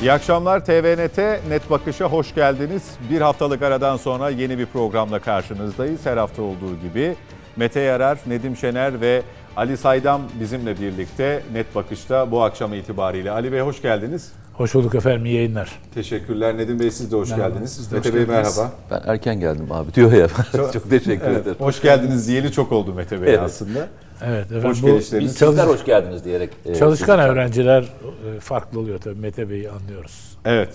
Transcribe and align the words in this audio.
İyi 0.00 0.12
akşamlar 0.12 0.64
TVNT 0.64 1.18
Net 1.48 1.70
Bakış'a 1.70 2.04
hoş 2.04 2.34
geldiniz. 2.34 2.82
Bir 3.10 3.20
haftalık 3.20 3.62
aradan 3.62 3.96
sonra 3.96 4.30
yeni 4.30 4.58
bir 4.58 4.66
programla 4.66 5.18
karşınızdayız. 5.18 6.06
Her 6.06 6.16
hafta 6.16 6.42
olduğu 6.42 6.80
gibi 6.82 7.16
Mete 7.56 7.80
Yarar, 7.80 8.18
Nedim 8.26 8.56
Şener 8.56 9.00
ve 9.00 9.22
Ali 9.56 9.76
Saydam 9.76 10.22
bizimle 10.40 10.80
birlikte 10.80 11.42
Net 11.52 11.74
Bakış'ta 11.74 12.30
bu 12.30 12.42
akşam 12.42 12.74
itibariyle. 12.74 13.30
Ali 13.30 13.52
Bey 13.52 13.60
hoş 13.60 13.82
geldiniz. 13.82 14.32
Hoş 14.54 14.74
bulduk 14.74 14.94
efendim, 14.94 15.26
iyi 15.26 15.34
yayınlar. 15.34 15.78
Teşekkürler. 15.94 16.56
Nedim 16.56 16.80
Bey 16.80 16.90
siz 16.90 17.12
de 17.12 17.16
hoş 17.16 17.30
merhaba, 17.30 17.48
geldiniz. 17.48 17.72
Siz 17.72 17.90
de 17.92 17.96
Mete 17.96 18.08
hoş 18.08 18.16
Bey 18.16 18.26
geldiniz. 18.26 18.58
merhaba. 18.58 18.72
Ben 18.90 19.12
erken 19.12 19.40
geldim 19.40 19.72
abi 19.72 19.94
diyor 19.94 20.12
ya. 20.12 20.28
Çok, 20.56 20.72
çok 20.72 20.90
teşekkür 20.90 21.26
evet, 21.26 21.42
ederim. 21.42 21.56
Hoş 21.58 21.82
geldiniz 21.82 22.28
diyeli 22.28 22.52
çok 22.52 22.72
oldu 22.72 22.94
Mete 22.94 23.22
Bey 23.22 23.28
evet. 23.28 23.40
aslında. 23.42 23.88
Evet 24.22 24.46
efendim. 24.46 24.70
Hoş 24.70 24.82
bu, 24.82 25.18
Biz 25.20 25.32
sizler 25.32 25.66
hoş 25.66 25.84
geldiniz 25.84 26.24
diyerek. 26.24 26.50
E, 26.66 26.74
çalışkan 26.74 27.20
öğrenciler 27.20 27.82
e, 27.82 28.40
farklı 28.40 28.80
oluyor 28.80 28.98
tabii 28.98 29.20
Mete 29.20 29.50
Bey'i 29.50 29.70
anlıyoruz. 29.70 30.38
Evet. 30.44 30.68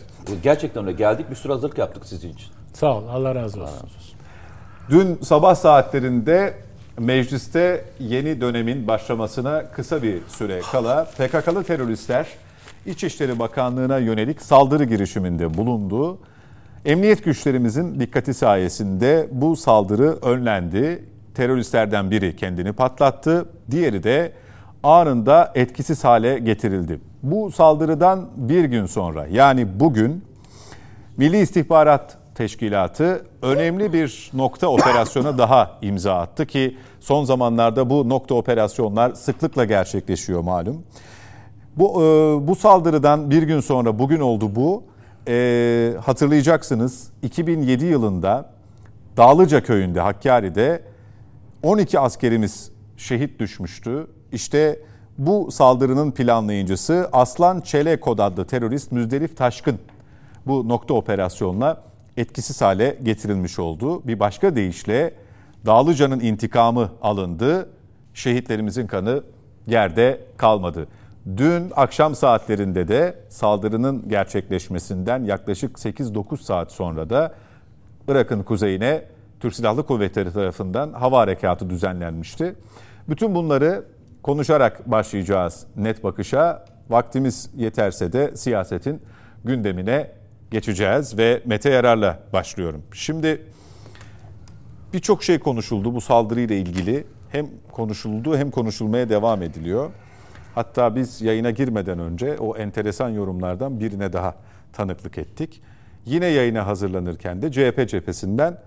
Gerçekten 0.43 0.85
öyle 0.85 0.97
geldik 0.97 1.29
bir 1.29 1.35
sürü 1.35 1.53
hazırlık 1.53 1.77
yaptık 1.77 2.05
sizin 2.05 2.29
için. 2.33 2.47
Sağ 2.73 2.97
ol 2.97 3.03
Allah 3.07 3.35
razı 3.35 3.45
olsun. 3.45 3.59
Allah 3.59 3.67
razı 3.67 3.85
olsun. 3.85 4.17
Dün 4.89 5.19
sabah 5.23 5.55
saatlerinde 5.55 6.53
mecliste 6.99 7.85
yeni 7.99 8.41
dönemin 8.41 8.87
başlamasına 8.87 9.71
kısa 9.71 10.03
bir 10.03 10.17
süre 10.27 10.61
kala 10.71 11.05
PKK'lı 11.05 11.63
teröristler 11.63 12.27
İçişleri 12.85 13.39
Bakanlığı'na 13.39 13.97
yönelik 13.97 14.41
saldırı 14.41 14.83
girişiminde 14.83 15.53
bulundu. 15.53 16.17
Emniyet 16.85 17.23
güçlerimizin 17.23 17.99
dikkati 17.99 18.33
sayesinde 18.33 19.27
bu 19.31 19.55
saldırı 19.55 20.17
önlendi. 20.21 21.03
Teröristlerden 21.35 22.11
biri 22.11 22.35
kendini 22.35 22.73
patlattı, 22.73 23.45
diğeri 23.71 24.03
de 24.03 24.31
anında 24.83 25.51
etkisiz 25.55 26.03
hale 26.03 26.39
getirildi. 26.39 26.99
Bu 27.23 27.51
saldırıdan 27.51 28.29
bir 28.35 28.63
gün 28.63 28.85
sonra 28.85 29.27
yani 29.27 29.79
bugün 29.79 30.23
Milli 31.17 31.39
İstihbarat 31.39 32.17
Teşkilatı 32.35 33.25
önemli 33.41 33.93
bir 33.93 34.31
nokta 34.33 34.67
operasyona 34.67 35.37
daha 35.37 35.77
imza 35.81 36.13
attı 36.13 36.45
ki 36.45 36.77
son 36.99 37.25
zamanlarda 37.25 37.89
bu 37.89 38.09
nokta 38.09 38.35
operasyonlar 38.35 39.13
sıklıkla 39.13 39.65
gerçekleşiyor 39.65 40.41
malum. 40.41 40.83
Bu 41.75 42.03
e, 42.03 42.47
bu 42.47 42.55
saldırıdan 42.55 43.29
bir 43.29 43.43
gün 43.43 43.59
sonra 43.59 43.99
bugün 43.99 44.19
oldu 44.19 44.55
bu. 44.55 44.83
E, 45.27 45.93
hatırlayacaksınız 46.05 47.09
2007 47.21 47.85
yılında 47.85 48.49
Dağlıca 49.17 49.63
köyünde 49.63 49.99
Hakkari'de 49.99 50.81
12 51.63 51.99
askerimiz 51.99 52.71
şehit 52.97 53.39
düşmüştü. 53.39 54.07
İşte 54.31 54.79
bu 55.17 55.51
saldırının 55.51 56.11
planlayıcısı 56.11 57.09
Aslan 57.13 57.61
Çelekod 57.61 58.19
adlı 58.19 58.45
terörist 58.45 58.91
Müzdelif 58.91 59.37
Taşkın 59.37 59.79
bu 60.45 60.69
nokta 60.69 60.93
operasyonla 60.93 61.83
etkisiz 62.17 62.61
hale 62.61 62.97
getirilmiş 63.03 63.59
oldu. 63.59 64.07
Bir 64.07 64.19
başka 64.19 64.55
deyişle 64.55 65.13
Dağlıca'nın 65.65 66.19
intikamı 66.19 66.91
alındı. 67.01 67.69
Şehitlerimizin 68.13 68.87
kanı 68.87 69.23
yerde 69.67 70.21
kalmadı. 70.37 70.87
Dün 71.37 71.71
akşam 71.75 72.15
saatlerinde 72.15 72.87
de 72.87 73.15
saldırının 73.29 74.09
gerçekleşmesinden 74.09 75.23
yaklaşık 75.23 75.77
8-9 75.77 76.37
saat 76.37 76.71
sonra 76.71 77.09
da 77.09 77.33
Irak'ın 78.07 78.43
kuzeyine 78.43 79.12
Türk 79.43 79.55
Silahlı 79.55 79.85
Kuvvetleri 79.85 80.33
tarafından 80.33 80.93
hava 80.93 81.19
harekatı 81.19 81.69
düzenlenmişti. 81.69 82.55
Bütün 83.09 83.35
bunları 83.35 83.85
konuşarak 84.21 84.91
başlayacağız 84.91 85.65
net 85.75 86.03
bakışa. 86.03 86.65
Vaktimiz 86.89 87.49
yeterse 87.55 88.13
de 88.13 88.35
siyasetin 88.35 89.01
gündemine 89.45 90.11
geçeceğiz 90.51 91.17
ve 91.17 91.41
Mete 91.45 91.69
Yarar'la 91.69 92.19
başlıyorum. 92.33 92.83
Şimdi 92.93 93.41
birçok 94.93 95.23
şey 95.23 95.39
konuşuldu 95.39 95.95
bu 95.95 96.01
saldırıyla 96.01 96.55
ilgili. 96.55 97.07
Hem 97.29 97.47
konuşuldu 97.71 98.37
hem 98.37 98.51
konuşulmaya 98.51 99.09
devam 99.09 99.41
ediliyor. 99.41 99.91
Hatta 100.55 100.95
biz 100.95 101.21
yayına 101.21 101.51
girmeden 101.51 101.99
önce 101.99 102.37
o 102.37 102.57
enteresan 102.57 103.09
yorumlardan 103.09 103.79
birine 103.79 104.13
daha 104.13 104.35
tanıklık 104.73 105.17
ettik. 105.17 105.61
Yine 106.05 106.25
yayına 106.25 106.67
hazırlanırken 106.67 107.41
de 107.41 107.51
CHP 107.51 107.89
cephesinden 107.89 108.57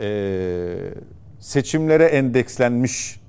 e, 0.00 0.94
seçimlere 1.38 2.04
endekslenmiş, 2.04 3.20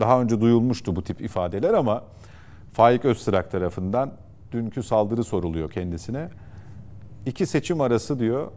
daha 0.00 0.20
önce 0.20 0.40
duyulmuştu 0.40 0.96
bu 0.96 1.04
tip 1.04 1.20
ifadeler 1.20 1.74
ama 1.74 2.04
Faik 2.72 3.04
Öztürk 3.04 3.50
tarafından 3.50 4.12
dünkü 4.52 4.82
saldırı 4.82 5.24
soruluyor 5.24 5.70
kendisine. 5.70 6.28
İki 7.26 7.46
seçim 7.46 7.80
arası 7.80 8.18
diyor 8.18 8.50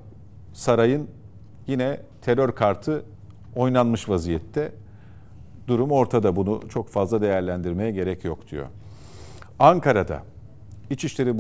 sarayın 0.54 1.08
yine 1.68 2.00
terör 2.22 2.52
kartı 2.52 3.06
oynanmış 3.56 4.10
vaziyette. 4.10 4.72
Durum 5.68 5.92
ortada 5.92 6.36
bunu 6.36 6.62
çok 6.70 6.90
fazla 6.90 7.22
değerlendirmeye 7.22 7.92
gerek 7.92 8.24
yok 8.24 8.52
diyor. 8.52 8.66
Ankara'da 9.60 10.24
İçişleri 10.90 11.38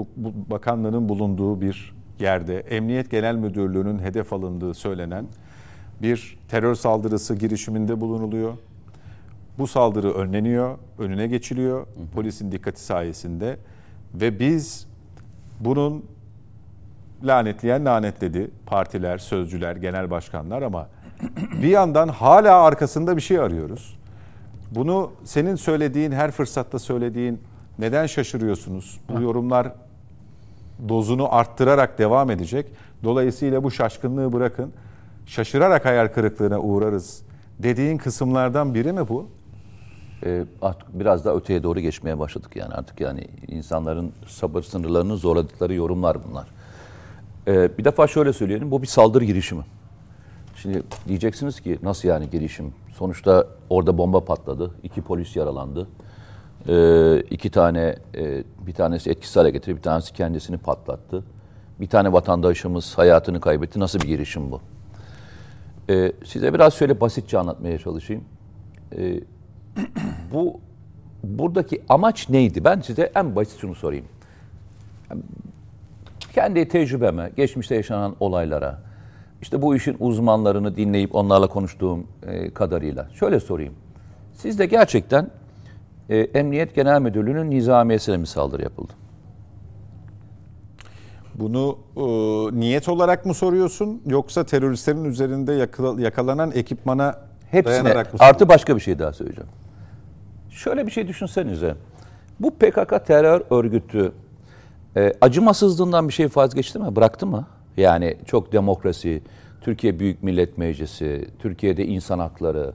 Bakanlığı'nın 0.49 1.09
bulunduğu 1.09 1.61
bir 1.61 1.95
yerde 2.19 2.59
Emniyet 2.59 3.11
Genel 3.11 3.35
Müdürlüğü'nün 3.35 3.99
hedef 3.99 4.33
alındığı 4.33 4.73
söylenen 4.73 5.25
bir 6.01 6.37
terör 6.49 6.75
saldırısı 6.75 7.35
girişiminde 7.35 8.01
bulunuluyor. 8.01 8.53
Bu 9.57 9.67
saldırı 9.67 10.13
önleniyor, 10.13 10.77
önüne 10.99 11.27
geçiliyor 11.27 11.87
polisin 12.13 12.51
dikkati 12.51 12.83
sayesinde 12.83 13.57
ve 14.13 14.39
biz 14.39 14.87
bunun 15.59 16.05
lanetleyen 17.23 17.85
lanetledi 17.85 18.51
partiler, 18.65 19.17
sözcüler, 19.17 19.75
genel 19.75 20.11
başkanlar 20.11 20.61
ama 20.61 20.87
bir 21.61 21.67
yandan 21.67 22.07
hala 22.07 22.61
arkasında 22.61 23.17
bir 23.17 23.21
şey 23.21 23.39
arıyoruz. 23.39 23.97
Bunu 24.71 25.11
senin 25.23 25.55
söylediğin, 25.55 26.11
her 26.11 26.31
fırsatta 26.31 26.79
söylediğin 26.79 27.41
neden 27.79 28.05
şaşırıyorsunuz? 28.05 28.99
Bu 29.09 29.21
yorumlar 29.21 29.71
dozunu 30.89 31.35
arttırarak 31.35 31.97
devam 31.99 32.31
edecek. 32.31 32.65
Dolayısıyla 33.03 33.63
bu 33.63 33.71
şaşkınlığı 33.71 34.33
bırakın. 34.33 34.73
Şaşırarak 35.31 35.85
hayal 35.85 36.07
kırıklığına 36.07 36.59
uğrarız 36.59 37.21
dediğin 37.59 37.97
kısımlardan 37.97 38.73
biri 38.73 38.93
mi 38.93 39.07
bu? 39.07 39.27
E, 40.25 40.45
artık 40.61 40.99
biraz 40.99 41.25
daha 41.25 41.35
öteye 41.35 41.63
doğru 41.63 41.79
geçmeye 41.79 42.19
başladık 42.19 42.55
yani 42.55 42.73
artık 42.73 43.01
yani 43.01 43.27
insanların 43.47 44.11
sabır 44.27 44.61
sınırlarını 44.61 45.17
zorladıkları 45.17 45.73
yorumlar 45.73 46.17
bunlar. 46.29 46.47
E, 47.47 47.77
bir 47.77 47.83
defa 47.83 48.07
şöyle 48.07 48.33
söyleyelim 48.33 48.71
bu 48.71 48.81
bir 48.81 48.87
saldırı 48.87 49.25
girişimi. 49.25 49.63
Şimdi 50.55 50.83
diyeceksiniz 51.07 51.59
ki 51.59 51.79
nasıl 51.83 52.07
yani 52.07 52.29
girişim? 52.29 52.73
Sonuçta 52.97 53.47
orada 53.69 53.97
bomba 53.97 54.25
patladı, 54.25 54.71
iki 54.83 55.01
polis 55.01 55.35
yaralandı. 55.35 55.87
Ee, 56.67 57.19
iki 57.19 57.49
tane, 57.49 57.95
e, 58.15 58.43
bir 58.67 58.73
tanesi 58.73 59.09
etkisiz 59.09 59.35
hale 59.35 59.49
getirdi, 59.51 59.77
bir 59.77 59.81
tanesi 59.81 60.13
kendisini 60.13 60.57
patlattı. 60.57 61.23
Bir 61.79 61.87
tane 61.87 62.13
vatandaşımız 62.13 62.97
hayatını 62.97 63.41
kaybetti. 63.41 63.79
Nasıl 63.79 63.99
bir 63.99 64.07
girişim 64.07 64.51
bu? 64.51 64.61
Ee, 65.91 66.11
size 66.25 66.53
biraz 66.53 66.73
şöyle 66.73 67.01
basitçe 67.01 67.37
anlatmaya 67.37 67.77
çalışayım. 67.77 68.23
Ee, 68.97 69.19
bu 70.33 70.59
buradaki 71.23 71.81
amaç 71.89 72.29
neydi? 72.29 72.63
Ben 72.63 72.81
size 72.81 73.11
en 73.15 73.35
basit 73.35 73.59
şunu 73.59 73.75
sorayım. 73.75 74.05
Kendi 76.33 76.67
tecrübeme, 76.67 77.31
geçmişte 77.35 77.75
yaşanan 77.75 78.15
olaylara, 78.19 78.79
işte 79.41 79.61
bu 79.61 79.75
işin 79.75 79.97
uzmanlarını 79.99 80.75
dinleyip 80.75 81.15
onlarla 81.15 81.47
konuştuğum 81.47 82.07
e, 82.23 82.53
kadarıyla 82.53 83.09
şöyle 83.13 83.39
sorayım. 83.39 83.73
Sizde 84.33 84.65
gerçekten 84.65 85.29
e, 86.09 86.17
Emniyet 86.17 86.75
Genel 86.75 87.01
Müdürlüğü'nün 87.01 87.51
nizamiyesine 87.51 88.17
mi 88.17 88.27
saldırı 88.27 88.63
yapıldı? 88.63 88.93
Bunu 91.41 91.77
e, 91.97 92.01
niyet 92.59 92.89
olarak 92.89 93.25
mı 93.25 93.33
soruyorsun 93.33 94.01
yoksa 94.05 94.43
teröristlerin 94.43 95.05
üzerinde 95.05 95.53
yakalanan 96.01 96.51
ekipmana 96.51 97.15
Hepsine, 97.51 97.83
dayanarak 97.83 98.13
mı 98.13 98.19
Artı 98.19 98.49
başka 98.49 98.75
bir 98.75 98.81
şey 98.81 98.99
daha 98.99 99.13
söyleyeceğim. 99.13 99.49
Şöyle 100.49 100.85
bir 100.85 100.91
şey 100.91 101.07
düşünsenize. 101.07 101.75
Bu 102.39 102.51
PKK 102.51 103.05
terör 103.05 103.41
örgütü 103.49 104.11
e, 104.97 105.13
acımasızlığından 105.21 106.07
bir 106.07 106.13
şey 106.13 106.27
vazgeçti 106.35 106.79
mi? 106.79 106.95
Bıraktı 106.95 107.27
mı? 107.27 107.47
Yani 107.77 108.17
çok 108.25 108.51
demokrasi, 108.51 109.21
Türkiye 109.61 109.99
Büyük 109.99 110.23
Millet 110.23 110.57
Meclisi, 110.57 111.25
Türkiye'de 111.39 111.85
insan 111.85 112.19
hakları, 112.19 112.71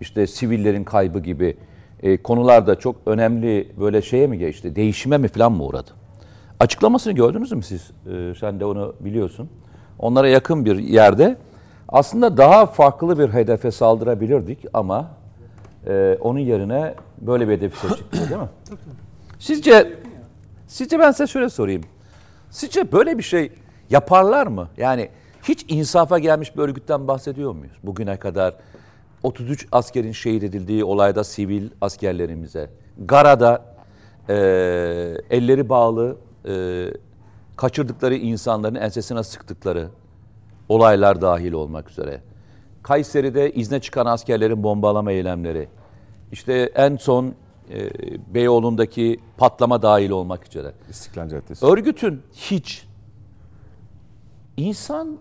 işte 0.00 0.26
sivillerin 0.26 0.84
kaybı 0.84 1.18
gibi 1.18 1.56
e, 2.02 2.22
konularda 2.22 2.78
çok 2.78 2.96
önemli 3.06 3.72
böyle 3.80 4.02
şeye 4.02 4.26
mi 4.26 4.38
geçti, 4.38 4.76
değişime 4.76 5.18
mi 5.18 5.28
falan 5.28 5.52
mı 5.52 5.64
uğradı? 5.64 5.90
Açıklamasını 6.60 7.12
gördünüz 7.12 7.52
mü 7.52 7.62
siz? 7.62 7.90
E, 8.12 8.34
sen 8.40 8.60
de 8.60 8.64
onu 8.64 8.94
biliyorsun. 9.00 9.50
Onlara 9.98 10.28
yakın 10.28 10.64
bir 10.64 10.78
yerde 10.78 11.36
aslında 11.88 12.36
daha 12.36 12.66
farklı 12.66 13.18
bir 13.18 13.34
hedefe 13.34 13.70
saldırabilirdik 13.70 14.58
ama 14.74 15.10
e, 15.86 16.18
onun 16.20 16.38
yerine 16.38 16.94
böyle 17.20 17.48
bir 17.48 17.52
hedefi 17.52 17.78
seçtik 17.88 18.12
değil 18.12 18.40
mi? 18.40 18.48
Sizce, 19.38 19.98
sizce 20.66 20.98
ben 20.98 21.10
size 21.10 21.26
şöyle 21.26 21.48
sorayım. 21.48 21.82
Sizce 22.50 22.92
böyle 22.92 23.18
bir 23.18 23.22
şey 23.22 23.52
yaparlar 23.90 24.46
mı? 24.46 24.68
Yani 24.76 25.08
hiç 25.42 25.64
insafa 25.68 26.18
gelmiş 26.18 26.56
bir 26.56 26.62
örgütten 26.62 27.08
bahsediyor 27.08 27.54
muyuz? 27.54 27.76
Bugüne 27.82 28.16
kadar 28.16 28.54
33 29.22 29.68
askerin 29.72 30.12
şehit 30.12 30.42
edildiği 30.42 30.84
olayda 30.84 31.24
sivil 31.24 31.70
askerlerimize, 31.80 32.70
Gara'da 32.98 33.64
e, 34.28 34.34
elleri 35.30 35.68
bağlı 35.68 36.16
e, 36.48 36.86
kaçırdıkları 37.56 38.14
insanların 38.14 38.74
ensesine 38.74 39.22
sıktıkları 39.22 39.88
olaylar 40.68 41.20
dahil 41.20 41.52
olmak 41.52 41.90
üzere. 41.90 42.20
Kayseri'de 42.82 43.52
izne 43.52 43.80
çıkan 43.80 44.06
askerlerin 44.06 44.62
bombalama 44.62 45.12
eylemleri. 45.12 45.68
İşte 46.32 46.72
en 46.74 46.96
son 46.96 47.34
e, 47.70 47.90
Beyoğlu'ndaki 48.34 49.20
patlama 49.36 49.82
dahil 49.82 50.10
olmak 50.10 50.46
üzere. 50.46 50.72
İstiklal 50.90 51.28
Caddesi. 51.28 51.66
Örgütün 51.66 52.22
hiç 52.32 52.86
insan 54.56 55.18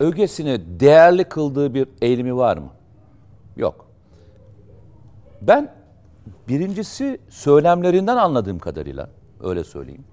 ögesini 0.00 0.80
değerli 0.80 1.24
kıldığı 1.24 1.74
bir 1.74 1.88
eğilimi 2.02 2.36
var 2.36 2.56
mı? 2.56 2.70
Yok. 3.56 3.86
Ben 5.42 5.74
birincisi 6.48 7.20
söylemlerinden 7.28 8.16
anladığım 8.16 8.58
kadarıyla 8.58 9.10
öyle 9.40 9.64
söyleyeyim. 9.64 10.04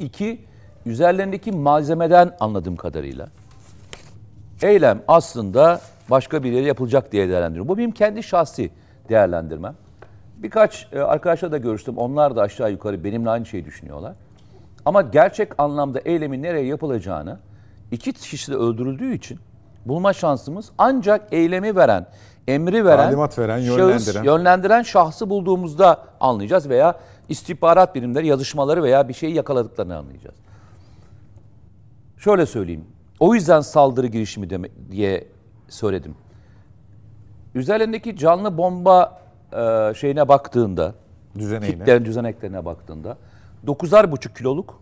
İki, 0.00 0.44
üzerlerindeki 0.86 1.52
malzemeden 1.52 2.36
anladığım 2.40 2.76
kadarıyla 2.76 3.28
eylem 4.62 5.02
aslında 5.08 5.80
başka 6.10 6.42
bir 6.42 6.52
yere 6.52 6.66
yapılacak 6.66 7.12
diye 7.12 7.28
değerlendiriyorum. 7.28 7.68
Bu 7.68 7.78
benim 7.78 7.90
kendi 7.90 8.22
şahsi 8.22 8.70
değerlendirmem. 9.08 9.74
Birkaç 10.36 10.88
e, 10.92 11.00
arkadaşla 11.00 11.52
da 11.52 11.58
görüştüm. 11.58 11.98
Onlar 11.98 12.36
da 12.36 12.42
aşağı 12.42 12.70
yukarı 12.70 13.04
benimle 13.04 13.30
aynı 13.30 13.46
şeyi 13.46 13.64
düşünüyorlar. 13.64 14.12
Ama 14.84 15.02
gerçek 15.02 15.52
anlamda 15.58 16.00
eylemin 16.04 16.42
nereye 16.42 16.66
yapılacağını 16.66 17.38
iki 17.90 18.12
kişi 18.12 18.52
de 18.52 18.56
öldürüldüğü 18.56 19.14
için 19.14 19.38
bulma 19.86 20.12
şansımız 20.12 20.70
ancak 20.78 21.32
eylemi 21.32 21.76
veren, 21.76 22.06
emri 22.48 22.84
veren, 22.84 23.04
Talimat 23.04 23.38
veren, 23.38 23.60
şahıs, 23.60 23.78
yönlendiren. 23.78 24.24
yönlendiren 24.24 24.82
şahsı 24.82 25.30
bulduğumuzda 25.30 26.04
anlayacağız 26.20 26.68
veya 26.68 26.94
istihbarat 27.30 27.94
birimleri 27.94 28.26
yazışmaları 28.26 28.82
veya 28.82 29.08
bir 29.08 29.14
şeyi 29.14 29.34
yakaladıklarını 29.34 29.96
anlayacağız. 29.96 30.36
Şöyle 32.18 32.46
söyleyeyim. 32.46 32.84
O 33.20 33.34
yüzden 33.34 33.60
saldırı 33.60 34.06
girişimi 34.06 34.50
deme, 34.50 34.68
diye 34.90 35.28
söyledim. 35.68 36.14
Üzerlerindeki 37.54 38.16
canlı 38.16 38.58
bomba 38.58 39.22
e, 39.52 39.92
şeyine 39.94 40.28
baktığında, 40.28 40.94
Düzeneğine. 41.38 41.78
kitlerin 41.78 42.04
düzeneklerine 42.04 42.64
baktığında 42.64 43.16
9'ar 43.66 44.10
buçuk 44.10 44.36
kiloluk 44.36 44.80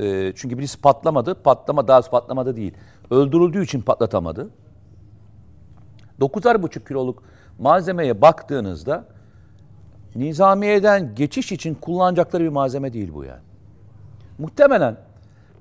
e, 0.00 0.32
çünkü 0.36 0.58
birisi 0.58 0.80
patlamadı. 0.80 1.34
Patlama 1.34 1.88
daha 1.88 2.00
patlamadı 2.00 2.56
değil. 2.56 2.74
Öldürüldüğü 3.10 3.64
için 3.64 3.80
patlatamadı. 3.80 4.50
9'ar 6.20 6.62
buçuk 6.62 6.86
kiloluk 6.86 7.22
malzemeye 7.58 8.20
baktığınızda 8.22 9.04
nizamiyeden 10.16 11.14
geçiş 11.14 11.52
için 11.52 11.74
kullanacakları 11.74 12.42
bir 12.44 12.48
malzeme 12.48 12.92
değil 12.92 13.10
bu 13.14 13.24
yani. 13.24 13.40
Muhtemelen 14.38 14.96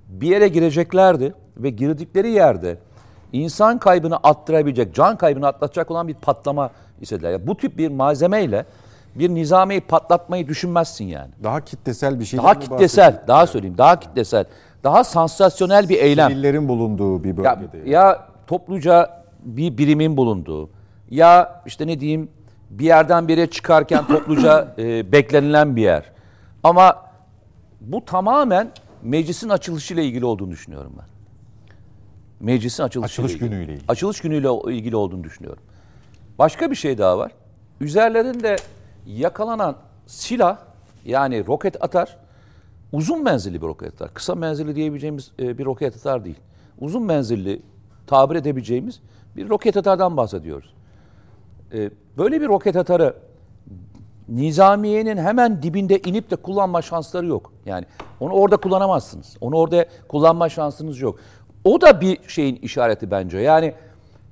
bir 0.10 0.28
yere 0.28 0.48
gireceklerdi 0.48 1.34
ve 1.57 1.69
girdikleri 1.69 2.31
yerde 2.31 2.78
insan 3.34 3.78
kaybını 3.80 4.18
attırabilecek, 4.18 4.96
can 4.96 5.18
kaybını 5.18 5.48
atlatacak 5.48 5.92
olan 5.92 6.07
bir 6.07 6.13
patlama 6.13 6.69
istediler. 7.01 7.31
Ya 7.31 7.48
bu 7.48 7.57
tip 7.57 7.78
bir 7.78 7.88
malzemeyle 7.92 8.66
bir 9.16 9.30
nizamiyi 9.30 9.81
patlatmayı 9.81 10.48
düşünmezsin 10.48 11.06
yani. 11.06 11.31
Daha 11.44 11.62
kitlesel 11.62 12.19
bir 12.19 12.25
şey. 12.25 12.40
Daha 12.40 12.60
kitlesel, 12.60 13.24
daha 13.28 13.48
söyleyeyim, 13.48 13.78
daha 13.78 14.00
kitlesel, 14.00 14.46
daha 14.84 15.04
sansasyonel 15.04 15.90
bir 15.90 15.98
eylem. 16.00 16.30
Sivillerin 16.31 16.68
bulunduğu 16.68 17.24
bir 17.24 17.44
Ya, 17.44 17.62
bölgede. 17.62 17.90
ya 17.90 18.28
topluca 18.48 19.24
bir 19.44 19.78
birimin 19.78 20.18
bulunduğu, 20.18 20.69
ya 21.10 21.62
işte 21.66 21.88
ne 21.88 22.00
diyeyim 22.00 22.30
bir 22.69 22.86
yerden 22.86 23.27
bir 23.27 23.38
yere 23.38 23.50
çıkarken 23.50 24.07
topluca 24.07 24.75
e, 24.77 25.12
beklenilen 25.12 25.75
bir 25.75 25.81
yer. 25.81 26.12
Ama 26.63 27.06
bu 27.81 28.06
tamamen 28.06 28.71
meclisin 29.04 29.50
açılışıyla 29.50 30.04
ilgili 30.04 30.25
olduğunu 30.25 30.51
düşünüyorum 30.51 30.94
ben. 30.98 31.06
Meclisin 32.39 32.83
açılışıyla 32.83 33.25
Açılış 33.25 33.31
ilgili. 33.42 33.50
günüyle 33.50 33.74
ilgili. 33.74 33.86
Açılış 33.88 34.21
günüyle 34.21 34.48
ilgili 34.75 34.95
olduğunu 34.95 35.24
düşünüyorum. 35.24 35.63
Başka 36.39 36.71
bir 36.71 36.75
şey 36.75 36.98
daha 36.98 37.18
var. 37.18 37.31
Üzerlerinde 37.81 38.56
yakalanan 39.07 39.75
silah 40.07 40.57
yani 41.06 41.48
roket 41.48 41.83
atar 41.83 42.18
uzun 42.92 43.24
menzilli 43.24 43.62
bir 43.62 43.68
roket 43.68 43.94
atar. 43.94 44.13
Kısa 44.13 44.36
menzilli 44.36 44.75
diyebileceğimiz 44.75 45.31
e, 45.39 45.57
bir 45.57 45.65
roket 45.65 45.95
atar 45.95 46.25
değil. 46.25 46.39
Uzun 46.80 47.04
menzilli 47.04 47.62
tabir 48.07 48.36
edebileceğimiz 48.36 49.00
bir 49.36 49.50
roket 49.50 49.77
atardan 49.77 50.18
bahsediyoruz. 50.18 50.74
E, 51.74 51.89
Böyle 52.18 52.42
bir 52.42 52.48
roket 52.48 52.75
atarı 52.75 53.16
nizamiyenin 54.30 55.18
hemen 55.18 55.63
dibinde 55.63 56.00
inip 56.00 56.31
de 56.31 56.36
kullanma 56.36 56.81
şansları 56.81 57.25
yok. 57.25 57.51
Yani 57.66 57.86
onu 58.19 58.33
orada 58.33 58.57
kullanamazsınız. 58.57 59.38
Onu 59.42 59.56
orada 59.56 59.86
kullanma 60.07 60.50
şansınız 60.50 61.01
yok. 61.01 61.19
O 61.63 61.81
da 61.81 62.01
bir 62.01 62.18
şeyin 62.27 62.56
işareti 62.56 63.12
bence. 63.12 63.38
Yani 63.39 63.74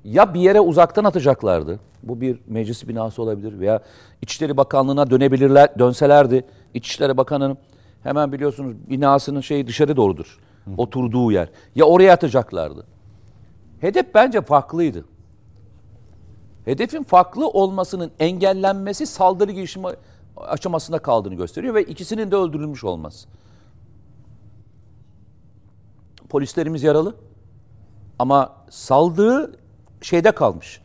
ya 0.04 0.34
bir 0.34 0.40
yere 0.40 0.60
uzaktan 0.60 1.04
atacaklardı. 1.04 1.80
Bu 2.02 2.20
bir 2.20 2.38
meclis 2.46 2.88
binası 2.88 3.22
olabilir 3.22 3.60
veya 3.60 3.80
İçişleri 4.22 4.56
Bakanlığı'na 4.56 5.10
dönebilirler, 5.10 5.78
dönselerdi. 5.78 6.44
İçişleri 6.74 7.16
Bakanı'nın 7.16 7.58
hemen 8.02 8.32
biliyorsunuz 8.32 8.74
binasının 8.90 9.40
şeyi 9.40 9.66
dışarı 9.66 9.96
doğrudur. 9.96 10.38
Oturduğu 10.76 11.32
yer. 11.32 11.48
Ya 11.74 11.84
oraya 11.84 12.12
atacaklardı. 12.12 12.84
Hedef 13.80 14.14
bence 14.14 14.40
farklıydı. 14.40 15.04
Hedefin 16.68 17.02
farklı 17.02 17.48
olmasının 17.48 18.10
engellenmesi 18.18 19.06
saldırı 19.06 19.52
girişimi 19.52 19.88
aşamasında 20.36 20.98
kaldığını 20.98 21.34
gösteriyor 21.34 21.74
ve 21.74 21.82
ikisinin 21.82 22.30
de 22.30 22.36
öldürülmüş 22.36 22.84
olması. 22.84 23.28
Polislerimiz 26.28 26.82
yaralı 26.82 27.14
ama 28.18 28.56
saldırı 28.70 29.56
şeyde 30.02 30.32
kalmış, 30.32 30.80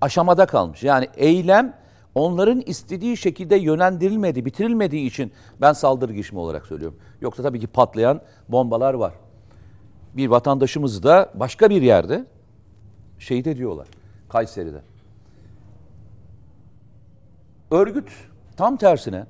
aşamada 0.00 0.46
kalmış. 0.46 0.82
Yani 0.82 1.08
eylem 1.16 1.76
onların 2.14 2.60
istediği 2.60 3.16
şekilde 3.16 3.56
yönlendirilmedi, 3.56 4.44
bitirilmediği 4.44 5.06
için 5.06 5.32
ben 5.60 5.72
saldırı 5.72 6.12
girişimi 6.12 6.40
olarak 6.40 6.66
söylüyorum. 6.66 6.98
Yoksa 7.20 7.42
tabii 7.42 7.60
ki 7.60 7.66
patlayan 7.66 8.20
bombalar 8.48 8.94
var. 8.94 9.12
Bir 10.14 10.28
vatandaşımız 10.28 11.02
da 11.02 11.30
başka 11.34 11.70
bir 11.70 11.82
yerde 11.82 12.24
şehit 13.18 13.46
ediyorlar. 13.46 13.88
Kayseri'de. 14.28 14.95
Örgüt 17.70 18.08
tam 18.56 18.76
tersine 18.76 19.26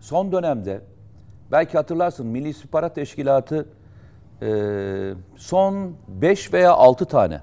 son 0.00 0.32
dönemde 0.32 0.80
belki 1.52 1.76
hatırlarsın 1.76 2.26
Milli 2.26 2.48
İstihbarat 2.48 2.94
Teşkilatı 2.94 3.66
e, 4.42 5.14
son 5.36 5.94
5 6.08 6.52
veya 6.52 6.72
6 6.72 7.04
tane 7.04 7.40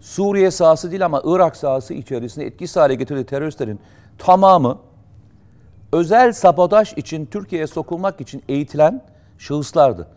Suriye 0.00 0.50
sahası 0.50 0.90
değil 0.90 1.04
ama 1.04 1.22
Irak 1.24 1.56
sahası 1.56 1.94
içerisinde 1.94 2.46
etkisiz 2.46 2.76
hale 2.76 2.94
getirdiği 2.94 3.24
teröristlerin 3.24 3.80
tamamı 4.18 4.78
özel 5.92 6.32
sabotaj 6.32 6.92
için 6.96 7.26
Türkiye'ye 7.26 7.66
sokulmak 7.66 8.20
için 8.20 8.42
eğitilen 8.48 9.04
şahıslardı. 9.38 10.08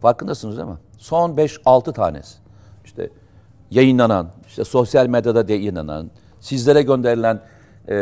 Farkındasınız 0.00 0.56
değil 0.56 0.68
mi? 0.68 0.78
Son 0.98 1.30
5-6 1.30 1.92
tanesi. 1.92 2.38
İşte 2.84 3.10
yayınlanan, 3.70 4.28
işte 4.46 4.64
sosyal 4.64 5.06
medyada 5.06 5.52
yayınlanan, 5.52 6.10
sizlere 6.40 6.82
gönderilen 6.82 7.40
e, 7.88 7.94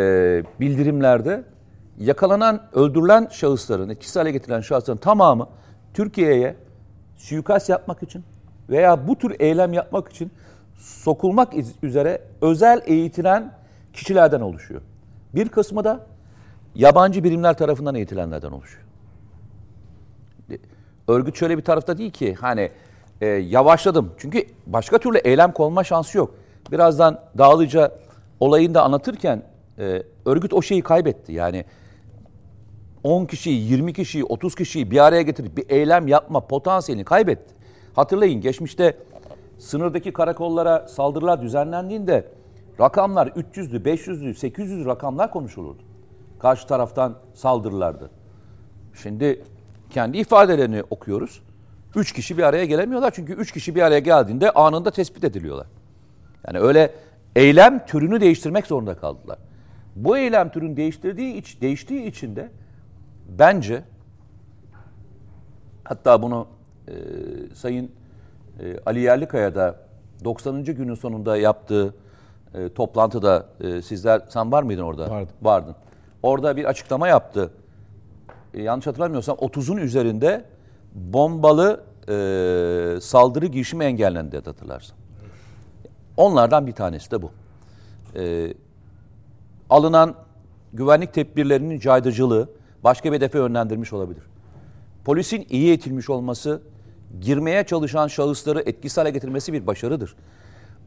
bildirimlerde 0.61 1.45
yakalanan, 1.99 2.63
öldürülen 2.73 3.29
şahısların, 3.31 3.89
etkisiz 3.89 4.17
hale 4.17 4.31
getirilen 4.31 4.61
şahısların 4.61 4.99
tamamı 4.99 5.49
Türkiye'ye 5.95 6.57
suikast 7.17 7.69
yapmak 7.69 8.03
için 8.03 8.25
veya 8.69 9.09
bu 9.09 9.19
tür 9.19 9.37
eylem 9.41 9.73
yapmak 9.73 10.09
için 10.09 10.31
sokulmak 10.77 11.53
üzere 11.83 12.23
özel 12.41 12.83
eğitilen 12.87 13.53
kişilerden 13.93 14.41
oluşuyor. 14.41 14.81
Bir 15.35 15.49
kısmı 15.49 15.85
da 15.85 16.07
yabancı 16.75 17.25
birimler 17.25 17.59
tarafından 17.59 17.95
eğitilenlerden 17.95 18.51
oluşuyor. 18.51 18.83
Örgüt 21.09 21.37
şöyle 21.37 21.59
bir 21.59 21.65
tarafta 21.65 21.99
değil 21.99 22.11
ki 22.11 22.35
hani 22.35 22.71
e, 23.21 23.27
yavaşladım. 23.27 24.13
Çünkü 24.19 24.47
başka 24.67 24.99
türlü 24.99 25.19
eylem 25.19 25.53
konma 25.53 25.85
şansı 25.85 26.19
yok. 26.19 26.35
Birazdan 26.73 27.21
Dağlıca 27.39 27.93
olayını 28.41 28.75
da 28.75 28.83
anlatırken 28.83 29.43
e, 29.79 30.03
örgüt 30.27 30.53
o 30.53 30.63
şeyi 30.63 30.83
kaybetti. 30.83 31.33
Yani 31.33 31.65
10 33.03 33.25
kişiyi, 33.27 33.71
20 33.71 33.93
kişiyi, 33.93 34.25
30 34.25 34.55
kişiyi 34.55 34.91
bir 34.91 35.05
araya 35.05 35.23
getirip 35.23 35.57
bir 35.57 35.71
eylem 35.71 36.09
yapma 36.09 36.47
potansiyelini 36.47 37.05
kaybetti. 37.05 37.55
Hatırlayın 37.95 38.41
geçmişte 38.41 38.97
sınırdaki 39.59 40.13
karakollara 40.13 40.89
saldırılar 40.89 41.43
düzenlendiğinde 41.43 42.29
rakamlar 42.81 43.27
300'lü, 43.27 43.83
500'lü, 43.83 44.35
800'lü 44.35 44.87
rakamlar 44.87 45.31
konuşulurdu. 45.31 45.83
Karşı 46.39 46.67
taraftan 46.67 47.19
saldırılardı. 47.35 48.11
Şimdi 49.03 49.45
kendi 49.91 50.19
ifadelerini 50.19 50.83
okuyoruz. 50.91 51.43
Üç 51.97 52.13
kişi 52.13 52.39
bir 52.39 52.43
araya 52.43 52.65
gelemiyorlar 52.65 53.11
çünkü 53.15 53.33
üç 53.33 53.53
kişi 53.53 53.75
bir 53.75 53.83
araya 53.83 53.99
geldiğinde 53.99 54.51
anında 54.51 54.91
tespit 54.91 55.25
ediliyorlar. 55.25 55.67
Yani 56.47 56.59
öyle 56.59 56.95
eylem 57.37 57.87
türünü 57.87 58.21
değiştirmek 58.21 58.67
zorunda 58.67 58.95
kaldılar. 58.95 59.39
Bu 59.97 60.19
eylem 60.19 60.51
türünü 60.51 60.77
değiştirdiği 60.77 61.35
iç, 61.35 61.61
değiştiği 61.61 62.07
için 62.07 62.37
de 62.37 62.49
bence 63.29 63.83
hatta 65.85 66.23
bunu 66.23 66.47
e, 66.89 66.95
Sayın 67.55 67.91
e, 68.61 68.79
Ali 68.87 69.01
Yerlikaya 69.01 69.55
da 69.55 69.77
90. 70.25 70.65
günün 70.65 70.95
sonunda 70.95 71.37
yaptığı 71.37 71.95
e, 72.55 72.69
toplantıda 72.69 73.47
e, 73.61 73.83
sizler 73.83 74.23
sen 74.29 74.53
var 74.53 74.63
mıydın 74.63 74.83
orada? 74.83 75.11
Vardım. 75.11 75.35
Vardın. 75.43 75.75
Orada 76.23 76.57
bir 76.57 76.65
açıklama 76.65 77.09
yaptı. 77.09 77.51
E, 78.55 78.63
yanlış 78.63 78.87
hatırlamıyorsam 78.87 79.37
30'un 79.37 79.77
üzerinde 79.77 80.45
bombalı 80.95 81.85
e, 82.09 83.01
saldırı 83.01 83.47
girişimi 83.47 83.85
engellendi 83.85 84.37
hatırlarsın. 84.37 84.97
Onlardan 86.17 86.67
bir 86.67 86.73
tanesi 86.73 87.11
de 87.11 87.23
bu. 87.23 87.31
E, 88.15 88.55
alınan 89.73 90.15
güvenlik 90.73 91.15
tedbirlerinin 91.15 91.81
caydırıcılığı 91.81 92.49
başka 92.85 93.13
bir 93.13 93.17
hedefe 93.17 93.39
yönlendirmiş 93.39 93.93
olabilir. 93.93 94.23
Polisin 95.05 95.47
iyi 95.51 95.69
eğitilmiş 95.69 96.11
olması, 96.11 96.63
girmeye 97.21 97.65
çalışan 97.65 98.09
şahısları 98.09 98.61
etkisiz 98.61 98.99
hale 98.99 99.11
getirmesi 99.11 99.53
bir 99.53 99.67
başarıdır. 99.67 100.15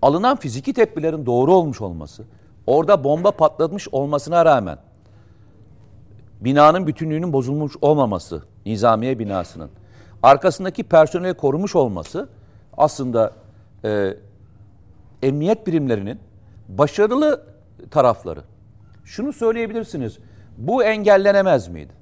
Alınan 0.02 0.38
fiziki 0.38 0.74
tedbirlerin 0.74 1.26
doğru 1.26 1.54
olmuş 1.54 1.82
olması, 1.82 2.24
orada 2.68 3.04
bomba 3.04 3.32
patlatmış 3.32 3.88
olmasına 3.92 4.46
rağmen 4.46 4.78
binanın 6.42 6.88
bütünlüğünün 6.88 7.34
bozulmuş 7.34 7.74
olmaması, 7.82 8.44
nizamiye 8.66 9.20
binasının, 9.20 9.70
arkasındaki 10.24 10.84
personeli 10.84 11.34
korumuş 11.34 11.76
olması 11.76 12.30
aslında 12.78 13.34
e, 13.86 14.18
emniyet 15.24 15.68
birimlerinin 15.68 16.20
başarılı 16.70 17.44
tarafları. 17.92 18.55
Şunu 19.06 19.34
söyleyebilirsiniz, 19.34 20.18
bu 20.58 20.84
engellenemez 20.84 21.68
miydi? 21.68 21.94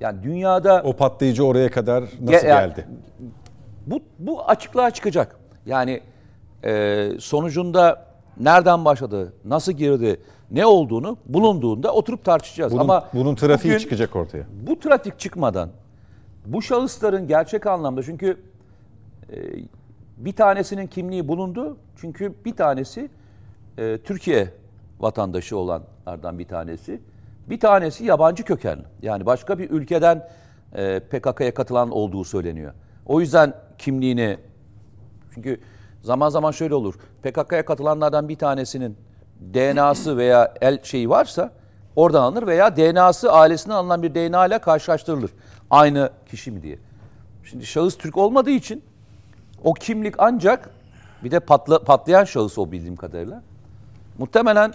Yani 0.00 0.22
dünyada 0.22 0.82
O 0.84 0.92
patlayıcı 0.96 1.44
oraya 1.46 1.70
kadar 1.70 2.02
nasıl 2.20 2.46
yani- 2.46 2.68
geldi? 2.68 2.86
bu, 3.86 4.00
bu 4.18 4.44
açıklığa 4.48 4.90
çıkacak. 4.90 5.36
Yani 5.66 6.00
e, 6.64 7.10
sonucunda 7.20 8.06
nereden 8.40 8.84
başladı, 8.84 9.32
nasıl 9.44 9.72
girdi, 9.72 10.20
ne 10.50 10.66
olduğunu 10.66 11.16
bulunduğunda 11.26 11.92
oturup 11.92 12.24
tartışacağız. 12.24 12.72
Bunun, 12.72 12.80
Ama 12.80 13.08
bunun 13.14 13.34
trafiği 13.34 13.72
bugün 13.74 13.82
çıkacak 13.82 14.16
ortaya. 14.16 14.44
Bu 14.66 14.78
trafik 14.80 15.18
çıkmadan 15.18 15.70
bu 16.46 16.62
şahısların 16.62 17.28
gerçek 17.28 17.66
anlamda 17.66 18.02
çünkü 18.02 18.36
e, 19.32 19.36
bir 20.16 20.32
tanesinin 20.32 20.86
kimliği 20.86 21.28
bulundu. 21.28 21.76
Çünkü 21.96 22.34
bir 22.44 22.56
tanesi 22.56 23.08
e, 23.78 23.98
Türkiye 24.04 24.48
vatandaşı 25.00 25.56
olanlardan 26.08 26.38
bir 26.38 26.48
tanesi. 26.48 27.00
Bir 27.46 27.60
tanesi 27.60 28.04
yabancı 28.04 28.44
kökenli. 28.44 28.84
Yani 29.02 29.26
başka 29.26 29.58
bir 29.58 29.70
ülkeden 29.70 30.28
e, 30.74 31.00
PKK'ya 31.00 31.54
katılan 31.54 31.90
olduğu 31.90 32.24
söyleniyor. 32.24 32.72
O 33.06 33.20
yüzden 33.20 33.54
kimliğini 33.78 34.38
çünkü 35.34 35.60
zaman 36.02 36.28
zaman 36.28 36.50
şöyle 36.50 36.74
olur. 36.74 36.94
PKK'ya 37.22 37.64
katılanlardan 37.64 38.28
bir 38.28 38.36
tanesinin 38.36 38.96
DNA'sı 39.54 40.16
veya 40.16 40.54
el 40.60 40.82
şeyi 40.82 41.08
varsa 41.08 41.50
oradan 41.96 42.22
alınır 42.22 42.46
veya 42.46 42.76
DNA'sı 42.76 43.32
ailesinden 43.32 43.76
alınan 43.76 44.02
bir 44.02 44.14
DNA 44.14 44.46
ile 44.46 44.58
karşılaştırılır. 44.58 45.30
Aynı 45.70 46.10
kişi 46.30 46.50
mi 46.50 46.62
diye. 46.62 46.78
Şimdi 47.44 47.66
şahıs 47.66 47.98
Türk 47.98 48.16
olmadığı 48.16 48.50
için 48.50 48.82
o 49.64 49.74
kimlik 49.74 50.14
ancak 50.18 50.70
bir 51.24 51.30
de 51.30 51.40
patla, 51.40 51.84
patlayan 51.84 52.24
şahıs 52.24 52.58
o 52.58 52.72
bildiğim 52.72 52.96
kadarıyla. 52.96 53.42
Muhtemelen 54.18 54.74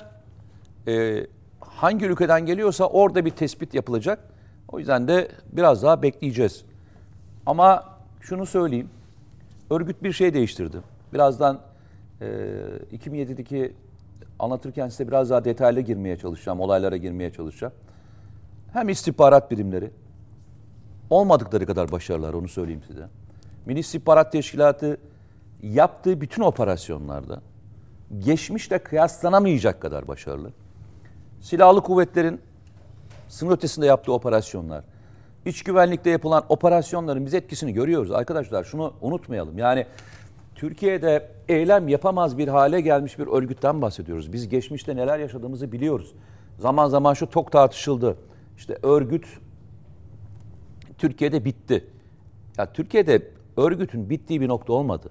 e, 0.87 1.27
hangi 1.59 2.05
ülkeden 2.05 2.45
geliyorsa 2.45 2.85
orada 2.85 3.25
bir 3.25 3.29
tespit 3.29 3.73
yapılacak. 3.73 4.19
O 4.67 4.79
yüzden 4.79 5.07
de 5.07 5.27
biraz 5.51 5.83
daha 5.83 6.01
bekleyeceğiz. 6.01 6.65
Ama 7.45 7.97
şunu 8.21 8.45
söyleyeyim. 8.45 8.89
Örgüt 9.69 10.03
bir 10.03 10.11
şey 10.11 10.33
değiştirdi. 10.33 10.77
Birazdan 11.13 11.59
e, 12.21 12.25
2007'deki 12.93 13.73
anlatırken 14.39 14.89
size 14.89 15.07
biraz 15.07 15.29
daha 15.29 15.45
detaylı 15.45 15.81
girmeye 15.81 16.17
çalışacağım, 16.17 16.59
olaylara 16.59 16.97
girmeye 16.97 17.31
çalışacağım. 17.31 17.73
Hem 18.73 18.89
istihbarat 18.89 19.51
birimleri, 19.51 19.91
olmadıkları 21.09 21.65
kadar 21.65 21.91
başarılar 21.91 22.33
onu 22.33 22.47
söyleyeyim 22.47 22.81
size. 22.87 23.07
Milli 23.65 23.79
İstihbarat 23.79 24.31
Teşkilatı 24.31 24.97
yaptığı 25.63 26.21
bütün 26.21 26.41
operasyonlarda 26.41 27.41
geçmişle 28.19 28.79
kıyaslanamayacak 28.79 29.81
kadar 29.81 30.07
başarılı. 30.07 30.51
Silahlı 31.43 31.81
kuvvetlerin 31.81 32.41
sınır 33.27 33.51
ötesinde 33.51 33.85
yaptığı 33.85 34.13
operasyonlar, 34.13 34.83
iç 35.45 35.63
güvenlikte 35.63 36.09
yapılan 36.09 36.43
operasyonların 36.49 37.25
biz 37.25 37.33
etkisini 37.33 37.73
görüyoruz. 37.73 38.11
Arkadaşlar 38.11 38.63
şunu 38.63 38.93
unutmayalım. 39.01 39.57
Yani 39.57 39.85
Türkiye'de 40.55 41.31
eylem 41.49 41.87
yapamaz 41.87 42.37
bir 42.37 42.47
hale 42.47 42.81
gelmiş 42.81 43.19
bir 43.19 43.27
örgütten 43.27 43.81
bahsediyoruz. 43.81 44.33
Biz 44.33 44.49
geçmişte 44.49 44.95
neler 44.95 45.19
yaşadığımızı 45.19 45.71
biliyoruz. 45.71 46.13
Zaman 46.59 46.87
zaman 46.87 47.13
şu 47.13 47.29
tok 47.29 47.51
tartışıldı. 47.51 48.17
İşte 48.57 48.77
örgüt 48.83 49.25
Türkiye'de 50.97 51.45
bitti. 51.45 51.85
Ya 52.57 52.73
Türkiye'de 52.73 53.27
örgütün 53.57 54.09
bittiği 54.09 54.41
bir 54.41 54.47
nokta 54.47 54.73
olmadı. 54.73 55.09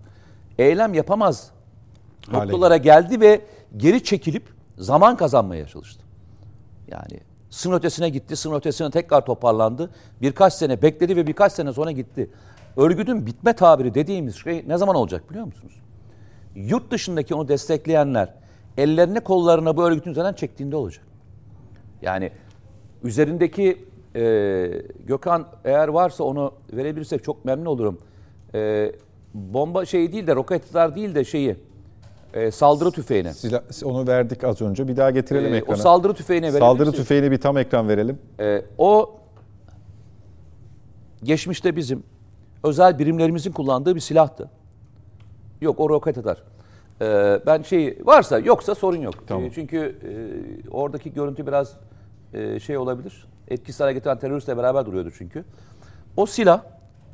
Eylem 0.59 0.95
yapamaz 0.95 1.51
Hale 2.31 2.45
noktalara 2.45 2.77
geldi 2.77 3.21
ve 3.21 3.41
geri 3.77 4.05
çekilip 4.05 4.49
zaman 4.79 5.17
kazanmaya 5.17 5.67
çalıştı. 5.67 6.12
Yani 6.89 7.21
sınır 7.51 7.77
ötesine 7.77 8.09
gitti, 8.09 8.37
sınır 8.37 8.57
ötesine 8.57 8.91
tekrar 8.91 9.27
toparlandı. 9.27 9.91
Birkaç 10.23 10.55
sene 10.55 10.83
bekledi 10.83 11.17
ve 11.17 11.27
birkaç 11.27 11.53
sene 11.53 11.73
sonra 11.73 11.91
gitti. 11.91 12.31
Örgütün 12.77 13.27
bitme 13.27 13.53
tabiri 13.53 13.95
dediğimiz 13.95 14.37
şey 14.37 14.65
ne 14.67 14.79
zaman 14.79 14.97
olacak 14.97 15.31
biliyor 15.31 15.45
musunuz? 15.45 15.73
Yurt 16.55 16.91
dışındaki 16.91 17.35
onu 17.35 17.49
destekleyenler 17.49 18.35
ellerini 18.77 19.21
kollarına 19.21 19.77
bu 19.77 19.85
örgütün 19.85 20.11
üzerinden 20.11 20.33
çektiğinde 20.33 20.77
olacak. 20.77 21.05
Yani 22.03 22.33
üzerindeki 23.03 23.85
e, 24.17 24.83
Gökhan 25.07 25.47
eğer 25.65 25.89
varsa 25.89 26.25
onu 26.25 26.55
verebilirsek 26.73 27.25
çok 27.25 27.45
memnun 27.45 27.67
olurum. 27.67 27.99
E, 28.55 28.93
bomba 29.35 29.85
şeyi 29.85 30.13
değil 30.13 30.27
de 30.27 30.35
roketler 30.35 30.95
değil 30.95 31.15
de 31.15 31.25
şeyi 31.25 31.57
e, 32.35 32.51
saldırı 32.51 32.91
tüfeğini. 32.91 33.35
Silah, 33.35 33.63
onu 33.85 34.07
verdik 34.07 34.45
az 34.45 34.63
önce. 34.63 34.89
Bir 34.89 34.97
daha 34.97 35.11
getirelim 35.11 35.53
E, 35.55 35.57
o 35.57 35.57
ekrana. 35.57 35.77
saldırı 35.77 36.15
tüfeğini 36.15 36.45
verebilir 36.45 36.61
Saldırı 36.61 36.87
misiniz? 36.87 36.99
tüfeğini 37.09 37.31
bir 37.31 37.41
tam 37.41 37.59
ekran 37.59 37.89
verelim. 37.89 38.19
E, 38.41 38.63
o 38.79 39.17
geçmişte 41.23 41.77
bizim 41.77 42.03
özel 42.63 42.99
birimlerimizin 42.99 43.53
kullandığı 43.53 43.95
bir 43.95 44.01
silahtı. 44.01 44.51
Yok 45.61 45.81
o 45.81 45.89
roket 45.91 46.19
atar. 46.19 46.43
E, 47.01 47.41
ben 47.47 47.63
şey 47.63 47.99
varsa 48.05 48.39
yoksa 48.39 48.75
sorun 48.75 48.97
yok. 49.01 49.15
Tamam. 49.27 49.45
E, 49.45 49.51
çünkü 49.55 49.79
e, 49.79 50.11
oradaki 50.71 51.13
görüntü 51.13 51.47
biraz 51.47 51.77
e, 52.35 52.61
şey 52.61 52.77
olabilir. 52.79 53.27
Etkisiz 53.49 53.81
hale 53.81 53.93
getiren 53.93 54.19
teröristle 54.19 54.57
beraber 54.57 54.87
duruyordu 54.87 55.11
çünkü. 55.19 55.45
O 56.17 56.27
silah 56.27 56.63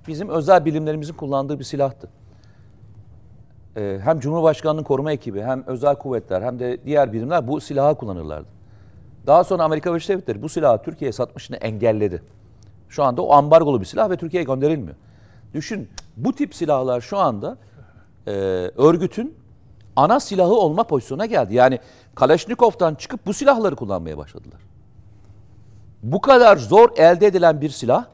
bizim 0.09 0.29
özel 0.29 0.65
birimlerimizin 0.65 1.15
kullandığı 1.15 1.59
bir 1.59 1.65
silahtı. 1.65 2.09
E, 3.79 3.99
hem 4.05 4.21
Cumhurbaşkanı'nın 4.21 4.83
koruma 4.83 5.13
ekibi 5.13 5.43
hem 5.43 5.65
özel 5.67 5.95
kuvvetler 5.95 6.43
hem 6.43 6.59
de 6.59 6.79
diğer 6.85 7.13
birimler 7.13 7.49
bu 7.49 7.61
silahı 7.61 7.95
kullanırlardı. 7.95 8.47
Daha 9.27 9.45
sonra 9.45 9.63
Amerika 9.63 9.91
Birleşik 9.91 10.09
Devletleri 10.09 10.43
bu 10.43 10.49
silahı 10.49 10.83
Türkiye'ye 10.83 11.13
satmışını 11.13 11.57
engelledi. 11.57 12.23
Şu 12.89 13.05
anda 13.05 13.23
o 13.23 13.33
ambargolu 13.33 13.81
bir 13.81 13.87
silah 13.87 14.11
ve 14.11 14.17
Türkiye'ye 14.17 14.45
gönderilmiyor. 14.45 14.97
Düşün 15.55 15.89
bu 16.17 16.33
tip 16.33 16.55
silahlar 16.55 17.01
şu 17.01 17.19
anda 17.19 17.57
e, 18.27 18.31
örgütün 18.77 19.35
ana 19.97 20.21
silahı 20.21 20.55
olma 20.55 20.85
pozisyona 20.85 21.27
geldi. 21.27 21.55
Yani 21.55 21.79
Kalashnikov'tan 22.15 22.95
çıkıp 22.95 23.27
bu 23.27 23.35
silahları 23.35 23.77
kullanmaya 23.77 24.19
başladılar. 24.19 24.61
Bu 26.03 26.21
kadar 26.21 26.57
zor 26.57 26.89
elde 26.97 27.27
edilen 27.27 27.61
bir 27.61 27.71
silah 27.71 28.05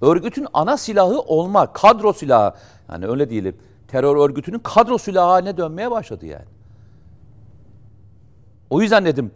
örgütün 0.00 0.46
ana 0.52 0.76
silahı 0.76 1.20
olma, 1.20 1.72
kadro 1.72 2.12
silahı 2.12 2.54
yani 2.92 3.06
öyle 3.06 3.30
diyelim 3.30 3.56
terör 3.94 4.16
örgütünün 4.16 4.58
kadro 4.58 4.98
silahı 4.98 5.28
haline 5.28 5.56
dönmeye 5.56 5.90
başladı 5.90 6.26
yani. 6.26 6.44
O 8.70 8.82
yüzden 8.82 9.04
dedim 9.04 9.30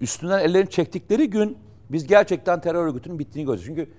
üstünden 0.00 0.38
ellerini 0.38 0.70
çektikleri 0.70 1.30
gün 1.30 1.58
biz 1.90 2.06
gerçekten 2.06 2.60
terör 2.60 2.86
örgütünün 2.86 3.18
bittiğini 3.18 3.46
göreceğiz. 3.46 3.66
Çünkü 3.66 3.92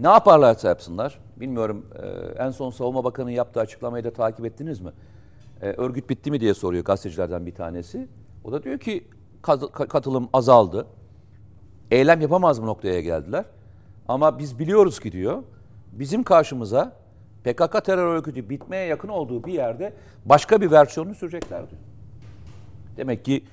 ne 0.00 0.08
yaparlarsa 0.08 0.68
yapsınlar 0.68 1.18
bilmiyorum 1.36 1.86
e, 2.02 2.06
en 2.44 2.50
son 2.50 2.70
Savunma 2.70 3.04
Bakanı'nın 3.04 3.32
yaptığı 3.32 3.60
açıklamayı 3.60 4.04
da 4.04 4.12
takip 4.12 4.46
ettiniz 4.46 4.80
mi? 4.80 4.90
E, 5.62 5.66
örgüt 5.66 6.10
bitti 6.10 6.30
mi 6.30 6.40
diye 6.40 6.54
soruyor 6.54 6.84
gazetecilerden 6.84 7.46
bir 7.46 7.54
tanesi. 7.54 8.08
O 8.44 8.52
da 8.52 8.62
diyor 8.62 8.78
ki 8.78 9.04
kat- 9.42 9.72
katılım 9.72 10.28
azaldı. 10.32 10.86
Eylem 11.90 12.20
yapamaz 12.20 12.58
mı 12.58 12.66
noktaya 12.66 13.00
geldiler. 13.00 13.44
Ama 14.08 14.38
biz 14.38 14.58
biliyoruz 14.58 15.00
ki 15.00 15.12
diyor 15.12 15.42
bizim 15.92 16.22
karşımıza 16.22 17.07
PKK 17.44 17.84
terör 17.84 18.06
örgütü 18.06 18.50
bitmeye 18.50 18.86
yakın 18.86 19.08
olduğu 19.08 19.44
bir 19.44 19.52
yerde 19.52 19.92
başka 20.24 20.60
bir 20.60 20.70
versiyonunu 20.70 21.14
sürecekler 21.14 21.58
diyor. 21.70 21.82
Demek 22.96 23.24
ki 23.24 23.44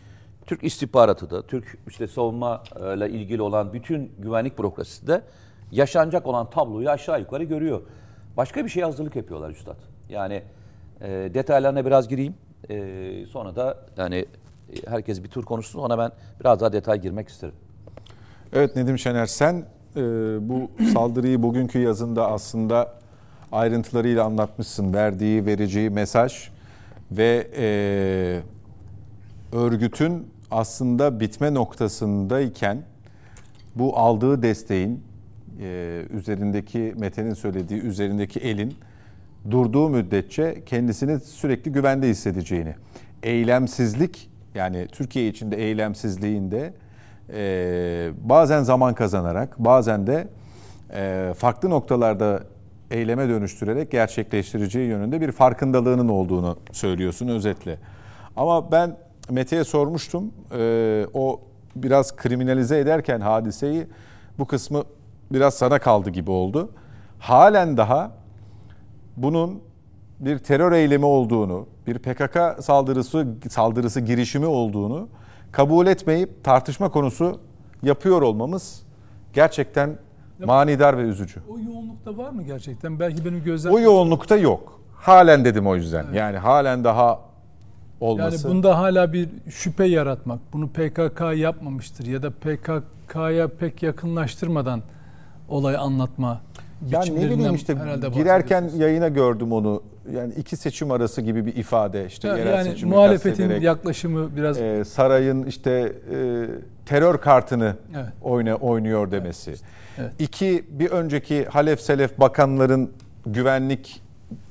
Türk 0.45 0.63
istihbaratı 0.63 1.29
da, 1.29 1.41
Türk 1.41 1.77
işte 1.87 2.07
savunma 2.07 2.63
ile 2.79 3.09
ilgili 3.09 3.41
olan 3.41 3.73
bütün 3.73 4.11
güvenlik 4.19 4.59
bürokrasisi 4.59 5.07
de 5.07 5.21
yaşanacak 5.71 6.27
olan 6.27 6.49
tabloyu 6.49 6.89
aşağı 6.89 7.19
yukarı 7.19 7.43
görüyor. 7.43 7.81
Başka 8.37 8.65
bir 8.65 8.69
şeye 8.69 8.85
hazırlık 8.85 9.15
yapıyorlar 9.15 9.51
üstad. 9.51 9.77
Yani 10.09 10.43
e, 11.01 11.07
detaylarına 11.33 11.85
biraz 11.85 12.07
gireyim. 12.07 12.35
E, 12.69 13.25
sonra 13.25 13.55
da 13.55 13.77
yani 13.97 14.15
e, 14.15 14.89
herkes 14.89 15.23
bir 15.23 15.29
tur 15.29 15.43
konuşsun. 15.43 15.79
Ona 15.79 15.97
ben 15.97 16.11
biraz 16.39 16.59
daha 16.59 16.73
detay 16.73 17.01
girmek 17.01 17.29
isterim. 17.29 17.55
Evet 18.53 18.75
Nedim 18.75 18.99
Şener 18.99 19.25
sen 19.25 19.65
e, 19.95 20.01
bu 20.49 20.71
saldırıyı 20.93 21.43
bugünkü 21.43 21.79
yazında 21.79 22.31
aslında 22.31 22.93
ayrıntılarıyla 23.51 24.23
anlatmışsın. 24.23 24.93
Verdiği, 24.93 25.45
vereceği 25.45 25.89
mesaj 25.89 26.49
ve 27.11 27.47
e, 27.57 27.67
örgütün 29.57 30.27
aslında 30.51 31.19
bitme 31.19 31.53
noktasındayken 31.53 32.77
bu 33.75 33.97
aldığı 33.97 34.41
desteğin 34.41 35.03
e, 35.61 36.01
üzerindeki 36.09 36.93
Mete'nin 36.97 37.33
söylediği 37.33 37.81
üzerindeki 37.81 38.39
elin 38.39 38.75
durduğu 39.51 39.89
müddetçe 39.89 40.63
kendisini 40.65 41.19
sürekli 41.19 41.71
güvende 41.71 42.09
hissedeceğini. 42.09 42.75
Eylemsizlik 43.23 44.29
yani 44.55 44.87
Türkiye 44.91 45.27
içinde 45.27 45.57
eylemsizliğinde 45.57 46.73
e, 47.33 48.11
bazen 48.23 48.63
zaman 48.63 48.93
kazanarak 48.93 49.59
bazen 49.59 50.07
de 50.07 50.27
e, 50.93 51.33
farklı 51.37 51.69
noktalarda 51.69 52.43
eyleme 52.95 53.29
dönüştürerek 53.29 53.91
gerçekleştireceği 53.91 54.87
yönünde 54.89 55.21
bir 55.21 55.31
farkındalığının 55.31 56.07
olduğunu 56.07 56.57
söylüyorsun 56.71 57.27
özetle. 57.27 57.77
Ama 58.35 58.71
ben 58.71 58.97
Mete'ye 59.29 59.63
sormuştum. 59.63 60.33
E, 60.57 61.05
o 61.13 61.41
biraz 61.75 62.15
kriminalize 62.15 62.79
ederken 62.79 63.19
hadiseyi 63.19 63.87
bu 64.39 64.45
kısmı 64.45 64.83
biraz 65.31 65.53
sana 65.53 65.79
kaldı 65.79 66.09
gibi 66.09 66.31
oldu. 66.31 66.69
Halen 67.19 67.77
daha 67.77 68.11
bunun 69.17 69.61
bir 70.19 70.37
terör 70.37 70.71
eylemi 70.71 71.05
olduğunu, 71.05 71.67
bir 71.87 71.99
PKK 71.99 72.63
saldırısı 72.63 73.27
saldırısı 73.49 74.01
girişimi 74.01 74.45
olduğunu 74.45 75.07
kabul 75.51 75.87
etmeyip 75.87 76.43
tartışma 76.43 76.89
konusu 76.89 77.39
yapıyor 77.83 78.21
olmamız 78.21 78.83
gerçekten 79.33 79.97
manidar 80.45 80.97
ve 80.97 81.01
üzücü. 81.01 81.39
O 81.49 81.59
yoğunlukta 81.59 82.17
var 82.17 82.29
mı 82.29 82.43
gerçekten? 82.43 82.99
Belki 82.99 83.25
benim 83.25 83.43
gözlem... 83.43 83.73
O 83.73 83.79
yoğunlukta 83.79 84.37
yok. 84.37 84.79
Halen 84.95 85.45
dedim 85.45 85.67
o 85.67 85.75
yüzden. 85.75 86.03
Evet. 86.05 86.15
Yani 86.15 86.37
halen 86.37 86.83
daha 86.83 87.19
olması. 87.99 88.47
Yani 88.47 88.55
bunda 88.55 88.77
hala 88.77 89.13
bir 89.13 89.29
şüphe 89.49 89.85
yaratmak, 89.85 90.39
bunu 90.53 90.67
PKK 90.67 91.21
yapmamıştır 91.35 92.05
ya 92.05 92.23
da 92.23 92.29
PKK'ya 92.29 93.47
pek 93.47 93.83
yakınlaştırmadan 93.83 94.81
olay 95.49 95.75
anlatma 95.75 96.41
yani 96.89 97.15
ne 97.15 97.29
bileyim 97.29 97.55
işte 97.55 97.75
girerken 98.13 98.71
yayına 98.77 99.07
gördüm 99.07 99.51
onu. 99.51 99.83
Yani 100.13 100.33
iki 100.33 100.57
seçim 100.57 100.91
arası 100.91 101.21
gibi 101.21 101.45
bir 101.45 101.55
ifade 101.55 102.05
işte 102.05 102.27
yani, 102.27 102.49
yani 102.49 102.85
muhalefetin 102.85 103.61
yaklaşımı 103.61 104.35
biraz 104.35 104.57
e, 104.57 104.85
sarayın 104.85 105.45
işte 105.45 105.71
e, 105.71 106.45
terör 106.85 107.17
kartını 107.17 107.75
evet. 107.95 108.05
oyna, 108.21 108.55
oynuyor 108.55 109.11
demesi. 109.11 109.49
Evet. 109.49 109.61
Evet. 109.97 110.11
İki 110.19 110.65
bir 110.69 110.91
önceki 110.91 111.45
Halef 111.45 111.81
Selef 111.81 112.19
bakanların 112.19 112.91
güvenlik 113.25 114.01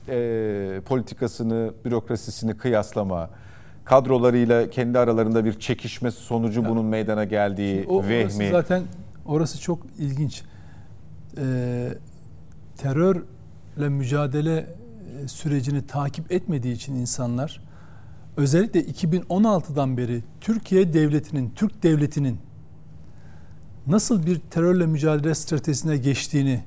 e, 0.09 0.81
politikasını, 0.87 1.73
bürokrasisini 1.85 2.57
kıyaslama 2.57 3.31
kadrolarıyla 3.85 4.71
kendi 4.71 4.99
aralarında 4.99 5.45
bir 5.45 5.61
çekişme 5.61 6.11
sonucu 6.11 6.61
yani, 6.61 6.71
bunun 6.71 6.85
meydana 6.85 7.25
geldiği 7.25 7.87
o, 7.89 8.05
vehmi. 8.05 8.49
Zaten 8.51 8.83
orası 9.27 9.61
çok 9.61 9.79
ilginç. 9.99 10.43
Ee, 11.39 11.89
terörle 12.77 13.89
mücadele 13.89 14.77
e, 15.25 15.29
sürecini 15.29 15.87
takip 15.87 16.33
etmediği 16.33 16.75
için 16.75 16.95
insanlar 16.95 17.61
özellikle 18.37 18.81
2016'dan 18.81 19.97
beri 19.97 20.23
Türkiye 20.41 20.93
devletinin, 20.93 21.53
Türk 21.57 21.83
devletinin 21.83 22.39
nasıl 23.87 24.27
bir 24.27 24.41
terörle 24.51 24.87
mücadele 24.87 25.35
stratejisine 25.35 25.97
geçtiğini 25.97 26.65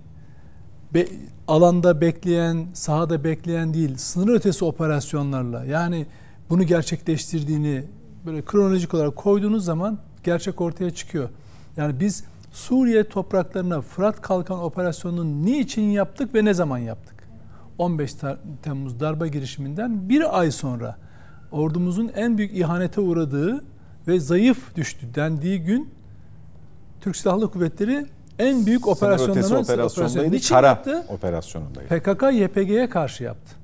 be, 0.94 1.08
alanda 1.48 2.02
bekleyen, 2.02 2.68
sahada 2.74 3.24
bekleyen 3.24 3.74
değil, 3.74 3.98
sınır 3.98 4.36
ötesi 4.36 4.66
operasyonlarla 4.66 5.66
yani 5.66 6.06
bunu 6.50 6.64
gerçekleştirdiğini 6.64 7.84
böyle 8.26 8.46
kronolojik 8.46 8.94
olarak 8.94 9.16
koyduğunuz 9.16 9.66
zaman 9.66 10.00
gerçek 10.24 10.62
ortaya 10.62 10.92
çıkıyor. 10.92 11.30
Yani 11.78 12.00
biz 12.00 12.24
Suriye 12.52 13.10
topraklarına 13.10 13.82
Fırat 13.82 14.22
Kalkan 14.22 14.60
operasyonunu 14.60 15.46
niçin 15.46 15.90
yaptık 15.90 16.36
ve 16.36 16.46
ne 16.46 16.54
zaman 16.54 16.78
yaptık? 16.78 17.16
15 17.78 18.14
Temmuz 18.64 19.00
darbe 19.00 19.28
girişiminden 19.28 20.10
bir 20.10 20.40
ay 20.40 20.52
sonra 20.52 20.98
ordumuzun 21.52 22.12
en 22.16 22.38
büyük 22.38 22.58
ihanete 22.58 23.02
uğradığı 23.02 23.64
ve 24.08 24.20
zayıf 24.20 24.76
düştü 24.76 25.08
dendiği 25.16 25.64
gün 25.64 25.90
Türk 27.02 27.16
Silahlı 27.16 27.52
Kuvvetleri 27.52 28.06
en 28.40 28.66
büyük 28.66 28.88
operasyonlarından 28.88 29.64
operasyondaydı. 29.64 30.32
Niçin 30.32 30.56
Kara 30.56 30.68
yaptı? 30.68 31.04
operasyonundaydı. 31.10 31.88
PKK 32.00 32.24
YPG'ye 32.34 32.90
karşı 32.90 33.24
yaptı. 33.24 33.56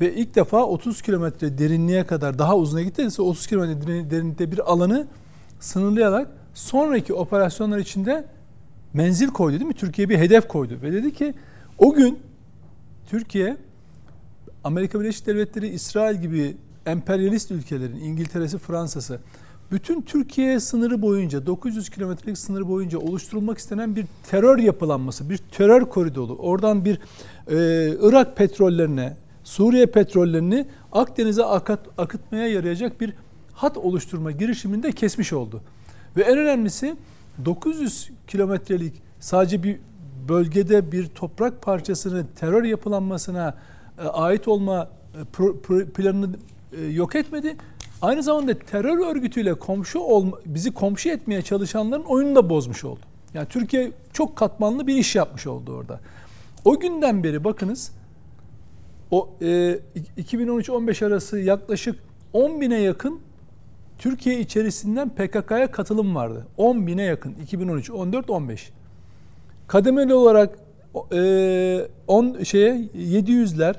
Ve 0.00 0.14
ilk 0.14 0.34
defa 0.34 0.64
30 0.64 1.02
kilometre 1.02 1.58
derinliğe 1.58 2.06
kadar 2.06 2.38
daha 2.38 2.56
uzuna 2.56 2.82
gitti. 2.82 3.08
30 3.18 3.46
kilometre 3.46 4.10
derinlikte 4.10 4.52
bir 4.52 4.72
alanı 4.72 5.06
sınırlayarak 5.60 6.28
sonraki 6.54 7.14
operasyonlar 7.14 7.78
içinde 7.78 8.24
menzil 8.92 9.28
koydu 9.28 9.54
değil 9.54 9.68
mi? 9.68 9.74
Türkiye 9.74 10.08
bir 10.08 10.18
hedef 10.18 10.48
koydu 10.48 10.78
ve 10.82 10.92
dedi 10.92 11.12
ki 11.12 11.34
o 11.78 11.94
gün 11.94 12.18
Türkiye 13.06 13.56
Amerika 14.64 15.00
Birleşik 15.00 15.26
Devletleri, 15.26 15.68
İsrail 15.68 16.20
gibi 16.20 16.56
emperyalist 16.86 17.50
ülkelerin 17.50 17.96
İngiltere'si, 17.96 18.58
Fransa'sı 18.58 19.20
bütün 19.70 20.02
Türkiye 20.02 20.60
sınırı 20.60 21.02
boyunca 21.02 21.46
900 21.46 21.90
kilometrelik 21.90 22.38
sınır 22.38 22.68
boyunca 22.68 22.98
oluşturulmak 22.98 23.58
istenen 23.58 23.96
bir 23.96 24.06
terör 24.30 24.58
yapılanması, 24.58 25.30
bir 25.30 25.38
terör 25.38 25.84
koridoru. 25.84 26.36
Oradan 26.36 26.84
bir 26.84 26.94
e, 26.94 27.96
Irak 28.00 28.36
petrollerine, 28.36 29.16
Suriye 29.44 29.86
petrollerini 29.86 30.66
Akdeniz'e 30.92 31.44
akıt, 31.44 31.80
akıtmaya 31.98 32.48
yarayacak 32.48 33.00
bir 33.00 33.12
hat 33.52 33.76
oluşturma 33.76 34.30
girişiminde 34.30 34.92
kesmiş 34.92 35.32
oldu. 35.32 35.60
Ve 36.16 36.22
en 36.22 36.38
önemlisi 36.38 36.96
900 37.44 38.10
kilometrelik 38.26 38.94
sadece 39.20 39.62
bir 39.62 39.78
bölgede 40.28 40.92
bir 40.92 41.06
toprak 41.06 41.62
parçasının 41.62 42.28
terör 42.36 42.64
yapılanmasına 42.64 43.54
e, 43.98 44.02
ait 44.02 44.48
olma 44.48 44.88
e, 45.14 45.84
planını 45.84 46.36
e, 46.72 46.84
yok 46.84 47.16
etmedi. 47.16 47.56
Aynı 48.02 48.22
zamanda 48.22 48.58
terör 48.58 48.98
örgütüyle 48.98 49.54
komşu 49.54 49.98
olma, 49.98 50.38
bizi 50.46 50.74
komşu 50.74 51.08
etmeye 51.08 51.42
çalışanların 51.42 52.02
oyununu 52.02 52.36
da 52.36 52.50
bozmuş 52.50 52.84
oldu. 52.84 53.00
Yani 53.34 53.48
Türkiye 53.48 53.92
çok 54.12 54.36
katmanlı 54.36 54.86
bir 54.86 54.94
iş 54.94 55.16
yapmış 55.16 55.46
oldu 55.46 55.72
orada. 55.76 56.00
O 56.64 56.80
günden 56.80 57.24
beri 57.24 57.44
bakınız 57.44 57.92
o 59.10 59.30
e, 59.40 59.78
2013-15 60.18 61.06
arası 61.06 61.40
yaklaşık 61.40 61.98
10 62.32 62.60
bine 62.60 62.80
yakın 62.80 63.20
Türkiye 63.98 64.40
içerisinden 64.40 65.08
PKK'ya 65.08 65.70
katılım 65.70 66.14
vardı. 66.14 66.46
10 66.56 66.86
bine 66.86 67.02
yakın 67.02 67.34
2013, 67.42 67.90
14, 67.90 68.30
15. 68.30 68.70
Kademeli 69.66 70.14
olarak 70.14 70.58
e, 71.12 71.88
10 72.06 72.42
şeye 72.42 72.74
700'ler, 72.96 73.74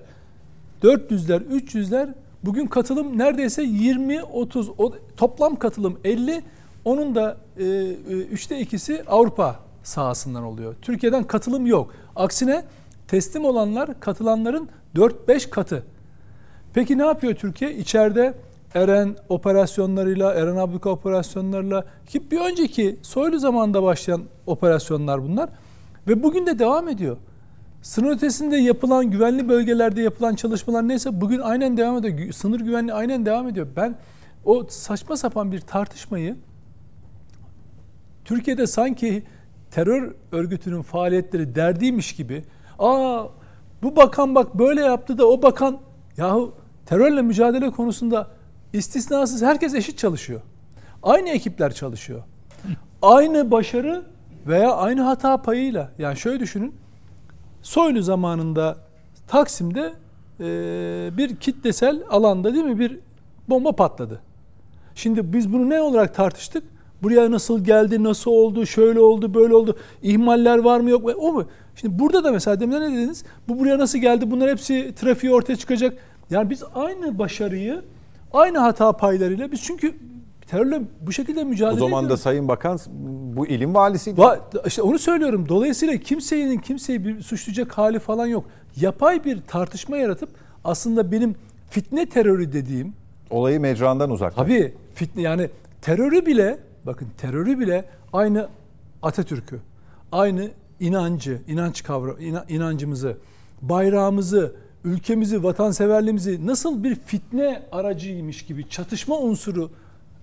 400'ler, 0.84 1.43
300'ler 1.43 2.13
bugün 2.43 2.67
katılım 2.67 3.17
neredeyse 3.17 3.63
20 3.63 4.23
30 4.23 4.69
o, 4.78 4.93
toplam 5.17 5.56
katılım 5.56 5.99
50. 6.04 6.43
Onun 6.86 7.15
da 7.15 7.38
e, 7.60 7.93
üçte 8.32 8.60
ikisi 8.60 9.04
Avrupa 9.08 9.60
sahasından 9.84 10.43
oluyor. 10.43 10.75
Türkiye'den 10.82 11.23
katılım 11.23 11.65
yok. 11.65 11.93
Aksine 12.15 12.63
teslim 13.08 13.45
olanlar 13.45 13.99
katılanların 13.99 14.69
4-5 14.95 15.49
katı. 15.49 15.84
Peki 16.73 16.97
ne 16.97 17.06
yapıyor 17.06 17.36
Türkiye? 17.36 17.75
İçeride 17.75 18.34
Eren 18.76 19.16
operasyonlarıyla, 19.30 20.34
Eren 20.34 20.56
Abluka 20.56 20.90
operasyonlarıyla 20.90 21.84
ki 22.08 22.32
bir 22.32 22.40
önceki 22.40 23.00
soylu 23.02 23.40
zamanda 23.40 23.84
başlayan 23.84 24.22
operasyonlar 24.46 25.24
bunlar 25.24 25.50
ve 26.08 26.24
bugün 26.24 26.46
de 26.46 26.60
devam 26.60 26.88
ediyor. 26.88 27.18
Sınır 27.82 28.16
ötesinde 28.16 28.58
yapılan 28.58 29.12
güvenli 29.12 29.50
bölgelerde 29.50 30.02
yapılan 30.02 30.36
çalışmalar 30.36 30.88
neyse 30.88 31.22
bugün 31.22 31.40
aynen 31.40 31.78
devam 31.78 31.98
ediyor. 31.98 32.32
Sınır 32.32 32.60
güvenliği 32.60 32.94
aynen 32.94 33.26
devam 33.26 33.48
ediyor. 33.48 33.68
Ben 33.76 33.96
o 34.46 34.66
saçma 34.70 35.18
sapan 35.18 35.52
bir 35.52 35.60
tartışmayı 35.60 36.36
Türkiye'de 38.26 38.68
sanki 38.68 39.24
terör 39.72 40.16
örgütünün 40.32 40.82
faaliyetleri 40.82 41.56
derdiymiş 41.56 42.16
gibi 42.16 42.44
Aa 42.80 43.24
bu 43.84 43.96
bakan 43.96 44.36
bak 44.36 44.60
böyle 44.60 44.82
yaptı 44.82 45.18
da 45.18 45.28
o 45.28 45.42
bakan 45.42 45.78
yahu 46.18 46.54
terörle 46.86 47.22
mücadele 47.22 47.72
konusunda 47.72 48.28
istisnasız 48.76 49.42
herkes 49.42 49.74
eşit 49.74 49.98
çalışıyor. 49.98 50.42
Aynı 51.04 51.30
ekipler 51.30 51.74
çalışıyor. 51.74 52.24
Aynı 53.02 53.52
başarı 53.52 54.04
veya 54.48 54.72
aynı 54.72 55.02
hata 55.02 55.42
payıyla. 55.42 55.92
Yani 55.98 56.18
şöyle 56.18 56.40
düşünün. 56.40 56.76
Soylu 57.62 58.02
zamanında 58.02 58.78
Taksim'de 59.28 59.94
e, 60.40 60.48
bir 61.18 61.36
kitlesel 61.36 62.04
alanda 62.10 62.54
değil 62.54 62.66
mi 62.66 62.80
bir 62.80 63.00
bomba 63.50 63.72
patladı. 63.72 64.22
Şimdi 64.96 65.34
biz 65.34 65.54
bunu 65.54 65.70
ne 65.70 65.82
olarak 65.82 66.16
tartıştık? 66.16 66.64
Buraya 67.04 67.32
nasıl 67.32 67.64
geldi, 67.64 68.04
nasıl 68.04 68.32
oldu, 68.32 68.66
şöyle 68.66 69.00
oldu, 69.00 69.34
böyle 69.34 69.56
oldu. 69.56 69.78
İhmaller 70.02 70.58
var 70.58 70.80
mı 70.80 70.90
yok 70.90 71.04
mu? 71.04 71.12
O 71.12 71.34
mu? 71.34 71.46
Şimdi 71.76 72.00
burada 72.00 72.24
da 72.24 72.32
mesela 72.32 72.60
demin 72.60 72.82
ne 72.82 72.92
dediniz? 72.92 73.24
Bu 73.48 73.60
buraya 73.60 73.78
nasıl 73.78 74.00
geldi? 74.00 74.32
Bunlar 74.32 74.50
hepsi 74.50 74.94
trafiği 74.96 75.34
ortaya 75.34 75.56
çıkacak. 75.56 75.98
Yani 76.30 76.50
biz 76.50 76.64
aynı 76.76 77.20
başarıyı, 77.20 77.82
aynı 78.34 78.58
hata 78.58 78.92
paylarıyla 78.94 79.52
biz 79.52 79.62
çünkü 79.64 79.96
terörle 80.48 80.82
bu 81.02 81.12
şekilde 81.12 81.44
mücadele 81.44 81.76
O 81.76 81.80
zaman 81.80 82.04
da 82.04 82.06
ediyoruz. 82.06 82.22
Sayın 82.24 82.48
Bakan 82.48 82.80
bu 83.36 83.48
ilin 83.48 83.74
valisiydi. 83.74 84.22
Va- 84.22 84.68
işte 84.68 84.82
onu 84.82 85.00
söylüyorum. 85.00 85.50
Dolayısıyla 85.50 85.98
kimsenin 85.98 86.58
kimseyi 86.58 87.06
bir 87.06 87.22
suçlayacak 87.22 87.72
hali 87.78 88.00
falan 88.00 88.26
yok. 88.28 88.46
Yapay 88.76 89.24
bir 89.26 89.42
tartışma 89.42 89.98
yaratıp 89.98 90.30
aslında 90.64 91.12
benim 91.12 91.36
fitne 91.70 92.10
terörü 92.10 92.54
dediğim 92.54 92.94
Olayı 93.30 93.60
mecrandan 93.60 94.10
uzak. 94.10 94.36
Tabii 94.36 94.74
fitne 94.96 95.22
yani 95.22 95.50
terörü 95.82 96.26
bile 96.26 96.58
bakın 96.86 97.08
terörü 97.18 97.60
bile 97.60 97.86
aynı 98.14 98.48
Atatürk'ü, 99.02 99.60
aynı 100.12 100.50
inancı, 100.80 101.42
inanç 101.48 101.84
kavra, 101.84 102.12
ina- 102.12 102.46
inancımızı, 102.52 103.18
bayrağımızı, 103.62 104.56
ülkemizi, 104.86 105.43
vatanseverliğimizi 105.43 106.48
nasıl 106.48 106.84
bir 106.84 106.95
fitne 106.95 107.62
aracıymış 107.71 108.45
gibi 108.45 108.69
çatışma 108.69 109.19
unsuru 109.19 109.71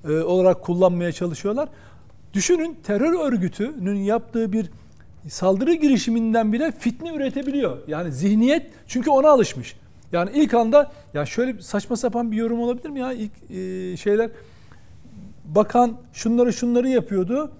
e, 0.08 0.12
olarak 0.12 0.62
kullanmaya 0.62 1.12
çalışıyorlar. 1.12 1.68
Düşünün 2.34 2.76
terör 2.82 3.32
örgütünün 3.32 3.98
yaptığı 3.98 4.52
bir 4.52 4.70
saldırı 5.28 5.74
girişiminden 5.74 6.52
bile 6.52 6.72
fitne 6.72 7.14
üretebiliyor. 7.14 7.76
Yani 7.88 8.12
zihniyet 8.12 8.70
çünkü 8.86 9.10
ona 9.10 9.28
alışmış. 9.28 9.76
Yani 10.12 10.30
ilk 10.34 10.54
anda 10.54 10.92
ya 11.14 11.26
şöyle 11.26 11.62
saçma 11.62 11.96
sapan 11.96 12.32
bir 12.32 12.36
yorum 12.36 12.60
olabilir 12.60 12.88
mi 12.88 13.00
ya 13.00 13.12
ilk 13.12 13.32
e, 13.50 13.96
şeyler 13.96 14.30
bakan 15.44 15.96
şunları 16.12 16.52
şunları 16.52 16.88
yapıyordu. 16.88 17.52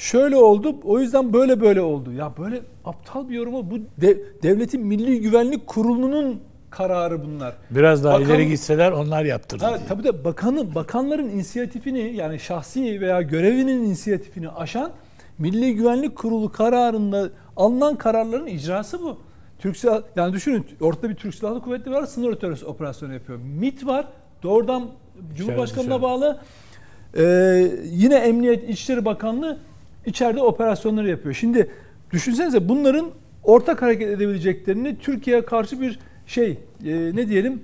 Şöyle 0.00 0.36
oldu. 0.36 0.76
O 0.84 0.98
yüzden 1.00 1.32
böyle 1.32 1.60
böyle 1.60 1.80
oldu. 1.80 2.12
Ya 2.12 2.32
böyle 2.38 2.60
aptal 2.84 3.28
bir 3.28 3.34
yorum 3.34 3.54
o. 3.54 3.70
Bu 3.70 3.78
de- 4.00 4.18
devletin 4.42 4.86
Milli 4.86 5.20
Güvenlik 5.20 5.66
Kurulu'nun 5.66 6.40
kararı 6.70 7.24
bunlar. 7.24 7.54
Biraz 7.70 8.04
daha 8.04 8.14
Bakan- 8.14 8.24
ileri 8.26 8.48
gitseler 8.48 8.92
onlar 8.92 9.24
yaptırdı. 9.24 9.64
Ha, 9.64 9.78
tabii 9.88 10.04
de 10.04 10.24
bakanı, 10.24 10.74
bakanların 10.74 11.28
inisiyatifini 11.28 12.14
yani 12.16 12.40
şahsi 12.40 13.00
veya 13.00 13.22
görevinin 13.22 13.84
inisiyatifini 13.84 14.48
aşan 14.48 14.90
Milli 15.38 15.74
Güvenlik 15.74 16.16
Kurulu 16.16 16.52
kararında 16.52 17.28
alınan 17.56 17.96
kararların 17.96 18.46
icrası 18.46 19.02
bu. 19.02 19.18
Türk 19.58 19.76
Silah, 19.76 20.02
yani 20.16 20.32
düşünün 20.32 20.66
ortada 20.80 21.08
bir 21.10 21.14
Türk 21.14 21.34
Silahlı 21.34 21.60
Kuvvetleri 21.60 21.94
var 21.94 22.06
sınır 22.06 22.32
ötesi 22.32 22.66
operasyonu 22.66 23.14
yapıyor. 23.14 23.38
MIT 23.38 23.86
var 23.86 24.06
doğrudan 24.42 24.88
Cumhurbaşkanı'na 25.36 26.02
bağlı. 26.02 26.40
Ee, 27.18 27.22
yine 27.84 28.14
Emniyet 28.14 28.68
İçişleri 28.70 29.04
Bakanlığı 29.04 29.58
içeride 30.06 30.42
operasyonları 30.42 31.08
yapıyor. 31.08 31.34
Şimdi 31.34 31.70
düşünsenize 32.12 32.68
bunların 32.68 33.10
ortak 33.44 33.82
hareket 33.82 34.08
edebileceklerini 34.08 34.98
Türkiye'ye 34.98 35.44
karşı 35.44 35.80
bir 35.80 35.98
şey 36.26 36.50
e, 36.50 36.56
ne 37.14 37.28
diyelim 37.28 37.62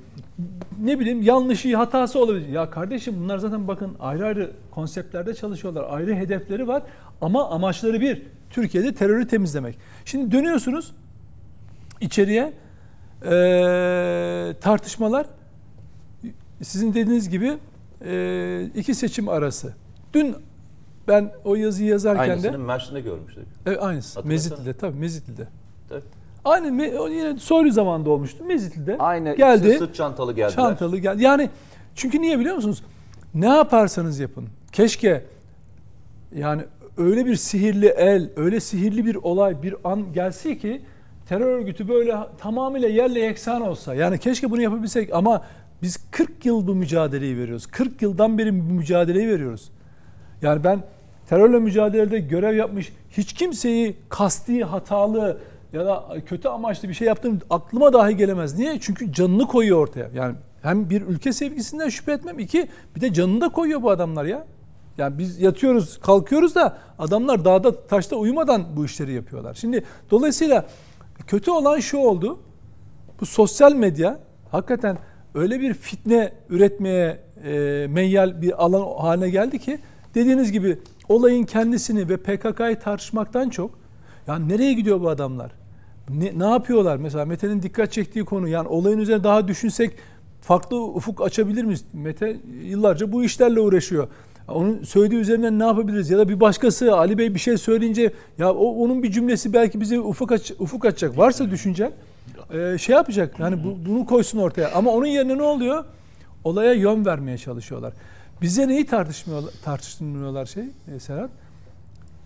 ne 0.81 1.00
bileyim 1.00 1.22
yanlışı 1.22 1.76
hatası 1.76 2.18
olabilir. 2.18 2.48
Ya 2.48 2.70
kardeşim 2.70 3.14
bunlar 3.20 3.38
zaten 3.38 3.68
bakın 3.68 3.96
ayrı 4.00 4.26
ayrı 4.26 4.50
konseptlerde 4.70 5.35
çalışıyorlar. 5.35 5.87
Ayrı 5.90 6.14
hedefleri 6.14 6.68
var 6.68 6.83
ama 7.20 7.50
amaçları 7.50 8.00
bir. 8.00 8.22
Türkiye'de 8.50 8.94
terörü 8.94 9.28
temizlemek. 9.28 9.78
Şimdi 10.05 10.33
dönüyorsunuz 10.33 10.92
içeriye 12.00 12.52
e, 13.24 13.33
tartışmalar 14.61 15.26
sizin 16.62 16.94
dediğiniz 16.94 17.28
gibi 17.28 17.59
e, 18.05 18.66
iki 18.74 18.94
seçim 18.94 19.28
arası. 19.28 19.74
Dün 20.14 20.37
ben 21.08 21.32
o 21.44 21.54
yazıyı 21.54 21.88
yazarken 21.88 22.30
Aynısını 22.30 22.52
de 22.52 22.56
Mersin'de 22.56 23.00
görmüştük. 23.00 23.44
evet, 23.66 23.82
aynısı. 23.82 24.24
Mezitli'de 24.24 24.72
tabii 24.72 24.98
Mezitli'de. 24.98 25.48
Tabii. 25.88 26.02
Aynı 26.44 26.82
yine 27.10 27.38
Soylu 27.38 27.72
zamanında 27.72 28.10
olmuştu 28.10 28.44
Mezitli'de. 28.44 28.96
Aynı 28.98 29.36
geldi. 29.36 29.66
ikisi 29.66 29.78
sırt 29.78 29.94
çantalı 29.94 30.32
geldiler. 30.32 30.56
Çantalı 30.56 30.98
geldi. 30.98 31.22
Yani 31.22 31.50
çünkü 31.94 32.20
niye 32.20 32.38
biliyor 32.38 32.54
musunuz? 32.54 32.82
Ne 33.34 33.48
yaparsanız 33.48 34.18
yapın. 34.18 34.48
Keşke 34.72 35.24
yani 36.34 36.62
öyle 36.96 37.26
bir 37.26 37.36
sihirli 37.36 37.86
el, 37.86 38.30
öyle 38.36 38.60
sihirli 38.60 39.06
bir 39.06 39.14
olay, 39.14 39.62
bir 39.62 39.74
an 39.84 40.12
gelse 40.12 40.58
ki 40.58 40.82
terör 41.28 41.46
örgütü 41.46 41.88
böyle 41.88 42.16
tamamıyla 42.38 42.88
yerle 42.88 43.20
yeksan 43.20 43.62
olsa. 43.62 43.94
Yani 43.94 44.18
keşke 44.18 44.50
bunu 44.50 44.62
yapabilsek 44.62 45.14
ama 45.14 45.44
biz 45.82 46.10
40 46.10 46.46
yıl 46.46 46.66
bu 46.66 46.74
mücadeleyi 46.74 47.38
veriyoruz. 47.38 47.66
40 47.66 48.02
yıldan 48.02 48.38
beri 48.38 48.70
bu 48.70 48.72
mücadeleyi 48.72 49.28
veriyoruz. 49.28 49.70
Yani 50.42 50.64
ben 50.64 50.83
terörle 51.28 51.59
mücadelede 51.59 52.18
görev 52.18 52.57
yapmış 52.57 52.92
hiç 53.11 53.33
kimseyi 53.33 53.96
kasti, 54.09 54.64
hatalı 54.64 55.38
ya 55.72 55.87
da 55.87 56.05
kötü 56.26 56.48
amaçlı 56.48 56.88
bir 56.88 56.94
şey 56.94 57.09
yaptığım 57.09 57.40
aklıma 57.50 57.92
dahi 57.92 58.16
gelemez. 58.16 58.59
Niye? 58.59 58.78
Çünkü 58.81 59.12
canını 59.12 59.46
koyuyor 59.46 59.78
ortaya. 59.78 60.11
Yani 60.14 60.35
hem 60.62 60.90
bir 60.90 61.02
ülke 61.02 61.33
sevgisinden 61.33 61.88
şüphe 61.88 62.12
etmem. 62.12 62.38
iki 62.38 62.68
bir 62.96 63.00
de 63.00 63.12
canını 63.12 63.40
da 63.40 63.48
koyuyor 63.48 63.83
bu 63.83 63.90
adamlar 63.90 64.24
ya. 64.24 64.44
Yani 64.98 65.18
biz 65.18 65.40
yatıyoruz, 65.40 66.00
kalkıyoruz 66.00 66.55
da 66.55 66.78
adamlar 66.98 67.44
dağda 67.44 67.87
taşta 67.87 68.16
uyumadan 68.16 68.64
bu 68.76 68.85
işleri 68.85 69.12
yapıyorlar. 69.12 69.55
Şimdi 69.55 69.85
dolayısıyla 70.11 70.66
kötü 71.26 71.50
olan 71.50 71.81
şu 71.81 71.98
oldu. 71.98 72.38
Bu 73.20 73.26
sosyal 73.26 73.72
medya 73.72 74.18
hakikaten 74.50 74.98
öyle 75.35 75.61
bir 75.61 75.74
fitne 75.74 76.33
üretmeye 76.48 77.20
e, 77.44 77.87
meyyal 77.90 78.42
bir 78.42 78.64
alan 78.64 79.02
haline 79.02 79.31
geldi 79.31 79.59
ki 79.59 79.78
dediğiniz 80.14 80.53
gibi 80.53 80.79
olayın 81.09 81.44
kendisini 81.44 82.09
ve 82.09 82.16
PKK'yı 82.16 82.79
tartışmaktan 82.81 83.48
çok 83.48 83.70
yani 84.27 84.48
nereye 84.48 84.72
gidiyor 84.72 85.01
bu 85.01 85.09
adamlar? 85.09 85.53
Ne, 86.11 86.33
ne 86.38 86.51
yapıyorlar? 86.51 86.96
Mesela 86.96 87.25
Mete'nin 87.25 87.62
dikkat 87.62 87.92
çektiği 87.92 88.25
konu 88.25 88.48
yani 88.48 88.68
olayın 88.68 88.98
üzerine 88.98 89.25
daha 89.25 89.48
düşünsek 89.48 89.90
farklı 90.40 90.83
ufuk 90.83 91.22
açabilir 91.22 91.64
miyiz? 91.64 91.85
Mete 91.92 92.37
yıllarca 92.62 93.12
bu 93.12 93.25
işlerle 93.25 93.61
uğraşıyor. 93.61 94.09
Onun 94.48 94.83
söylediği 94.83 95.20
üzerinden 95.20 95.59
ne 95.59 95.64
yapabiliriz? 95.64 96.11
Ya 96.11 96.18
da 96.18 96.29
bir 96.29 96.40
başkası 96.40 96.96
Ali 96.96 97.18
Bey 97.18 97.35
bir 97.35 97.38
şey 97.38 97.57
söyleyince 97.57 98.12
ya 98.38 98.53
o, 98.53 98.85
onun 98.85 99.03
bir 99.03 99.11
cümlesi 99.11 99.53
belki 99.53 99.81
bize 99.81 100.01
ufuk 100.01 100.33
aç, 100.33 100.53
ufuk 100.59 100.85
açacak. 100.85 101.18
Varsa 101.18 101.51
düşüncen 101.51 101.92
e, 102.53 102.79
şey 102.79 102.94
yapacak. 102.94 103.38
Yani 103.38 103.64
bu, 103.64 103.90
bunu 103.90 104.07
koysun 104.07 104.38
ortaya. 104.38 104.72
Ama 104.72 104.90
onun 104.90 105.07
yerine 105.07 105.38
ne 105.38 105.42
oluyor? 105.42 105.85
Olaya 106.44 106.72
yön 106.72 107.07
vermeye 107.07 107.38
çalışıyorlar. 107.38 107.92
Bize 108.42 108.68
neyi 108.68 108.87
tartışmıyorlar, 108.87 109.52
tartıştırmıyorlar 109.64 110.46
şey 110.46 110.64
e, 110.94 111.00
Serhat? 111.00 111.31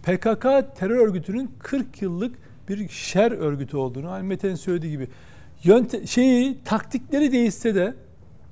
PKK 0.02 0.42
terör 0.78 1.06
örgütünün 1.06 1.50
40 1.58 2.02
yıllık 2.02 2.36
bir 2.68 2.88
şer 2.88 3.32
örgütü 3.32 3.76
olduğunu, 3.76 4.10
hani 4.10 4.22
Mete'nin 4.26 4.54
söylediği 4.54 4.92
gibi 4.92 5.08
yönte, 5.64 6.06
şeyi 6.06 6.58
taktikleri 6.64 7.32
değişse 7.32 7.74
de 7.74 7.94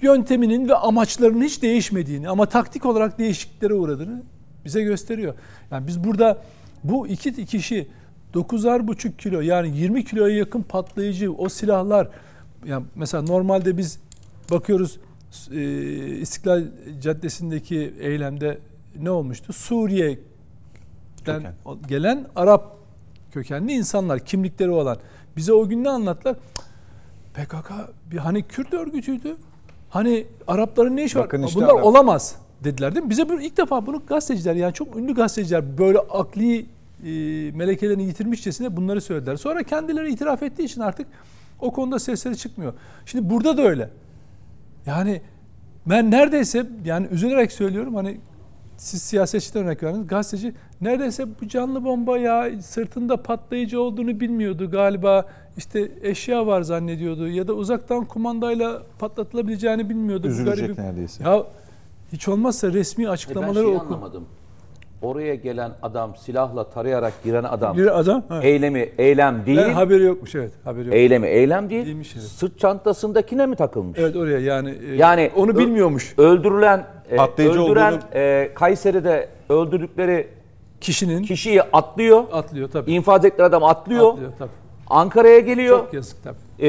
yönteminin 0.02 0.68
ve 0.68 0.74
amaçlarının 0.74 1.44
hiç 1.44 1.62
değişmediğini 1.62 2.28
ama 2.28 2.46
taktik 2.46 2.86
olarak 2.86 3.18
değişikliklere 3.18 3.74
uğradığını 3.74 4.22
bize 4.64 4.82
gösteriyor. 4.82 5.34
Yani 5.70 5.86
biz 5.86 6.04
burada 6.04 6.38
bu 6.84 7.06
iki 7.06 7.46
kişi 7.46 7.88
9,5 8.34 9.16
kilo 9.16 9.40
yani 9.40 9.78
20 9.78 10.04
kiloya 10.04 10.36
yakın 10.36 10.62
patlayıcı 10.62 11.32
o 11.32 11.48
silahlar 11.48 12.08
yani 12.66 12.84
mesela 12.94 13.22
normalde 13.22 13.76
biz 13.76 13.98
bakıyoruz 14.50 14.98
İstiklal 16.20 16.64
Caddesi'ndeki 17.00 17.94
eylemde 18.00 18.58
ne 19.00 19.10
olmuştu? 19.10 19.52
Suriye'den 19.52 20.18
Köken. 21.24 21.54
gelen 21.88 22.26
Arap 22.36 22.76
kökenli 23.32 23.72
insanlar, 23.72 24.20
kimlikleri 24.20 24.70
olan. 24.70 24.98
Bize 25.36 25.52
o 25.52 25.68
gün 25.68 25.84
ne 25.84 25.88
anlattılar? 25.90 26.36
PKK 27.34 27.70
bir 28.10 28.18
hani 28.18 28.42
Kürt 28.42 28.74
örgütüydü. 28.74 29.36
Hani 29.90 30.26
Arapların 30.46 30.96
ne 30.96 31.04
işi 31.04 31.18
var? 31.18 31.24
Bakın 31.24 31.42
işte 31.42 31.60
Bunlar 31.60 31.74
Arap. 31.74 31.84
olamaz 31.84 32.36
dediler 32.64 32.94
değil 32.94 33.04
mi? 33.04 33.10
Bize 33.10 33.26
ilk 33.42 33.56
defa 33.56 33.86
bunu 33.86 34.02
gazeteciler 34.06 34.54
yani 34.54 34.74
çok 34.74 34.96
ünlü 34.96 35.14
gazeteciler 35.14 35.78
böyle 35.78 35.98
akli 35.98 36.58
e, 36.60 36.66
melekelerini 37.54 38.04
yitirmişçesine 38.04 38.76
bunları 38.76 39.00
söylediler. 39.00 39.36
Sonra 39.36 39.62
kendileri 39.62 40.12
itiraf 40.12 40.42
ettiği 40.42 40.62
için 40.62 40.80
artık 40.80 41.06
o 41.60 41.72
konuda 41.72 41.98
sesleri 41.98 42.36
çıkmıyor. 42.36 42.72
Şimdi 43.06 43.30
burada 43.30 43.56
da 43.56 43.62
öyle. 43.62 43.90
Yani 44.86 45.20
ben 45.86 46.10
neredeyse 46.10 46.66
yani 46.84 47.06
üzülerek 47.10 47.52
söylüyorum 47.52 47.94
hani 47.94 48.20
siz 48.76 49.02
siyasetçiden 49.02 49.64
örnek 49.64 49.82
verdiniz. 49.82 50.06
Gazeteci 50.06 50.54
neredeyse 50.80 51.26
bu 51.40 51.48
canlı 51.48 51.84
bomba 51.84 52.18
ya 52.18 52.62
sırtında 52.62 53.22
patlayıcı 53.22 53.80
olduğunu 53.80 54.20
bilmiyordu 54.20 54.70
galiba. 54.70 55.26
İşte 55.56 55.90
eşya 56.02 56.46
var 56.46 56.62
zannediyordu 56.62 57.28
ya 57.28 57.48
da 57.48 57.52
uzaktan 57.52 58.04
kumandayla 58.04 58.82
patlatılabileceğini 58.98 59.88
bilmiyordu. 59.88 60.22
Bu 60.24 60.28
Üzülecek 60.28 60.70
garibim- 60.70 60.82
neredeyse. 60.82 61.24
Ya 61.24 61.44
hiç 62.12 62.28
olmazsa 62.28 62.72
resmi 62.72 63.04
E 63.04 63.06
ben 63.06 63.12
açıklamaları 63.12 63.64
şeyi 63.64 63.76
oku. 63.76 63.86
anlamadım. 63.86 64.24
Oraya 65.04 65.34
gelen 65.34 65.70
adam 65.82 66.16
silahla 66.16 66.70
tarayarak 66.70 67.12
giren 67.24 67.44
adam 67.44 67.76
Bir 67.76 67.98
adam 68.00 68.22
ha. 68.28 68.42
eylemi 68.42 68.88
eylem 68.98 69.46
değil. 69.46 69.58
Ben 69.58 69.70
haberi 69.72 70.02
yokmuş 70.02 70.34
evet. 70.34 70.52
Haberi 70.64 70.86
yok. 70.86 70.94
eylemi 70.94 71.26
eylem 71.26 71.70
değil. 71.70 71.86
Değilmiş, 71.86 72.12
evet. 72.16 72.24
Sırt 72.26 72.58
çantasındakine 72.58 73.46
mi 73.46 73.56
takılmış? 73.56 73.98
Evet 73.98 74.16
oraya 74.16 74.38
yani 74.38 74.70
e, 74.90 74.94
Yani 74.96 75.30
onu 75.36 75.50
ö- 75.50 75.58
bilmiyormuş 75.58 76.14
Öldürülen 76.18 76.86
e, 77.10 77.16
Patlayıcı 77.16 77.62
öldüren 77.62 77.92
olduğunu- 77.92 78.14
e, 78.14 78.50
Kayseri'de 78.54 79.28
öldürdükleri 79.48 80.26
kişinin 80.80 81.22
kişiyi 81.22 81.62
atlıyor. 81.62 82.24
atlıyor 82.32 82.70
tabii. 82.70 82.92
İnfaz 82.92 83.24
ettikleri 83.24 83.46
adam 83.46 83.64
atlıyor. 83.64 84.12
Atlıyor 84.12 84.32
tabii. 84.38 84.50
Ankara'ya 84.98 85.38
geliyor. 85.40 85.78
Çok 85.78 85.94
yazık 85.94 86.16
tabii. 86.24 86.66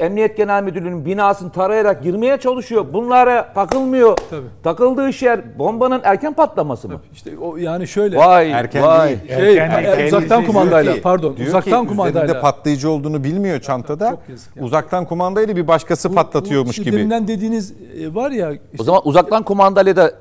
Emniyet 0.00 0.36
Genel 0.36 0.62
Müdürlüğü'nün 0.62 1.04
binasını 1.04 1.52
tarayarak 1.52 2.02
girmeye 2.02 2.36
çalışıyor. 2.36 2.86
Bunlara 2.92 3.52
takılmıyor. 3.54 4.18
Tabii. 4.30 4.46
Takıldığı 4.62 5.08
iş 5.08 5.22
yer 5.22 5.58
bombanın 5.58 6.00
erken 6.04 6.32
patlaması 6.34 6.88
mı? 6.88 7.00
İşte 7.12 7.38
o 7.38 7.56
yani 7.56 7.88
şöyle 7.88 8.16
Vay 8.16 8.50
Erken 8.52 8.82
vay. 8.82 9.08
değil. 9.08 9.18
şey 9.28 9.56
Erken- 9.58 9.84
e, 9.84 9.86
erken- 9.86 10.06
uzaktan 10.06 10.40
Diyor 10.40 10.46
kumandayla 10.52 10.94
ki- 10.94 11.00
pardon 11.02 11.36
diyor 11.36 11.48
uzaktan 11.48 11.82
ki 11.82 11.88
kumandayla. 11.88 12.24
Üzerinde 12.24 12.40
patlayıcı 12.40 12.90
olduğunu 12.90 13.24
bilmiyor 13.24 13.60
çantada. 13.60 14.10
Çok 14.10 14.28
yazık 14.28 14.56
ya. 14.56 14.62
Uzaktan 14.64 15.04
kumandayla 15.04 15.56
bir 15.56 15.68
başkası 15.68 16.14
patlatıyormuş 16.14 16.78
Bu 16.78 16.82
gibi. 16.82 16.96
Deminden 16.96 17.28
dediğiniz 17.28 17.74
e, 18.00 18.14
var 18.14 18.30
ya 18.30 18.48
O 18.50 18.54
işte 18.72 18.84
zaman 18.84 19.02
uzaktan 19.04 19.42
kumandayla 19.42 19.96
da 19.96 20.12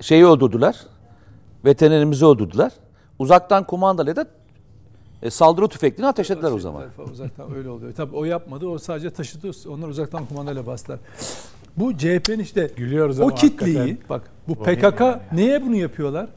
şeyi 0.00 0.26
öldürdüler. 0.26 0.76
Veterinerimizi 1.64 2.26
öldürdüler. 2.26 2.72
Uzaktan 3.18 3.64
kumandayla 3.64 4.16
da 4.16 4.26
e, 5.22 5.30
saldırı 5.30 5.68
tüfeklerini 5.68 6.06
ateşlediler 6.06 6.50
o 6.50 6.58
zaman. 6.58 6.80
Tarafa 6.80 7.02
Uzaktan 7.12 7.54
öyle 7.54 7.68
oluyor. 7.68 7.92
Tabii 7.92 8.16
o 8.16 8.24
yapmadı. 8.24 8.66
O 8.66 8.78
sadece 8.78 9.10
taşıdı. 9.10 9.50
Onlar 9.68 9.88
uzaktan 9.88 10.26
kumandayla 10.26 10.66
bastılar. 10.66 10.98
Bu 11.76 11.96
CHP'nin 11.96 12.38
işte 12.38 12.70
Gülüyoruz 12.76 13.20
o 13.20 13.28
kitleyi 13.28 13.78
hakikaten 13.78 14.08
bak 14.08 14.30
bu 14.48 14.54
PKK 14.54 15.00
yani. 15.00 15.20
neye 15.32 15.62
bunu 15.62 15.76
yapıyorlar? 15.76 16.28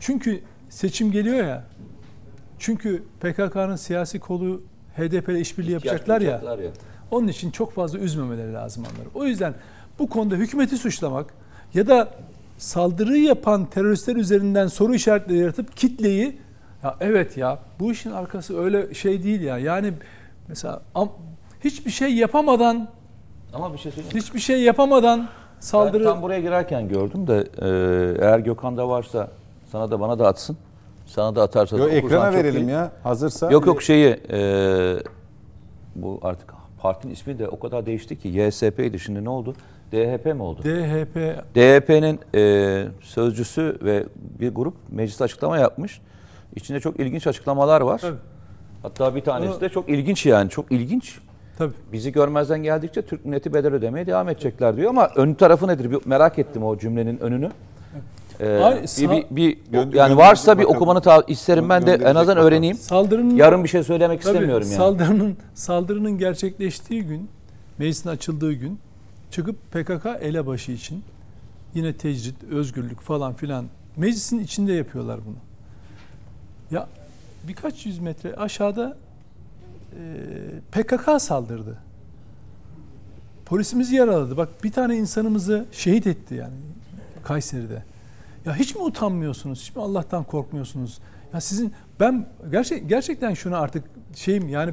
Çünkü 0.00 0.40
seçim 0.70 1.12
geliyor 1.12 1.46
ya. 1.46 1.64
Çünkü 2.58 3.02
PKK'nın 3.20 3.76
siyasi 3.76 4.18
kolu 4.20 4.62
HDP 4.96 5.28
ile 5.28 5.40
işbirliği 5.40 5.72
yapacaklar 5.72 6.20
ya. 6.20 6.30
Yapacaklar 6.30 6.58
ya. 6.58 6.70
Onun 7.10 7.28
için 7.28 7.50
çok 7.50 7.72
fazla 7.72 7.98
üzmemeleri 7.98 8.52
lazım 8.52 8.84
onları. 8.84 9.08
O 9.14 9.24
yüzden 9.24 9.54
bu 9.98 10.08
konuda 10.08 10.34
hükümeti 10.34 10.76
suçlamak 10.76 11.34
ya 11.74 11.86
da 11.86 12.10
saldırıyı 12.58 13.24
yapan 13.24 13.66
teröristler 13.66 14.16
üzerinden 14.16 14.66
soru 14.66 14.94
işaretleri 14.94 15.38
yaratıp 15.38 15.76
kitleyi 15.76 16.38
ya 16.84 16.96
evet 17.00 17.36
ya 17.36 17.58
bu 17.80 17.92
işin 17.92 18.10
arkası 18.10 18.60
öyle 18.60 18.94
şey 18.94 19.22
değil 19.22 19.40
ya. 19.40 19.58
Yani 19.58 19.92
mesela 20.48 20.80
am- 20.94 21.08
hiçbir 21.64 21.90
şey 21.90 22.14
yapamadan 22.14 22.88
Ama 23.54 23.72
bir 23.72 23.78
şey 23.78 23.92
söyleyeyim. 23.92 24.16
hiçbir 24.16 24.40
şey 24.40 24.62
yapamadan 24.62 25.28
saldırı 25.60 26.04
Ben 26.04 26.10
tam 26.10 26.22
buraya 26.22 26.40
girerken 26.40 26.88
gördüm 26.88 27.26
de 27.26 27.36
e, 27.38 28.24
eğer 28.24 28.38
Gökhan'da 28.38 28.88
varsa 28.88 29.28
sana 29.72 29.90
da 29.90 30.00
bana 30.00 30.18
da 30.18 30.28
atsın. 30.28 30.56
Sana 31.06 31.36
da 31.36 31.42
atarsa 31.42 31.76
da 31.76 31.80
Yo, 31.80 31.86
okursan 31.86 32.04
ekrana 32.04 32.32
verelim 32.32 32.68
iyi. 32.68 32.70
ya. 32.70 32.92
Hazırsa. 33.02 33.50
Yok 33.50 33.66
yok 33.66 33.82
şeyi 33.82 34.20
e, 34.30 34.96
bu 35.96 36.20
artık 36.22 36.54
partinin 36.80 37.12
ismi 37.12 37.38
de 37.38 37.48
o 37.48 37.58
kadar 37.58 37.86
değişti 37.86 38.18
ki 38.18 38.28
YSP'ydi 38.28 38.98
şimdi 38.98 39.24
ne 39.24 39.28
oldu? 39.30 39.54
DHP 39.92 40.26
mi 40.26 40.42
oldu? 40.42 40.60
DHP 40.64 41.16
DHP'nin 41.54 42.20
e, 42.34 42.84
sözcüsü 43.00 43.78
ve 43.82 44.04
bir 44.40 44.54
grup 44.54 44.74
mecliste 44.90 45.24
açıklama 45.24 45.58
yapmış. 45.58 46.00
İçinde 46.58 46.80
çok 46.80 47.00
ilginç 47.00 47.26
açıklamalar 47.26 47.80
var. 47.80 47.98
Tabii. 47.98 48.16
Hatta 48.82 49.14
bir 49.14 49.20
tanesi 49.20 49.52
Onu- 49.52 49.60
de 49.60 49.68
çok 49.68 49.88
ilginç 49.88 50.26
yani 50.26 50.50
çok 50.50 50.72
ilginç. 50.72 51.18
tabii 51.58 51.72
Bizi 51.92 52.12
görmezden 52.12 52.62
geldikçe 52.62 53.02
Türk 53.02 53.24
milleti 53.24 53.54
bedel 53.54 53.74
ödemeye 53.74 54.06
devam 54.06 54.28
edecekler 54.28 54.76
diyor 54.76 54.90
ama 54.90 55.10
ön 55.16 55.34
tarafı 55.34 55.68
nedir? 55.68 55.90
Bir 55.90 55.98
merak 56.06 56.38
ettim 56.38 56.64
o 56.64 56.78
cümlenin 56.78 57.18
önünü. 57.18 57.50
Ee, 58.40 58.48
Ay, 58.56 58.82
bir, 58.98 59.08
bir, 59.10 59.26
bir- 59.36 59.58
Gönder- 59.72 59.96
yani 59.96 60.16
varsa 60.16 60.54
bir 60.58 60.62
bakalım. 60.62 60.76
okumanı 60.76 61.00
ta- 61.00 61.24
isterim 61.28 61.68
ben 61.68 61.86
de 61.86 61.94
en 61.94 62.14
azından 62.14 62.38
öğreneyim. 62.38 62.76
saldırının 62.76 63.36
Yarın 63.36 63.64
bir 63.64 63.68
şey 63.68 63.82
söylemek 63.82 64.22
Tabii, 64.22 64.32
istemiyorum 64.34 64.66
yani. 64.66 64.76
Saldırının 64.76 65.36
saldırının 65.54 66.18
gerçekleştiği 66.18 67.02
gün, 67.02 67.28
meclisin 67.78 68.08
açıldığı 68.08 68.52
gün 68.52 68.78
çıkıp 69.30 69.56
PKK 69.72 70.06
elebaşı 70.20 70.72
için 70.72 71.02
yine 71.74 71.92
tecrit, 71.96 72.44
özgürlük 72.50 73.00
falan 73.00 73.34
filan 73.34 73.64
meclisin 73.96 74.38
içinde 74.38 74.72
yapıyorlar 74.72 75.20
bunu. 75.26 75.36
Ya 76.70 76.88
birkaç 77.48 77.86
yüz 77.86 77.98
metre 77.98 78.34
aşağıda 78.34 78.96
e, 79.92 80.02
PKK 80.72 81.22
saldırdı. 81.22 81.78
Polisimizi 83.46 83.96
yaraladı. 83.96 84.36
Bak 84.36 84.48
bir 84.64 84.72
tane 84.72 84.96
insanımızı 84.96 85.66
şehit 85.72 86.06
etti 86.06 86.34
yani 86.34 86.54
Kayseri'de. 87.22 87.82
Ya 88.46 88.56
hiç 88.56 88.74
mi 88.74 88.82
utanmıyorsunuz? 88.82 89.60
Hiç 89.60 89.76
mi 89.76 89.82
Allah'tan 89.82 90.24
korkmuyorsunuz? 90.24 90.98
Ya 91.34 91.40
sizin 91.40 91.72
ben 92.00 92.26
gerçek 92.50 92.88
gerçekten 92.88 93.34
şunu 93.34 93.56
artık 93.56 93.84
şeyim 94.14 94.48
yani 94.48 94.72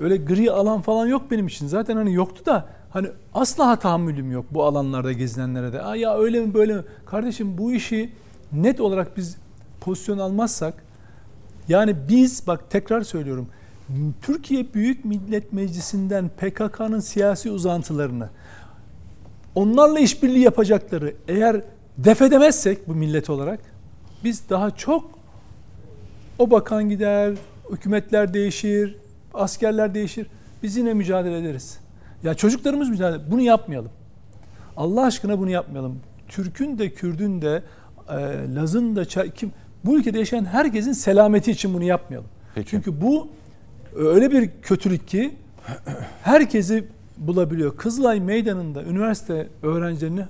öyle 0.00 0.16
gri 0.16 0.50
alan 0.50 0.80
falan 0.80 1.06
yok 1.06 1.30
benim 1.30 1.46
için. 1.46 1.66
Zaten 1.66 1.96
hani 1.96 2.14
yoktu 2.14 2.46
da 2.46 2.68
hani 2.90 3.08
asla 3.34 3.76
tahammülüm 3.76 4.32
yok 4.32 4.44
bu 4.50 4.64
alanlarda 4.64 5.12
gezinenlere 5.12 5.72
de. 5.72 5.82
Aa 5.82 5.96
ya 5.96 6.18
öyle 6.18 6.40
mi 6.40 6.54
böyle 6.54 6.74
mi? 6.74 6.82
Kardeşim 7.06 7.58
bu 7.58 7.72
işi 7.72 8.12
net 8.52 8.80
olarak 8.80 9.16
biz 9.16 9.36
pozisyon 9.80 10.18
almazsak 10.18 10.74
yani 11.68 11.96
biz 12.08 12.46
bak 12.46 12.70
tekrar 12.70 13.00
söylüyorum. 13.00 13.48
Türkiye 14.22 14.74
Büyük 14.74 15.04
Millet 15.04 15.52
Meclisi'nden 15.52 16.28
PKK'nın 16.28 17.00
siyasi 17.00 17.50
uzantılarını 17.50 18.28
onlarla 19.54 20.00
işbirliği 20.00 20.40
yapacakları 20.40 21.14
eğer 21.28 21.60
def 21.98 22.22
edemezsek 22.22 22.88
bu 22.88 22.94
millet 22.94 23.30
olarak 23.30 23.60
biz 24.24 24.50
daha 24.50 24.70
çok 24.70 25.10
o 26.38 26.50
bakan 26.50 26.88
gider, 26.88 27.34
hükümetler 27.70 28.34
değişir, 28.34 28.96
askerler 29.34 29.94
değişir. 29.94 30.26
Biz 30.62 30.76
yine 30.76 30.94
mücadele 30.94 31.38
ederiz. 31.38 31.78
Ya 32.22 32.34
çocuklarımız 32.34 32.88
mücadele 32.88 33.30
Bunu 33.30 33.40
yapmayalım. 33.40 33.90
Allah 34.76 35.04
aşkına 35.06 35.38
bunu 35.38 35.50
yapmayalım. 35.50 36.00
Türk'ün 36.28 36.78
de 36.78 36.90
Kürd'ün 36.90 37.42
de 37.42 37.62
Laz'ın 38.54 38.96
da 38.96 39.04
kim 39.34 39.52
bu 39.84 39.98
ülkede 39.98 40.18
yaşayan 40.18 40.44
herkesin 40.44 40.92
selameti 40.92 41.50
için 41.50 41.74
bunu 41.74 41.84
yapmayalım. 41.84 42.28
Peki. 42.54 42.70
Çünkü 42.70 43.00
bu 43.00 43.28
öyle 43.96 44.30
bir 44.30 44.50
kötülük 44.62 45.08
ki 45.08 45.34
herkesi 46.22 46.84
bulabiliyor. 47.18 47.76
Kızılay 47.76 48.20
Meydanı'nda 48.20 48.82
üniversite 48.82 49.48
öğrencilerini 49.62 50.24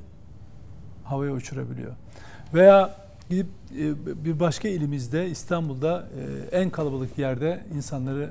havaya 1.05 1.33
uçurabiliyor. 1.33 1.93
Veya 2.55 2.97
gidip 3.31 3.47
e, 3.79 4.25
bir 4.25 4.41
başka 4.41 4.69
ilimizde 4.69 5.29
İstanbul'da 5.29 6.09
e, 6.53 6.57
en 6.57 6.71
kalabalık 6.71 7.19
yerde 7.19 7.61
insanları 7.77 8.31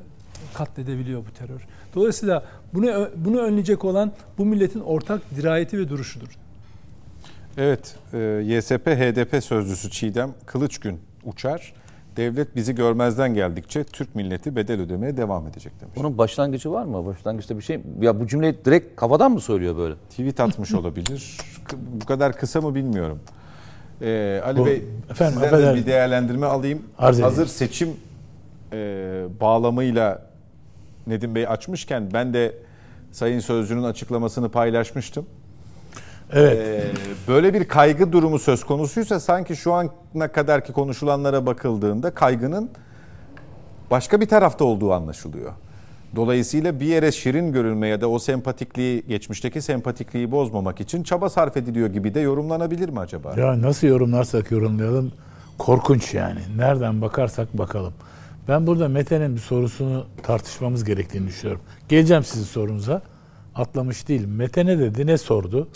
katledebiliyor 0.54 1.22
bu 1.26 1.32
terör. 1.32 1.68
Dolayısıyla 1.96 2.46
bunu 2.74 3.10
bunu 3.16 3.40
önleyecek 3.40 3.86
olan 3.86 4.12
bu 4.38 4.46
milletin 4.46 4.80
ortak 4.80 5.22
dirayeti 5.36 5.78
ve 5.78 5.90
duruşudur. 5.90 6.30
Evet, 7.58 7.96
e, 8.14 8.18
YSP 8.46 8.88
HDP 8.88 9.44
sözcüsü 9.44 9.92
Çiğdem 9.92 10.34
Kılıçgün 10.46 11.00
uçar. 11.26 11.74
Devlet 12.18 12.56
bizi 12.56 12.76
görmezden 12.76 13.34
geldikçe 13.34 13.84
Türk 13.84 14.16
milleti 14.16 14.56
bedel 14.56 14.82
ödemeye 14.82 15.18
devam 15.18 15.48
edecek 15.48 15.74
demiş. 15.82 15.94
Bunun 15.96 16.18
başlangıcı 16.18 16.72
var 16.72 16.86
mı? 16.86 17.06
Başlangıçta 17.06 17.58
bir 17.58 17.62
şey 17.64 17.82
Ya 18.02 18.20
bu 18.20 18.28
cümleyi 18.28 18.56
direkt 18.66 18.96
kafadan 18.96 19.32
mı 19.32 19.40
söylüyor 19.42 19.78
böyle? 19.78 19.96
Tweet 20.10 20.40
atmış 20.40 20.74
olabilir. 20.76 21.38
Bu 22.02 22.06
kadar 22.06 22.34
kısa 22.38 22.62
mı 22.62 22.76
bilmiyorum. 22.76 23.20
Ee, 24.02 24.42
Ali 24.46 24.58
Bu- 24.60 24.66
Bey, 24.66 24.84
efendim, 25.10 25.34
sizden 25.34 25.42
de 25.42 25.46
affedersiniz. 25.56 25.86
bir 25.86 25.92
değerlendirme 25.92 26.46
alayım. 26.46 26.82
Arz 26.98 27.16
edeyim. 27.20 27.30
Hazır 27.30 27.48
seçim 27.48 27.90
e, 28.74 28.78
bağlamıyla 29.42 30.32
Nedim 31.08 31.36
Bey 31.36 31.48
açmışken 31.48 32.10
ben 32.14 32.34
de 32.34 32.56
Sayın 33.12 33.40
Sözcü'nün 33.40 33.84
açıklamasını 33.84 34.50
paylaşmıştım. 34.50 35.26
Evet. 36.34 36.58
Ee, 36.58 36.92
böyle 37.28 37.54
bir 37.54 37.68
kaygı 37.68 38.12
durumu 38.12 38.40
söz 38.40 38.64
konusuysa 38.64 39.20
sanki 39.20 39.56
şu 39.56 39.74
ana 39.74 40.28
kadarki 40.32 40.74
konuşulanlara 40.74 41.46
bakıldığında 41.46 42.14
kaygının 42.14 42.70
başka 43.92 44.22
bir 44.22 44.28
tarafta 44.28 44.66
olduğu 44.66 44.94
anlaşılıyor. 44.94 45.52
Dolayısıyla 46.16 46.80
bir 46.80 46.86
yere 46.86 47.12
şirin 47.12 47.54
görülme 47.54 47.88
ya 47.88 48.02
da 48.02 48.10
o 48.10 48.20
sempatikliği, 48.20 49.04
geçmişteki 49.08 49.62
sempatikliği 49.62 50.32
bozmamak 50.32 50.82
için 50.82 51.04
çaba 51.04 51.30
sarf 51.30 51.58
ediliyor 51.58 51.90
gibi 51.90 52.14
de 52.14 52.20
yorumlanabilir 52.20 52.90
mi 52.90 53.00
acaba? 53.00 53.34
Ya 53.38 53.62
nasıl 53.62 53.88
yorumlarsak 53.88 54.52
yorumlayalım 54.52 55.12
korkunç 55.58 56.14
yani. 56.14 56.40
Nereden 56.58 57.02
bakarsak 57.02 57.58
bakalım. 57.58 57.94
Ben 58.48 58.68
burada 58.68 58.88
Mete'nin 58.88 59.36
bir 59.36 59.42
sorusunu 59.42 60.06
tartışmamız 60.24 60.84
gerektiğini 60.84 61.28
düşünüyorum. 61.28 61.64
Geleceğim 61.90 62.24
sizin 62.24 62.46
sorunuza. 62.46 63.02
Atlamış 63.56 64.08
değil. 64.08 64.28
Mete 64.28 64.66
ne 64.66 64.80
dedi, 64.80 65.08
ne 65.08 65.18
sordu? 65.18 65.68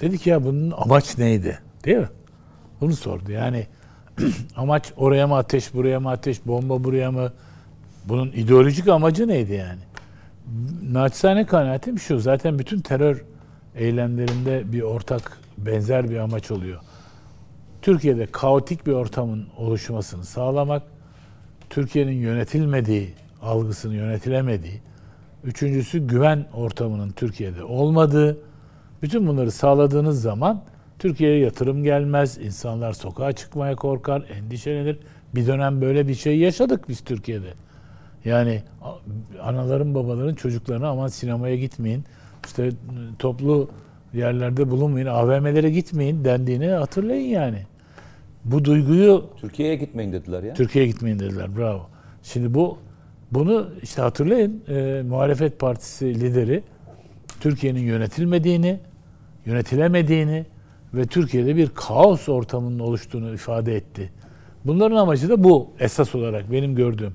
Dedi 0.00 0.18
ki 0.18 0.30
ya 0.30 0.44
bunun 0.44 0.70
amaç 0.76 1.18
neydi? 1.18 1.58
Değil 1.84 1.98
mi? 1.98 2.08
Bunu 2.80 2.96
sordu. 2.96 3.32
Yani 3.32 3.66
amaç 4.56 4.92
oraya 4.96 5.26
mı 5.26 5.36
ateş, 5.36 5.74
buraya 5.74 6.00
mı 6.00 6.10
ateş, 6.10 6.46
bomba 6.46 6.84
buraya 6.84 7.10
mı? 7.10 7.32
Bunun 8.04 8.32
ideolojik 8.32 8.88
amacı 8.88 9.28
neydi 9.28 9.52
yani? 9.52 9.80
Naçizane 10.92 11.46
kanaatim 11.46 11.98
şu. 11.98 12.18
Zaten 12.18 12.58
bütün 12.58 12.80
terör 12.80 13.24
eylemlerinde 13.74 14.72
bir 14.72 14.82
ortak, 14.82 15.38
benzer 15.58 16.10
bir 16.10 16.16
amaç 16.16 16.50
oluyor. 16.50 16.80
Türkiye'de 17.82 18.26
kaotik 18.26 18.86
bir 18.86 18.92
ortamın 18.92 19.46
oluşmasını 19.56 20.24
sağlamak, 20.24 20.82
Türkiye'nin 21.70 22.12
yönetilmediği, 22.12 23.14
algısını 23.42 23.94
yönetilemediği, 23.94 24.80
üçüncüsü 25.44 26.06
güven 26.06 26.46
ortamının 26.54 27.10
Türkiye'de 27.10 27.64
olmadığı, 27.64 28.38
bütün 29.02 29.26
bunları 29.26 29.50
sağladığınız 29.50 30.22
zaman 30.22 30.62
Türkiye'ye 30.98 31.38
yatırım 31.38 31.84
gelmez, 31.84 32.38
insanlar 32.38 32.92
sokağa 32.92 33.32
çıkmaya 33.32 33.76
korkar, 33.76 34.24
endişelenir. 34.38 34.98
Bir 35.34 35.46
dönem 35.46 35.80
böyle 35.80 36.08
bir 36.08 36.14
şey 36.14 36.38
yaşadık 36.38 36.88
biz 36.88 37.00
Türkiye'de. 37.00 37.54
Yani 38.24 38.62
anaların 39.42 39.94
babaların 39.94 40.34
çocuklarına 40.34 40.88
aman 40.88 41.08
sinemaya 41.08 41.56
gitmeyin, 41.56 42.04
işte 42.46 42.70
toplu 43.18 43.70
yerlerde 44.14 44.70
bulunmayın, 44.70 45.06
AVM'lere 45.06 45.70
gitmeyin 45.70 46.24
dendiğini 46.24 46.68
hatırlayın 46.68 47.28
yani. 47.28 47.58
Bu 48.44 48.64
duyguyu 48.64 49.24
Türkiye'ye 49.40 49.74
gitmeyin 49.74 50.12
dediler 50.12 50.42
ya. 50.42 50.54
Türkiye'ye 50.54 50.90
gitmeyin 50.90 51.18
dediler. 51.18 51.56
Bravo. 51.56 51.86
Şimdi 52.22 52.54
bu 52.54 52.78
bunu 53.30 53.70
işte 53.82 54.02
hatırlayın. 54.02 54.62
E, 54.68 55.02
muhalefet 55.02 55.58
partisi 55.58 56.20
lideri 56.20 56.62
Türkiye'nin 57.40 57.80
yönetilmediğini, 57.80 58.80
yönetilemediğini 59.48 60.46
ve 60.94 61.06
Türkiye'de 61.06 61.56
bir 61.56 61.68
kaos 61.68 62.28
ortamının 62.28 62.78
oluştuğunu 62.78 63.34
ifade 63.34 63.76
etti. 63.76 64.12
Bunların 64.64 64.96
amacı 64.96 65.28
da 65.28 65.44
bu 65.44 65.70
esas 65.78 66.14
olarak 66.14 66.52
benim 66.52 66.74
gördüğüm. 66.74 67.14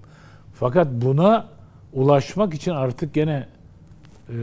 Fakat 0.53 0.87
buna 0.91 1.47
ulaşmak 1.93 2.53
için 2.53 2.71
artık 2.71 3.13
gene 3.13 3.47
e, 4.29 4.35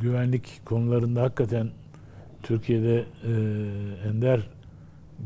güvenlik 0.00 0.60
konularında 0.64 1.22
hakikaten 1.22 1.70
Türkiye'de 2.42 2.96
e, 2.98 3.32
ender 4.08 4.40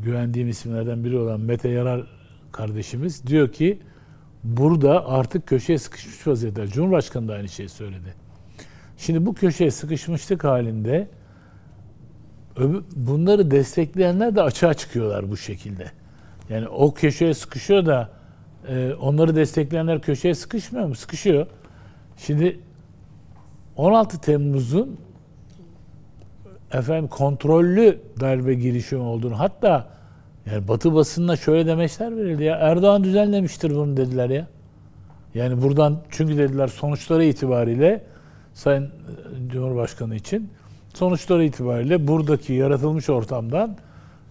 güvendiğim 0.03 0.49
isimlerden 0.49 1.03
biri 1.03 1.17
olan 1.17 1.39
Mete 1.39 1.69
Yarar 1.69 2.07
kardeşimiz 2.51 3.27
diyor 3.27 3.51
ki 3.51 3.79
burada 4.43 5.07
artık 5.07 5.47
köşeye 5.47 5.77
sıkışmış 5.77 6.27
vaziyette. 6.27 6.67
Cumhurbaşkanı 6.67 7.27
da 7.27 7.33
aynı 7.33 7.49
şeyi 7.49 7.69
söyledi. 7.69 8.13
Şimdi 8.97 9.25
bu 9.25 9.33
köşeye 9.33 9.71
sıkışmışlık 9.71 10.43
halinde 10.43 11.07
bunları 12.95 13.51
destekleyenler 13.51 14.35
de 14.35 14.41
açığa 14.41 14.73
çıkıyorlar 14.73 15.31
bu 15.31 15.37
şekilde. 15.37 15.91
Yani 16.49 16.67
o 16.67 16.93
köşeye 16.93 17.33
sıkışıyor 17.33 17.85
da 17.85 18.09
e, 18.67 18.93
onları 18.93 19.35
destekleyenler 19.35 20.01
köşeye 20.01 20.35
sıkışmıyor 20.35 20.87
mu? 20.87 20.95
Sıkışıyor. 20.95 21.47
Şimdi 22.17 22.59
16 23.77 24.21
Temmuz'un 24.21 24.97
efendim 26.73 27.07
kontrollü 27.07 27.99
darbe 28.19 28.53
girişimi 28.53 29.01
olduğunu 29.01 29.39
hatta 29.39 29.87
yani 30.45 30.67
Batı 30.67 30.93
basınına 30.93 31.35
şöyle 31.35 31.67
demeçler 31.67 32.17
verildi 32.17 32.43
ya 32.43 32.55
Erdoğan 32.55 33.03
düzenlemiştir 33.03 33.75
bunu 33.75 33.97
dediler 33.97 34.29
ya. 34.29 34.47
Yani 35.33 35.61
buradan 35.61 36.01
çünkü 36.09 36.37
dediler 36.37 36.67
sonuçları 36.67 37.23
itibariyle 37.23 38.03
Sayın 38.53 38.89
Cumhurbaşkanı 39.47 40.15
için 40.15 40.49
sonuçları 40.93 41.43
itibariyle 41.43 42.07
buradaki 42.07 42.53
yaratılmış 42.53 43.09
ortamdan 43.09 43.77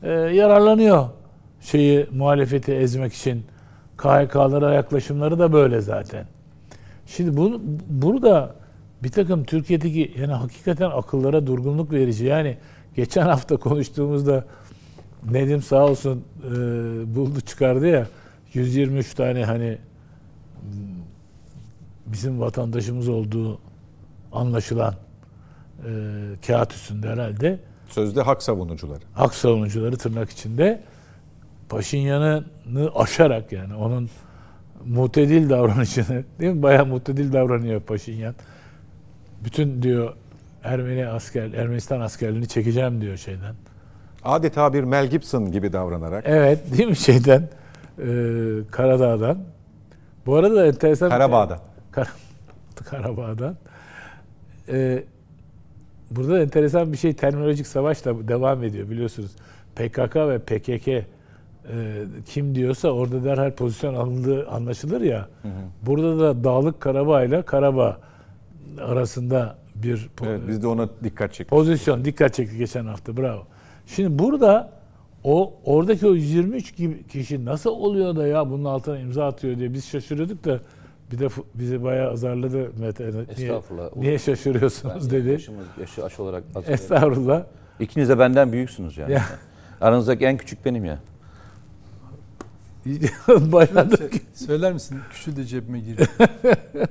e, 0.03 0.11
yararlanıyor 0.11 1.07
şeyi 1.61 2.07
muhalefeti 2.13 2.73
ezmek 2.73 3.13
için 3.13 3.45
KHK'lara 3.97 4.75
yaklaşımları 4.75 5.39
da 5.39 5.53
böyle 5.53 5.81
zaten. 5.81 6.27
Şimdi 7.07 7.37
bu, 7.37 7.61
burada 7.89 8.55
bir 9.03 9.09
takım 9.09 9.45
Türkiye'deki 9.45 10.15
yani 10.21 10.33
hakikaten 10.33 10.91
akıllara 10.91 11.47
durgunluk 11.47 11.93
verici. 11.93 12.25
Yani 12.25 12.57
geçen 12.97 13.23
hafta 13.23 13.57
konuştuğumuzda 13.57 14.45
Nedim 15.31 15.63
sağ 15.63 15.85
olsun 15.85 16.25
e, 16.45 16.51
buldu 17.17 17.41
çıkardı 17.41 17.87
ya 17.87 18.07
123 18.55 19.15
tane 19.15 19.45
hani 19.45 19.79
bizim 22.07 22.41
vatandaşımız 22.41 23.09
olduğu 23.09 23.59
anlaşılan 24.33 24.95
e, 25.87 25.91
kağıt 26.47 26.73
üstünde 26.73 27.09
herhalde 27.09 27.59
Sözde 27.89 28.23
hak 28.23 28.43
savunucuları. 28.43 29.01
hak 29.13 29.35
savunucuları 29.35 29.97
tırnak 29.97 30.31
içinde 30.31 30.83
Paşinyan'ı 31.69 32.45
aşarak 32.95 33.53
yani 33.53 33.75
onun 33.75 34.11
mutedil 34.85 35.51
davranışını 35.51 36.25
değil 36.41 36.53
mi? 36.53 36.63
Bayağı 36.63 36.87
mutedil 36.87 37.33
davranıyor 37.33 37.81
Paşinyan. 37.81 38.35
Bütün 39.45 39.83
diyor 39.83 40.15
Ermeni 40.65 41.09
asker, 41.09 41.53
Ermenistan 41.53 42.01
askerlerini 42.01 42.49
çekeceğim 42.49 43.01
diyor 43.01 43.17
şeyden. 43.17 43.55
Adeta 44.25 44.73
bir 44.73 44.85
Mel 44.85 45.07
Gibson 45.07 45.53
gibi 45.53 45.73
davranarak. 45.73 46.25
Evet 46.27 46.73
değil 46.79 46.89
mi 46.89 46.97
şeyden 46.97 47.49
e, 47.99 48.07
Karadağ'dan. 48.71 49.39
Bu 50.27 50.37
arada 50.37 50.55
da 50.55 50.67
enteresan 50.67 51.09
Karabağ'da. 51.11 51.59
Kar 51.91 52.09
Karabağ'dan. 52.85 53.57
E, 54.69 55.05
burada 56.17 56.43
enteresan 56.43 56.93
bir 56.93 56.97
şey 56.99 57.13
terminolojik 57.13 57.67
savaş 57.67 58.05
da 58.05 58.29
devam 58.29 58.65
ediyor 58.65 58.91
biliyorsunuz. 58.91 59.31
PKK 59.77 60.17
ve 60.17 60.39
PKK 60.39 60.89
e, 60.89 61.05
kim 62.27 62.55
diyorsa 62.55 62.89
orada 62.89 63.25
derhal 63.25 63.51
pozisyon 63.53 63.95
alındığı 63.95 64.49
anlaşılır 64.49 65.01
ya. 65.01 65.29
Burada 65.83 66.19
da 66.19 66.45
Dağlık 66.45 66.81
Karabağ 66.81 67.25
ile 67.25 67.43
Karabağ 67.43 67.97
arasında 68.81 69.57
bir 69.75 70.09
Evet, 70.27 70.41
biz 70.49 70.63
de 70.63 70.67
ona 70.67 70.89
dikkat 71.05 71.33
çektik. 71.35 71.51
pozisyon 71.51 72.05
dikkat 72.05 72.35
çekti 72.35 72.59
geçen 72.59 72.87
hafta 72.87 73.17
bravo. 73.17 73.43
Şimdi 73.87 74.19
burada 74.19 74.71
o 75.25 75.55
oradaki 75.65 76.07
o 76.07 76.15
123 76.15 76.77
gibi 76.77 77.07
kişi 77.07 77.45
nasıl 77.45 77.71
oluyor 77.71 78.17
da 78.17 78.27
ya 78.27 78.51
bunun 78.51 78.65
altına 78.65 78.99
imza 78.99 79.27
atıyor 79.27 79.59
diye 79.59 79.73
biz 79.75 79.85
şaşırıyorduk 79.87 80.45
da 80.45 80.61
bir 81.13 81.19
de 81.19 81.29
bizi 81.55 81.83
bayağı 81.85 82.11
azarladı 82.11 82.71
Mete. 82.81 83.11
Niye, 83.11 83.25
Estağfurullah. 83.31 83.97
niye 83.97 84.19
şaşırıyorsunuz 84.19 85.11
dedi. 85.11 85.29
Yaşımız, 85.29 85.67
yaşı 85.81 86.05
aş 86.05 86.21
olarak 86.21 86.45
az. 86.55 86.65
Estağfurullah. 86.69 87.43
İkiniz 87.81 88.09
de 88.09 88.19
benden 88.19 88.53
büyüksünüz 88.53 88.99
yani. 88.99 89.13
Ya. 89.13 89.25
Aranızdaki 89.81 90.25
en 90.25 90.37
küçük 90.37 90.65
benim 90.65 90.85
ya. 90.85 90.99
bayağı, 93.29 93.91
da, 93.91 93.97
Söyler 94.35 94.73
misin? 94.73 94.99
Küçül 95.13 95.37
de 95.37 95.45
cebime 95.45 95.81
gir. 95.81 95.97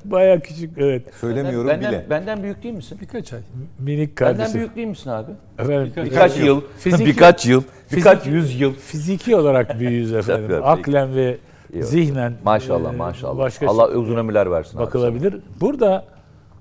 bayağı 0.06 0.40
küçük 0.40 0.78
evet. 0.78 1.14
Söylemiyorum 1.16 1.70
benden, 1.70 1.92
bile. 1.92 2.06
Benden 2.10 2.44
büyük 2.44 2.64
değil 2.64 2.76
misin? 2.76 2.98
Birkaç 3.02 3.34
ay. 3.34 3.40
Minik 3.80 4.22
Benden 4.22 4.38
kardeşim. 4.38 4.60
büyük 4.60 4.76
değil 4.76 4.88
misin 4.88 5.10
abi? 5.10 5.32
Efendim, 5.60 5.94
Birkaç 6.06 6.40
yıl, 6.40 6.62
Fiziki- 6.80 7.06
birkaç 7.06 7.46
yıl, 7.46 7.64
birkaç 7.92 8.20
fiziki- 8.20 8.30
yüz 8.36 8.62
yıl. 8.62 8.74
fiziki 8.74 9.36
olarak 9.36 9.80
büyüğüz 9.80 10.14
efendim. 10.14 10.60
Aklen 10.64 11.16
ve 11.16 11.38
Yok. 11.74 11.84
zihnen. 11.86 12.34
Maşallah 12.44 12.94
e, 12.94 12.98
maşallah. 12.98 13.38
Başka 13.38 13.68
Allah 13.68 13.88
uzun 13.88 14.18
ömürler 14.18 14.52
versin 14.52 14.78
abi 14.78 14.86
bakılabilir. 14.86 15.36
Burada 15.62 16.06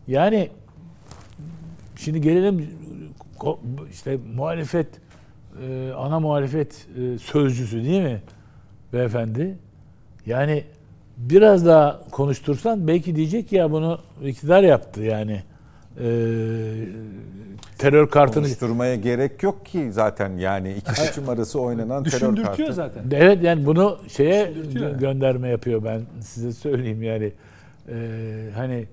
yani 0.09 0.51
şimdi 1.97 2.21
gelelim 2.21 2.69
işte 3.91 4.19
muhalefet 4.37 4.87
e, 5.63 5.93
ana 5.97 6.21
muhalefet 6.21 6.87
e, 6.97 7.19
sözcüsü 7.19 7.85
değil 7.85 8.03
mi 8.03 8.23
beyefendi? 8.93 9.59
Yani 10.27 10.65
biraz 11.17 11.67
daha 11.67 12.01
konuştursan 12.11 12.89
belki 12.89 13.17
diyecek 13.17 13.53
ya 13.53 13.71
bunu 13.73 13.99
iktidar 14.25 14.63
yaptı 14.63 15.03
yani. 15.03 15.43
E, 15.99 16.05
terör 17.79 18.09
kartını 18.09 18.45
Konuşturmaya 18.45 18.95
gerek 18.95 19.43
yok 19.43 19.67
ki 19.67 19.93
zaten 19.93 20.37
yani 20.37 20.75
iki 20.75 20.95
seçim 21.01 21.29
arası 21.29 21.61
oynanan 21.61 22.05
terör 22.05 22.13
Düşündürtüyor 22.13 22.57
kartı. 22.57 22.73
zaten. 22.73 23.05
Evet 23.13 23.43
yani 23.43 23.67
bunu 23.67 23.99
şeye 24.09 24.53
gönderme 25.01 25.49
yapıyor 25.49 25.85
ben 25.85 26.03
size 26.21 26.53
söyleyeyim 26.53 27.03
yani 27.03 27.33
Ee, 27.89 28.51
hani 28.55 28.87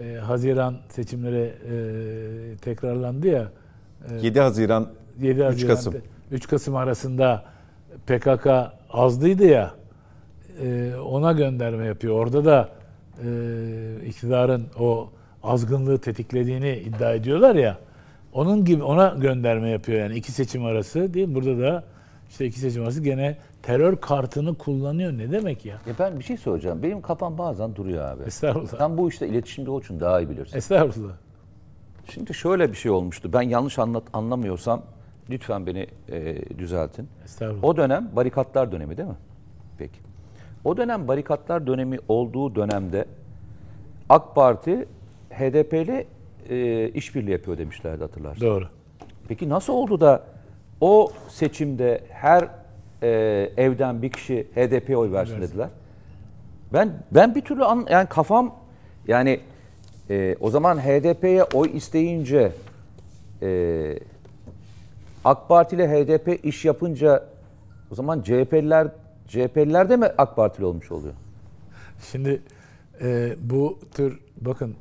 e, 0.00 0.16
Haziran 0.16 0.76
seçimleri 0.88 1.52
e, 1.70 2.56
tekrarlandı 2.56 3.28
ya 3.28 3.48
7 4.22 4.40
Haziran 4.40 4.88
7 5.20 5.40
3 5.40 5.44
Haziran 5.44 5.74
Kasım. 5.74 5.94
3 6.32 6.48
Kasım 6.48 6.76
arasında 6.76 7.44
PKK 8.06 8.46
azdıydı 8.90 9.44
ya 9.44 9.74
e, 10.62 10.94
ona 10.96 11.32
gönderme 11.32 11.86
yapıyor. 11.86 12.14
Orada 12.14 12.44
da 12.44 12.68
e, 13.24 13.26
iktidarın 14.06 14.66
o 14.78 15.10
azgınlığı 15.44 15.98
tetiklediğini 15.98 16.76
iddia 16.76 17.12
ediyorlar 17.12 17.54
ya. 17.54 17.78
Onun 18.32 18.64
gibi 18.64 18.82
ona 18.82 19.08
gönderme 19.08 19.70
yapıyor 19.70 19.98
yani 19.98 20.14
iki 20.14 20.32
seçim 20.32 20.64
arası 20.64 21.14
değil 21.14 21.28
mi? 21.28 21.34
Burada 21.34 21.58
da 21.58 21.84
işte 22.30 22.46
iki 22.46 22.58
seçim 22.58 22.82
arası 22.82 23.02
gene 23.02 23.36
terör 23.62 23.96
kartını 23.96 24.54
kullanıyor. 24.54 25.12
Ne 25.12 25.32
demek 25.32 25.66
ya? 25.66 25.74
Ya 25.86 25.94
ben 25.98 26.18
bir 26.18 26.24
şey 26.24 26.36
söyleyeceğim. 26.36 26.82
Benim 26.82 27.02
kafam 27.02 27.38
bazen 27.38 27.76
duruyor 27.76 28.04
abi. 28.04 28.22
Estağfurullah. 28.22 28.78
Sen 28.78 28.98
bu 28.98 29.08
işte 29.08 29.28
iletişimde 29.28 29.70
olduğu 29.70 29.84
için 29.84 30.00
daha 30.00 30.20
iyi 30.20 30.30
bilirsin. 30.30 30.56
Estağfurullah. 30.56 31.12
Şimdi 32.08 32.34
şöyle 32.34 32.72
bir 32.72 32.76
şey 32.76 32.90
olmuştu. 32.90 33.32
Ben 33.32 33.42
yanlış 33.42 33.78
anlat 33.78 34.04
anlamıyorsam 34.12 34.82
Lütfen 35.30 35.66
beni 35.66 35.86
e, 36.08 36.42
düzeltin. 36.58 37.08
Estağfurullah. 37.24 37.64
O 37.64 37.76
dönem 37.76 38.10
barikatlar 38.16 38.72
dönemi 38.72 38.96
değil 38.96 39.08
mi? 39.08 39.16
Peki. 39.78 39.98
O 40.64 40.76
dönem 40.76 41.08
barikatlar 41.08 41.66
dönemi 41.66 41.98
olduğu 42.08 42.54
dönemde 42.54 43.04
AK 44.08 44.34
Parti 44.34 44.88
HDP 45.38 45.72
ile 45.72 46.06
e, 46.48 46.88
işbirliği 46.88 47.30
yapıyor 47.30 47.58
demişlerdi 47.58 48.02
hatırlarsınız. 48.02 48.42
Doğru. 48.42 48.68
Peki 49.28 49.48
nasıl 49.48 49.72
oldu 49.72 50.00
da 50.00 50.22
o 50.80 51.12
seçimde 51.28 52.00
her 52.08 52.48
e, 53.02 53.08
evden 53.56 54.02
bir 54.02 54.10
kişi 54.10 54.46
HDP'ye 54.54 54.96
oy 54.96 55.12
versin 55.12 55.40
dediler? 55.40 55.68
Ben 56.72 56.92
ben 57.10 57.34
bir 57.34 57.40
türlü 57.40 57.64
an, 57.64 57.86
yani 57.90 58.08
kafam 58.08 58.54
yani 59.06 59.40
e, 60.10 60.36
o 60.40 60.50
zaman 60.50 60.78
HDP'ye 60.78 61.44
oy 61.44 61.76
isteyince 61.76 62.52
e, 63.42 63.98
AK 65.24 65.48
Parti 65.48 65.76
ile 65.76 65.88
HDP 65.88 66.44
iş 66.44 66.64
yapınca 66.64 67.24
o 67.90 67.94
zaman 67.94 68.22
CHP'liler 68.22 68.88
CHP'liler 69.28 69.88
de 69.88 69.96
mi 69.96 70.06
AK 70.18 70.36
Partili 70.36 70.64
olmuş 70.64 70.92
oluyor? 70.92 71.14
Şimdi 72.12 72.42
e, 73.00 73.36
bu 73.40 73.78
tür 73.94 74.20
bakın 74.40 74.74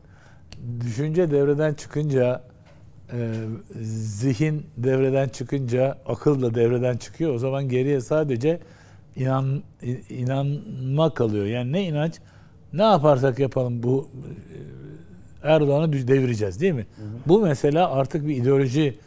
düşünce 0.82 1.32
devreden 1.32 1.74
çıkınca 1.74 2.43
e, 3.11 3.32
zihin 3.82 4.66
devreden 4.78 5.30
çıkınca 5.30 5.97
akıl 6.05 6.41
da 6.41 6.55
devreden 6.55 6.97
çıkıyor. 6.97 7.34
O 7.34 7.38
zaman 7.38 7.70
geriye 7.70 8.01
sadece 8.01 8.59
inan 9.16 9.64
inanma 10.09 11.14
kalıyor. 11.14 11.45
Yani 11.45 11.72
ne 11.72 11.84
inanç 11.84 12.14
ne 12.74 12.84
yaparsak 12.84 13.39
yapalım 13.39 13.84
bu 13.84 14.09
e, 15.43 15.47
Erdoğan'ı 15.49 15.93
devireceğiz 15.93 16.61
değil 16.61 16.74
mi? 16.74 16.86
Bu 17.26 17.39
mesela 17.39 17.91
artık 17.91 18.28
bir 18.28 18.36
ideoloji 18.36 18.97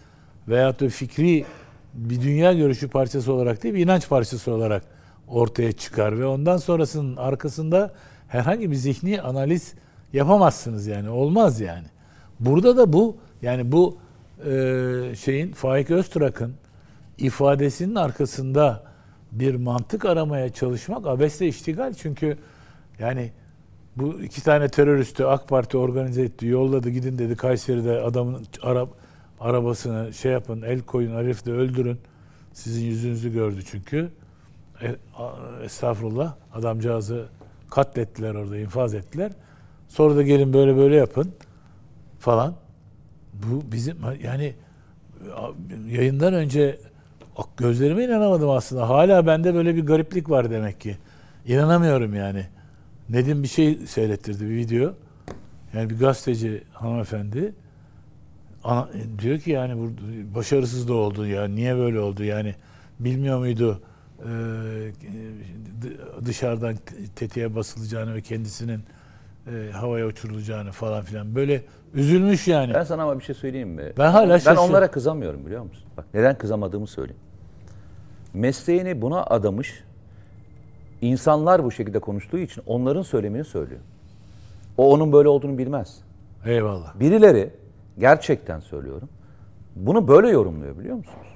veyahut 0.48 0.80
da 0.80 0.88
fikri 0.88 1.44
bir 1.94 2.22
dünya 2.22 2.52
görüşü 2.52 2.88
parçası 2.88 3.32
olarak 3.32 3.62
değil 3.62 3.74
bir 3.74 3.80
inanç 3.80 4.08
parçası 4.08 4.52
olarak 4.52 4.82
ortaya 5.28 5.72
çıkar 5.72 6.18
ve 6.18 6.26
ondan 6.26 6.56
sonrasının 6.56 7.16
arkasında 7.16 7.92
herhangi 8.28 8.70
bir 8.70 8.76
zihni 8.76 9.20
analiz 9.20 9.74
yapamazsınız 10.12 10.86
yani 10.86 11.10
olmaz 11.10 11.60
yani. 11.60 11.86
Burada 12.40 12.76
da 12.76 12.92
bu 12.92 13.16
yani 13.42 13.72
bu 13.72 13.98
e, 14.46 15.14
şeyin 15.18 15.52
Faik 15.52 15.90
Öztürk'ün 15.90 16.54
ifadesinin 17.18 17.94
arkasında 17.94 18.82
bir 19.32 19.54
mantık 19.54 20.04
aramaya 20.04 20.52
çalışmak 20.52 21.06
abesle 21.06 21.48
iştigal 21.48 21.94
çünkü 21.94 22.38
yani 22.98 23.32
bu 23.96 24.22
iki 24.22 24.44
tane 24.44 24.68
teröristi 24.68 25.26
AK 25.26 25.48
Parti 25.48 25.78
organize 25.78 26.22
etti, 26.22 26.46
yolladı 26.46 26.90
gidin 26.90 27.18
dedi 27.18 27.36
Kayseri'de 27.36 28.00
adamın 28.00 28.46
Arap 28.62 28.88
arabasını 29.40 30.14
şey 30.14 30.32
yapın, 30.32 30.62
el 30.62 30.80
koyun, 30.80 31.14
Arif'i 31.14 31.46
de 31.46 31.52
öldürün. 31.52 31.98
Sizin 32.52 32.84
yüzünüzü 32.84 33.32
gördü 33.32 33.60
çünkü. 33.70 34.10
E, 34.82 34.96
estağfurullah. 35.64 36.34
Adamcağızı 36.54 37.26
katlettiler 37.70 38.34
orada, 38.34 38.58
infaz 38.58 38.94
ettiler. 38.94 39.32
Sonra 39.96 40.16
da 40.16 40.22
gelin 40.22 40.52
böyle 40.52 40.76
böyle 40.76 40.96
yapın 40.96 41.32
falan. 42.18 42.54
Bu 43.32 43.72
bizim 43.72 43.96
yani 44.22 44.54
yayından 45.88 46.34
önce 46.34 46.78
gözlerime 47.56 48.04
inanamadım 48.04 48.50
aslında. 48.50 48.88
Hala 48.88 49.26
bende 49.26 49.54
böyle 49.54 49.76
bir 49.76 49.86
gariplik 49.86 50.30
var 50.30 50.50
demek 50.50 50.80
ki. 50.80 50.96
İnanamıyorum 51.46 52.14
yani. 52.14 52.46
Nedim 53.08 53.42
bir 53.42 53.48
şey 53.48 53.74
seyrettirdi 53.86 54.44
bir 54.44 54.56
video. 54.56 54.94
Yani 55.74 55.90
bir 55.90 55.98
gazeteci 55.98 56.62
hanımefendi 56.72 57.54
ana, 58.64 58.88
diyor 59.18 59.38
ki 59.38 59.50
yani 59.50 59.90
başarısız 60.34 60.88
da 60.88 60.94
oldu 60.94 61.26
ya 61.26 61.48
niye 61.48 61.76
böyle 61.76 62.00
oldu 62.00 62.24
yani 62.24 62.54
bilmiyor 63.00 63.38
muydu 63.38 63.82
e, 64.18 64.30
dışarıdan 66.24 66.76
tetiğe 67.16 67.54
basılacağını 67.54 68.14
ve 68.14 68.20
kendisinin 68.20 68.80
e, 69.46 69.70
havaya 69.72 70.06
uçurulacağını 70.06 70.72
falan 70.72 71.02
filan 71.02 71.34
böyle 71.34 71.62
üzülmüş 71.94 72.48
yani. 72.48 72.74
Ben 72.74 72.84
sana 72.84 73.02
ama 73.02 73.18
bir 73.18 73.24
şey 73.24 73.34
söyleyeyim 73.34 73.68
mi? 73.68 73.92
Ben 73.98 74.10
hala 74.10 74.38
Ben 74.46 74.56
onlara 74.56 74.90
kızamıyorum 74.90 75.46
biliyor 75.46 75.62
musun? 75.62 75.84
Bak 75.96 76.04
neden 76.14 76.38
kızamadığımı 76.38 76.86
söyleyeyim. 76.86 77.20
Mesleğini 78.34 79.02
buna 79.02 79.24
adamış 79.24 79.84
insanlar 81.00 81.64
bu 81.64 81.70
şekilde 81.72 81.98
konuştuğu 81.98 82.38
için 82.38 82.62
onların 82.66 83.02
söylemini 83.02 83.44
söylüyor. 83.44 83.80
O 84.78 84.92
onun 84.92 85.12
böyle 85.12 85.28
olduğunu 85.28 85.58
bilmez. 85.58 85.98
Eyvallah. 86.44 87.00
Birileri 87.00 87.50
gerçekten 87.98 88.60
söylüyorum. 88.60 89.08
Bunu 89.76 90.08
böyle 90.08 90.28
yorumluyor 90.28 90.78
biliyor 90.78 90.96
musunuz? 90.96 91.26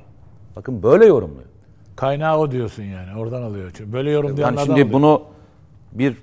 Bakın 0.57 0.83
böyle 0.83 1.07
yorumluyor. 1.07 1.49
Kaynağı 1.97 2.39
o 2.39 2.51
diyorsun 2.51 2.83
yani. 2.83 3.19
Oradan 3.21 3.43
alıyor. 3.43 3.71
Çünkü 3.75 3.93
böyle 3.93 4.11
yorumlayan 4.11 4.47
Yani 4.47 4.55
adam 4.55 4.65
şimdi 4.65 4.73
alıyor. 4.81 4.93
bunu 4.93 5.23
bir 5.93 6.17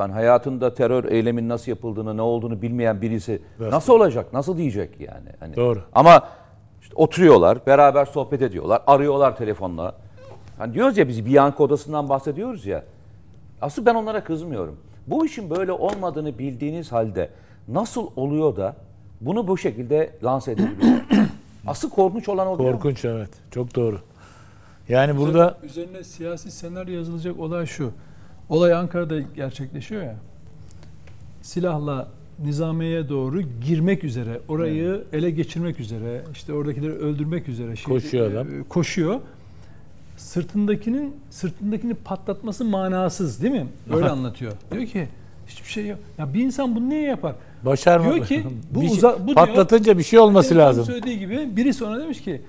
ben 0.00 0.10
hayatında 0.10 0.74
terör 0.74 1.04
eylemin 1.04 1.48
nasıl 1.48 1.70
yapıldığını, 1.70 2.16
ne 2.16 2.22
olduğunu 2.22 2.62
bilmeyen 2.62 3.02
birisi 3.02 3.42
Evet. 3.60 3.72
nasıl 3.72 3.92
olacak, 3.92 4.32
nasıl 4.32 4.56
diyecek 4.58 5.00
yani? 5.00 5.28
Hani 5.40 5.56
Doğru. 5.56 5.82
Ama 5.94 6.28
işte 6.82 6.94
oturuyorlar, 6.96 7.66
beraber 7.66 8.04
sohbet 8.04 8.42
ediyorlar, 8.42 8.82
arıyorlar 8.86 9.36
telefonla. 9.36 9.94
Hani 10.58 10.74
diyoruz 10.74 10.98
ya 10.98 11.08
biz 11.08 11.26
Bianco 11.26 11.64
odasından 11.64 12.08
bahsediyoruz 12.08 12.66
ya. 12.66 12.84
Asıl 13.62 13.86
ben 13.86 13.94
onlara 13.94 14.24
kızmıyorum. 14.24 14.76
Bu 15.06 15.26
işin 15.26 15.50
böyle 15.50 15.72
olmadığını 15.72 16.38
bildiğiniz 16.38 16.92
halde 16.92 17.30
nasıl 17.68 18.06
oluyor 18.16 18.56
da 18.56 18.76
bunu 19.20 19.48
bu 19.48 19.58
şekilde 19.58 20.10
lanse 20.24 20.52
edebiliyor? 20.52 21.00
Asıl 21.66 21.90
korkunç 21.90 22.28
olan 22.28 22.46
o? 22.46 22.56
Korkunç 22.56 23.04
evet. 23.04 23.30
Çok 23.50 23.74
doğru. 23.74 23.98
Yani 24.88 25.16
burada 25.18 25.58
üzerine 25.62 26.04
siyasi 26.04 26.50
senaryo 26.50 26.94
yazılacak 26.94 27.40
olay 27.40 27.66
şu. 27.66 27.92
Olay 28.50 28.72
Ankara'da 28.74 29.20
gerçekleşiyor 29.36 30.02
ya. 30.02 30.14
Silahla 31.42 32.08
nizamiyeye 32.44 33.08
doğru 33.08 33.42
girmek 33.66 34.04
üzere, 34.04 34.40
orayı 34.48 35.04
ele 35.12 35.30
geçirmek 35.30 35.80
üzere, 35.80 36.22
işte 36.32 36.52
oradakileri 36.52 36.92
öldürmek 36.92 37.48
üzere 37.48 37.76
şey- 37.76 37.84
Koşuyor 37.94 38.32
adam. 38.32 38.46
e, 38.60 38.62
Koşuyor. 38.68 39.20
Sırtındakinin 40.16 41.16
sırtındakini 41.30 41.94
patlatması 41.94 42.64
manasız 42.64 43.42
değil 43.42 43.52
mi? 43.54 43.66
Öyle 43.94 44.08
anlatıyor. 44.08 44.52
Diyor 44.72 44.86
ki 44.86 45.08
hiçbir 45.46 45.68
şey 45.68 45.86
yok. 45.86 45.98
Ya 46.18 46.34
bir 46.34 46.42
insan 46.44 46.76
bunu 46.76 46.88
niye 46.88 47.02
yapar? 47.02 47.34
başarma. 47.64 48.14
Diyor 48.14 48.26
ki, 48.26 48.44
bu 48.74 48.80
Bir 48.80 48.88
şey- 48.88 48.96
uza- 48.96 49.18
bu 49.22 49.26
diyor- 49.26 49.34
patlatınca 49.34 49.98
bir 49.98 50.02
şey 50.02 50.18
olması 50.18 50.56
lazım. 50.56 50.84
söylediği 50.84 51.18
gibi 51.18 51.48
birisi 51.56 51.84
ona 51.84 51.98
demiş 52.00 52.20
ki 52.20 52.40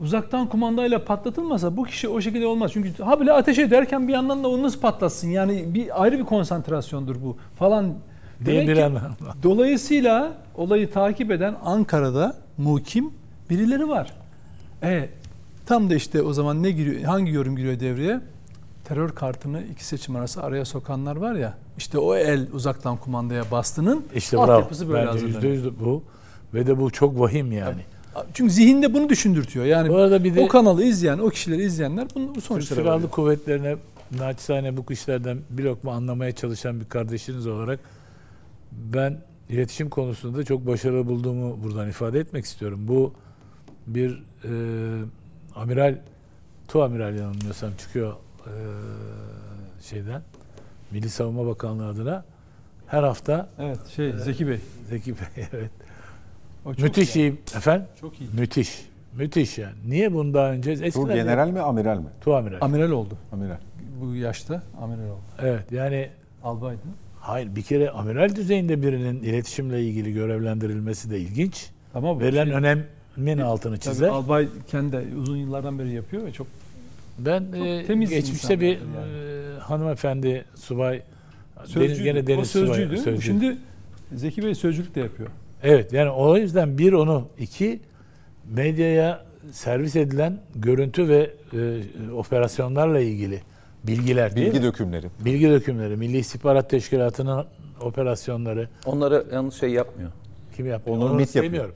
uzaktan 0.00 0.48
kumandayla 0.48 1.04
patlatılmasa 1.04 1.76
bu 1.76 1.84
kişi 1.84 2.08
o 2.08 2.20
şekilde 2.20 2.46
olmaz. 2.46 2.70
Çünkü 2.72 3.02
ha 3.02 3.20
bile 3.20 3.32
ateş 3.32 3.58
ederken 3.58 4.08
bir 4.08 4.12
yandan 4.12 4.44
da 4.44 4.48
onu 4.48 4.62
nasıl 4.62 4.80
patlatsın? 4.80 5.28
Yani 5.28 5.74
bir 5.74 6.02
ayrı 6.02 6.18
bir 6.18 6.24
konsantrasyondur 6.24 7.16
bu 7.24 7.36
falan. 7.58 7.94
Demek 8.46 8.76
ki, 8.76 8.92
dolayısıyla 9.42 10.32
olayı 10.56 10.90
takip 10.90 11.30
eden 11.30 11.54
Ankara'da 11.64 12.36
muhkim 12.58 13.10
birileri 13.50 13.88
var. 13.88 14.12
E, 14.82 15.08
tam 15.66 15.90
da 15.90 15.94
işte 15.94 16.22
o 16.22 16.32
zaman 16.32 16.62
ne 16.62 16.70
giriyor, 16.70 17.02
hangi 17.02 17.32
yorum 17.32 17.56
giriyor 17.56 17.80
devreye? 17.80 18.20
Terör 18.84 19.10
kartını 19.10 19.62
iki 19.62 19.84
seçim 19.84 20.16
arası 20.16 20.42
araya 20.42 20.64
sokanlar 20.64 21.16
var 21.16 21.34
ya, 21.34 21.54
işte 21.78 21.98
o 21.98 22.14
el 22.16 22.46
uzaktan 22.52 22.96
kumandaya 22.96 23.42
bastının 23.50 24.04
İşte 24.14 24.38
altyapısı 24.38 24.88
böyle 24.88 25.06
Bence 25.06 25.18
yüzde 25.18 25.34
hazırlanıyor. 25.34 25.64
yüz 25.64 25.80
bu. 25.80 26.02
Ve 26.54 26.66
de 26.66 26.80
bu 26.80 26.90
çok 26.90 27.20
vahim 27.20 27.52
yani. 27.52 27.80
Çünkü 28.34 28.52
zihinde 28.52 28.94
bunu 28.94 29.08
düşündürtüyor. 29.08 29.66
Yani 29.66 29.88
Bu 29.88 29.96
arada 29.96 30.24
bir 30.24 30.34
de 30.34 30.40
o 30.40 30.48
kanalı 30.48 30.84
izleyen, 30.84 31.18
o 31.18 31.28
kişileri 31.28 31.62
izleyenler 31.62 32.06
bunu 32.14 32.34
bu 32.34 32.40
sonuçlara 32.40 32.80
Silahlı 32.80 32.96
varıyor. 32.96 33.10
Kuvvetlerine 33.10 33.76
naçizane 34.18 34.76
bu 34.76 34.92
işlerden 34.92 35.38
bir 35.50 35.64
lokma 35.64 35.92
anlamaya 35.92 36.32
çalışan 36.32 36.80
bir 36.80 36.84
kardeşiniz 36.84 37.46
olarak 37.46 37.80
ben 38.72 39.18
iletişim 39.48 39.90
konusunda 39.90 40.44
çok 40.44 40.66
başarılı 40.66 41.06
bulduğumu 41.06 41.62
buradan 41.64 41.88
ifade 41.88 42.20
etmek 42.20 42.44
istiyorum. 42.44 42.80
Bu 42.88 43.12
bir 43.86 44.22
e, 44.44 44.50
amiral, 45.56 45.98
tu 46.68 46.82
amiral 46.82 47.14
yanılmıyorsam 47.14 47.70
çıkıyor 47.78 48.12
e, 48.46 48.52
şeyden 49.82 50.22
Milli 50.90 51.10
Savunma 51.10 51.46
Bakanlığı 51.46 51.88
adına 51.88 52.24
her 52.86 53.02
hafta 53.02 53.48
Evet, 53.58 53.86
şey 53.96 54.12
Zeki 54.12 54.48
Bey. 54.48 54.60
Zeki 54.88 55.14
Bey 55.14 55.26
evet. 55.52 55.70
O 56.64 56.70
Müthiş 56.78 57.16
iyi. 57.16 57.34
efendim. 57.56 57.86
Çok 58.00 58.20
iyi. 58.20 58.28
Müthiş. 58.38 58.86
Müthiş 59.16 59.58
yani. 59.58 59.74
Niye 59.88 60.12
bunu 60.14 60.34
daha 60.34 60.50
önce 60.52 60.78
Bu 60.80 60.84
eskiden 60.84 61.14
general 61.14 61.48
mi 61.50 61.60
amiral 61.60 61.98
mi? 61.98 62.06
tu 62.20 62.34
amiral. 62.36 62.58
Amiral 62.60 62.90
oldu. 62.90 63.14
Amiral. 63.32 63.56
Bu 64.00 64.14
yaşta 64.14 64.62
amiral 64.82 65.08
oldu. 65.10 65.20
evet 65.42 65.72
yani 65.72 66.08
Albaydı. 66.44 66.80
Hayır 67.20 67.56
bir 67.56 67.62
kere 67.62 67.90
amiral 67.90 68.36
düzeyinde 68.36 68.82
birinin 68.82 69.22
iletişimle 69.22 69.82
ilgili 69.84 70.12
görevlendirilmesi 70.12 71.10
de 71.10 71.20
ilginç. 71.20 71.70
Ama 71.94 72.16
bu 72.16 72.20
Verilen 72.20 72.44
şey- 72.44 72.54
önemin 72.54 73.38
altını 73.38 73.78
tabii 73.78 73.94
çizer. 73.94 74.08
albay 74.08 74.48
kendi 74.70 74.92
de 74.92 75.04
uzun 75.16 75.36
yıllardan 75.36 75.78
beri 75.78 75.92
yapıyor 75.92 76.24
ve 76.26 76.32
çok 76.32 76.46
Ben 77.18 77.44
Çok 77.44 77.66
e, 77.66 77.84
temiz 77.86 78.10
geçmişte 78.10 78.60
bir 78.60 78.76
insanlardır 78.78 79.56
e, 79.56 79.58
hanımefendi 79.58 80.44
subay 80.54 81.02
sözcüydü. 81.64 81.88
deniz, 81.88 82.02
gene 82.02 82.18
o 82.20 82.26
deniz 82.26 82.50
subay 82.50 82.66
sözcüydü. 82.66 82.96
sözcü. 82.98 83.22
Şimdi 83.22 83.56
Zeki 84.14 84.42
Bey 84.42 84.54
sözcülük 84.54 84.94
de 84.94 85.00
yapıyor. 85.00 85.28
Evet 85.62 85.92
yani 85.92 86.10
o 86.10 86.36
yüzden 86.36 86.78
bir 86.78 86.92
onu 86.92 87.28
iki 87.38 87.80
medyaya 88.50 89.24
servis 89.52 89.96
edilen 89.96 90.38
görüntü 90.54 91.08
ve 91.08 91.30
e, 91.52 92.10
operasyonlarla 92.12 93.00
ilgili 93.00 93.40
bilgiler 93.84 94.36
değil 94.36 94.46
Bilgi 94.46 94.58
mi? 94.60 94.64
dökümleri. 94.64 95.06
Bilgi 95.24 95.50
dökümleri, 95.50 95.96
Milli 95.96 96.18
İstihbarat 96.18 96.70
Teşkilatı'nın 96.70 97.44
operasyonları 97.80 98.68
Onları 98.86 99.26
yalnız 99.32 99.54
şey 99.54 99.70
yapmıyor. 99.70 100.10
kim 100.56 100.66
yapıyor? 100.66 100.96
Onu 100.96 101.04
Onu 101.04 101.14
MİT 101.14 101.34
yapıyor. 101.34 101.70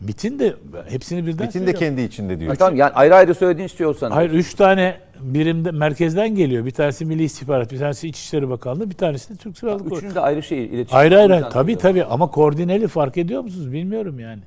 MİT'in 0.00 0.38
de 0.38 0.54
hepsini 0.88 1.26
birden 1.26 1.46
Metin 1.46 1.66
de 1.66 1.74
kendi 1.74 2.00
içinde 2.00 2.40
diyor. 2.40 2.54
Tamam 2.54 2.76
yani 2.76 2.92
ayrı 2.92 3.14
ayrı 3.14 3.34
söylediğin 3.34 3.66
istiyorsan. 3.66 4.10
Hayır 4.10 4.30
üç 4.30 4.54
tane 4.54 4.96
birimde 5.20 5.70
merkezden 5.70 6.34
geliyor. 6.34 6.64
Bir 6.64 6.70
tanesi 6.70 7.04
Milli 7.04 7.22
İstihbarat, 7.22 7.72
bir 7.72 7.78
tanesi 7.78 8.08
İçişleri 8.08 8.50
Bakanlığı, 8.50 8.90
bir 8.90 8.94
tanesi 8.94 9.34
de 9.34 9.36
Türk 9.36 9.58
Silahlı 9.58 9.78
Kuvvetleri. 9.78 9.98
Üçünün 9.98 10.14
de 10.14 10.20
ayrı 10.20 10.42
şey 10.42 10.64
iletişim. 10.64 10.98
Ayrı 10.98 11.18
ayrı 11.18 11.48
tabii 11.50 11.78
tabii 11.78 12.04
ama 12.04 12.30
koordineli 12.30 12.88
fark 12.88 13.16
ediyor 13.16 13.42
musunuz 13.42 13.72
bilmiyorum 13.72 14.20
yani. 14.20 14.42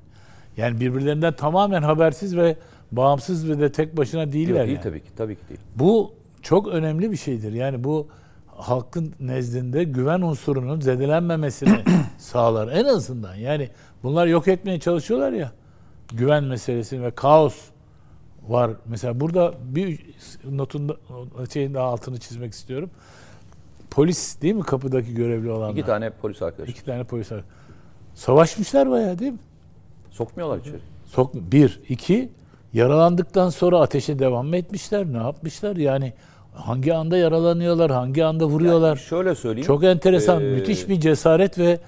Yani 0.57 0.79
birbirlerinden 0.79 1.33
tamamen 1.33 1.81
habersiz 1.81 2.37
ve 2.37 2.55
bağımsız 2.91 3.49
ve 3.49 3.59
de 3.59 3.71
tek 3.71 3.97
başına 3.97 4.31
değiller 4.31 4.59
Yok, 4.59 4.67
değil 4.67 4.77
yani. 4.77 4.83
tabii 4.83 4.99
ki. 4.99 5.09
Tabii 5.17 5.35
ki 5.35 5.41
değil. 5.49 5.59
Bu 5.75 6.13
çok 6.41 6.67
önemli 6.67 7.11
bir 7.11 7.17
şeydir. 7.17 7.53
Yani 7.53 7.83
bu 7.83 8.07
halkın 8.47 9.13
nezdinde 9.19 9.83
güven 9.83 10.21
unsurunun 10.21 10.79
zedelenmemesini 10.79 11.79
sağlar 12.17 12.67
en 12.67 12.85
azından. 12.85 13.35
Yani 13.35 13.69
bunlar 14.03 14.27
yok 14.27 14.47
etmeye 14.47 14.79
çalışıyorlar 14.79 15.31
ya. 15.31 15.51
Güven 16.13 16.43
meselesi 16.43 17.03
ve 17.03 17.11
kaos 17.11 17.55
var. 18.47 18.71
Mesela 18.85 19.19
burada 19.19 19.53
bir 19.63 19.99
notun 20.51 20.89
da- 20.89 20.95
şeyin 21.53 21.73
daha 21.73 21.85
altını 21.87 22.19
çizmek 22.19 22.53
istiyorum. 22.53 22.89
Polis 23.91 24.41
değil 24.41 24.53
mi 24.55 24.63
kapıdaki 24.63 25.13
görevli 25.13 25.51
olanlar? 25.51 25.73
İki 25.73 25.85
tane 25.85 26.09
polis 26.09 26.41
arkadaş. 26.41 26.69
İki 26.69 26.85
tane 26.85 27.03
polis 27.03 27.31
var. 27.31 27.41
Savaşmışlar 28.15 28.89
bayağı 28.91 29.19
değil 29.19 29.31
mi? 29.31 29.39
Sokmuyorlar 30.11 30.57
içeri. 30.57 30.77
Sok 31.05 31.35
bir, 31.35 31.79
iki 31.89 32.29
yaralandıktan 32.73 33.49
sonra 33.49 33.79
ateşe 33.79 34.19
devam 34.19 34.47
mı 34.47 34.57
etmişler? 34.57 35.05
Ne 35.05 35.17
yapmışlar? 35.17 35.75
Yani 35.75 36.13
hangi 36.53 36.93
anda 36.93 37.17
yaralanıyorlar, 37.17 37.91
hangi 37.91 38.25
anda 38.25 38.45
vuruyorlar? 38.45 38.95
Şöyle 38.95 39.35
söyleyeyim. 39.35 39.67
Çok 39.67 39.83
enteresan, 39.83 40.41
Ee, 40.43 40.49
müthiş 40.49 40.89
bir 40.89 40.99
cesaret 40.99 41.57
ve 41.59 41.79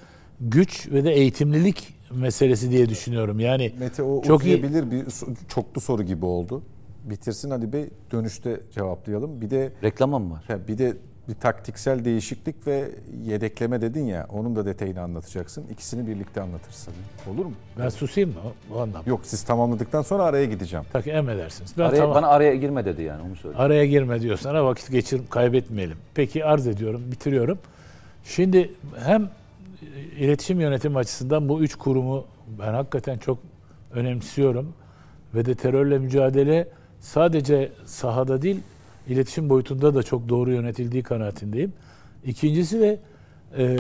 güç 0.42 0.92
ve 0.92 1.04
de 1.04 1.12
eğitimlilik 1.12 1.94
meselesi 2.12 2.72
diye 2.72 2.90
düşünüyorum. 2.90 3.40
Yani 3.40 3.74
Mete 3.80 4.04
o 4.04 4.22
Çok 4.22 4.46
iyi. 4.46 4.56
uzayabilir 4.58 4.92
bir 4.92 5.06
so- 5.06 5.36
çoklu 5.48 5.82
soru 5.82 6.04
gibi 6.04 6.26
oldu. 6.26 6.62
Bitirsin 7.04 7.50
Ali 7.50 7.74
Bey 7.74 7.90
dönüşte 8.12 8.62
cevaplayalım. 8.72 9.42
Bir 9.42 9.50
de 9.50 9.72
Reklama 9.84 10.20
mı 10.20 10.32
var? 10.34 10.68
bir 10.68 10.78
de 10.78 10.94
bir 11.30 11.34
taktiksel 11.36 12.06
değişiklik 12.06 12.68
ve 12.68 12.90
yedekleme 13.24 13.82
dedin 13.82 14.06
ya 14.06 14.28
onun 14.34 14.56
da 14.56 14.66
detayını 14.66 15.02
anlatacaksın. 15.02 15.66
İkisini 15.72 16.08
birlikte 16.08 16.42
anlatırsın. 16.42 16.94
Olur 17.34 17.46
mu? 17.46 17.54
ben 17.80 17.90
susayım 17.90 18.30
mı 18.30 18.36
o, 18.46 18.76
o 18.76 18.80
anlamda? 18.82 19.10
Yok 19.10 19.20
siz 19.24 19.44
tamamladıktan 19.44 20.02
sonra 20.02 20.24
araya 20.24 20.46
gideceğim. 20.46 20.86
Tak 20.94 21.08
emredersiniz. 21.08 21.74
Ben 21.78 21.84
Araya, 21.84 21.98
tamam. 21.98 22.16
Bana 22.16 22.28
araya 22.28 22.56
girme 22.56 22.86
dedi 22.86 23.02
yani 23.02 23.22
onu 23.22 23.36
söyle. 23.36 23.58
Araya 23.58 23.86
girme 23.86 24.22
diyorsan 24.22 24.66
vakit 24.66 24.92
geçir 24.92 25.22
kaybetmeyelim. 25.30 25.98
Peki 26.14 26.46
arz 26.46 26.68
ediyorum, 26.68 27.02
bitiriyorum. 27.12 27.60
Şimdi 28.24 28.74
hem 29.06 29.30
iletişim 30.18 30.60
yönetimi 30.60 30.98
açısından 30.98 31.50
bu 31.50 31.62
üç 31.62 31.76
kurumu 31.76 32.26
ben 32.60 32.74
hakikaten 32.74 33.18
çok 33.18 33.40
önemsiyorum. 33.94 34.74
Ve 35.36 35.46
de 35.46 35.56
terörle 35.56 35.98
mücadele 36.00 36.68
sadece 37.00 37.72
sahada 37.86 38.42
değil, 38.42 38.60
iletişim 39.08 39.50
boyutunda 39.50 39.96
da 39.96 40.04
çok 40.04 40.30
doğru 40.30 40.52
yönetildiği 40.52 41.04
kanaatindeyim. 41.04 41.74
İkincisi 42.26 42.80
de 42.80 43.00
e, 43.58 43.78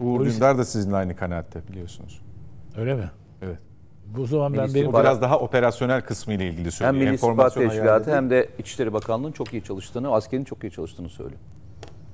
Uğur 0.00 0.20
polis- 0.20 0.34
Dündar 0.36 0.58
da 0.58 0.64
sizinle 0.64 0.96
aynı 0.96 1.16
kanaatte 1.16 1.60
biliyorsunuz. 1.68 2.20
öyle 2.76 2.94
mi? 2.94 3.10
Evet. 3.42 3.58
Bu 4.16 4.26
zaman 4.26 4.54
ben 4.56 4.62
Milli 4.64 4.74
benim 4.74 4.92
biraz 4.92 5.22
daha 5.22 5.38
operasyonel 5.38 6.00
kısmı 6.00 6.32
ile 6.34 6.46
ilgili 6.48 6.64
Hem 6.64 6.70
söylüyor. 6.70 6.94
Milli 7.04 7.12
Enformasyon 7.12 7.68
Teşkilatı 7.68 8.14
hem 8.16 8.30
de 8.30 8.48
İçişleri 8.58 8.92
Bakanlığı'nın 8.92 9.32
çok 9.32 9.52
iyi 9.52 9.64
çalıştığını, 9.64 10.12
askerin 10.12 10.44
çok 10.44 10.64
iyi 10.64 10.70
çalıştığını 10.72 11.08
söylüyor. 11.08 11.40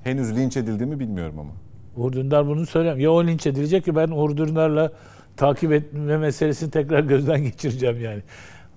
Henüz 0.05 0.37
linç 0.37 0.57
edildi 0.57 0.87
mi 0.87 1.01
bilmiyorum 1.01 1.39
ama. 1.39 1.51
Uğur 1.97 2.13
Dündar 2.13 2.47
bunu 2.47 2.67
söylüyor. 2.67 2.97
Ya 2.97 3.13
o 3.13 3.27
linç 3.27 3.47
edilecek 3.47 3.85
ki 3.85 3.97
ben 3.97 4.09
Uğur 4.09 4.37
Dündar'la 4.37 4.93
takip 5.37 5.73
etme 5.73 6.17
meselesini 6.17 6.71
tekrar 6.71 7.01
gözden 7.01 7.43
geçireceğim 7.43 8.01
yani. 8.01 8.23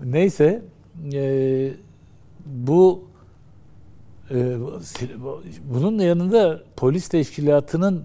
Neyse 0.03 0.61
e, 1.13 1.71
bu 2.45 3.03
e, 4.31 4.57
bunun 5.73 5.99
yanında 5.99 6.61
polis 6.75 7.07
teşkilatının 7.09 8.03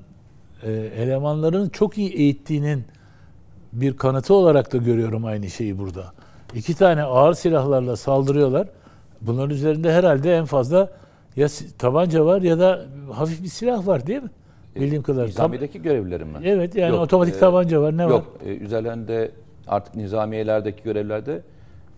e, 0.63 0.73
elemanlarının 0.73 1.69
çok 1.69 1.99
iyi 1.99 2.11
eğittiğinin 2.11 2.85
bir 3.73 3.97
kanıtı 3.97 4.35
olarak 4.35 4.73
da 4.73 4.77
görüyorum 4.77 5.25
aynı 5.25 5.51
şeyi 5.51 5.79
burada. 5.79 6.13
İki 6.55 6.75
tane 6.75 7.03
ağır 7.03 7.35
silahlarla 7.35 7.97
saldırıyorlar. 7.97 8.69
Bunların 9.21 9.51
üzerinde 9.51 9.93
herhalde 9.93 10.37
en 10.37 10.45
fazla 10.45 10.91
ya 11.37 11.49
tabanca 11.79 12.25
var 12.25 12.43
ya 12.43 12.59
da 12.59 12.87
hafif 13.13 13.43
bir 13.43 13.49
silah 13.49 13.87
var 13.87 14.07
değil 14.07 14.23
mi? 14.23 14.31
Bildiğim 14.77 15.03
kadarıyla. 15.03 15.35
Tam- 15.35 15.53
Nizamiye'deki 15.53 15.83
görevlilerim 15.83 16.29
ben. 16.35 16.43
evet 16.43 16.77
yani 16.77 16.91
Yok, 16.91 17.01
otomatik 17.01 17.35
e, 17.35 17.39
tabanca 17.39 17.83
var. 17.83 17.97
Ne 17.97 18.05
var? 18.05 18.11
Yok, 18.11 18.27
e, 18.47 18.57
üzerlerinde 18.57 19.31
artık 19.69 19.95
nizamiyelerdeki 19.95 20.83
görevlerde 20.83 21.43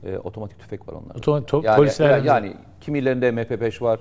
e, 0.07 0.18
otomatik 0.18 0.59
tüfek 0.59 0.89
var 0.89 0.93
onlarda. 0.93 1.18
Otomatik 1.18 1.49
top, 1.49 1.64
Yani, 1.64 1.77
polisler 1.77 2.22
yani 2.22 2.53
kimilerinde 2.81 3.29
MP5 3.29 3.83
var, 3.83 4.01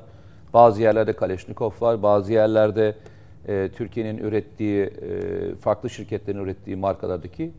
bazı 0.53 0.81
yerlerde 0.81 1.13
Kalashnikov 1.13 1.71
var, 1.81 2.03
bazı 2.03 2.33
yerlerde 2.33 2.95
e, 3.47 3.69
Türkiye'nin 3.75 4.17
ürettiği, 4.17 4.81
e, 4.83 4.89
farklı 5.55 5.89
şirketlerin 5.89 6.39
ürettiği 6.39 6.75
markalardaki 6.75 7.51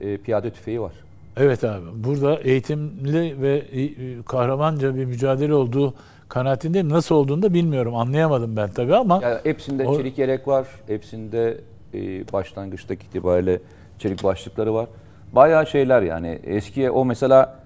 e, 0.00 0.16
piyade 0.16 0.50
tüfeği 0.50 0.80
var. 0.80 0.92
Evet 1.36 1.64
abi. 1.64 1.86
Burada 1.94 2.34
eğitimli 2.40 3.42
ve 3.42 3.56
e, 3.72 3.82
e, 3.82 4.22
kahramanca 4.22 4.96
bir 4.96 5.04
mücadele 5.04 5.54
olduğu 5.54 5.94
kanaatindeyim. 6.28 6.88
Nasıl 6.88 7.14
olduğunu 7.14 7.42
da 7.42 7.54
bilmiyorum. 7.54 7.94
Anlayamadım 7.94 8.56
ben 8.56 8.70
tabii 8.70 8.96
ama 8.96 9.20
Yani 9.22 9.38
hepsinde 9.44 9.86
O- 9.86 9.96
çelik 9.96 10.18
yelek 10.18 10.48
var, 10.48 10.66
hepsinde 10.86 11.58
e, 11.94 11.98
başlangıçtaki 12.32 13.06
itibariyle 13.06 13.60
çelik 13.98 14.24
başlıkları 14.24 14.74
var. 14.74 14.86
Bayağı 15.32 15.66
şeyler 15.66 16.02
yani. 16.02 16.38
Eskiye 16.44 16.90
o 16.90 17.04
mesela 17.04 17.58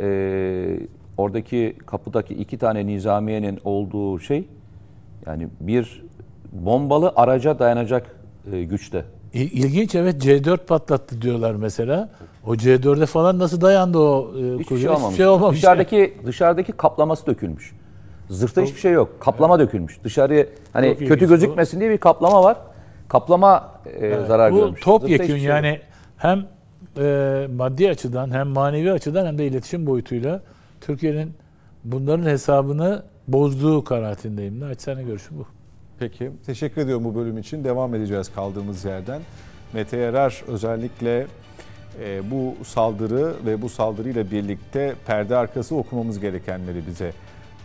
e, 0.00 0.78
oradaki 1.18 1.76
kapıdaki 1.86 2.34
iki 2.34 2.58
tane 2.58 2.86
nizamiyenin 2.86 3.58
olduğu 3.64 4.18
şey 4.20 4.44
yani 5.26 5.48
bir 5.60 6.02
bombalı 6.52 7.12
araca 7.16 7.58
dayanacak 7.58 8.16
e, 8.52 8.62
güçte. 8.62 9.04
İl- 9.34 9.50
İlginç 9.64 9.94
evet 9.94 10.24
C4 10.24 10.56
patlattı 10.66 11.22
diyorlar 11.22 11.54
mesela. 11.54 12.10
O 12.46 12.54
C4'e 12.54 13.06
falan 13.06 13.38
nasıl 13.38 13.60
dayandı 13.60 13.98
o 13.98 14.30
e, 14.38 14.52
Hiçbir 14.52 14.64
kuzey? 14.64 14.78
şey 14.82 14.88
olmamış. 14.90 15.06
Hiçbir 15.08 15.16
şey 15.16 15.26
olmamış. 15.26 15.56
Dışarıdaki 15.58 16.14
dışarıdaki 16.26 16.72
kaplaması 16.72 17.26
dökülmüş. 17.26 17.72
Zırhta 18.32 18.62
hiçbir 18.62 18.80
şey 18.80 18.92
yok. 18.92 19.20
Kaplama 19.20 19.58
dökülmüş. 19.58 19.98
Dışarıya 20.04 20.46
hani 20.72 20.88
Çok 20.88 20.98
kötü 20.98 21.14
ilginç. 21.14 21.28
gözükmesin 21.28 21.80
diye 21.80 21.90
bir 21.90 21.98
kaplama 21.98 22.42
var. 22.42 22.56
Kaplama 23.08 23.72
e, 24.00 24.20
zarar 24.28 24.52
Bu 24.52 24.56
görmüş. 24.56 24.80
top 24.80 25.00
Zırhta 25.00 25.12
yekün 25.12 25.24
hiçbir 25.24 25.38
şey 25.38 25.46
yok. 25.48 25.56
yani 25.64 25.80
hem 26.16 26.46
e, 26.98 27.46
maddi 27.56 27.90
açıdan 27.90 28.30
hem 28.30 28.48
manevi 28.48 28.92
açıdan 28.92 29.26
hem 29.26 29.38
de 29.38 29.46
iletişim 29.46 29.86
boyutuyla 29.86 30.40
Türkiye'nin 30.80 31.34
bunların 31.84 32.26
hesabını 32.26 33.02
bozduğu 33.28 33.84
kanaatindeyim. 33.84 34.60
Naçizane 34.60 35.02
görüşüm 35.02 35.38
bu. 35.38 35.46
Peki. 35.98 36.30
Teşekkür 36.46 36.80
ediyorum 36.80 37.04
bu 37.04 37.14
bölüm 37.14 37.38
için. 37.38 37.64
Devam 37.64 37.94
edeceğiz 37.94 38.30
kaldığımız 38.34 38.84
yerden. 38.84 39.20
Mete 39.72 39.96
Yarar 39.96 40.42
özellikle 40.48 41.26
e, 42.04 42.30
bu 42.30 42.64
saldırı 42.64 43.32
ve 43.46 43.62
bu 43.62 43.68
saldırıyla 43.68 44.30
birlikte 44.30 44.94
perde 45.06 45.36
arkası 45.36 45.76
okumamız 45.76 46.20
gerekenleri 46.20 46.86
bize 46.86 47.12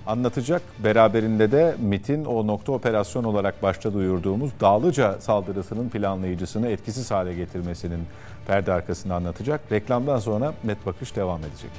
anlatacak. 0.08 0.62
Beraberinde 0.84 1.52
de 1.52 1.76
MIT'in 1.80 2.26
o 2.26 2.48
nokta 2.48 2.72
operasyon 2.72 3.24
olarak 3.24 3.64
başta 3.64 3.94
duyurduğumuz 3.94 4.52
Dağlıca 4.62 5.22
saldırısının 5.22 5.90
planlayıcısını 5.90 6.70
etkisiz 6.70 7.12
hale 7.12 7.34
getirmesinin 7.34 8.00
perde 8.48 8.74
arkasını 8.74 9.14
anlatacak. 9.14 9.62
Reklamdan 9.72 10.20
sonra 10.20 10.54
net 10.64 10.86
bakış 10.86 11.16
devam 11.16 11.40
edecek. 11.40 11.72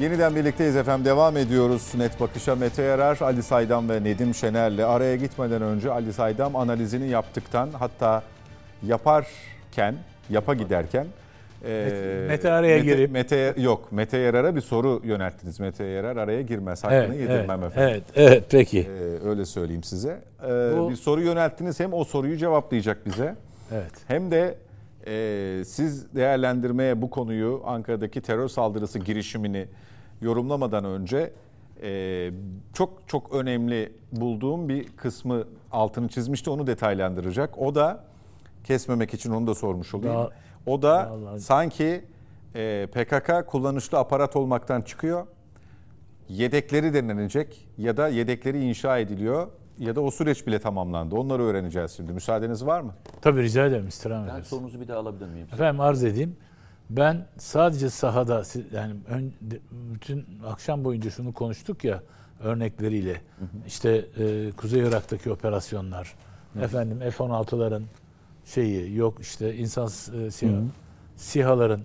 Yeniden 0.00 0.36
birlikteyiz 0.36 0.76
efendim. 0.76 1.04
Devam 1.04 1.36
ediyoruz 1.36 1.92
Net 1.94 2.20
Bakış'a. 2.20 2.54
Mete 2.54 2.82
Yarar, 2.82 3.18
Ali 3.20 3.42
Saydam 3.42 3.88
ve 3.88 4.04
Nedim 4.04 4.34
Şener'le 4.34 4.84
araya 4.86 5.16
gitmeden 5.16 5.62
önce 5.62 5.92
Ali 5.92 6.12
Saydam 6.12 6.56
analizini 6.56 7.08
yaptıktan 7.08 7.70
hatta 7.78 8.22
yaparken, 8.82 9.94
yapa 10.30 10.54
giderken 10.54 11.06
e, 11.68 12.24
Mete 12.28 12.52
araya 12.52 12.78
girip- 12.78 13.10
Mete, 13.10 13.54
yok 13.56 13.92
Mete 13.92 14.18
Yarar'a 14.18 14.56
bir 14.56 14.60
soru 14.60 15.00
yönelttiniz. 15.04 15.60
Mete 15.60 15.84
Yarar 15.84 16.16
araya 16.16 16.42
girmez. 16.42 16.84
Hakkını 16.84 16.98
Evet, 16.98 17.10
evet, 17.18 17.30
yedirmem 17.30 17.64
efendim. 17.64 17.90
evet, 17.90 18.02
evet, 18.14 18.44
peki. 18.50 18.80
Ee, 18.80 19.28
öyle 19.28 19.44
söyleyeyim 19.44 19.82
size. 19.82 20.22
Ee, 20.44 20.46
Bu- 20.78 20.90
Bir 20.90 20.96
soru 20.96 21.22
yönelttiniz. 21.22 21.80
Hem 21.80 21.92
o 21.94 22.04
soruyu 22.04 22.36
cevaplayacak 22.36 23.06
bize. 23.06 23.36
Evet. 23.72 23.92
Hem 24.08 24.30
de 24.30 24.54
e, 25.06 25.64
siz 25.64 26.14
değerlendirmeye 26.14 27.02
bu 27.02 27.10
konuyu 27.10 27.62
Ankara'daki 27.64 28.20
terör 28.20 28.48
saldırısı 28.48 28.98
girişimini 28.98 29.66
yorumlamadan 30.20 30.84
önce 30.84 31.32
e, 31.82 32.30
çok 32.74 32.92
çok 33.06 33.34
önemli 33.34 33.92
bulduğum 34.12 34.68
bir 34.68 34.84
kısmı 34.96 35.44
altını 35.72 36.08
çizmişti. 36.08 36.50
Onu 36.50 36.66
detaylandıracak. 36.66 37.58
O 37.58 37.74
da 37.74 38.04
kesmemek 38.64 39.14
için 39.14 39.30
onu 39.30 39.46
da 39.46 39.54
sormuş 39.54 39.94
olayım. 39.94 40.14
Daha- 40.14 40.30
o 40.66 40.82
da 40.82 41.10
Vallahi- 41.10 41.40
sanki 41.40 42.04
e, 42.54 42.86
PKK 42.92 43.46
kullanışlı 43.46 43.98
aparat 43.98 44.36
olmaktan 44.36 44.82
çıkıyor. 44.82 45.26
Yedekleri 46.28 46.94
denenecek 46.94 47.68
ya 47.78 47.96
da 47.96 48.08
yedekleri 48.08 48.64
inşa 48.64 48.98
ediliyor 48.98 49.48
ya 49.78 49.96
da 49.96 50.00
o 50.00 50.10
süreç 50.10 50.46
bile 50.46 50.58
tamamlandı. 50.58 51.14
Onları 51.16 51.42
öğreneceğiz 51.42 51.90
şimdi. 51.90 52.12
Müsaadeniz 52.12 52.66
var 52.66 52.80
mı? 52.80 52.94
Tabii 53.20 53.42
rica 53.42 53.66
ederim 53.66 53.88
istirham 53.88 54.26
Ben 54.26 54.32
ederiz. 54.32 54.46
sorunuzu 54.46 54.80
bir 54.80 54.88
daha 54.88 54.98
alabilir 54.98 55.26
miyim? 55.28 55.46
Efendim 55.52 55.80
arz 55.80 56.04
edeyim. 56.04 56.36
Ben 56.90 57.26
sadece 57.38 57.90
sahada 57.90 58.42
yani 58.72 58.94
ön- 59.08 59.32
bütün 59.94 60.26
akşam 60.46 60.84
boyunca 60.84 61.10
şunu 61.10 61.32
konuştuk 61.34 61.84
ya 61.84 62.02
örnekleriyle. 62.40 63.20
İşte 63.66 64.04
e, 64.18 64.50
Kuzey 64.56 64.80
Irak'taki 64.88 65.32
operasyonlar, 65.32 66.14
efendim 66.62 66.98
F-16'ların 67.10 67.82
şeyi 68.46 68.96
yok 68.96 69.20
işte 69.20 69.56
insan 69.56 69.86
e, 69.86 70.30
SİHA, 70.30 70.62
SİHA'ların 71.16 71.82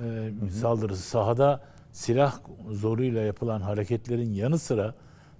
e, 0.00 0.30
saldırısı. 0.60 1.02
Sahada 1.02 1.60
silah 1.92 2.38
zoruyla 2.70 3.22
yapılan 3.22 3.60
hareketlerin 3.60 4.32
yanı 4.32 4.58
sıra 4.58 4.94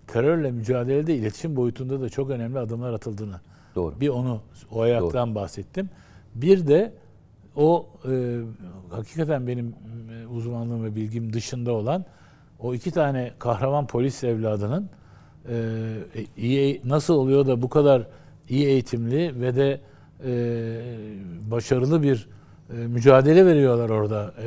terörle 0.07 0.51
mücadelede 0.51 1.15
iletişim 1.15 1.57
boyutunda 1.57 2.01
da 2.01 2.09
çok 2.09 2.31
önemli 2.31 2.59
adımlar 2.59 2.93
atıldığını. 2.93 3.41
Doğru. 3.75 4.01
bir 4.01 4.09
onu 4.09 4.41
o 4.73 4.81
ayaktan 4.81 5.35
bahsettim. 5.35 5.91
Bir 6.35 6.67
de 6.67 6.93
o 7.57 7.87
e, 8.11 8.41
hakikaten 8.91 9.47
benim 9.47 9.75
e, 10.13 10.27
uzmanlığım 10.27 10.85
ve 10.85 10.97
bilgim 10.97 11.33
dışında 11.33 11.73
olan 11.73 12.05
o 12.61 12.75
iki 12.75 12.91
tane 12.91 13.33
kahraman 13.39 13.87
polis 13.87 14.25
evladının 14.25 14.91
e, 15.49 15.95
iyi 16.37 16.81
nasıl 16.85 17.15
oluyor 17.15 17.47
da 17.47 17.63
bu 17.63 17.69
kadar 17.69 18.07
iyi 18.49 18.67
eğitimli 18.67 19.41
ve 19.41 19.57
de 19.57 19.81
e, 20.25 20.31
başarılı 21.51 22.03
bir 22.03 22.29
e, 22.71 22.75
mücadele 22.75 23.47
veriyorlar 23.47 23.89
orada 23.91 24.25
E, 24.39 24.45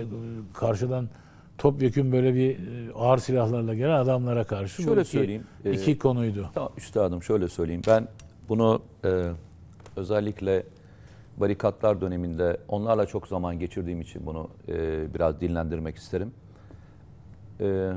karşıdan 0.54 1.10
topyekün 1.58 2.12
böyle 2.12 2.36
bir 2.36 2.50
e, 2.58 2.94
ağır 2.96 3.18
silahlarla 3.18 3.74
gelen 3.76 3.90
adamlara 4.00 4.44
karşı. 4.44 4.82
Bu 4.84 4.88
Şöyle 4.88 5.02
iki- 5.02 5.10
söyleyeyim, 5.10 5.44
e, 5.66 5.72
iki 5.74 5.98
konuydu. 6.00 6.50
Tamam 6.54 6.72
üstadım 6.78 7.24
şöyle 7.24 7.48
söyleyeyim. 7.50 7.82
Ben 7.88 8.08
bunu 8.50 8.82
e, 9.06 9.24
özellikle 9.96 10.64
barikatlar 11.38 12.02
döneminde 12.02 12.58
onlarla 12.68 13.06
çok 13.06 13.28
zaman 13.28 13.60
geçirdiğim 13.60 14.02
için 14.02 14.26
bunu 14.26 14.50
e, 14.68 14.74
biraz 15.14 15.42
dinlendirmek 15.42 15.96
isterim. 15.96 16.32
E, 17.62 17.92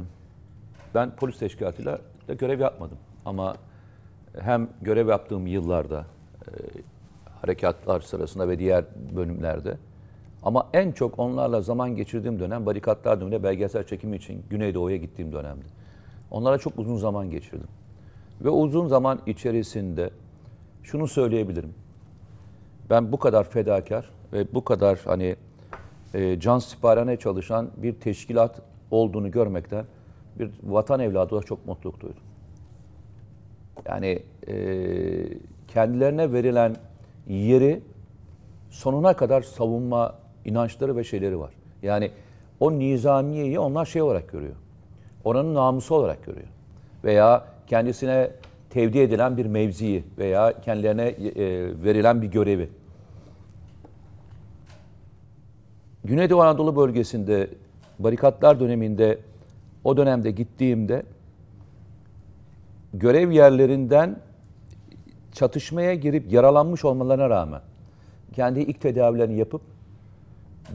ben 0.94 1.16
polis 1.16 1.38
teşkilatıyla 1.38 1.98
da 2.28 2.34
görev 2.34 2.60
yapmadım. 2.60 2.98
Ama 3.24 3.56
hem 4.40 4.68
görev 4.82 5.08
yaptığım 5.08 5.46
yıllarda 5.46 6.06
e, 6.48 6.50
harekatlar 7.44 8.00
sırasında 8.00 8.48
ve 8.48 8.58
diğer 8.58 8.84
bölümlerde 9.16 9.76
ama 10.42 10.68
en 10.72 10.92
çok 10.92 11.18
onlarla 11.18 11.60
zaman 11.60 11.96
geçirdiğim 11.96 12.40
dönem 12.40 12.66
barikatlar 12.66 13.20
döneminde 13.20 13.42
belgesel 13.42 13.84
çekimi 13.84 14.16
için 14.16 14.42
Güneydoğu'ya 14.50 14.96
gittiğim 14.96 15.32
dönemdi. 15.32 15.64
Onlara 16.30 16.58
çok 16.58 16.78
uzun 16.78 16.96
zaman 16.96 17.30
geçirdim. 17.30 17.68
Ve 18.44 18.48
uzun 18.50 18.88
zaman 18.88 19.20
içerisinde 19.26 20.10
şunu 20.82 21.08
söyleyebilirim. 21.08 21.74
Ben 22.90 23.12
bu 23.12 23.18
kadar 23.18 23.44
fedakar 23.44 24.10
ve 24.32 24.54
bu 24.54 24.64
kadar 24.64 24.98
hani 25.04 25.36
e, 26.14 26.40
can 26.40 26.58
siparhane 26.58 27.16
çalışan 27.16 27.70
bir 27.76 27.92
teşkilat 27.92 28.62
olduğunu 28.90 29.30
görmekten 29.30 29.84
bir 30.38 30.50
vatan 30.62 31.00
evladı 31.00 31.34
olarak 31.34 31.46
çok 31.46 31.66
mutluluk 31.66 32.00
duydum. 32.00 32.22
Yani 33.88 34.22
e, 34.48 34.54
kendilerine 35.68 36.32
verilen 36.32 36.76
yeri 37.28 37.80
sonuna 38.70 39.16
kadar 39.16 39.42
savunma 39.42 40.14
inançları 40.44 40.96
ve 40.96 41.04
şeyleri 41.04 41.38
var. 41.38 41.50
Yani 41.82 42.10
o 42.60 42.78
nizamiyeyi 42.78 43.58
onlar 43.58 43.86
şey 43.86 44.02
olarak 44.02 44.28
görüyor. 44.28 44.54
Oranın 45.24 45.54
namusu 45.54 45.94
olarak 45.94 46.24
görüyor. 46.24 46.46
Veya 47.04 47.44
kendisine 47.66 48.30
tevdi 48.70 48.98
edilen 48.98 49.36
bir 49.36 49.46
mevziyi 49.46 50.04
veya 50.18 50.60
kendilerine 50.60 51.02
e, 51.02 51.24
verilen 51.84 52.22
bir 52.22 52.26
görevi. 52.26 52.68
Güneydoğu 56.04 56.42
Anadolu 56.42 56.76
bölgesinde 56.76 57.48
barikatlar 57.98 58.60
döneminde 58.60 59.18
o 59.84 59.96
dönemde 59.96 60.30
gittiğimde 60.30 61.02
görev 62.94 63.30
yerlerinden 63.30 64.16
çatışmaya 65.34 65.94
girip 65.94 66.32
yaralanmış 66.32 66.84
olmalarına 66.84 67.30
rağmen 67.30 67.60
kendi 68.32 68.60
ilk 68.60 68.80
tedavilerini 68.80 69.38
yapıp 69.38 69.60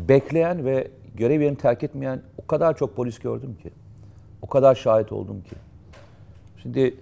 bekleyen 0.08 0.66
ve 0.66 0.88
görev 1.16 1.42
yerini 1.42 1.58
terk 1.58 1.84
etmeyen 1.84 2.22
o 2.44 2.48
kadar 2.48 2.78
çok 2.78 2.96
polis 2.96 3.20
gördüm 3.20 3.58
ki. 3.64 3.70
O 4.42 4.48
kadar 4.48 4.76
şahit 4.76 5.12
oldum 5.12 5.42
ki. 5.42 5.56
Şimdi 6.62 6.96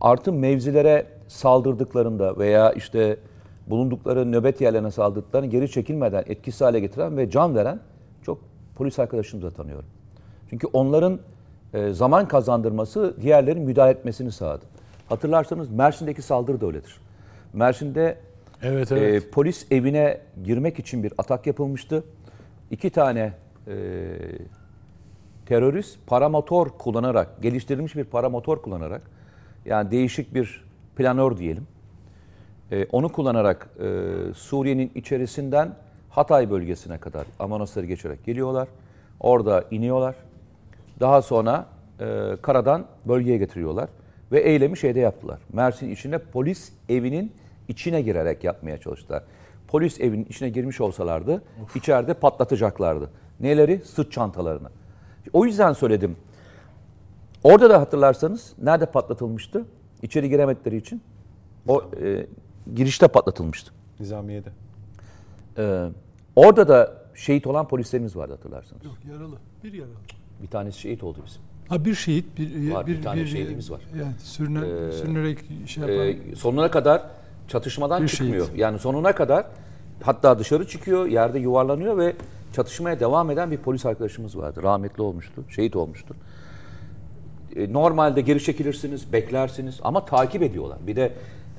artı 0.00 0.32
mevzilere 0.32 1.06
saldırdıklarında 1.28 2.38
veya 2.38 2.72
işte 2.72 3.18
bulundukları 3.66 4.32
nöbet 4.32 4.60
yerlerine 4.60 4.90
saldırdıklarını 4.90 5.46
geri 5.46 5.70
çekilmeden 5.70 6.24
etkisiz 6.26 6.60
hale 6.60 6.80
getiren 6.80 7.16
ve 7.16 7.30
can 7.30 7.54
veren 7.54 7.80
çok 8.22 8.38
polis 8.76 8.98
arkadaşımıza 8.98 9.50
tanıyorum. 9.50 9.88
Çünkü 10.50 10.66
onların 10.66 11.18
e, 11.74 11.92
zaman 11.92 12.28
kazandırması 12.28 13.14
diğerlerin 13.20 13.62
müdahale 13.62 13.90
etmesini 13.92 14.32
sağladı. 14.32 14.64
Hatırlarsanız 15.08 15.70
Mersin'deki 15.70 16.22
saldırı 16.22 16.60
da 16.60 16.66
öyledir. 16.66 17.00
Mersin'de 17.52 18.18
Evet 18.62 18.92
evet. 18.92 19.24
e, 19.24 19.30
polis 19.30 19.66
evine 19.70 20.20
girmek 20.44 20.78
için 20.78 21.02
bir 21.02 21.12
atak 21.18 21.46
yapılmıştı. 21.46 22.04
İki 22.70 22.90
tane 22.90 23.32
e, 23.68 23.74
terörist 25.46 25.98
paramotor 26.06 26.68
kullanarak, 26.68 27.42
geliştirilmiş 27.42 27.96
bir 27.96 28.04
paramotor 28.04 28.62
kullanarak, 28.62 29.02
yani 29.64 29.90
değişik 29.90 30.34
bir 30.34 30.64
planör 30.96 31.36
diyelim, 31.36 31.66
e, 32.72 32.86
onu 32.92 33.08
kullanarak 33.08 33.68
e, 33.78 33.84
Suriye'nin 34.34 34.92
içerisinden 34.94 35.74
Hatay 36.10 36.50
bölgesine 36.50 36.98
kadar 36.98 37.26
Amonasları 37.38 37.86
geçerek 37.86 38.24
geliyorlar. 38.24 38.68
Orada 39.20 39.64
iniyorlar. 39.70 40.14
Daha 41.00 41.22
sonra 41.22 41.66
e, 42.00 42.36
karadan 42.42 42.86
bölgeye 43.04 43.38
getiriyorlar. 43.38 43.88
Ve 44.32 44.40
eylemi 44.40 44.78
şeyde 44.78 45.00
yaptılar. 45.00 45.38
Mersin 45.52 45.90
içine 45.90 46.18
polis 46.18 46.72
evinin 46.88 47.32
içine 47.68 48.02
girerek 48.02 48.44
yapmaya 48.44 48.78
çalıştılar. 48.78 49.22
Polis 49.68 50.00
evinin 50.00 50.24
içine 50.24 50.48
girmiş 50.48 50.80
olsalardı 50.80 51.42
içeride 51.74 52.14
patlatacaklardı. 52.14 53.10
Neleri? 53.40 53.82
Sırt 53.84 54.12
çantalarını. 54.12 54.68
O 55.32 55.44
yüzden 55.44 55.72
söyledim. 55.72 56.16
Orada 57.44 57.70
da 57.70 57.80
hatırlarsanız 57.80 58.52
nerede 58.62 58.86
patlatılmıştı? 58.86 59.64
İçeri 60.02 60.28
giremedikleri 60.28 60.76
için. 60.76 61.02
O 61.68 61.84
e, 62.02 62.26
girişte 62.74 63.08
patlatılmıştı. 63.08 63.72
Nizamiye'de. 64.00 64.50
Ee, 65.58 65.88
orada 66.36 66.68
da 66.68 67.02
şehit 67.14 67.46
olan 67.46 67.68
polislerimiz 67.68 68.16
vardı 68.16 68.32
hatırlarsanız. 68.32 68.84
Yok 68.84 68.98
yaralı. 69.10 69.36
Bir 69.64 69.72
yaralı. 69.72 69.94
Bir 70.42 70.48
tanesi 70.48 70.80
şehit 70.80 71.02
oldu 71.02 71.18
bizim. 71.26 71.42
Ha 71.68 71.84
bir 71.84 71.94
şehit, 71.94 72.38
bir 72.38 72.72
Var, 72.72 72.86
bir 72.86 72.96
bir, 72.98 73.02
tane 73.02 73.26
şehidimiz 73.26 73.70
var. 73.70 73.80
Yani 74.00 74.12
sürüne, 74.22 74.58
Ee, 74.58 74.92
sürünerek 74.92 75.38
şey 75.66 75.82
yapan. 75.82 76.32
Ee, 76.32 76.36
sonuna 76.36 76.70
kadar 76.70 77.02
çatışmadan 77.48 78.02
Bir 78.02 78.08
çıkmıyor. 78.08 78.46
şehit. 78.46 78.58
Yani 78.60 78.78
sonuna 78.78 79.14
kadar 79.14 79.46
hatta 80.02 80.38
dışarı 80.38 80.68
çıkıyor, 80.68 81.06
yerde 81.06 81.38
yuvarlanıyor 81.38 81.98
ve 81.98 82.16
çatışmaya 82.52 83.00
devam 83.00 83.30
eden 83.30 83.50
bir 83.50 83.56
polis 83.56 83.86
arkadaşımız 83.86 84.38
vardı. 84.38 84.62
Rahmetli 84.62 85.02
olmuştu, 85.02 85.44
şehit 85.48 85.76
olmuştu. 85.76 86.14
Ee, 87.56 87.72
normalde 87.72 88.20
geri 88.20 88.42
çekilirsiniz, 88.44 89.12
beklersiniz 89.12 89.80
ama 89.82 90.04
takip 90.04 90.42
ediyorlar. 90.42 90.78
Bir 90.86 90.96
de 90.96 91.12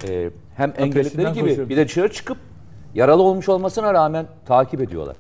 e, 0.08 0.30
hem 0.56 0.70
engelledikleri 0.78 1.04
peşinden 1.04 1.34
gibi 1.34 1.50
koşuyor. 1.50 1.70
bir 1.70 1.78
de 1.78 1.86
dışarı 1.86 2.12
çıkıp 2.12 2.38
yaralı 2.96 3.22
olmuş 3.24 3.50
olmasına 3.50 3.94
rağmen 3.94 4.26
takip 4.46 4.82
ediyorlar. 4.82 5.16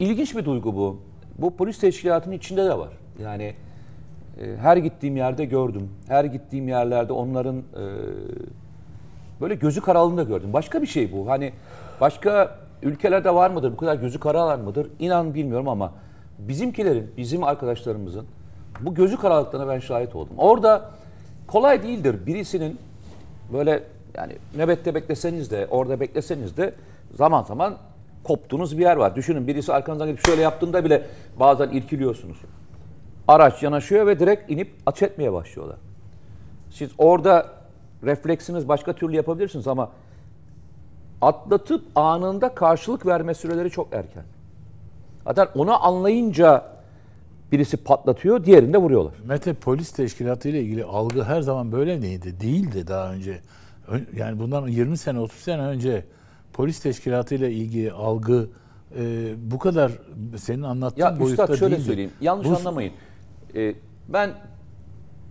İlginç 0.00 0.36
bir 0.36 0.44
duygu 0.44 0.76
bu. 0.76 1.00
Bu 1.38 1.56
polis 1.56 1.78
teşkilatının 1.78 2.34
içinde 2.34 2.64
de 2.64 2.78
var. 2.78 2.88
Yani 3.22 3.42
e, 3.44 3.54
her 4.60 4.76
gittiğim 4.76 5.16
yerde 5.16 5.44
gördüm. 5.44 5.88
Her 6.08 6.24
gittiğim 6.24 6.68
yerlerde 6.68 7.12
onların 7.12 7.56
e, 7.56 7.84
böyle 9.40 9.54
gözü 9.54 9.80
karalığını 9.80 10.16
da 10.16 10.22
gördüm. 10.22 10.52
Başka 10.52 10.82
bir 10.82 10.86
şey 10.86 11.12
bu. 11.12 11.28
Hani 11.28 11.52
başka 12.00 12.58
ülkelerde 12.82 13.34
var 13.34 13.50
mıdır? 13.50 13.72
Bu 13.72 13.76
kadar 13.76 13.94
gözü 13.94 14.20
karalar 14.20 14.58
mıdır? 14.58 14.86
İnan 14.98 15.34
bilmiyorum 15.34 15.68
ama 15.68 15.92
bizimkilerin, 16.38 17.10
bizim 17.16 17.44
arkadaşlarımızın 17.44 18.26
bu 18.80 18.94
gözü 18.94 19.16
karalıklarına 19.16 19.68
ben 19.68 19.78
şahit 19.78 20.14
oldum. 20.14 20.34
Orada 20.38 20.90
kolay 21.46 21.82
değildir 21.82 22.26
birisinin 22.26 22.78
böyle 23.52 23.82
yani 24.14 24.32
nöbette 24.56 24.94
bekleseniz 24.94 25.50
de 25.50 25.66
orada 25.70 26.00
bekleseniz 26.00 26.56
de 26.56 26.74
zaman 27.14 27.42
zaman 27.42 27.76
koptuğunuz 28.24 28.78
bir 28.78 28.82
yer 28.82 28.96
var. 28.96 29.16
Düşünün 29.16 29.46
birisi 29.46 29.72
arkanızdan 29.72 30.08
gelip 30.08 30.26
şöyle 30.26 30.42
yaptığında 30.42 30.84
bile 30.84 31.02
bazen 31.40 31.68
irkiliyorsunuz. 31.68 32.36
Araç 33.30 33.62
yanaşıyor 33.62 34.06
ve 34.06 34.18
direkt 34.18 34.50
inip 34.50 34.70
ateş 34.86 35.02
etmeye 35.02 35.32
başlıyorlar. 35.32 35.76
Siz 36.70 36.90
orada 36.98 37.46
refleksiniz 38.04 38.68
başka 38.68 38.92
türlü 38.92 39.16
yapabilirsiniz 39.16 39.66
ama 39.68 39.90
atlatıp 41.20 41.82
anında 41.94 42.54
karşılık 42.54 43.06
verme 43.06 43.34
süreleri 43.34 43.70
çok 43.70 43.92
erken. 43.92 44.24
Zaten 45.24 45.48
onu 45.54 45.84
anlayınca 45.86 46.64
birisi 47.52 47.76
patlatıyor, 47.76 48.44
diğerini 48.44 48.72
de 48.72 48.78
vuruyorlar. 48.78 49.14
Mete 49.24 49.54
polis 49.54 49.92
teşkilatı 49.92 50.48
ile 50.48 50.62
ilgili 50.62 50.84
algı 50.84 51.24
her 51.24 51.40
zaman 51.42 51.72
böyle 51.72 51.96
miydi? 51.98 52.40
Değildi 52.40 52.86
daha 52.86 53.12
önce. 53.12 53.40
Yani 54.16 54.38
bundan 54.38 54.66
20 54.68 54.96
sene 54.98 55.18
30 55.20 55.38
sene 55.38 55.62
önce 55.62 56.04
polis 56.52 56.80
teşkilatı 56.80 57.34
ile 57.34 57.52
ilgili 57.52 57.92
algı 57.92 58.48
e, 58.98 59.32
bu 59.50 59.58
kadar 59.58 59.92
senin 60.38 60.62
anlattığın 60.62 61.00
Ya 61.00 61.20
boyutta 61.20 61.42
Üstad 61.42 61.58
şöyle 61.58 61.74
değildi. 61.76 61.86
söyleyeyim. 61.86 62.10
Yanlış 62.20 62.48
Bu- 62.48 62.56
anlamayın. 62.56 62.92
Ee, 63.54 63.74
ben 64.08 64.30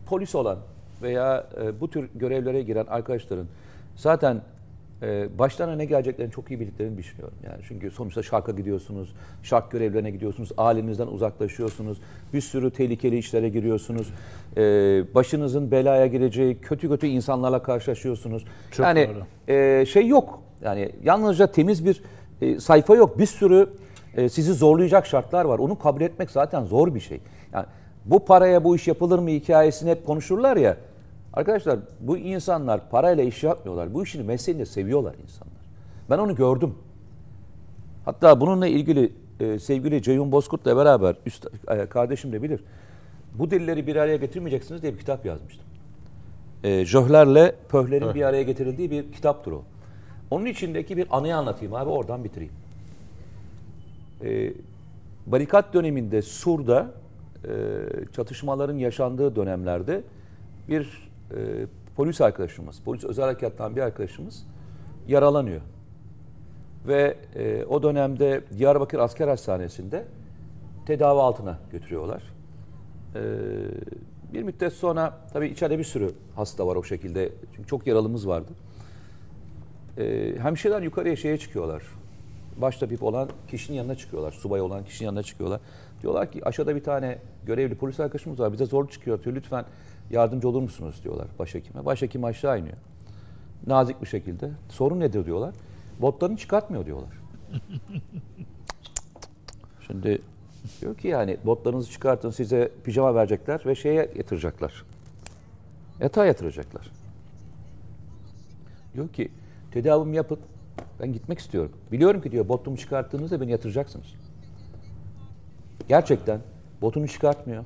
polis 0.06 0.36
olan 0.36 0.58
veya 1.02 1.48
e, 1.62 1.80
bu 1.82 1.90
tür 1.90 2.10
görevlere 2.16 2.62
giren 2.62 2.86
arkadaşların 2.86 3.48
zaten 3.96 4.42
e, 5.02 5.40
başlarına 5.40 5.76
ne 5.76 5.86
geleceklerini 5.86 6.32
çok 6.32 6.52
iyi 6.52 6.60
bildiklerini 6.60 6.98
düşünüyorum. 6.98 7.38
Yani 7.46 7.62
çünkü 7.68 7.92
sonuçta 7.92 8.24
şarka 8.24 8.52
gidiyorsunuz, 8.52 9.14
şark 9.44 9.72
görevlerine 9.72 10.12
gidiyorsunuz, 10.12 10.50
ailenizden 10.58 11.08
uzaklaşıyorsunuz, 11.08 11.98
bir 12.34 12.42
sürü 12.42 12.72
tehlikeli 12.72 13.18
işlere 13.18 13.50
giriyorsunuz, 13.50 14.14
e, 14.58 14.62
başınızın 15.16 15.72
belaya 15.72 16.08
gireceği 16.08 16.62
kötü 16.62 16.90
kötü 16.90 17.08
insanlarla 17.08 17.64
karşılaşıyorsunuz. 17.64 18.46
Çok 18.72 18.86
yani 18.86 19.10
doğru. 19.16 19.54
e, 19.54 19.86
şey 19.86 20.08
yok. 20.08 20.42
Yani 20.62 20.92
yalnızca 21.04 21.48
temiz 21.48 21.86
bir 21.86 22.02
e, 22.42 22.60
sayfa 22.60 22.96
yok. 22.96 23.20
Bir 23.20 23.26
sürü 23.26 23.70
e, 24.16 24.30
sizi 24.30 24.54
zorlayacak 24.54 25.06
şartlar 25.06 25.46
var. 25.46 25.60
Onu 25.60 25.80
kabul 25.80 26.02
etmek 26.02 26.32
zaten 26.32 26.64
zor 26.64 26.96
bir 26.96 27.00
şey. 27.00 27.20
Yani 27.54 27.66
bu 28.10 28.26
paraya 28.26 28.64
bu 28.64 28.76
iş 28.76 28.88
yapılır 28.88 29.20
mı 29.20 29.30
hikayesini 29.30 29.90
hep 29.90 30.06
konuşurlar 30.06 30.58
ya. 30.58 30.78
Arkadaşlar 31.34 31.80
bu 32.00 32.18
insanlar 32.18 32.90
parayla 32.90 33.24
iş 33.24 33.44
yapmıyorlar. 33.44 33.94
Bu 33.94 34.04
işini 34.04 34.24
mesleğini 34.24 34.66
seviyorlar 34.66 35.16
insanlar. 35.24 35.60
Ben 36.10 36.18
onu 36.18 36.36
gördüm. 36.36 36.76
Hatta 38.06 38.42
bununla 38.42 38.68
ilgili 38.68 39.14
e, 39.40 39.60
sevgili 39.60 40.02
Ceyhun 40.02 40.32
Bozkurt'la 40.32 40.78
beraber 40.78 41.16
üst, 41.26 41.48
e, 41.68 41.86
kardeşim 41.86 42.32
de 42.32 42.44
bilir. 42.44 42.64
Bu 43.34 43.52
dilleri 43.52 43.88
bir 43.88 43.96
araya 43.96 44.16
getirmeyeceksiniz 44.16 44.82
diye 44.82 44.94
bir 44.94 45.00
kitap 45.00 45.26
yazmıştım. 45.26 45.66
E, 46.64 46.86
Jöhlerle 46.86 47.56
Pöhler'in 47.70 48.14
bir 48.14 48.24
araya 48.24 48.44
getirildiği 48.44 48.92
bir 48.92 49.12
kitaptır 49.12 49.52
o. 49.52 49.64
Onun 50.32 50.46
içindeki 50.46 50.98
bir 50.98 51.08
anıyı 51.12 51.36
anlatayım 51.36 51.76
abi 51.76 51.90
oradan 51.90 52.24
bitireyim. 52.24 52.54
E, 54.24 54.54
barikat 55.28 55.74
döneminde 55.74 56.22
Sur'da 56.22 56.92
e, 57.46 57.52
çatışmaların 58.16 58.78
yaşandığı 58.78 59.36
dönemlerde 59.36 60.04
bir 60.68 61.10
e, 61.32 61.66
polis 61.96 62.22
arkadaşımız, 62.22 62.80
polis 62.80 63.04
özel 63.04 63.26
harekattan 63.26 63.76
bir 63.76 63.82
arkadaşımız 63.82 64.48
yaralanıyor. 65.08 65.62
Ve 66.88 67.18
e, 67.36 67.66
o 67.66 67.84
dönemde 67.84 68.42
Diyarbakır 68.58 69.00
Asker 69.00 69.28
Hastanesi'nde 69.28 70.06
tedavi 70.86 71.20
altına 71.20 71.60
götürüyorlar. 71.72 72.24
Bir 74.34 74.44
müddet 74.44 74.74
sonra 74.74 75.18
tabii 75.34 75.48
içeride 75.48 75.80
bir 75.80 75.84
sürü 75.84 76.12
hasta 76.36 76.68
var 76.68 76.76
o 76.76 76.84
şekilde. 76.84 77.30
Çünkü 77.56 77.68
çok 77.68 77.88
yaralımız 77.88 78.28
vardı. 78.28 78.52
Hemşireler 80.42 80.82
yukarıya 80.82 81.16
şeye 81.16 81.38
çıkıyorlar. 81.38 81.84
Başta 82.58 82.90
bir 82.90 83.02
olan 83.02 83.30
kişinin 83.48 83.78
yanına 83.78 83.96
çıkıyorlar. 83.96 84.32
Subay 84.32 84.62
olan 84.62 84.86
kişinin 84.86 85.06
yanına 85.06 85.24
çıkıyorlar. 85.24 85.62
Diyorlar 86.02 86.32
ki 86.32 86.46
aşağıda 86.46 86.76
bir 86.76 86.84
tane 86.84 87.20
görevli 87.46 87.76
polis 87.76 88.00
arkadaşımız 88.00 88.40
var. 88.40 88.54
Bize 88.54 88.66
zor 88.66 88.90
çıkıyor 88.90 89.24
diyor. 89.24 89.36
Lütfen 89.36 89.66
yardımcı 90.12 90.50
olur 90.50 90.62
musunuz 90.62 91.02
diyorlar 91.04 91.28
başhekime. 91.40 91.86
Başhekim 91.86 92.24
aşağı 92.24 92.60
iniyor. 92.60 92.78
Nazik 93.68 94.02
bir 94.02 94.08
şekilde. 94.08 94.50
Sorun 94.70 95.00
nedir 95.00 95.26
diyorlar. 95.26 95.54
Botlarını 96.02 96.38
çıkartmıyor 96.38 96.86
diyorlar. 96.86 97.10
Şimdi 99.88 100.22
diyor 100.82 100.98
ki 100.98 101.08
yani 101.08 101.38
botlarınızı 101.46 101.92
çıkartın 101.92 102.30
size 102.30 102.72
pijama 102.84 103.16
verecekler 103.16 103.62
ve 103.66 103.76
şeye 103.76 104.12
yatıracaklar. 104.16 104.86
Yatağa 106.00 106.26
yatıracaklar. 106.26 106.92
Diyor 108.94 109.10
ki 109.10 109.32
tedavimi 109.72 110.16
yapın. 110.16 110.40
Ben 111.00 111.14
gitmek 111.14 111.40
istiyorum. 111.40 111.72
Biliyorum 111.92 112.22
ki 112.22 112.32
diyor 112.32 112.50
botumu 112.50 112.78
çıkarttığınızda 112.78 113.42
beni 113.42 113.52
yatıracaksınız. 113.52 114.08
Gerçekten 115.88 116.40
botunu 116.82 117.08
çıkartmıyor. 117.08 117.64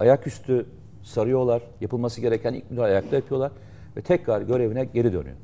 Ayaküstü 0.00 0.66
sarıyorlar. 1.02 1.62
Yapılması 1.80 2.20
gereken 2.20 2.54
ilk 2.54 2.70
müdahale 2.70 2.92
ayakta 2.92 3.16
yapıyorlar. 3.16 3.52
Ve 3.96 4.00
tekrar 4.00 4.42
görevine 4.42 4.84
geri 4.84 5.12
dönüyor. 5.12 5.36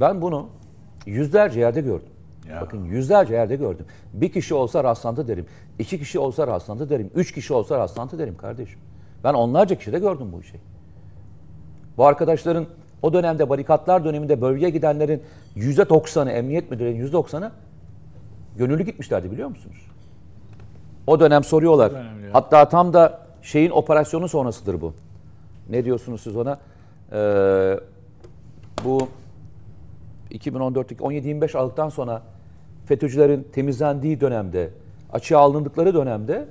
Ben 0.00 0.22
bunu 0.22 0.48
yüzlerce 1.06 1.60
yerde 1.60 1.80
gördüm. 1.80 2.08
Ya. 2.48 2.60
Bakın 2.60 2.84
yüzlerce 2.84 3.34
yerde 3.34 3.56
gördüm. 3.56 3.86
Bir 4.12 4.32
kişi 4.32 4.54
olsa 4.54 4.84
rastlantı 4.84 5.28
derim. 5.28 5.46
iki 5.78 5.98
kişi 5.98 6.18
olsa 6.18 6.46
rastlantı 6.46 6.90
derim. 6.90 7.10
Üç 7.14 7.32
kişi 7.32 7.54
olsa 7.54 7.78
rastlantı 7.78 8.18
derim 8.18 8.36
kardeşim. 8.36 8.80
Ben 9.24 9.34
onlarca 9.34 9.78
kişide 9.78 9.98
gördüm 9.98 10.32
bu 10.32 10.40
işi. 10.40 10.56
Bu 11.96 12.06
arkadaşların 12.06 12.66
o 13.02 13.12
dönemde 13.12 13.48
barikatlar 13.48 14.04
döneminde 14.04 14.40
bölgeye 14.40 14.70
gidenlerin 14.70 15.22
yüzde 15.54 15.88
doksanı, 15.88 16.30
emniyet 16.30 16.70
müdürlerinin 16.70 16.98
yüzde 16.98 17.12
doksanı 17.12 17.50
gönüllü 18.56 18.82
gitmişlerdi 18.82 19.30
biliyor 19.30 19.48
musunuz? 19.48 19.86
O 21.06 21.20
dönem 21.20 21.44
soruyorlar. 21.44 21.92
Hatta 22.34 22.68
tam 22.68 22.92
da 22.92 23.20
şeyin 23.42 23.70
operasyonu 23.70 24.28
sonrasıdır 24.28 24.80
bu. 24.80 24.94
Ne 25.70 25.84
diyorsunuz 25.84 26.20
siz 26.20 26.36
ona? 26.36 26.58
Ee, 27.12 27.80
bu 28.84 29.08
2014'teki 30.30 31.02
17-25 31.02 31.58
Aralık'tan 31.58 31.88
sonra 31.88 32.22
FETÖ'cülerin 32.86 33.46
temizlendiği 33.52 34.20
dönemde, 34.20 34.70
açığa 35.12 35.40
alındıkları 35.40 35.94
dönemde 35.94 36.44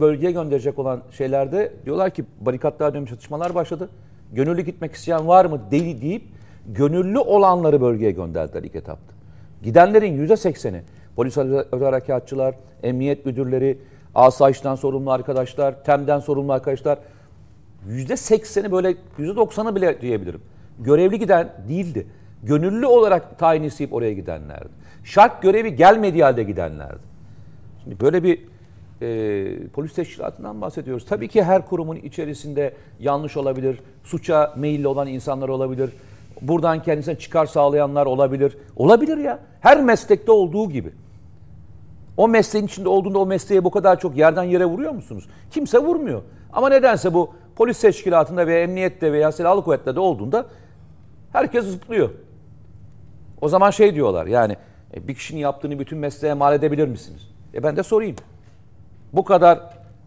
bölgeye 0.00 0.32
gönderecek 0.32 0.78
olan 0.78 1.02
şeylerde 1.10 1.72
diyorlar 1.84 2.10
ki 2.10 2.24
barikatlar 2.40 2.94
dönemi 2.94 3.08
çatışmalar 3.08 3.54
başladı. 3.54 3.88
Gönüllü 4.32 4.62
gitmek 4.62 4.94
isteyen 4.94 5.28
var 5.28 5.44
mı 5.44 5.60
değil 5.70 6.00
deyip 6.02 6.22
gönüllü 6.66 7.18
olanları 7.18 7.80
bölgeye 7.80 8.10
gönderdiler 8.10 8.62
ilk 8.62 8.74
etapta. 8.74 9.14
Gidenlerin 9.62 10.12
yüzde 10.12 10.36
sekseni 10.36 10.82
polis 11.16 11.38
özel 11.38 11.84
harekatçılar, 11.84 12.54
emniyet 12.82 13.26
müdürleri, 13.26 13.78
asayişten 14.14 14.74
sorumlu 14.74 15.10
arkadaşlar, 15.10 15.84
TEM'den 15.84 16.18
sorumlu 16.20 16.52
arkadaşlar 16.52 16.98
yüzde 17.88 18.16
sekseni 18.16 18.72
böyle 18.72 18.94
yüzde 19.18 19.36
doksanı 19.36 19.76
bile 19.76 20.00
diyebilirim. 20.00 20.40
Görevli 20.78 21.18
giden 21.18 21.52
değildi. 21.68 22.06
Gönüllü 22.42 22.86
olarak 22.86 23.38
tayin 23.38 23.62
isteyip 23.62 23.92
oraya 23.92 24.12
gidenlerdi. 24.12 24.68
Şart 25.04 25.42
görevi 25.42 25.76
gelmediği 25.76 26.24
halde 26.24 26.42
gidenlerdi. 26.42 27.02
Şimdi 27.84 28.00
böyle 28.00 28.22
bir 28.22 28.38
e, 29.02 29.68
polis 29.68 29.94
teşkilatından 29.94 30.60
bahsediyoruz. 30.60 31.06
Tabii 31.06 31.28
ki 31.28 31.42
her 31.42 31.66
kurumun 31.66 31.96
içerisinde 31.96 32.74
yanlış 33.00 33.36
olabilir, 33.36 33.78
suça 34.04 34.54
meyilli 34.56 34.88
olan 34.88 35.08
insanlar 35.08 35.48
olabilir. 35.48 35.90
Buradan 36.42 36.82
kendisine 36.82 37.18
çıkar 37.18 37.46
sağlayanlar 37.46 38.06
olabilir. 38.06 38.56
Olabilir 38.76 39.18
ya. 39.18 39.38
Her 39.60 39.82
meslekte 39.82 40.32
olduğu 40.32 40.70
gibi. 40.70 40.92
O 42.16 42.28
mesleğin 42.28 42.66
içinde 42.66 42.88
olduğunda 42.88 43.18
o 43.18 43.26
mesleğe 43.26 43.64
bu 43.64 43.70
kadar 43.70 44.00
çok 44.00 44.16
yerden 44.16 44.42
yere 44.42 44.64
vuruyor 44.64 44.92
musunuz? 44.92 45.28
Kimse 45.50 45.78
vurmuyor. 45.78 46.22
Ama 46.52 46.68
nedense 46.68 47.14
bu 47.14 47.34
polis 47.56 47.80
teşkilatında 47.80 48.46
veya 48.46 48.62
emniyette 48.62 49.12
veya 49.12 49.32
silahlı 49.32 49.64
kuvvetlerde 49.64 50.00
olduğunda 50.00 50.46
herkes 51.32 51.64
zıplıyor. 51.64 52.10
O 53.40 53.48
zaman 53.48 53.70
şey 53.70 53.94
diyorlar 53.94 54.26
yani 54.26 54.56
e, 54.94 55.08
bir 55.08 55.14
kişinin 55.14 55.40
yaptığını 55.40 55.78
bütün 55.78 55.98
mesleğe 55.98 56.34
mal 56.34 56.54
edebilir 56.54 56.88
misiniz? 56.88 57.30
E 57.54 57.62
ben 57.62 57.76
de 57.76 57.82
sorayım. 57.82 58.16
Bu 59.12 59.24
kadar 59.24 59.60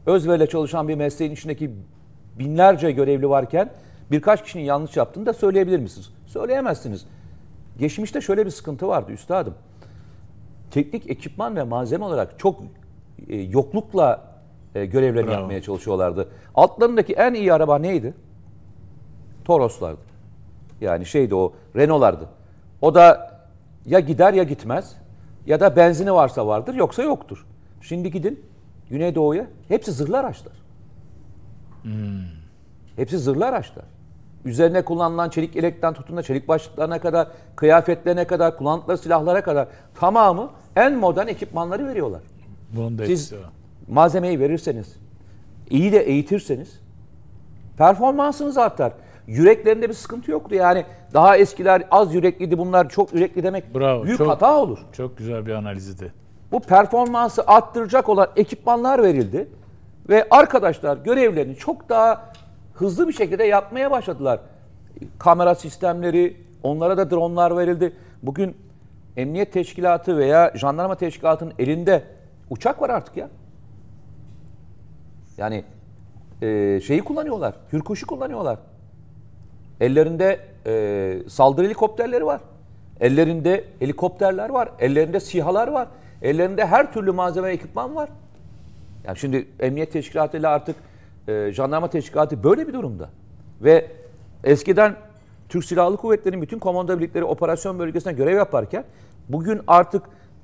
özverle 0.06 0.48
çalışan 0.48 0.88
bir 0.88 0.96
mesleğin 0.96 1.32
içindeki 1.32 1.72
binlerce 2.40 2.92
görevli 2.92 3.30
varken 3.30 3.70
birkaç 4.12 4.44
kişinin 4.44 4.64
yanlış 4.64 4.98
yaptığını 4.98 5.26
da 5.26 5.34
söyleyebilir 5.34 5.80
misiniz? 5.80 6.10
Söyleyemezsiniz. 6.28 7.06
Geçmişte 7.80 8.22
şöyle 8.22 8.46
bir 8.46 8.52
sıkıntı 8.52 8.88
vardı 8.88 9.12
üstadım. 9.12 9.54
Teknik 10.76 11.10
ekipman 11.10 11.56
ve 11.56 11.64
malzeme 11.64 12.06
olarak 12.06 12.40
çok 12.40 12.62
e, 13.30 13.36
yoklukla 13.42 14.24
e, 14.76 14.86
görevlerini 14.86 15.28
Bravo. 15.28 15.40
yapmaya 15.40 15.62
çalışıyorlardı. 15.62 16.30
Altlarındaki 16.56 17.14
en 17.14 17.34
iyi 17.34 17.54
araba 17.54 17.78
neydi? 17.78 18.14
Toroslardı. 19.46 20.02
Yani 20.82 21.06
şeydi 21.06 21.36
o 21.36 21.54
Renault'lardı. 21.76 22.30
O 22.82 22.96
da 22.96 23.32
ya 23.86 24.00
gider 24.00 24.34
ya 24.34 24.44
gitmez 24.44 24.96
ya 25.46 25.60
da 25.60 25.76
benzini 25.76 26.14
varsa 26.14 26.48
vardır 26.48 26.74
yoksa 26.74 27.04
yoktur. 27.04 27.46
Şimdi 27.82 28.12
gidin 28.12 28.46
Güneydoğu'ya 28.90 29.48
hepsi 29.68 29.92
zırhlı 29.92 30.18
araçlar. 30.18 30.54
Hepsi 32.96 33.18
zırhlı 33.18 33.46
araçlar. 33.46 33.86
Üzerine 34.46 34.82
kullanılan 34.82 35.30
çelik 35.30 35.56
yelekten 35.56 35.94
tutun 35.94 36.18
da 36.18 36.24
çelik 36.24 36.48
başlıklarına 36.48 37.00
kadar, 37.00 37.28
kıyafetlerine 37.56 38.28
kadar, 38.28 38.58
kullandıkları 38.58 38.98
silahlara 38.98 39.44
kadar 39.44 39.68
tamamı 40.00 40.50
en 40.76 40.94
modern 40.96 41.28
ekipmanları 41.28 41.88
veriyorlar. 41.88 42.22
Bunun 42.76 42.98
da 42.98 43.06
Siz 43.06 43.34
malzemeyi 43.88 44.40
verirseniz, 44.40 44.96
iyi 45.70 45.92
de 45.92 46.00
eğitirseniz 46.00 46.80
performansınız 47.78 48.58
artar. 48.58 48.94
Yüreklerinde 49.28 49.90
bir 49.90 49.94
sıkıntı 49.94 50.32
yoktu. 50.32 50.56
Yani 50.56 50.86
daha 51.14 51.38
eskiler 51.38 51.84
az 51.92 52.16
yürekliydi 52.16 52.58
bunlar 52.58 52.90
çok 52.90 53.14
yürekli 53.14 53.44
demek 53.44 53.76
Bravo, 53.76 54.04
büyük 54.04 54.18
çok- 54.18 54.28
hata 54.30 54.58
olur. 54.62 54.80
Çok 54.94 55.18
güzel 55.18 55.46
bir 55.46 55.52
analizdi. 55.54 56.14
bu 56.52 56.60
performansı 56.60 57.44
arttıracak 57.48 58.10
olan 58.10 58.28
ekipmanlar 58.36 59.04
verildi. 59.04 59.48
Ve 60.10 60.28
arkadaşlar 60.32 60.98
görevlerini 60.98 61.56
çok 61.56 61.90
daha 61.90 62.34
hızlı 62.76 63.08
bir 63.08 63.14
şekilde 63.14 63.44
yapmaya 63.44 63.92
başladılar. 63.92 64.40
Kamera 65.20 65.56
sistemleri, 65.56 66.38
onlara 66.64 66.98
da 66.98 67.12
dronlar 67.12 67.58
verildi. 67.58 67.94
Bugün 68.24 68.58
emniyet 69.18 69.54
teşkilatı 69.54 70.18
veya 70.18 70.52
jandarma 70.56 70.96
teşkilatının 70.96 71.54
elinde 71.60 72.04
uçak 72.50 72.82
var 72.82 72.90
artık 72.90 73.18
ya. 73.18 73.30
Yani 75.38 75.64
e, 76.42 76.82
şeyi 76.82 77.02
kullanıyorlar, 77.02 77.56
hürkuşu 77.74 78.08
kullanıyorlar. 78.08 78.60
Ellerinde 79.82 80.40
e, 80.66 81.30
saldırı 81.30 81.66
helikopterleri 81.66 82.26
var. 82.26 82.42
Ellerinde 83.00 83.64
helikopterler 83.80 84.50
var. 84.50 84.70
Ellerinde 84.80 85.20
sihalar 85.20 85.68
var. 85.68 85.88
Ellerinde 86.22 86.66
her 86.66 86.94
türlü 86.94 87.12
malzeme 87.12 87.50
ekipman 87.50 87.96
var. 87.96 88.10
Yani 89.06 89.18
şimdi 89.18 89.48
emniyet 89.60 89.92
teşkilatıyla 89.92 90.50
artık 90.50 90.76
e, 91.28 91.52
jandarma 91.52 91.90
teşkilatı 91.90 92.44
böyle 92.44 92.68
bir 92.68 92.74
durumda. 92.74 93.10
Ve 93.62 93.92
eskiden 94.44 94.96
Türk 95.50 95.66
Silahlı 95.66 95.98
Kuvvetleri'nin 95.98 96.42
bütün 96.42 96.60
komando 96.60 97.00
birlikleri 97.00 97.24
operasyon 97.24 97.80
bölgesinde 97.80 98.14
görev 98.14 98.36
yaparken 98.36 98.84
bugün 99.30 99.62
artık 99.68 100.04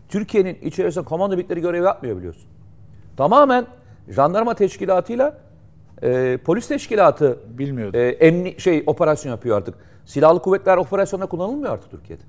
Türkiye'nin 0.09 0.57
içerisinde 0.61 1.05
komando 1.05 1.37
birlikleri 1.37 1.61
görev 1.61 1.83
yapmıyor 1.83 2.17
biliyorsun. 2.17 2.45
Tamamen 3.17 3.65
jandarma 4.09 4.53
teşkilatıyla 4.53 5.37
e, 6.03 6.37
polis 6.45 6.67
teşkilatı 6.67 7.39
Bilmiyordum. 7.57 7.99
e, 7.99 8.03
emni 8.03 8.59
şey 8.59 8.83
operasyon 8.85 9.31
yapıyor 9.31 9.57
artık. 9.57 9.75
Silahlı 10.05 10.41
kuvvetler 10.41 10.77
operasyonda 10.77 11.25
kullanılmıyor 11.25 11.73
artık 11.73 11.91
Türkiye'de. 11.91 12.23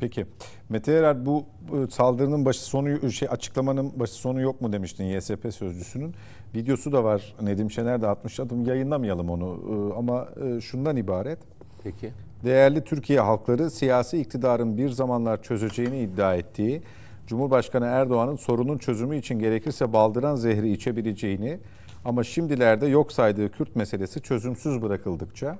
Peki. 0.00 0.26
Mete 0.68 0.92
Erer 0.92 1.26
bu 1.26 1.44
saldırının 1.90 2.44
başı 2.44 2.60
sonu 2.60 3.10
şey 3.10 3.28
açıklamanın 3.30 3.92
başı 4.00 4.12
sonu 4.12 4.40
yok 4.40 4.60
mu 4.60 4.72
demiştin 4.72 5.04
YSP 5.04 5.54
sözcüsünün. 5.54 6.14
Videosu 6.54 6.92
da 6.92 7.04
var. 7.04 7.34
Nedim 7.42 7.70
Şener 7.70 8.02
de 8.02 8.06
atmış. 8.08 8.40
Adım 8.40 8.64
yayınlamayalım 8.64 9.30
onu. 9.30 9.60
E, 9.70 9.98
Ama 9.98 10.28
e, 10.44 10.60
şundan 10.60 10.96
ibaret. 10.96 11.38
Peki. 11.84 12.12
Değerli 12.44 12.84
Türkiye 12.84 13.20
halkları 13.20 13.70
siyasi 13.70 14.18
iktidarın 14.20 14.76
bir 14.76 14.88
zamanlar 14.88 15.42
çözeceğini 15.42 16.00
iddia 16.00 16.34
ettiği 16.34 16.82
Cumhurbaşkanı 17.26 17.86
Erdoğan'ın 17.86 18.36
sorunun 18.36 18.78
çözümü 18.78 19.16
için 19.16 19.38
gerekirse 19.38 19.92
baldıran 19.92 20.36
zehri 20.36 20.72
içebileceğini 20.72 21.58
ama 22.04 22.24
şimdilerde 22.24 22.86
yok 22.86 23.12
saydığı 23.12 23.50
Kürt 23.50 23.76
meselesi 23.76 24.20
çözümsüz 24.20 24.82
bırakıldıkça 24.82 25.58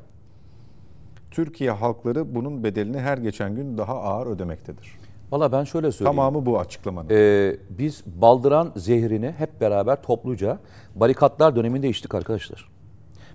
Türkiye 1.30 1.70
halkları 1.70 2.34
bunun 2.34 2.64
bedelini 2.64 3.00
her 3.00 3.18
geçen 3.18 3.54
gün 3.54 3.78
daha 3.78 4.02
ağır 4.02 4.26
ödemektedir. 4.26 4.98
Valla 5.30 5.52
ben 5.52 5.64
şöyle 5.64 5.92
söyleyeyim. 5.92 6.16
Tamamı 6.16 6.46
bu 6.46 6.58
açıklamanın. 6.60 7.08
Ee, 7.10 7.56
biz 7.70 8.02
baldıran 8.06 8.72
zehrini 8.76 9.34
hep 9.38 9.60
beraber 9.60 10.02
topluca 10.02 10.58
barikatlar 10.94 11.56
döneminde 11.56 11.88
içtik 11.88 12.14
arkadaşlar. 12.14 12.68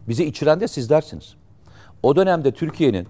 Bizi 0.08 0.26
içiren 0.26 0.60
de 0.60 0.68
sizlersiniz. 0.68 1.36
O 2.04 2.16
dönemde 2.16 2.52
Türkiye'nin 2.52 3.08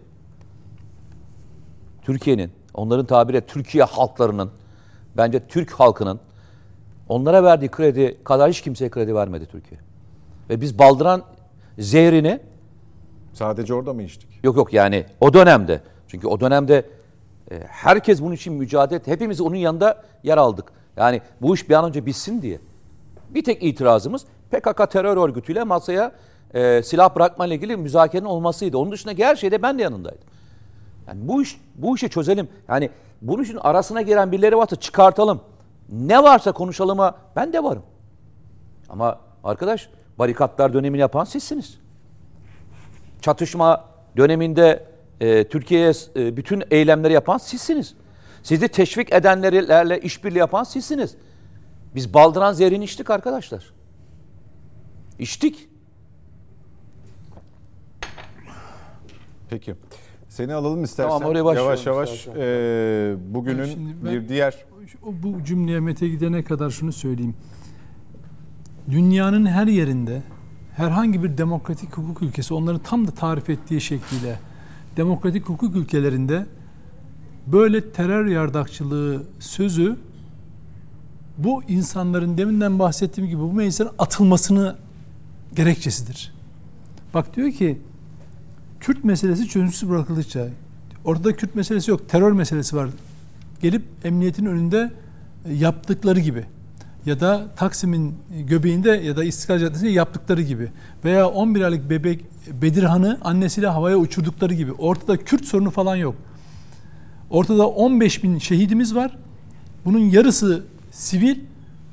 Türkiye'nin 2.02 2.52
onların 2.74 3.06
tabire 3.06 3.42
Türkiye 3.42 3.84
halklarının 3.84 4.52
bence 5.18 5.48
Türk 5.48 5.72
halkının 5.72 6.20
onlara 7.10 7.44
verdiği 7.44 7.72
kredi 7.72 8.18
kadar 8.24 8.50
hiç 8.50 8.62
kimseye 8.62 8.90
kredi 8.90 9.16
vermedi 9.16 9.46
Türkiye. 9.46 9.80
Ve 10.50 10.62
biz 10.62 10.80
baldıran 10.80 11.24
zehrini 11.80 12.40
Sadece 13.34 13.74
orada 13.74 13.94
mı 13.94 14.04
içtik? 14.04 14.30
Yok 14.44 14.58
yok 14.58 14.74
yani 14.74 15.06
o 15.22 15.34
dönemde. 15.34 15.82
Çünkü 16.08 16.28
o 16.28 16.40
dönemde 16.40 16.86
e, 17.52 17.60
herkes 17.68 18.22
bunun 18.22 18.34
için 18.34 18.54
mücadele 18.54 18.98
etti. 18.98 19.12
Hepimiz 19.12 19.42
onun 19.42 19.56
yanında 19.56 20.04
yer 20.24 20.38
aldık. 20.38 20.72
Yani 20.98 21.22
bu 21.42 21.56
iş 21.56 21.70
bir 21.70 21.74
an 21.74 21.86
önce 21.86 22.06
bitsin 22.06 22.42
diye. 22.42 22.60
Bir 23.30 23.44
tek 23.44 23.64
itirazımız 23.64 24.26
PKK 24.52 24.92
terör 24.92 25.18
örgütüyle 25.18 25.64
masaya 25.64 26.12
e, 26.54 26.84
silah 26.84 27.16
bırakma 27.16 27.46
ile 27.46 27.56
ilgili 27.56 27.78
müzakerenin 27.78 28.28
olmasıydı. 28.28 28.78
Onun 28.78 28.92
dışında 28.92 29.14
her 29.18 29.36
şeyde 29.36 29.62
ben 29.62 29.80
de 29.80 29.84
yanındaydım. 29.84 30.24
Yani 31.08 31.28
bu 31.28 31.42
iş 31.42 31.62
bu 31.76 31.96
işi 31.96 32.10
çözelim. 32.10 32.48
Yani 32.68 32.90
bunun 33.22 33.44
için 33.44 33.58
arasına 33.58 34.02
giren 34.02 34.32
birileri 34.32 34.58
varsa 34.58 34.76
çıkartalım. 34.76 35.42
Ne 35.90 36.24
varsa 36.24 36.52
konuşalıma 36.52 37.16
ben 37.36 37.54
de 37.54 37.64
varım. 37.64 37.84
Ama 38.90 39.20
arkadaş 39.44 39.90
barikatlar 40.20 40.74
dönemini 40.74 41.02
yapan 41.02 41.24
sizsiniz 41.24 41.83
çatışma 43.24 43.86
döneminde 44.18 44.86
e, 45.22 45.48
Türkiye'ye 45.48 45.92
e, 46.16 46.38
bütün 46.38 46.64
eylemleri 46.72 47.14
yapan 47.14 47.38
sizsiniz. 47.38 47.94
Sizi 48.44 48.68
teşvik 48.68 49.14
edenlerle 49.14 50.00
işbirliği 50.00 50.38
yapan 50.40 50.64
sizsiniz. 50.64 51.16
Biz 51.96 52.14
baldıran 52.14 52.54
zehrini 52.54 52.84
içtik 52.84 53.10
arkadaşlar. 53.10 53.74
İçtik. 55.20 55.70
Peki. 59.50 59.76
Seni 60.30 60.54
alalım 60.54 60.84
istersen. 60.84 61.10
Tamam, 61.10 61.30
oraya 61.30 61.46
başlayalım 61.46 61.70
yavaş 61.70 61.86
yavaş 61.86 62.14
istersen. 62.14 62.42
e, 62.42 63.16
bugünün 63.34 63.98
ben- 64.06 64.14
bir 64.14 64.30
diğer 64.30 64.66
O- 65.06 65.14
Bu 65.24 65.44
cümleye 65.44 65.80
Mete 65.80 66.08
gidene 66.08 66.44
kadar 66.44 66.70
şunu 66.70 66.92
söyleyeyim. 66.92 67.36
Dünyanın 68.92 69.46
her 69.46 69.68
yerinde 69.68 70.22
herhangi 70.76 71.24
bir 71.24 71.38
demokratik 71.38 71.98
hukuk 71.98 72.22
ülkesi 72.22 72.54
onların 72.54 72.82
tam 72.84 73.08
da 73.08 73.12
tarif 73.12 73.50
ettiği 73.50 73.82
şekliyle 73.82 74.40
demokratik 74.98 75.50
hukuk 75.50 75.76
ülkelerinde 75.76 76.46
böyle 77.48 77.92
terör 77.92 78.26
yardakçılığı 78.26 79.24
sözü 79.40 79.98
bu 81.38 81.64
insanların 81.64 82.38
deminden 82.38 82.80
bahsettiğim 82.80 83.30
gibi 83.30 83.42
bu 83.42 83.54
meclisten 83.54 83.90
atılmasını 84.00 84.76
gerekçesidir. 85.56 86.34
Bak 87.14 87.36
diyor 87.36 87.52
ki 87.52 87.82
Kürt 88.80 89.04
meselesi 89.04 89.48
çözümsüz 89.48 89.90
bırakıldıkça 89.90 90.48
ortada 91.06 91.36
Kürt 91.36 91.56
meselesi 91.56 91.92
yok 91.92 92.10
terör 92.10 92.32
meselesi 92.32 92.76
var 92.76 92.90
gelip 93.62 93.84
emniyetin 94.04 94.46
önünde 94.46 94.92
yaptıkları 95.50 96.20
gibi 96.20 96.46
ya 97.06 97.20
da 97.20 97.48
Taksim'in 97.56 98.16
göbeğinde 98.48 98.90
ya 98.90 99.18
da 99.18 99.24
İstiklal 99.24 99.60
Caddesi'nde 99.60 99.90
yaptıkları 99.90 100.42
gibi 100.42 100.72
veya 101.06 101.30
11 101.30 101.62
aylık 101.62 101.90
bebek 101.90 102.26
Bedirhan'ı 102.62 103.20
annesiyle 103.24 103.68
havaya 103.68 103.98
uçurdukları 103.98 104.54
gibi 104.54 104.72
ortada 104.72 105.18
Kürt 105.18 105.46
sorunu 105.46 105.72
falan 105.72 105.96
yok. 105.96 106.16
Ortada 107.30 107.68
15 107.68 108.24
bin 108.24 108.38
şehidimiz 108.38 108.96
var. 108.96 109.18
Bunun 109.86 110.00
yarısı 110.00 110.64
sivil. 110.92 111.40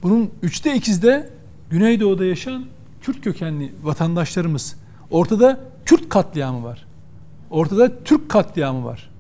Bunun 0.03 0.31
üçte 0.43 0.75
ikisi 0.75 1.03
de 1.03 1.31
Güneydoğu'da 1.71 2.25
yaşayan 2.25 2.65
Kürt 3.03 3.21
kökenli 3.21 3.73
vatandaşlarımız. 3.83 4.77
Ortada 5.11 5.61
Kürt 5.85 6.09
katliamı 6.09 6.65
var. 6.65 6.87
Ortada 7.51 8.03
Türk 8.05 8.29
katliamı 8.29 8.85
var. 8.85 9.11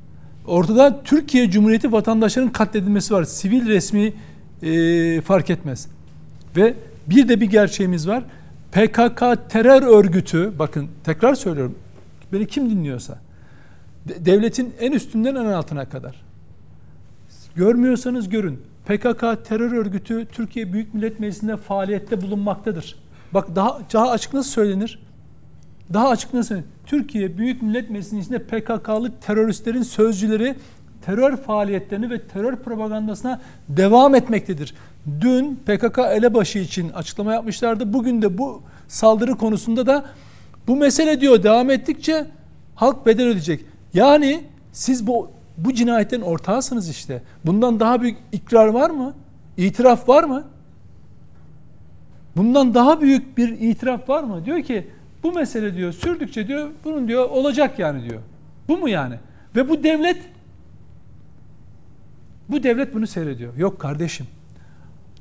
Ortada 0.46 1.02
Türkiye 1.02 1.50
Cumhuriyeti 1.50 1.92
vatandaşlarının 1.92 2.50
katledilmesi 2.50 3.14
var. 3.14 3.24
Sivil 3.24 3.68
resmi 3.68 4.12
e, 4.62 5.20
fark 5.20 5.50
etmez. 5.50 5.88
Ve 6.56 6.74
bir 7.06 7.28
de 7.28 7.40
bir 7.40 7.50
gerçeğimiz 7.50 8.08
var. 8.08 8.24
PKK 8.72 9.48
terör 9.48 9.82
örgütü, 9.82 10.52
bakın 10.58 10.88
tekrar 11.04 11.34
söylüyorum, 11.34 11.74
beni 12.32 12.46
kim 12.46 12.70
dinliyorsa, 12.70 13.18
de- 14.08 14.24
devletin 14.24 14.74
en 14.80 14.92
üstünden 14.92 15.34
en 15.34 15.44
altına 15.44 15.88
kadar. 15.88 16.22
Görmüyorsanız 17.54 18.28
görün. 18.28 18.60
PKK 18.86 19.44
terör 19.44 19.72
örgütü 19.72 20.26
Türkiye 20.32 20.72
Büyük 20.72 20.94
Millet 20.94 21.20
Meclisi'nde 21.20 21.56
faaliyette 21.56 22.22
bulunmaktadır. 22.22 22.96
Bak 23.34 23.56
daha, 23.56 23.80
daha 23.92 24.10
açık 24.10 24.34
nasıl 24.34 24.50
söylenir? 24.50 24.98
Daha 25.92 26.08
açık 26.08 26.34
nasıl? 26.34 26.56
Türkiye 26.86 27.38
Büyük 27.38 27.62
Millet 27.62 27.90
Meclisi'nin 27.90 28.20
içinde 28.20 28.38
PKK'lı 28.38 29.12
teröristlerin 29.20 29.82
sözcüleri 29.82 30.54
terör 31.06 31.36
faaliyetlerini 31.36 32.10
ve 32.10 32.20
terör 32.22 32.56
propagandasına 32.56 33.40
devam 33.68 34.14
etmektedir. 34.14 34.74
Dün 35.20 35.60
PKK 35.66 35.98
elebaşı 35.98 36.58
için 36.58 36.90
açıklama 36.90 37.32
yapmışlardı. 37.32 37.92
Bugün 37.92 38.22
de 38.22 38.38
bu 38.38 38.62
saldırı 38.88 39.36
konusunda 39.36 39.86
da 39.86 40.04
bu 40.66 40.76
mesele 40.76 41.20
diyor 41.20 41.42
devam 41.42 41.70
ettikçe 41.70 42.26
halk 42.74 43.06
bedel 43.06 43.26
ödeyecek. 43.26 43.64
Yani 43.94 44.44
siz 44.72 45.06
bu 45.06 45.30
bu 45.58 45.74
cinayetten 45.74 46.20
ortağısınız 46.20 46.88
işte. 46.88 47.22
Bundan 47.44 47.80
daha 47.80 48.02
büyük 48.02 48.18
ikrar 48.32 48.66
var 48.66 48.90
mı? 48.90 49.14
İtiraf 49.56 50.08
var 50.08 50.24
mı? 50.24 50.44
Bundan 52.36 52.74
daha 52.74 53.00
büyük 53.00 53.38
bir 53.38 53.48
itiraf 53.48 54.08
var 54.08 54.22
mı? 54.22 54.44
Diyor 54.44 54.62
ki 54.62 54.86
bu 55.22 55.32
mesele 55.32 55.76
diyor 55.76 55.92
sürdükçe 55.92 56.48
diyor 56.48 56.68
bunun 56.84 57.08
diyor 57.08 57.30
olacak 57.30 57.78
yani 57.78 58.10
diyor. 58.10 58.20
Bu 58.68 58.76
mu 58.78 58.88
yani? 58.88 59.14
Ve 59.56 59.68
bu 59.68 59.82
devlet 59.82 60.16
bu 62.50 62.62
devlet 62.62 62.94
bunu 62.94 63.06
seyrediyor. 63.06 63.56
Yok 63.56 63.80
kardeşim. 63.80 64.26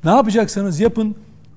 Ne 0.04 0.10
yapacaksanız 0.10 0.80
yapın. 0.80 1.16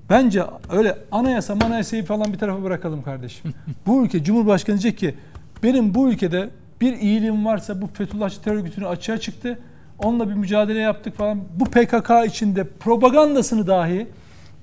Bence 0.09 0.43
öyle 0.71 0.97
anayasa 1.11 1.55
manayasayı 1.55 2.05
falan 2.05 2.33
bir 2.33 2.37
tarafa 2.37 2.63
bırakalım 2.63 3.03
kardeşim. 3.03 3.53
bu 3.87 4.05
ülke 4.05 4.23
Cumhurbaşkanı 4.23 4.81
diyecek 4.81 4.97
ki 4.97 5.15
benim 5.63 5.93
bu 5.93 6.09
ülkede 6.09 6.49
bir 6.81 6.93
iyiliğim 6.93 7.45
varsa 7.45 7.81
bu 7.81 7.87
Fethullahçı 7.93 8.41
terör 8.41 8.55
örgütünü 8.55 8.87
açığa 8.87 9.17
çıktı. 9.17 9.59
onunla 9.99 10.29
bir 10.29 10.33
mücadele 10.33 10.79
yaptık 10.79 11.17
falan. 11.17 11.39
Bu 11.59 11.65
PKK 11.65 12.11
içinde 12.27 12.63
propagandasını 12.63 13.67
dahi 13.67 14.07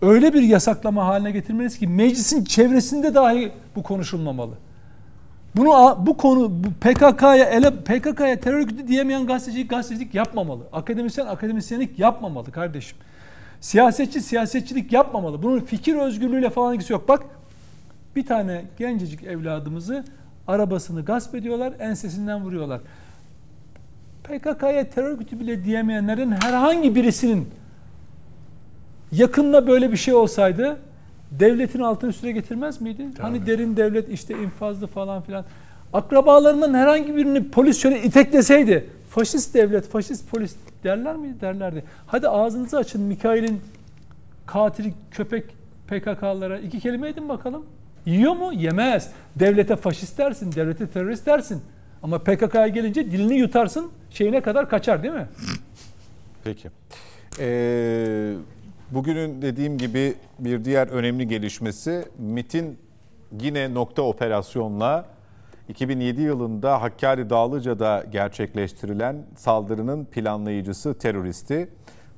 öyle 0.02 0.34
bir 0.34 0.42
yasaklama 0.42 1.06
haline 1.06 1.30
getirmeliyiz 1.30 1.78
ki 1.78 1.86
meclisin 1.86 2.44
çevresinde 2.44 3.14
dahi 3.14 3.52
bu 3.76 3.82
konuşulmamalı. 3.82 4.54
Bunu 5.56 5.98
bu 6.06 6.16
konu 6.16 6.52
PKK'ya 6.80 7.44
ele 7.44 7.70
PKK'ya 7.70 8.40
terör 8.40 8.58
örgütü 8.58 8.88
diyemeyen 8.88 9.26
gazetecilik 9.26 9.70
gazetecilik 9.70 10.14
yapmamalı. 10.14 10.62
Akademisyen 10.72 11.26
akademisyenlik 11.26 11.98
yapmamalı 11.98 12.52
kardeşim. 12.52 12.98
Siyasetçi 13.60 14.20
siyasetçilik 14.20 14.92
yapmamalı. 14.92 15.42
Bunun 15.42 15.60
fikir 15.60 15.96
özgürlüğüyle 15.96 16.50
falan 16.50 16.74
ilgisi 16.74 16.92
yok. 16.92 17.08
Bak 17.08 17.22
bir 18.16 18.26
tane 18.26 18.64
gencecik 18.78 19.24
evladımızı 19.24 20.04
arabasını 20.46 21.04
gasp 21.04 21.34
ediyorlar, 21.34 21.72
ensesinden 21.78 22.44
vuruyorlar. 22.44 22.80
PKK'ya 24.24 24.90
terör 24.90 25.10
örgütü 25.10 25.40
bile 25.40 25.64
diyemeyenlerin 25.64 26.30
herhangi 26.30 26.94
birisinin 26.94 27.48
yakında 29.12 29.66
böyle 29.66 29.92
bir 29.92 29.96
şey 29.96 30.14
olsaydı 30.14 30.78
devletin 31.30 31.80
altını 31.80 32.10
üstüne 32.10 32.32
getirmez 32.32 32.80
miydi? 32.80 33.06
Tabii. 33.14 33.22
Hani 33.22 33.46
derin 33.46 33.76
devlet 33.76 34.08
işte 34.08 34.42
infazlı 34.42 34.86
falan 34.86 35.22
filan. 35.22 35.44
Akrabalarından 35.92 36.74
herhangi 36.74 37.16
birini 37.16 37.48
polis 37.50 37.78
şöyle 37.78 38.02
itekleseydi 38.02 38.86
faşist 39.10 39.54
devlet, 39.54 39.88
faşist 39.88 40.30
polis 40.30 40.56
derler 40.84 41.16
miydi? 41.16 41.40
Derlerdi. 41.40 41.84
Hadi 42.06 42.28
ağzınızı 42.28 42.78
açın 42.78 43.02
Mikail'in 43.02 43.60
katil 44.46 44.92
köpek 45.10 45.44
PKK'lara 45.88 46.58
iki 46.58 46.80
kelime 46.80 47.08
edin 47.08 47.28
bakalım. 47.28 47.66
Yiyor 48.06 48.32
mu? 48.32 48.52
Yemez. 48.52 49.10
Devlete 49.36 49.76
faşist 49.76 50.18
dersin, 50.18 50.52
devlete 50.52 50.86
terörist 50.86 51.26
dersin. 51.26 51.62
Ama 52.02 52.18
PKK'ya 52.18 52.68
gelince 52.68 53.10
dilini 53.10 53.38
yutarsın, 53.38 53.90
şeyine 54.10 54.40
kadar 54.40 54.68
kaçar 54.68 55.02
değil 55.02 55.14
mi? 55.14 55.26
Peki. 56.44 56.68
Ee, 57.38 58.34
bugünün 58.90 59.42
dediğim 59.42 59.78
gibi 59.78 60.14
bir 60.38 60.64
diğer 60.64 60.88
önemli 60.88 61.28
gelişmesi 61.28 62.04
MIT'in 62.18 62.78
yine 63.40 63.74
nokta 63.74 64.02
operasyonla 64.02 65.04
2007 65.68 66.20
yılında 66.20 66.82
Hakkari 66.82 67.30
Dağlıca'da 67.30 68.04
gerçekleştirilen 68.12 69.16
saldırının 69.36 70.04
planlayıcısı 70.04 70.98
teröristi 70.98 71.68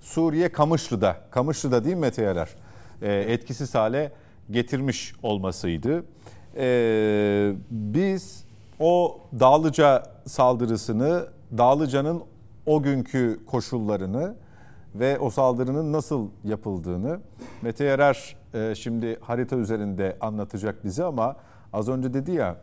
Suriye 0.01 0.53
Kamışlı'da, 0.53 1.17
Kamışlı'da 1.31 1.85
değil 1.85 1.97
mi 1.97 2.01
Mete 2.01 2.23
Yarar? 2.23 2.51
Ee, 3.03 3.13
etkisiz 3.15 3.75
hale 3.75 4.13
getirmiş 4.51 5.15
olmasıydı. 5.23 6.05
Ee, 6.57 7.53
biz 7.71 8.45
o 8.81 9.21
Dağlıca 9.41 10.03
saldırısını, 10.27 11.27
Dağlıca'nın 11.59 12.23
o 12.67 12.83
günkü 12.83 13.41
koşullarını 13.47 14.35
ve 14.95 15.19
o 15.19 15.31
saldırının 15.31 15.93
nasıl 15.93 16.29
yapıldığını 16.45 17.21
Mete 17.63 17.85
Yarar 17.85 18.37
e, 18.55 18.75
şimdi 18.75 19.21
harita 19.21 19.57
üzerinde 19.57 20.17
anlatacak 20.21 20.85
bize 20.85 21.05
ama 21.05 21.37
az 21.73 21.89
önce 21.89 22.15
dedi 22.15 22.33
ya 22.33 22.57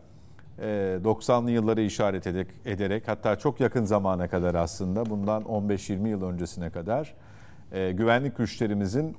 90'lı 1.03 1.49
e, 1.49 1.53
yılları 1.53 1.81
işaret 1.81 2.27
ederek 2.65 3.07
hatta 3.07 3.35
çok 3.35 3.59
yakın 3.59 3.85
zamana 3.85 4.27
kadar 4.29 4.55
aslında 4.55 5.05
bundan 5.05 5.43
15-20 5.43 6.07
yıl 6.07 6.23
öncesine 6.23 6.69
kadar 6.69 7.13
e, 7.71 7.91
güvenlik 7.91 8.37
güçlerimizin 8.37 9.17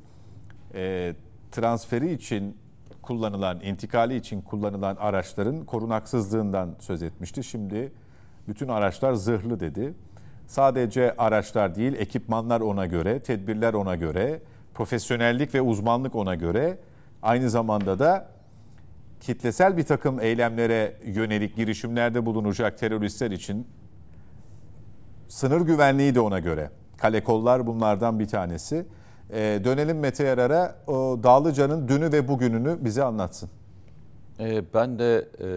transferi 1.53 2.13
için 2.13 2.57
kullanılan, 3.03 3.61
intikali 3.61 4.17
için 4.17 4.41
kullanılan 4.41 4.97
araçların 4.97 5.65
korunaksızlığından 5.65 6.77
söz 6.79 7.03
etmişti. 7.03 7.45
Şimdi 7.45 7.93
bütün 8.49 8.69
araçlar 8.69 9.13
zırhlı 9.13 9.61
dedi. 9.61 9.95
Sadece 10.51 11.15
araçlar 11.19 11.75
değil, 11.75 11.93
ekipmanlar 11.93 12.61
ona 12.61 12.87
göre, 12.87 13.21
tedbirler 13.21 13.75
ona 13.75 13.97
göre, 13.97 14.41
profesyonellik 14.75 15.55
ve 15.55 15.61
uzmanlık 15.61 16.15
ona 16.15 16.35
göre. 16.35 16.79
Aynı 17.23 17.51
zamanda 17.51 17.99
da 17.99 18.29
kitlesel 19.21 19.77
bir 19.77 19.83
takım 19.83 20.21
eylemlere 20.21 20.97
yönelik 21.05 21.57
girişimlerde 21.57 22.27
bulunacak 22.27 22.79
teröristler 22.79 23.31
için 23.31 23.67
sınır 25.29 25.61
güvenliği 25.61 26.15
de 26.15 26.21
ona 26.21 26.39
göre. 26.39 26.71
Kale 26.97 27.25
kollar 27.25 27.67
bunlardan 27.67 28.19
bir 28.19 28.29
tanesi. 28.29 28.87
E, 29.31 29.61
dönelim 29.65 29.99
Mete 29.99 30.25
Yarar'a. 30.25 30.77
O 30.87 31.21
Dağlıca'nın 31.23 31.89
dünü 31.89 32.13
ve 32.13 32.29
bugününü 32.29 32.85
bize 32.85 33.05
anlatsın. 33.05 33.51
E, 34.41 34.75
ben 34.75 34.99
de 34.99 35.29
e, 35.45 35.49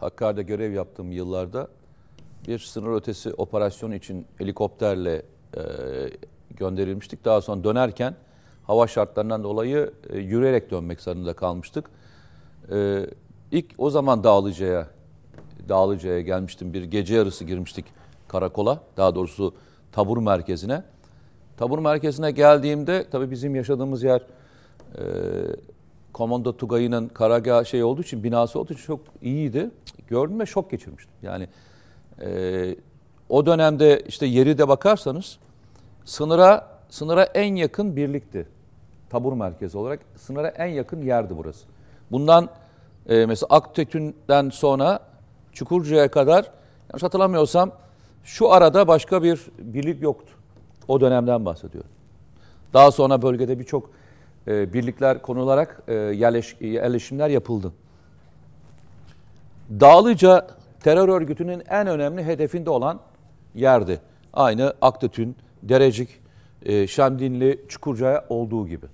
Hakkari'de 0.00 0.42
görev 0.42 0.72
yaptığım 0.72 1.12
yıllarda 1.12 1.68
bir 2.48 2.58
sınır 2.58 2.96
ötesi 2.96 3.34
operasyon 3.34 3.92
için 3.92 4.26
helikopterle 4.38 5.22
e, 5.56 5.62
gönderilmiştik. 6.50 7.24
Daha 7.24 7.40
sonra 7.40 7.64
dönerken 7.64 8.14
hava 8.66 8.86
şartlarından 8.86 9.44
dolayı 9.44 9.92
e, 10.10 10.18
yürüyerek 10.18 10.70
dönmek 10.70 11.00
zorunda 11.00 11.32
kalmıştık. 11.32 11.90
E, 12.72 13.06
ilk 13.52 13.66
o 13.78 13.90
zaman 13.90 14.24
Dağlıca'ya 14.24 14.88
Dağlıca'ya 15.68 16.20
gelmiştim. 16.20 16.72
Bir 16.72 16.84
gece 16.84 17.14
yarısı 17.14 17.44
girmiştik 17.44 17.84
karakola. 18.28 18.80
Daha 18.96 19.14
doğrusu 19.14 19.54
tabur 19.92 20.18
merkezine. 20.18 20.82
Tabur 21.56 21.78
merkezine 21.78 22.30
geldiğimde 22.30 23.06
tabii 23.10 23.30
bizim 23.30 23.54
yaşadığımız 23.54 24.02
yer 24.02 24.22
e, 24.98 25.02
Komando 26.12 26.56
Tugay'ın 26.56 27.08
karargah 27.08 27.64
şey 27.64 27.84
olduğu 27.84 28.02
için, 28.02 28.24
binası 28.24 28.60
olduğu 28.60 28.72
için 28.72 28.84
çok 28.84 29.00
iyiydi. 29.22 29.70
Gördüm 30.08 30.40
ve 30.40 30.46
şok 30.46 30.70
geçirmiştim. 30.70 31.14
Yani 31.22 31.48
e, 32.20 32.76
o 33.28 33.46
dönemde 33.46 34.02
işte 34.08 34.26
yeri 34.26 34.58
de 34.58 34.68
bakarsanız 34.68 35.38
sınıra 36.04 36.68
sınıra 36.90 37.24
en 37.24 37.54
yakın 37.54 37.96
birlikti. 37.96 38.46
Tabur 39.10 39.32
merkezi 39.32 39.78
olarak 39.78 40.00
sınıra 40.16 40.48
en 40.48 40.66
yakın 40.66 41.02
yerdi 41.02 41.36
burası. 41.36 41.66
Bundan 42.10 42.48
e, 43.08 43.26
mesela 43.26 43.46
Aktök'ünden 43.50 44.50
sonra 44.50 45.00
Çukurca'ya 45.52 46.10
kadar 46.10 46.50
yanlış 46.90 47.02
hatırlamıyorsam 47.02 47.72
şu 48.24 48.52
arada 48.52 48.88
başka 48.88 49.22
bir 49.22 49.40
birlik 49.58 50.02
yoktu. 50.02 50.32
O 50.88 51.00
dönemden 51.00 51.44
bahsediyorum. 51.44 51.90
Daha 52.72 52.90
sonra 52.90 53.22
bölgede 53.22 53.58
birçok 53.58 53.90
e, 54.48 54.72
birlikler 54.72 55.22
konularak 55.22 55.82
e, 55.88 55.94
yerleş, 55.94 56.56
yerleşimler 56.60 57.28
yapıldı. 57.28 57.72
Dağlıca 59.70 60.46
terör 60.84 61.08
örgütünün 61.08 61.62
en 61.68 61.86
önemli 61.86 62.24
hedefinde 62.24 62.70
olan 62.70 63.00
yerdi. 63.54 64.00
Aynı 64.32 64.74
Aktatün, 64.80 65.36
Derecik, 65.62 66.08
e, 66.62 66.86
Şemdinli, 66.86 67.64
Çukurca'ya 67.68 68.24
olduğu 68.28 68.68
gibi. 68.68 68.86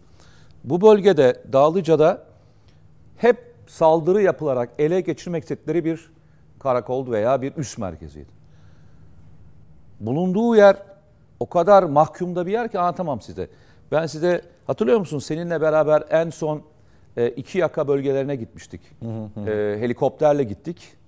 Bu 0.65 0.81
bölgede 0.81 1.43
Dağlıca'da 1.53 2.23
hep 3.17 3.55
saldırı 3.67 4.23
yapılarak 4.23 4.71
ele 4.79 5.01
geçirmek 5.01 5.43
istedikleri 5.43 5.85
bir 5.85 6.11
karakol 6.59 7.11
veya 7.11 7.43
bir 7.43 7.57
üst 7.57 7.79
merkeziydi. 7.79 8.31
Bulunduğu 10.01 10.57
yer 10.57 10.77
o 11.41 11.49
kadar 11.49 11.83
mahkumda 11.83 12.47
bir 12.47 12.53
yer 12.53 12.71
ki 12.71 12.79
anlatamam 12.79 13.21
size. 13.21 13.49
Ben 13.93 14.07
size 14.07 14.43
hatırlıyor 14.67 14.99
musunuz 14.99 15.25
seninle 15.25 15.61
beraber 15.61 16.05
en 16.11 16.31
son 16.31 16.63
e, 17.17 17.29
iki 17.29 17.59
yaka 17.59 17.89
bölgelerine 17.89 18.37
gitmiştik. 18.37 18.81
Hı 19.03 19.41
hı. 19.41 19.51
E, 19.51 19.81
helikopterle 19.81 20.45
gittik 20.45 21.00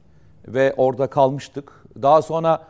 ve 0.48 0.74
orada 0.76 1.06
kalmıştık. 1.06 1.72
Daha 2.02 2.22
sonra 2.22 2.60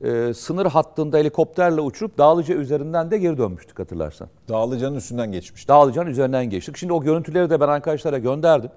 e, 0.00 0.34
sınır 0.34 0.66
hattında 0.66 1.18
helikopterle 1.18 1.80
uçurup 1.80 2.18
Dağlıca 2.18 2.54
üzerinden 2.54 3.10
de 3.10 3.18
geri 3.18 3.38
dönmüştük 3.38 3.78
hatırlarsan. 3.78 4.28
Dağlıca'nın 4.48 4.96
üstünden 4.96 5.32
geçmiştik. 5.32 5.68
Dağlıca'nın 5.68 6.10
üzerinden 6.10 6.50
geçtik. 6.50 6.76
Şimdi 6.76 6.92
o 6.92 7.02
görüntüleri 7.02 7.50
de 7.50 7.60
ben 7.60 7.68
arkadaşlara 7.68 8.18
gönderdim. 8.18 8.70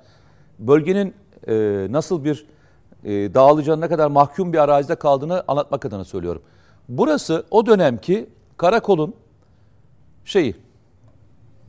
Bölgenin 0.59 1.13
e, 1.47 1.87
nasıl 1.89 2.23
bir 2.23 2.45
e, 3.03 3.33
Dağlıca'nın 3.33 3.81
ne 3.81 3.87
kadar 3.87 4.07
mahkum 4.07 4.53
bir 4.53 4.57
arazide 4.57 4.95
kaldığını 4.95 5.43
anlatmak 5.47 5.85
adına 5.85 6.03
söylüyorum. 6.03 6.41
Burası 6.89 7.45
o 7.51 7.65
dönemki 7.65 8.29
karakolun 8.57 9.13
şeyi. 10.25 10.55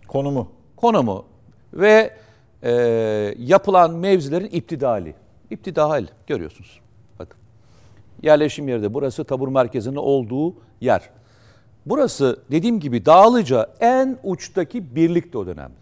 Konumu. 0.08 0.48
Konumu 0.76 1.24
ve 1.72 2.10
e, 2.62 2.72
yapılan 3.38 3.94
mevzilerin 3.94 4.48
iptidali. 4.52 5.14
İptidal 5.50 6.06
görüyorsunuz. 6.26 6.80
Bakın. 7.18 7.38
Yerleşim 8.22 8.68
yeri 8.68 8.82
de 8.82 8.94
burası 8.94 9.24
tabur 9.24 9.48
merkezinin 9.48 9.96
olduğu 9.96 10.54
yer. 10.80 11.10
Burası 11.86 12.42
dediğim 12.50 12.80
gibi 12.80 13.06
Dağlıca 13.06 13.70
en 13.80 14.18
uçtaki 14.22 14.94
birlikti 14.94 15.38
o 15.38 15.46
dönemde. 15.46 15.80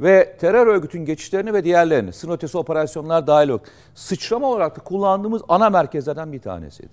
Ve 0.00 0.36
terör 0.40 0.66
örgütün 0.66 1.04
geçişlerini 1.04 1.52
ve 1.52 1.64
diğerlerini, 1.64 2.12
sınır 2.12 2.54
operasyonlar 2.54 3.26
dahil 3.26 3.48
olarak 3.48 3.70
sıçrama 3.94 4.46
olarak 4.46 4.76
da 4.76 4.80
kullandığımız 4.84 5.42
ana 5.48 5.70
merkezlerden 5.70 6.32
bir 6.32 6.40
tanesiydi. 6.40 6.90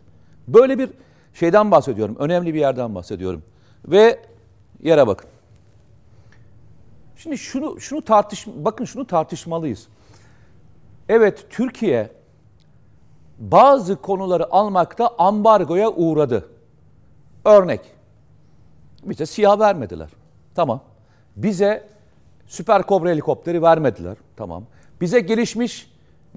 Böyle 0.48 0.80
bir 0.80 0.90
şeyden 1.34 1.72
bahsediyorum. 1.72 2.16
Önemli 2.20 2.54
bir 2.54 2.60
yerden 2.60 2.96
bahsediyorum. 2.96 3.44
Ve 3.86 4.20
yere 4.84 5.08
bakın. 5.08 5.30
Şimdi 7.16 7.38
şunu 7.38 7.80
şunu 7.80 8.02
tartış 8.02 8.48
bakın 8.48 8.86
şunu 8.86 9.08
tartışmalıyız. 9.08 9.88
Evet 11.10 11.45
Türkiye 11.49 12.10
bazı 13.39 13.95
konuları 13.95 14.53
almakta 14.53 15.10
ambargoya 15.18 15.89
uğradı. 15.91 16.49
Örnek. 17.45 17.82
Bize 19.03 19.26
siyah 19.26 19.60
vermediler. 19.60 20.10
Tamam. 20.55 20.82
Bize 21.36 21.88
süper 22.47 22.84
kobra 22.84 23.10
helikopteri 23.10 23.62
vermediler. 23.62 24.18
Tamam. 24.36 24.64
Bize 25.01 25.20
gelişmiş 25.20 25.91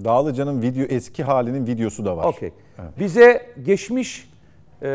Dağlıca'nın 0.05 0.63
video 0.63 0.85
eski 0.85 1.25
halinin 1.25 1.67
videosu 1.67 2.05
da 2.05 2.17
var. 2.17 2.25
Okey. 2.25 2.53
Bize 2.99 3.47
geçmiş 3.65 4.33
eee, 4.83 4.89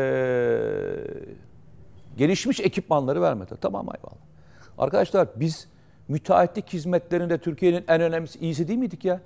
gelişmiş 2.16 2.60
ekipmanları 2.60 3.22
vermedi. 3.22 3.54
Tamam 3.60 3.86
eyvallah. 3.86 4.18
Arkadaşlar 4.78 5.28
biz 5.36 5.68
müteahhitlik 6.08 6.72
hizmetlerinde 6.72 7.38
Türkiye'nin 7.38 7.84
en 7.88 8.00
önemlisi 8.00 8.38
iyisi 8.38 8.68
değil 8.68 8.78
miydik 8.78 9.04
ya? 9.04 9.20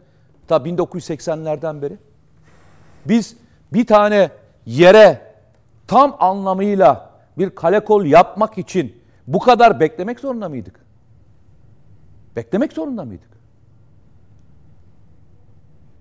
Ta 0.48 0.56
1980'lerden 0.56 1.82
beri. 1.82 1.96
Biz 3.04 3.36
bir 3.72 3.86
tane 3.86 4.30
yere 4.66 5.20
tam 5.86 6.16
anlamıyla 6.18 7.10
bir 7.38 7.50
kale 7.50 7.84
kol 7.84 8.04
yapmak 8.04 8.58
için 8.58 9.02
bu 9.26 9.38
kadar 9.38 9.80
beklemek 9.80 10.20
zorunda 10.20 10.48
mıydık? 10.48 10.80
Beklemek 12.36 12.72
zorunda 12.72 13.04
mıydık? 13.04 13.30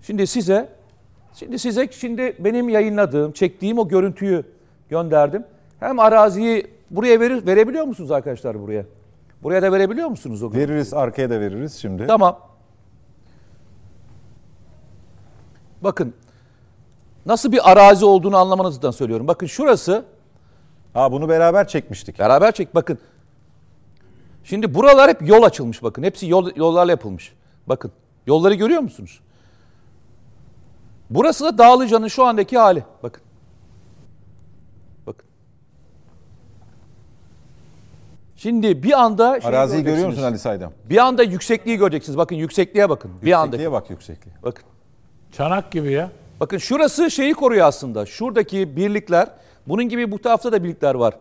Şimdi 0.02 0.28
size 0.28 0.70
şimdi 1.34 1.60
size 1.60 1.88
şimdi 1.92 2.36
benim 2.40 2.70
yayınladığım, 2.70 3.32
çektiğim 3.32 3.80
o 3.80 3.88
görüntüyü 3.88 4.44
gönderdim. 4.90 5.44
Hem 5.80 6.00
araziyi 6.00 6.68
buraya 6.92 7.20
verir, 7.20 7.46
verebiliyor 7.46 7.86
musunuz 7.86 8.12
arkadaşlar 8.12 8.62
buraya? 8.62 8.86
Buraya 9.44 9.62
da 9.62 9.72
verebiliyor 9.72 10.08
musunuz 10.08 10.44
o 10.44 10.52
görüntüyü? 10.52 10.70
Veririz 10.70 10.94
arkaya 10.94 11.30
da 11.30 11.40
veririz 11.40 11.74
şimdi. 11.74 12.08
Tamam. 12.08 12.51
Bakın 15.82 16.14
nasıl 17.26 17.52
bir 17.52 17.72
arazi 17.72 18.06
olduğunu 18.06 18.38
anlamanızdan 18.38 18.92
söylüyorum. 18.92 19.28
Bakın 19.28 19.48
şurası 19.48 20.06
Ha 20.94 21.12
bunu 21.12 21.30
beraber 21.30 21.68
çekmiştik. 21.68 22.20
beraber 22.20 22.52
çek 22.52 22.76
bakın. 22.76 23.00
Şimdi 24.44 24.74
buralar 24.76 25.10
hep 25.10 25.28
yol 25.28 25.44
açılmış 25.44 25.84
bakın. 25.84 26.04
Hepsi 26.04 26.28
yol, 26.28 26.50
yollarla 26.56 26.92
yapılmış. 26.92 27.34
Bakın 27.68 27.92
yolları 28.28 28.54
görüyor 28.54 28.82
musunuz? 28.82 29.20
Burası 31.10 31.46
da 31.46 31.58
Dağlıca'nın 31.58 32.08
şu 32.08 32.26
andaki 32.26 32.58
hali. 32.58 32.84
Bakın. 33.04 33.24
Bakın. 35.08 35.26
Şimdi 38.36 38.84
bir 38.84 39.02
anda 39.02 39.40
Araziyi 39.44 39.84
görüyor 39.84 40.08
musun 40.08 40.24
Ali 40.24 40.40
Saydam? 40.40 40.74
Bir 40.90 40.98
anda 40.98 41.24
yüksekliği 41.24 41.78
göreceksiniz. 41.78 42.18
Bakın 42.18 42.36
yüksekliğe 42.36 42.90
bakın. 42.90 43.12
Bir 43.22 43.32
anda. 43.32 43.46
Yüksekliğe 43.46 43.72
bak 43.72 43.90
yüksekliğe. 43.90 44.36
Bakın. 44.44 44.66
Çanak 45.32 45.72
gibi 45.72 45.92
ya. 45.92 46.12
Bakın 46.40 46.58
şurası 46.58 47.12
şeyi 47.12 47.34
koruyor 47.34 47.68
aslında. 47.68 48.06
Şuradaki 48.06 48.76
birlikler, 48.76 49.28
bunun 49.68 49.90
gibi 49.90 50.12
bu 50.12 50.20
tarafta 50.20 50.52
da 50.52 50.64
birlikler 50.64 50.96
var. 50.96 51.14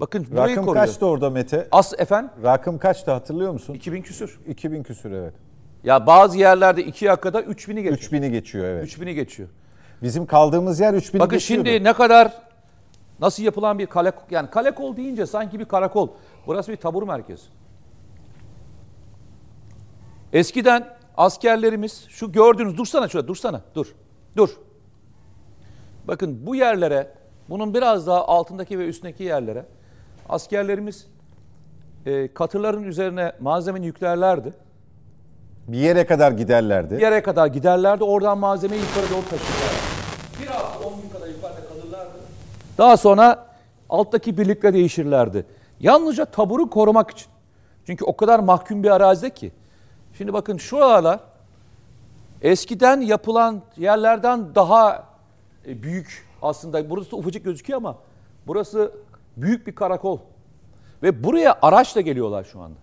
Bakın 0.00 0.26
burayı 0.30 0.50
Rakım 0.50 0.64
koruyor. 0.66 0.86
kaçtı 0.86 1.06
orada 1.06 1.30
Mete? 1.30 1.68
As 1.72 1.92
efendim 1.98 2.30
Rakım 2.42 2.78
kaçtı 2.78 3.10
hatırlıyor 3.10 3.52
musun? 3.52 3.74
2000 3.74 4.02
küsür. 4.02 4.40
2000 4.48 4.82
küsür 4.82 5.12
evet. 5.12 5.34
Ya 5.84 6.06
bazı 6.06 6.38
yerlerde 6.38 6.84
2 6.84 7.06
dakikada 7.06 7.40
3000'i 7.40 7.82
geçiyor. 7.82 8.22
3000'i 8.22 8.30
geçiyor 8.30 8.64
evet. 8.64 8.88
3000'i 8.88 9.14
geçiyor. 9.14 9.48
Bizim 10.02 10.26
kaldığımız 10.26 10.80
yer 10.80 10.94
3000'i 10.94 11.20
Bakın 11.20 11.38
geçiyordu. 11.38 11.68
şimdi 11.68 11.84
ne 11.84 11.92
kadar 11.92 12.32
nasıl 13.20 13.42
yapılan 13.42 13.78
bir 13.78 13.86
kale 13.86 14.12
yani 14.30 14.50
kale 14.50 14.70
kol 14.70 14.96
deyince 14.96 15.26
sanki 15.26 15.58
bir 15.58 15.64
karakol. 15.64 16.08
Burası 16.46 16.72
bir 16.72 16.76
tabur 16.76 17.02
merkezi. 17.02 17.42
Eskiden 20.32 20.86
askerlerimiz 21.16 22.06
şu 22.08 22.32
gördüğünüz 22.32 22.76
dursana 22.76 23.08
şöyle 23.08 23.28
dursana 23.28 23.60
dur. 23.74 23.94
Dur. 24.36 24.50
Bakın 26.08 26.46
bu 26.46 26.54
yerlere 26.54 27.10
bunun 27.48 27.74
biraz 27.74 28.06
daha 28.06 28.26
altındaki 28.26 28.78
ve 28.78 28.86
üstündeki 28.86 29.24
yerlere 29.24 29.64
askerlerimiz 30.28 31.06
e, 32.06 32.34
katırların 32.34 32.82
üzerine 32.82 33.32
malzemeni 33.40 33.86
yüklerlerdi. 33.86 34.52
Bir 35.68 35.78
yere 35.78 36.06
kadar 36.06 36.32
giderlerdi. 36.32 36.96
Bir 36.96 37.02
yere 37.02 37.22
kadar 37.22 37.46
giderlerdi. 37.46 38.04
Oradan 38.04 38.38
malzemeyi 38.38 38.82
yukarı 38.82 39.10
doğru 39.10 39.22
taşırlardı. 39.22 39.82
Bir 40.42 40.46
hafta 40.46 40.88
10 40.88 41.02
gün 41.02 41.08
kadar 41.08 41.28
yukarıda 41.28 41.68
kalırlardı. 41.68 42.18
Daha 42.78 42.96
sonra 42.96 43.46
alttaki 43.88 44.38
birlikle 44.38 44.74
değişirlerdi. 44.74 45.46
Yalnızca 45.80 46.24
taburu 46.24 46.70
korumak 46.70 47.10
için. 47.10 47.26
Çünkü 47.86 48.04
o 48.04 48.16
kadar 48.16 48.38
mahkum 48.38 48.82
bir 48.82 48.90
arazide 48.90 49.30
ki. 49.30 49.52
Şimdi 50.18 50.32
bakın 50.32 50.56
şuralar 50.56 51.20
eskiden 52.42 53.00
yapılan 53.00 53.62
yerlerden 53.76 54.54
daha 54.54 55.06
e, 55.66 55.82
büyük 55.82 56.28
aslında. 56.42 56.90
Burası 56.90 57.12
da 57.12 57.16
ufacık 57.16 57.44
gözüküyor 57.44 57.76
ama 57.76 57.98
burası 58.46 58.92
büyük 59.36 59.66
bir 59.66 59.74
karakol. 59.74 60.18
Ve 61.02 61.24
buraya 61.24 61.58
araçla 61.62 62.00
geliyorlar 62.00 62.44
şu 62.44 62.60
anda. 62.60 62.78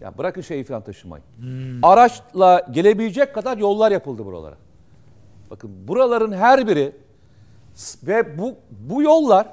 Ya 0.00 0.18
bırakın 0.18 0.40
şeyi 0.40 0.64
falan 0.64 0.82
taşımayı. 0.82 1.22
Araçla 1.82 2.66
gelebilecek 2.70 3.34
kadar 3.34 3.58
yollar 3.58 3.92
yapıldı 3.92 4.26
buralara. 4.26 4.56
Bakın 5.50 5.88
buraların 5.88 6.32
her 6.32 6.68
biri 6.68 6.96
ve 8.02 8.38
bu 8.38 8.54
bu 8.70 9.02
yollar 9.02 9.48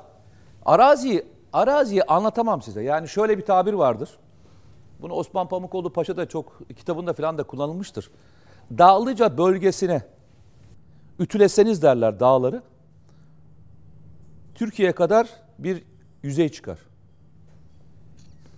araziyi 0.66 1.26
araziyi 1.54 2.04
anlatamam 2.04 2.62
size. 2.62 2.84
Yani 2.84 3.08
şöyle 3.08 3.38
bir 3.38 3.46
tabir 3.46 3.74
vardır. 3.74 4.10
Bunu 5.02 5.14
Osman 5.14 5.48
Pamukoğlu 5.48 5.94
Paşa 5.94 6.18
da 6.18 6.30
çok 6.30 6.60
kitabında 6.78 7.14
falan 7.14 7.38
da 7.38 7.44
kullanılmıştır. 7.44 8.12
Dağlıca 8.78 9.38
bölgesine 9.38 10.02
ütüleseniz 11.20 11.82
derler 11.82 12.20
dağları. 12.20 12.62
Türkiye'ye 14.56 14.94
kadar 14.94 15.28
bir 15.60 15.84
yüzey 16.24 16.50
çıkar. 16.50 16.80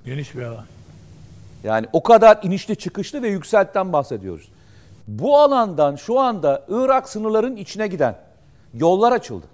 Geniş 0.06 0.36
bir 0.36 0.44
alan. 0.44 0.66
Yani 1.64 1.88
o 1.94 2.04
kadar 2.04 2.40
inişli 2.44 2.76
çıkışlı 2.76 3.22
ve 3.22 3.28
yükseltten 3.28 3.94
bahsediyoruz. 3.94 4.52
Bu 5.08 5.38
alandan 5.38 5.96
şu 5.96 6.20
anda 6.20 6.66
Irak 6.68 7.10
sınırların 7.10 7.56
içine 7.56 7.88
giden 7.88 8.16
yollar 8.74 9.12
açıldı. 9.12 9.46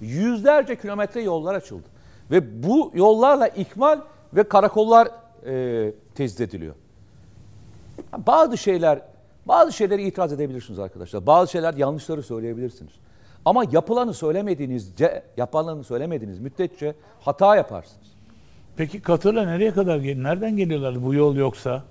Yüzlerce 0.00 0.76
kilometre 0.76 1.22
yollar 1.22 1.54
açıldı. 1.54 1.88
Ve 2.30 2.62
bu 2.62 2.92
yollarla 2.94 3.48
ikmal 3.48 4.00
ve 4.34 4.48
karakollar 4.48 5.08
e, 5.46 5.92
tezid 6.14 6.38
ediliyor. 6.38 6.74
Bazı 8.26 8.58
şeyler, 8.58 9.00
bazı 9.46 9.72
şeyleri 9.72 10.02
itiraz 10.02 10.32
edebilirsiniz 10.32 10.78
arkadaşlar. 10.78 11.26
Bazı 11.26 11.52
şeyler 11.52 11.74
yanlışları 11.74 12.22
söyleyebilirsiniz. 12.22 12.92
Ama 13.44 13.64
yapılanı 13.72 14.14
söylemediğinizce, 14.14 15.22
yapılanı 15.36 15.84
söylemediğiniz 15.84 16.38
müddetçe 16.38 16.94
hata 17.20 17.56
yaparsınız. 17.56 18.06
Peki 18.76 19.02
katırla 19.02 19.44
nereye 19.44 19.70
kadar 19.70 19.98
gel 19.98 20.18
Nereden 20.18 20.56
geliyorlar 20.56 21.04
bu 21.04 21.14
yol 21.14 21.36
yoksa? 21.36 21.82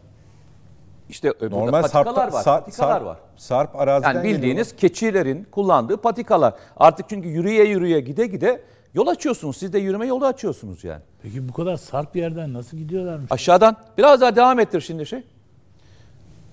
İşte 1.10 1.34
burada 1.42 1.56
Normal 1.56 1.82
patikalar 1.82 2.14
sarp, 2.16 2.34
var, 2.34 2.42
sarp, 2.42 2.66
patikalar 2.66 2.94
sarp, 2.94 3.06
var. 3.06 3.18
sarp 3.38 3.76
araziden 3.76 4.14
Yani 4.14 4.24
bildiğiniz 4.24 4.42
geliyorlar. 4.44 4.78
keçilerin 4.78 5.48
kullandığı 5.52 5.98
patikalar. 5.98 6.54
Artık 6.78 7.10
çünkü 7.10 7.28
yürüye 7.28 7.64
yürüye 7.64 8.00
gide 8.00 8.28
gide 8.28 8.62
yol 8.98 9.08
açıyorsunuz. 9.08 9.58
Siz 9.58 9.74
de 9.74 9.80
yürüme 9.80 10.06
yolu 10.08 10.26
açıyorsunuz 10.26 10.84
yani. 10.84 11.02
Peki 11.22 11.50
bu 11.50 11.54
kadar 11.54 11.78
sarp 11.78 12.16
yerden 12.16 12.54
nasıl 12.54 12.78
gidiyorlarmış? 12.78 13.32
Aşağıdan 13.32 13.76
biraz 13.98 14.22
daha 14.22 14.36
devam 14.36 14.60
ettir 14.60 14.82
şimdi 14.82 15.06
şey. 15.06 15.24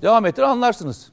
Devam 0.02 0.26
ettir 0.26 0.42
anlarsınız. 0.42 1.12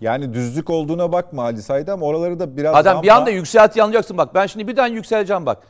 Yani 0.00 0.34
düzlük 0.34 0.70
olduğuna 0.70 1.12
bakma 1.12 1.42
Ali 1.42 1.62
Saydam. 1.62 2.02
Oraları 2.02 2.40
da 2.40 2.56
biraz 2.56 2.76
Adam 2.76 3.02
bir 3.02 3.08
anda 3.08 3.30
yükselti 3.30 3.82
anlayacaksın 3.82 4.18
bak. 4.18 4.34
Ben 4.34 4.46
şimdi 4.46 4.68
birden 4.68 4.86
yükseleceğim 4.86 5.46
bak. 5.46 5.62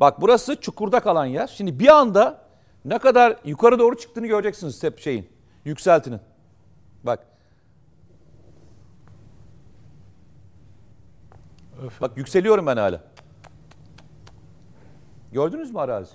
Bak 0.00 0.20
burası 0.20 0.56
çukurda 0.56 1.00
kalan 1.00 1.26
yer. 1.26 1.46
Şimdi 1.46 1.78
bir 1.78 1.88
anda 1.88 2.38
ne 2.84 2.98
kadar 2.98 3.36
yukarı 3.44 3.78
doğru 3.78 3.96
çıktığını 3.96 4.26
göreceksiniz 4.26 4.74
step 4.74 4.98
şeyin. 4.98 5.28
Yükseltinin. 5.64 6.20
Bak. 7.02 7.31
Bak 12.00 12.10
yükseliyorum 12.16 12.66
ben 12.66 12.76
hala. 12.76 13.00
Gördünüz 15.32 15.70
mü 15.70 15.80
arazi? 15.80 16.12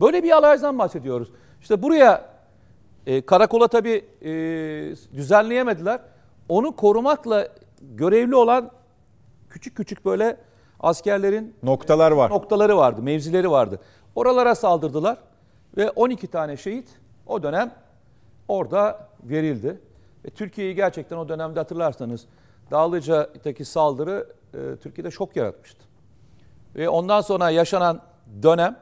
Böyle 0.00 0.22
bir 0.22 0.36
araziden 0.38 0.78
bahsediyoruz. 0.78 1.28
İşte 1.60 1.82
buraya 1.82 2.30
e, 3.06 3.26
karakola 3.26 3.68
tabii 3.68 4.04
e, 4.22 4.30
düzenleyemediler. 5.16 6.00
Onu 6.48 6.76
korumakla 6.76 7.48
görevli 7.80 8.36
olan 8.36 8.70
küçük 9.50 9.76
küçük 9.76 10.04
böyle 10.04 10.36
askerlerin 10.80 11.56
noktalar 11.62 12.10
var. 12.10 12.30
noktaları 12.30 12.76
vardı, 12.76 13.02
mevzileri 13.02 13.50
vardı. 13.50 13.80
Oralara 14.14 14.54
saldırdılar 14.54 15.18
ve 15.76 15.90
12 15.90 16.26
tane 16.26 16.56
şehit 16.56 16.88
o 17.26 17.42
dönem 17.42 17.72
orada 18.48 19.08
verildi. 19.22 19.80
Ve 20.24 20.30
Türkiye'yi 20.30 20.74
gerçekten 20.74 21.16
o 21.16 21.28
dönemde 21.28 21.60
hatırlarsanız 21.60 22.26
Dağlıca'daki 22.70 23.64
saldırı 23.64 24.26
e, 24.54 24.76
Türkiye'de 24.76 25.10
şok 25.10 25.36
yaratmıştı. 25.36 25.84
Ve 26.76 26.88
ondan 26.88 27.20
sonra 27.20 27.50
yaşanan 27.50 28.00
dönem 28.42 28.76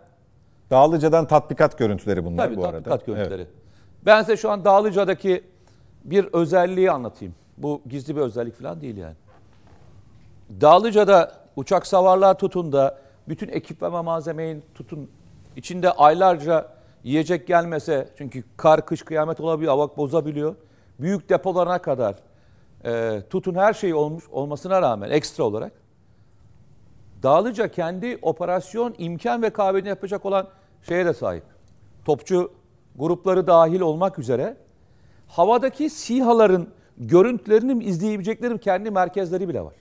Dağlıca'dan 0.70 1.26
tatbikat 1.26 1.78
görüntüleri 1.78 2.24
bunlar 2.24 2.46
Tabii 2.46 2.56
bu 2.56 2.64
arada. 2.64 2.76
tatbikat 2.82 3.06
görüntüleri. 3.06 3.42
Evet. 3.42 3.52
Ben 4.06 4.20
size 4.20 4.36
şu 4.36 4.50
an 4.50 4.64
Dağlıca'daki 4.64 5.44
bir 6.04 6.24
özelliği 6.32 6.90
anlatayım. 6.90 7.34
Bu 7.58 7.82
gizli 7.88 8.16
bir 8.16 8.20
özellik 8.20 8.58
falan 8.58 8.80
değil 8.80 8.96
yani. 8.96 9.14
Dağlıca'da 10.60 11.32
uçak 11.56 11.86
savarlar 11.86 12.38
tutun 12.38 12.72
da 12.72 12.98
bütün 13.28 13.48
ekip 13.48 13.82
ve 13.82 13.88
malzemeyi 13.88 14.62
tutun. 14.74 15.10
içinde 15.56 15.90
aylarca 15.90 16.68
yiyecek 17.04 17.46
gelmese 17.46 18.08
çünkü 18.18 18.44
kar 18.56 18.86
kış 18.86 19.02
kıyamet 19.02 19.40
olabiliyor, 19.40 19.72
hava 19.72 19.96
bozabiliyor. 19.96 20.54
Büyük 21.00 21.28
depolarına 21.28 21.78
kadar 21.78 22.14
e, 22.84 23.22
tutun 23.30 23.54
her 23.54 23.72
şey 23.72 23.94
olmuş 23.94 24.24
olmasına 24.30 24.82
rağmen 24.82 25.10
ekstra 25.10 25.44
olarak 25.44 25.72
Dağlıca 27.22 27.68
kendi 27.68 28.18
operasyon 28.22 28.94
imkan 28.98 29.42
ve 29.42 29.50
kabiliyetini 29.50 29.88
yapacak 29.88 30.26
olan 30.26 30.48
şeye 30.88 31.06
de 31.06 31.14
sahip. 31.14 31.42
Topçu 32.04 32.52
grupları 32.96 33.46
dahil 33.46 33.80
olmak 33.80 34.18
üzere 34.18 34.56
havadaki 35.28 35.90
SİHA'ların 35.90 36.68
görüntülerini 36.98 37.84
izleyebilecekleri 37.84 38.58
kendi 38.58 38.90
merkezleri 38.90 39.48
bile 39.48 39.60
var. 39.60 39.74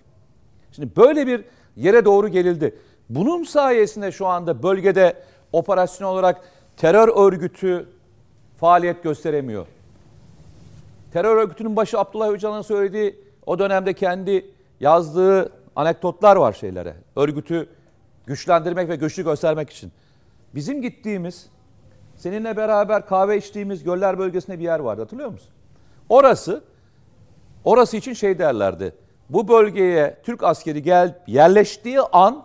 Şimdi 0.71 0.95
böyle 0.95 1.27
bir 1.27 1.45
yere 1.75 2.05
doğru 2.05 2.27
gelildi. 2.27 2.75
Bunun 3.09 3.43
sayesinde 3.43 4.11
şu 4.11 4.27
anda 4.27 4.63
bölgede 4.63 5.23
operasyon 5.53 6.07
olarak 6.09 6.41
terör 6.77 7.27
örgütü 7.27 7.89
faaliyet 8.57 9.03
gösteremiyor. 9.03 9.65
Terör 11.11 11.37
örgütünün 11.37 11.75
başı 11.75 11.99
Abdullah 11.99 12.29
Öcalan'ın 12.29 12.61
söylediği 12.61 13.19
o 13.45 13.59
dönemde 13.59 13.93
kendi 13.93 14.51
yazdığı 14.79 15.51
anekdotlar 15.75 16.35
var 16.35 16.53
şeylere. 16.53 16.95
Örgütü 17.15 17.69
güçlendirmek 18.25 18.89
ve 18.89 18.95
güçlü 18.95 19.23
göstermek 19.23 19.69
için. 19.69 19.91
Bizim 20.55 20.81
gittiğimiz, 20.81 21.49
seninle 22.15 22.57
beraber 22.57 23.05
kahve 23.05 23.37
içtiğimiz 23.37 23.83
Göller 23.83 24.17
bölgesinde 24.17 24.59
bir 24.59 24.63
yer 24.63 24.79
vardı 24.79 25.01
hatırlıyor 25.01 25.29
musun? 25.29 25.49
Orası, 26.09 26.63
orası 27.63 27.97
için 27.97 28.13
şey 28.13 28.39
derlerdi. 28.39 28.95
Bu 29.29 29.47
bölgeye 29.47 30.17
Türk 30.23 30.43
askeri 30.43 30.83
gel 30.83 31.19
yerleştiği 31.27 32.01
an 32.01 32.43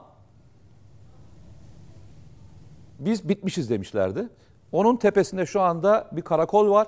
biz 2.98 3.28
bitmişiz 3.28 3.70
demişlerdi. 3.70 4.28
Onun 4.72 4.96
tepesinde 4.96 5.46
şu 5.46 5.60
anda 5.60 6.08
bir 6.12 6.22
karakol 6.22 6.70
var 6.70 6.86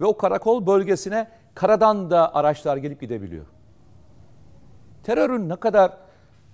ve 0.00 0.04
o 0.04 0.16
karakol 0.16 0.66
bölgesine 0.66 1.28
karadan 1.54 2.10
da 2.10 2.34
araçlar 2.34 2.76
gelip 2.76 3.00
gidebiliyor. 3.00 3.44
Terörün 5.02 5.48
ne 5.48 5.56
kadar 5.56 5.92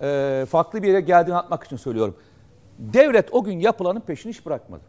e, 0.01 0.45
farklı 0.49 0.83
bir 0.83 0.87
yere 0.87 1.01
geldiğini 1.01 1.35
atmak 1.35 1.63
için 1.63 1.77
söylüyorum. 1.77 2.17
Devlet 2.79 3.33
o 3.33 3.43
gün 3.43 3.59
yapılanın 3.59 3.99
peşini 3.99 4.33
hiç 4.33 4.45
bırakmadı. 4.45 4.83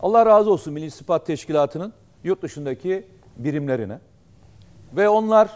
Allah 0.00 0.26
razı 0.26 0.50
olsun 0.50 0.74
Milli 0.74 0.86
İstihbarat 0.86 1.26
Teşkilatı'nın 1.26 1.92
yurt 2.24 2.42
dışındaki 2.42 3.06
birimlerine. 3.36 3.98
Ve 4.96 5.08
onlar 5.08 5.50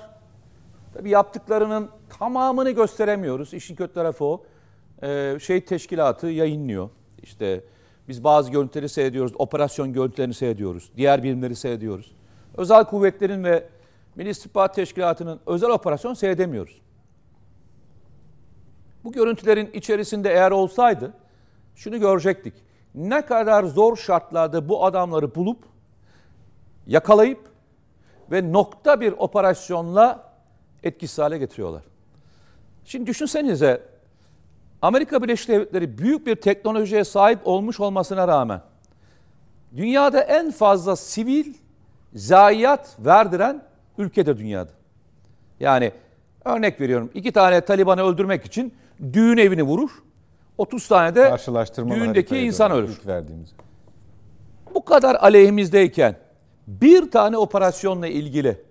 tabii 0.95 1.11
yaptıklarının 1.11 1.89
tamamını 2.19 2.71
gösteremiyoruz. 2.71 3.55
İşin 3.55 3.77
kötü 3.77 3.95
tarafı 3.95 4.25
o. 4.25 4.43
Ee, 5.03 5.39
şey 5.43 5.65
teşkilatı 5.65 6.27
yayınlıyor. 6.27 6.91
İşte 7.23 7.65
biz 8.09 8.25
bazı 8.25 8.51
görüntüleri 8.51 8.89
seyrediyoruz. 8.89 9.33
Operasyon 9.39 9.93
görüntülerini 9.93 10.35
seyrediyoruz. 10.35 10.91
Diğer 10.97 11.23
birimleri 11.23 11.57
seyrediyoruz. 11.57 12.13
Özel 12.57 12.85
kuvvetlerin 12.85 13.45
ve 13.45 13.69
Milli 14.17 14.29
İstihbarat 14.29 14.75
Teşkilatı'nın 14.75 15.41
özel 15.47 15.71
operasyon 15.71 16.15
seyredemiyoruz. 16.15 16.83
Bu 19.05 19.13
görüntülerin 19.13 19.71
içerisinde 19.73 20.31
eğer 20.31 20.51
olsaydı 20.51 21.13
şunu 21.75 22.01
görecektik. 22.01 22.55
Ne 22.95 23.27
kadar 23.27 23.65
zor 23.65 23.97
şartlarda 23.97 24.69
bu 24.69 24.85
adamları 24.85 25.35
bulup 25.35 25.65
yakalayıp 26.87 27.41
ve 28.31 28.53
nokta 28.53 29.01
bir 29.01 29.13
operasyonla 29.13 30.33
etkisiz 30.83 31.19
hale 31.19 31.39
getiriyorlar. 31.39 31.83
Şimdi 32.85 33.07
düşünsenize 33.07 33.83
Amerika 34.83 35.23
Birleşik 35.23 35.49
Devletleri 35.49 35.99
büyük 35.99 36.27
bir 36.27 36.37
teknolojiye 36.37 37.05
sahip 37.05 37.39
olmuş 37.45 37.81
olmasına 37.81 38.29
rağmen 38.29 38.61
dünyada 39.77 40.21
en 40.21 40.51
fazla 40.51 40.97
sivil 40.97 41.55
zayiat 42.15 42.97
verdiren 42.99 43.63
ülkede 43.99 44.39
dünyada. 44.39 44.71
Yani 45.61 45.93
örnek 46.45 46.81
veriyorum 46.81 47.11
iki 47.15 47.33
tane 47.33 47.61
Taliban'ı 47.61 48.03
öldürmek 48.03 48.45
için 48.45 48.75
düğün 49.13 49.37
evini 49.37 49.63
vurur. 49.63 49.91
30 50.59 50.89
tane 50.89 51.15
de 51.15 51.37
düğündeki 51.91 52.39
insan 52.39 52.71
ölür. 52.71 53.01
Verdiğimiz. 53.07 53.53
Bu 54.75 54.85
kadar 54.85 55.15
aleyhimizdeyken 55.15 56.17
bir 56.67 57.11
tane 57.11 57.37
operasyonla 57.37 58.07
ilgili 58.07 58.63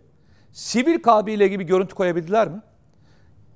sivil 0.52 1.02
kabile 1.02 1.48
gibi 1.48 1.64
görüntü 1.64 1.96
koyabildiler 1.96 2.48
mi? 2.48 2.62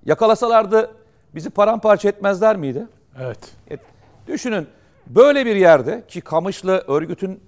Yakalasalardı 0.05 0.91
bizi 1.35 1.49
paramparça 1.49 2.09
etmezler 2.09 2.55
miydi? 2.55 2.87
Evet. 3.19 3.39
Et, 3.69 3.79
düşünün 4.27 4.67
böyle 5.07 5.45
bir 5.45 5.55
yerde 5.55 6.03
ki 6.07 6.21
Kamışlı 6.21 6.83
örgütün 6.87 7.39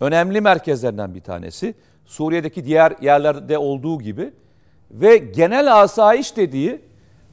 önemli 0.00 0.40
merkezlerinden 0.40 1.14
bir 1.14 1.20
tanesi. 1.20 1.74
Suriye'deki 2.06 2.64
diğer 2.64 2.96
yerlerde 3.00 3.58
olduğu 3.58 3.98
gibi 3.98 4.32
ve 4.90 5.16
genel 5.16 5.82
asayiş 5.82 6.36
dediği 6.36 6.80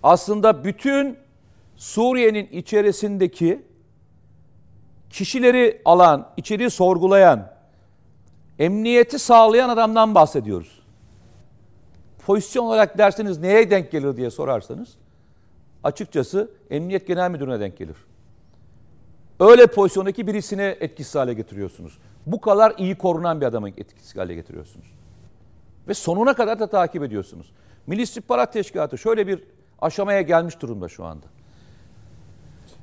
aslında 0.04 0.64
bütün 0.64 1.18
Suriye'nin 1.76 2.48
içerisindeki 2.48 3.62
kişileri 5.10 5.82
alan, 5.86 6.30
içeriği 6.38 6.70
sorgulayan, 6.70 7.52
emniyeti 8.60 9.20
sağlayan 9.20 9.70
adamdan 9.70 10.16
bahsediyoruz. 10.16 10.80
Pozisyon 12.26 12.66
olarak 12.66 12.98
derseniz 12.98 13.40
neye 13.40 13.70
denk 13.70 13.92
gelir 13.92 14.18
diye 14.18 14.32
sorarsanız 14.32 14.90
açıkçası 15.84 16.52
Emniyet 16.70 17.08
Genel 17.08 17.32
Müdürü'ne 17.32 17.60
denk 17.60 17.78
gelir. 17.78 17.96
Öyle 19.40 19.68
pozisyondaki 19.68 20.28
birisini 20.28 20.62
etkisiz 20.62 21.16
hale 21.16 21.34
getiriyorsunuz. 21.34 21.98
Bu 22.26 22.42
kadar 22.42 22.74
iyi 22.78 22.96
korunan 22.96 23.42
bir 23.42 23.46
adamı 23.46 23.70
etkisiz 23.70 24.18
hale 24.18 24.36
getiriyorsunuz. 24.36 24.94
Ve 25.88 25.94
sonuna 25.94 26.34
kadar 26.34 26.60
da 26.60 26.68
takip 26.68 27.04
ediyorsunuz. 27.04 27.52
Milli 27.88 28.02
İstihbarat 28.02 28.54
Teşkilatı 28.54 28.98
şöyle 28.98 29.28
bir 29.28 29.44
aşamaya 29.82 30.22
gelmiş 30.22 30.62
durumda 30.62 30.88
şu 30.88 31.06
anda. 31.06 31.26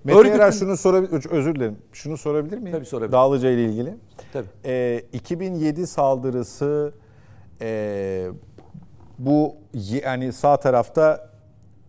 Mete 0.05 0.18
Örgütün... 0.18 0.39
Erer 0.39 0.52
şunu 0.52 0.77
sorabilir, 0.77 1.31
özür 1.31 1.55
dilerim. 1.55 1.78
Şunu 1.93 2.16
sorabilir 2.16 2.59
miyim? 2.59 2.77
Tabii 2.77 2.86
sorabilirim. 2.86 3.12
Dağlıca 3.12 3.51
ile 3.51 3.64
ilgili. 3.64 3.94
Tabii. 4.32 4.47
Ee, 4.64 5.05
2007 5.12 5.86
saldırısı 5.86 6.93
e, 7.60 8.28
bu 9.18 9.56
yani 9.73 10.32
sağ 10.32 10.56
tarafta 10.56 11.31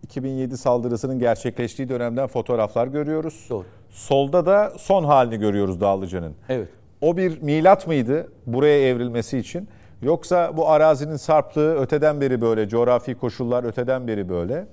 2007 0.08 0.56
saldırısının 0.56 1.18
gerçekleştiği 1.18 1.88
dönemden 1.88 2.26
fotoğraflar 2.26 2.86
görüyoruz. 2.86 3.46
Doğru. 3.50 3.64
Solda 3.90 4.46
da 4.46 4.72
son 4.78 5.04
halini 5.04 5.38
görüyoruz 5.38 5.80
Dağlıca'nın. 5.80 6.34
Evet. 6.48 6.68
O 7.00 7.16
bir 7.16 7.42
milat 7.42 7.86
mıydı 7.86 8.32
buraya 8.46 8.88
evrilmesi 8.88 9.38
için? 9.38 9.68
Yoksa 10.02 10.56
bu 10.56 10.68
arazinin 10.68 11.16
sarplığı 11.16 11.74
öteden 11.74 12.20
beri 12.20 12.40
böyle, 12.40 12.68
coğrafi 12.68 13.14
koşullar 13.14 13.64
öteden 13.64 14.08
beri 14.08 14.28
böyle. 14.28 14.66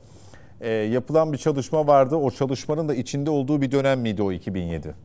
E, 0.61 0.69
yapılan 0.71 1.33
bir 1.33 1.37
çalışma 1.37 1.87
vardı. 1.87 2.15
O 2.15 2.31
çalışmanın 2.31 2.89
da 2.89 2.95
içinde 2.95 3.29
olduğu 3.29 3.61
bir 3.61 3.71
dönem 3.71 3.99
miydi 3.99 4.23
o 4.23 4.31
2007? 4.31 4.95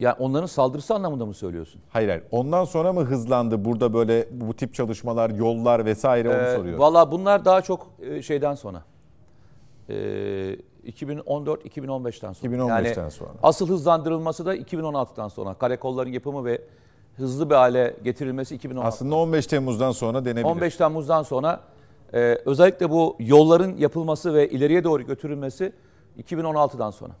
Yani 0.00 0.16
onların 0.18 0.46
saldırısı 0.46 0.94
anlamında 0.94 1.26
mı 1.26 1.34
söylüyorsun? 1.34 1.80
Hayır 1.90 2.08
hayır. 2.08 2.22
Ondan 2.30 2.64
sonra 2.64 2.92
mı 2.92 3.00
hızlandı 3.00 3.64
burada 3.64 3.94
böyle 3.94 4.28
bu 4.30 4.54
tip 4.54 4.74
çalışmalar, 4.74 5.30
yollar 5.30 5.84
vesaire 5.84 6.28
onu 6.28 6.36
ee, 6.36 6.56
soruyor. 6.56 6.78
Valla 6.78 7.12
bunlar 7.12 7.44
daha 7.44 7.62
çok 7.62 7.86
e, 8.00 8.22
şeyden 8.22 8.54
sonra. 8.54 8.82
Ee, 9.88 10.56
2014-2015'ten 10.86 12.32
sonra. 12.32 12.52
2015'ten 12.52 13.02
yani 13.02 13.10
sonra. 13.10 13.30
Asıl 13.42 13.68
hızlandırılması 13.68 14.46
da 14.46 14.56
2016'dan 14.56 15.28
sonra. 15.28 15.54
Karakolların 15.54 16.12
yapımı 16.12 16.44
ve 16.44 16.62
hızlı 17.16 17.50
bir 17.50 17.54
hale 17.54 17.96
getirilmesi 18.04 18.54
2016. 18.54 18.88
Aslında 18.88 19.14
15 19.16 19.46
Temmuz'dan 19.46 19.92
sonra 19.92 20.24
denebilir. 20.24 20.44
15 20.44 20.76
Temmuz'dan 20.76 21.22
sonra 21.22 21.60
e, 22.14 22.18
özellikle 22.44 22.90
bu 22.90 23.16
yolların 23.18 23.76
yapılması 23.76 24.34
ve 24.34 24.48
ileriye 24.48 24.84
doğru 24.84 25.02
götürülmesi 25.02 25.72
2016'dan 26.22 26.90
sonra. 26.90 27.12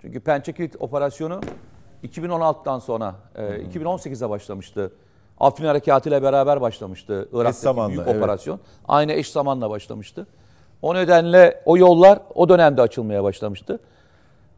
Çünkü 0.00 0.20
Pençekilit 0.20 0.76
operasyonu 0.80 1.40
2016'dan 2.04 2.78
sonra 2.78 3.14
e, 3.34 3.42
hmm. 3.42 3.82
2018'e 3.82 4.30
başlamıştı. 4.30 4.92
Afrin 5.40 5.66
Harekatı 5.66 6.08
ile 6.08 6.22
beraber 6.22 6.60
başlamıştı 6.60 7.28
Irak'taki 7.32 7.58
zamanla, 7.58 7.88
büyük 7.88 8.06
evet. 8.06 8.16
operasyon. 8.16 8.60
Aynı 8.88 9.12
eş 9.12 9.30
zamanla 9.30 9.70
başlamıştı. 9.70 10.26
O 10.82 10.94
nedenle 10.94 11.62
o 11.64 11.76
yollar 11.76 12.18
o 12.34 12.48
dönemde 12.48 12.82
açılmaya 12.82 13.24
başlamıştı. 13.24 13.80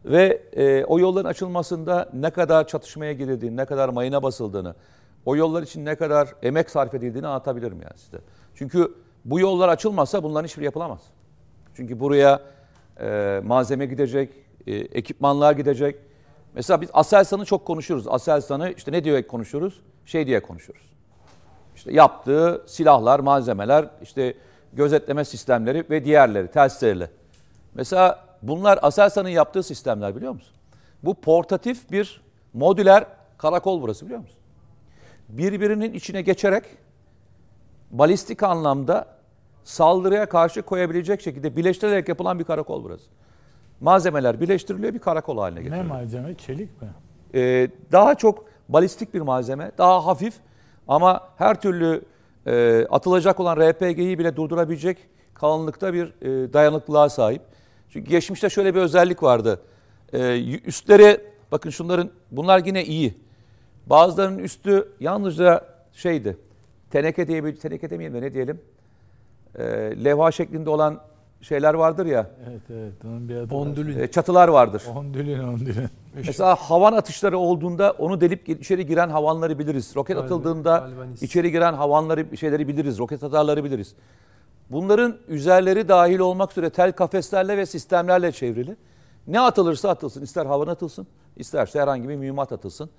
Ve 0.04 0.42
e, 0.52 0.84
o 0.84 0.98
yolların 0.98 1.28
açılmasında 1.28 2.08
ne 2.12 2.30
kadar 2.30 2.66
çatışmaya 2.66 3.12
girildiğini, 3.12 3.56
ne 3.56 3.64
kadar 3.64 3.88
mayına 3.88 4.22
basıldığını, 4.22 4.74
o 5.26 5.36
yollar 5.36 5.62
için 5.62 5.84
ne 5.84 5.94
kadar 5.96 6.28
emek 6.42 6.70
sarf 6.70 6.94
edildiğini 6.94 7.26
anlatabilirim 7.26 7.82
yani 7.82 7.98
size. 7.98 8.18
Çünkü 8.54 8.94
bu 9.24 9.40
yollar 9.40 9.68
açılmazsa 9.68 10.22
bunların 10.22 10.46
hiçbiri 10.46 10.64
yapılamaz. 10.64 11.00
Çünkü 11.74 12.00
buraya 12.00 12.40
e, 13.00 13.40
malzeme 13.44 13.86
gidecek, 13.86 14.30
e, 14.66 14.74
ekipmanlar 14.74 15.52
gidecek. 15.52 15.96
Mesela 16.58 16.80
biz 16.80 16.90
Aselsan'ı 16.92 17.44
çok 17.44 17.64
konuşuruz. 17.64 18.08
Aselsan'ı 18.08 18.72
işte 18.76 18.92
ne 18.92 19.04
diye 19.04 19.26
konuşuruz? 19.26 19.80
Şey 20.06 20.26
diye 20.26 20.42
konuşuruz. 20.42 20.82
İşte 21.76 21.92
yaptığı 21.92 22.64
silahlar, 22.66 23.20
malzemeler, 23.20 23.88
işte 24.02 24.34
gözetleme 24.72 25.24
sistemleri 25.24 25.84
ve 25.90 26.04
diğerleri 26.04 26.48
telsizlerle. 26.50 27.10
Mesela 27.74 28.24
bunlar 28.42 28.78
Aselsan'ın 28.82 29.28
yaptığı 29.28 29.62
sistemler 29.62 30.16
biliyor 30.16 30.32
musun? 30.32 30.54
Bu 31.02 31.14
portatif 31.14 31.90
bir 31.90 32.20
modüler 32.52 33.06
karakol 33.38 33.82
burası 33.82 34.04
biliyor 34.06 34.20
musun? 34.20 34.38
Birbirinin 35.28 35.92
içine 35.92 36.22
geçerek 36.22 36.64
balistik 37.90 38.42
anlamda 38.42 39.06
saldırıya 39.64 40.28
karşı 40.28 40.62
koyabilecek 40.62 41.20
şekilde 41.20 41.56
birleştirilerek 41.56 42.08
yapılan 42.08 42.38
bir 42.38 42.44
karakol 42.44 42.84
burası. 42.84 43.04
Malzemeler 43.80 44.40
birleştiriliyor 44.40 44.94
bir 44.94 44.98
karakol 44.98 45.38
haline 45.38 45.58
Ne 45.58 45.62
getiriliyor. 45.62 45.86
malzeme? 45.86 46.34
Çelik 46.34 46.82
mi? 46.82 46.88
Ee, 47.34 47.68
daha 47.92 48.14
çok 48.14 48.44
balistik 48.68 49.14
bir 49.14 49.20
malzeme, 49.20 49.70
daha 49.78 50.06
hafif 50.06 50.34
ama 50.88 51.28
her 51.36 51.60
türlü 51.60 52.02
e, 52.46 52.86
atılacak 52.90 53.40
olan 53.40 53.56
RPG'yi 53.56 54.18
bile 54.18 54.36
durdurabilecek 54.36 54.98
kalınlıkta 55.34 55.94
bir 55.94 56.06
e, 56.22 56.52
dayanıklılığa 56.52 57.08
sahip. 57.08 57.42
Çünkü 57.88 58.10
geçmişte 58.10 58.50
şöyle 58.50 58.74
bir 58.74 58.80
özellik 58.80 59.22
vardı. 59.22 59.60
E, 60.12 60.42
üstleri, 60.64 61.20
bakın 61.52 61.70
şunların, 61.70 62.10
bunlar 62.30 62.64
yine 62.66 62.84
iyi. 62.84 63.14
Bazılarının 63.86 64.38
üstü 64.38 64.88
yalnızca 65.00 65.64
şeydi, 65.92 66.36
teneke 66.90 67.28
diye 67.28 67.44
bir, 67.44 67.56
teneke 67.56 67.90
demeyelim 67.90 68.22
de 68.22 68.26
ne 68.26 68.34
diyelim, 68.34 68.60
e, 69.58 69.64
levha 70.04 70.32
şeklinde 70.32 70.70
olan 70.70 71.00
şeyler 71.40 71.74
vardır 71.74 72.06
ya, 72.06 72.30
Evet 72.50 72.60
evet. 72.70 72.92
Onun 73.04 73.28
bir 73.28 73.36
adı 73.36 73.54
var. 73.54 73.60
Ondülün. 73.60 73.98
e, 73.98 74.10
çatılar 74.10 74.48
vardır. 74.48 74.82
Ondülün 74.96 75.38
ondülün. 75.48 75.88
Mesela 76.26 76.54
havan 76.54 76.92
atışları 76.92 77.38
olduğunda 77.38 77.90
onu 77.98 78.20
delip 78.20 78.48
içeri 78.48 78.86
giren 78.86 79.08
havanları 79.08 79.58
biliriz. 79.58 79.96
Roket 79.96 80.16
Galvan- 80.16 80.24
atıldığında 80.24 80.76
galvanist. 80.78 81.22
içeri 81.22 81.52
giren 81.52 81.72
havanları 81.74 82.36
şeyleri 82.36 82.68
biliriz. 82.68 82.98
Roket 82.98 83.22
atarları 83.22 83.64
biliriz. 83.64 83.94
Bunların 84.70 85.16
üzerleri 85.28 85.88
dahil 85.88 86.18
olmak 86.18 86.50
üzere 86.50 86.70
tel 86.70 86.92
kafeslerle 86.92 87.56
ve 87.56 87.66
sistemlerle 87.66 88.32
çevrili. 88.32 88.76
Ne 89.26 89.40
atılırsa 89.40 89.88
atılsın. 89.88 90.22
ister 90.22 90.46
havan 90.46 90.66
atılsın, 90.66 91.06
isterse 91.36 91.80
herhangi 91.80 92.08
bir 92.08 92.16
mühimmat 92.16 92.52
atılsın. 92.52 92.90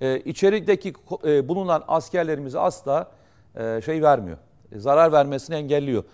Ee, 0.00 0.18
içerideki 0.20 0.92
e, 1.24 1.48
bulunan 1.48 1.82
askerlerimize 1.88 2.58
asla 2.58 3.10
e, 3.56 3.80
şey 3.84 4.02
vermiyor. 4.02 4.38
E, 4.72 4.78
zarar 4.78 5.12
vermesini 5.12 5.56
engelliyor. 5.56 6.04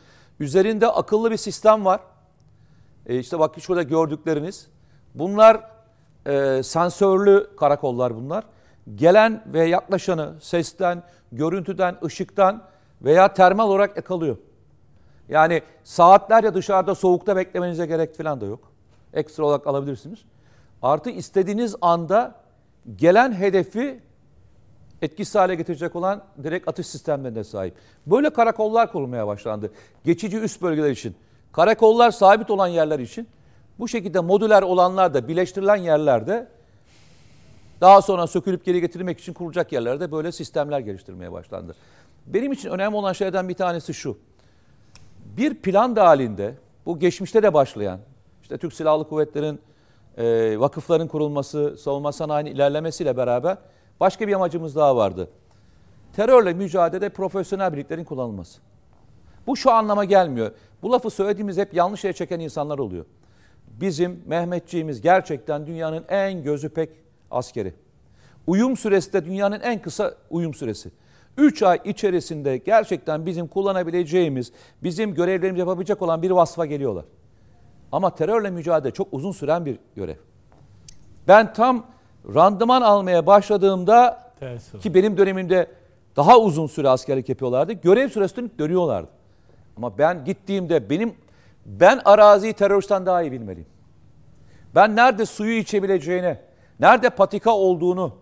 Üzerinde 0.40 0.86
akıllı 0.88 1.30
bir 1.30 1.36
sistem 1.36 1.84
var. 1.84 2.00
E 3.06 3.18
işte 3.18 3.38
bak 3.38 3.54
şurada 3.60 3.82
gördükleriniz. 3.82 4.66
Bunlar 5.14 5.70
e, 6.26 6.62
sensörlü 6.62 7.50
karakollar 7.56 8.16
bunlar. 8.16 8.44
Gelen 8.94 9.42
ve 9.46 9.64
yaklaşanı 9.64 10.34
sesten, 10.40 11.02
görüntüden, 11.32 11.96
ışıktan 12.04 12.62
veya 13.02 13.34
termal 13.34 13.68
olarak 13.68 13.96
yakalıyor. 13.96 14.36
Yani 15.28 15.62
saatlerce 15.84 16.54
dışarıda 16.54 16.94
soğukta 16.94 17.36
beklemenize 17.36 17.86
gerek 17.86 18.16
falan 18.16 18.40
da 18.40 18.46
yok. 18.46 18.72
Ekstra 19.12 19.44
olarak 19.44 19.66
alabilirsiniz. 19.66 20.18
Artı 20.82 21.10
istediğiniz 21.10 21.76
anda 21.80 22.34
gelen 22.96 23.32
hedefi 23.32 24.00
etkisiz 25.02 25.35
hale 25.35 25.55
getirecek 25.55 25.97
olan 25.97 26.23
direkt 26.43 26.68
atış 26.68 26.86
sistemlerine 26.86 27.44
sahip. 27.44 27.74
Böyle 28.06 28.31
karakollar 28.31 28.93
kurulmaya 28.93 29.27
başlandı. 29.27 29.73
Geçici 30.05 30.39
üst 30.39 30.62
bölgeler 30.62 30.90
için. 30.90 31.16
Karakollar 31.52 32.10
sabit 32.10 32.51
olan 32.51 32.66
yerler 32.66 32.98
için. 32.98 33.28
Bu 33.78 33.89
şekilde 33.89 34.20
modüler 34.20 34.62
olanlar 34.62 35.14
da 35.14 35.28
birleştirilen 35.28 35.77
yerlerde 35.77 36.48
daha 37.81 38.02
sonra 38.02 38.27
sökülüp 38.27 38.64
geri 38.64 38.81
getirilmek 38.81 39.20
için 39.20 39.32
kurulacak 39.32 39.73
yerlerde 39.73 40.12
böyle 40.12 40.32
sistemler 40.32 40.81
geliştirmeye 40.81 41.32
başlandı. 41.32 41.74
Benim 42.27 42.52
için 42.52 42.70
önemli 42.70 42.97
olan 42.97 43.12
şeylerden 43.12 43.48
bir 43.48 43.55
tanesi 43.55 43.94
şu. 43.94 44.18
Bir 45.36 45.55
plan 45.55 45.97
dahilinde 45.97 46.55
bu 46.86 46.98
geçmişte 46.98 47.43
de 47.43 47.55
başlayan 47.55 48.01
işte 48.43 48.59
Türk 48.59 48.73
Silahlı 48.73 49.09
Kuvvetleri'nin 49.09 49.60
e, 50.18 50.56
vakıfların 50.60 51.09
kurulması, 51.09 51.77
savunma 51.78 52.12
sanayinin 52.12 52.51
ilerlemesiyle 52.51 53.16
beraber 53.16 53.59
başka 54.01 54.28
bir 54.28 54.32
amacımız 54.32 54.77
daha 54.77 54.97
vardı. 54.97 55.31
Terörle 56.12 56.52
mücadelede 56.52 57.09
profesyonel 57.09 57.73
birliklerin 57.73 58.05
kullanılması. 58.05 58.60
Bu 59.47 59.56
şu 59.56 59.70
anlama 59.70 60.05
gelmiyor. 60.05 60.51
Bu 60.82 60.93
lafı 60.93 61.10
söylediğimiz 61.10 61.59
hep 61.59 61.74
yanlış 61.74 62.05
yere 62.05 62.14
çeken 62.14 62.40
insanlar 62.40 62.78
oluyor. 62.78 63.05
Bizim 63.81 64.23
Mehmetçiğimiz 64.27 65.01
gerçekten 65.01 65.66
dünyanın 65.66 66.05
en 66.09 66.43
gözü 66.43 66.68
pek 66.68 66.90
askeri. 67.31 67.74
Uyum 68.47 68.77
süresi 68.77 69.12
de 69.12 69.24
dünyanın 69.24 69.60
en 69.60 69.82
kısa 69.82 70.14
uyum 70.31 70.55
süresi. 70.55 70.90
3 71.36 71.62
ay 71.62 71.81
içerisinde 71.85 72.56
gerçekten 72.56 73.27
bizim 73.27 73.47
kullanabileceğimiz, 73.47 74.52
bizim 74.82 75.14
görevlerimizi 75.14 75.60
yapabilecek 75.60 76.02
olan 76.02 76.23
bir 76.23 76.31
vasfa 76.31 76.66
geliyorlar. 76.66 77.05
Ama 77.93 78.14
terörle 78.14 78.51
mücadele 78.51 78.93
çok 78.93 79.09
uzun 79.12 79.32
süren 79.32 79.66
bir 79.66 79.78
görev. 79.97 80.16
Ben 81.28 81.52
tam 81.52 81.86
randıman 82.34 82.82
almaya 82.82 83.26
başladığımda 83.26 84.26
Tersi 84.40 84.78
ki 84.78 84.94
benim 84.94 85.16
dönemimde 85.16 85.66
daha 86.16 86.38
uzun 86.38 86.66
süre 86.66 86.88
askerlik 86.88 87.28
yapıyorlardı. 87.28 87.72
Görev 87.72 88.08
süresini 88.08 88.50
dönüyorlardı. 88.58 89.08
Ama 89.76 89.98
ben 89.98 90.24
gittiğimde 90.24 90.90
benim 90.90 91.14
ben 91.66 92.00
araziyi 92.04 92.52
teröristten 92.52 93.06
daha 93.06 93.22
iyi 93.22 93.32
bilmeliyim. 93.32 93.68
Ben 94.74 94.96
nerede 94.96 95.26
suyu 95.26 95.58
içebileceğini, 95.58 96.38
nerede 96.80 97.10
patika 97.10 97.50
olduğunu, 97.50 98.12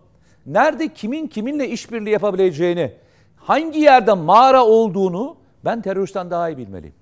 nerede 0.45 0.93
kimin 0.93 1.27
kiminle 1.27 1.69
işbirliği 1.69 2.09
yapabileceğini, 2.09 2.93
hangi 3.37 3.79
yerde 3.79 4.13
mağara 4.13 4.65
olduğunu 4.65 5.37
ben 5.65 5.81
teröristten 5.81 6.31
daha 6.31 6.49
iyi 6.49 6.57
bilmeliyim. 6.57 6.95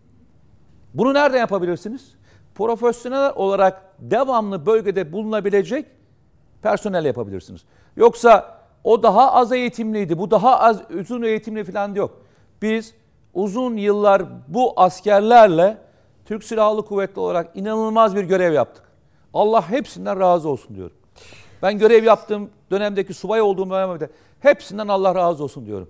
Bunu 0.94 1.14
nereden 1.14 1.38
yapabilirsiniz? 1.38 2.16
Profesyonel 2.56 3.32
olarak 3.36 3.82
devamlı 4.00 4.66
bölgede 4.66 5.12
bulunabilecek 5.12 5.86
personel 6.64 7.06
yapabilirsiniz. 7.06 7.62
Yoksa 7.96 8.58
o 8.84 9.04
daha 9.04 9.34
az 9.34 9.52
eğitimliydi, 9.52 10.18
bu 10.18 10.32
daha 10.32 10.60
az 10.60 10.82
uzun 11.00 11.22
eğitimli 11.22 11.64
falan 11.64 11.96
yok. 11.96 12.22
Biz 12.62 12.94
uzun 13.34 13.78
yıllar 13.78 14.24
bu 14.48 14.74
askerlerle 14.76 15.78
Türk 16.26 16.44
Silahlı 16.44 16.86
Kuvvetli 16.86 17.20
olarak 17.20 17.56
inanılmaz 17.56 18.16
bir 18.16 18.24
görev 18.24 18.54
yaptık. 18.54 18.84
Allah 19.34 19.70
hepsinden 19.70 20.20
razı 20.20 20.50
olsun 20.50 20.76
diyorum. 20.76 20.96
Ben 21.62 21.78
görev 21.78 22.04
yaptığım 22.04 22.50
dönemdeki 22.72 23.14
subay 23.14 23.42
olduğum 23.42 23.70
dönemde 23.70 24.10
hepsinden 24.40 24.88
Allah 24.88 25.16
razı 25.16 25.44
olsun 25.44 25.66
diyorum. 25.66 25.90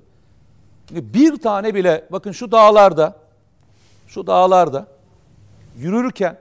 Bir 0.91 1.41
tane 1.41 1.75
bile 1.75 2.07
bakın 2.11 2.31
şu 2.31 2.51
dağlarda 2.51 3.15
şu 4.07 4.27
dağlarda 4.27 4.87
yürürken 5.77 6.37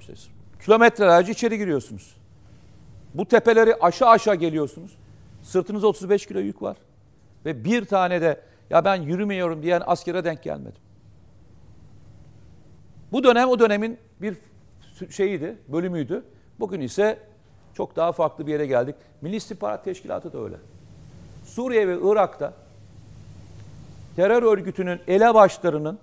işte 0.00 0.12
kilometrelerce 0.64 1.32
içeri 1.32 1.58
giriyorsunuz. 1.58 2.16
Bu 3.18 3.24
tepeleri 3.24 3.74
aşağı 3.74 4.08
aşağı 4.08 4.34
geliyorsunuz. 4.34 4.96
Sırtınızda 5.42 5.86
35 5.86 6.26
kilo 6.26 6.38
yük 6.38 6.62
var. 6.62 6.76
Ve 7.44 7.64
bir 7.64 7.84
tane 7.84 8.20
de 8.20 8.40
ya 8.70 8.84
ben 8.84 9.02
yürümüyorum 9.02 9.62
diyen 9.62 9.82
askere 9.86 10.24
denk 10.24 10.42
gelmedim. 10.42 10.82
Bu 13.12 13.24
dönem 13.24 13.48
o 13.48 13.58
dönemin 13.58 13.98
bir 14.22 14.36
şeyiydi, 15.10 15.56
bölümüydü. 15.68 16.24
Bugün 16.60 16.80
ise 16.80 17.18
çok 17.74 17.96
daha 17.96 18.12
farklı 18.12 18.46
bir 18.46 18.52
yere 18.52 18.66
geldik. 18.66 18.94
Milli 19.20 19.36
İstihbarat 19.36 19.84
Teşkilatı 19.84 20.32
da 20.32 20.38
öyle. 20.44 20.56
Suriye 21.44 21.88
ve 21.88 21.98
Irak'ta 22.02 22.52
terör 24.16 24.42
örgütünün 24.42 25.00
elebaşlarının 25.08 25.98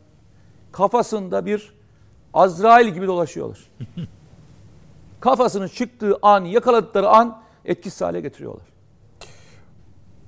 kafasında 0.72 1.46
bir 1.46 1.74
Azrail 2.34 2.88
gibi 2.88 3.08
dolaşıyorlar. 3.08 3.60
Kafasının 5.26 5.68
çıktığı 5.68 6.18
an, 6.22 6.46
yakaladıkları 6.46 7.10
an 7.10 7.42
etkisiz 7.66 8.02
hale 8.02 8.22
getiriyorlar. 8.22 8.66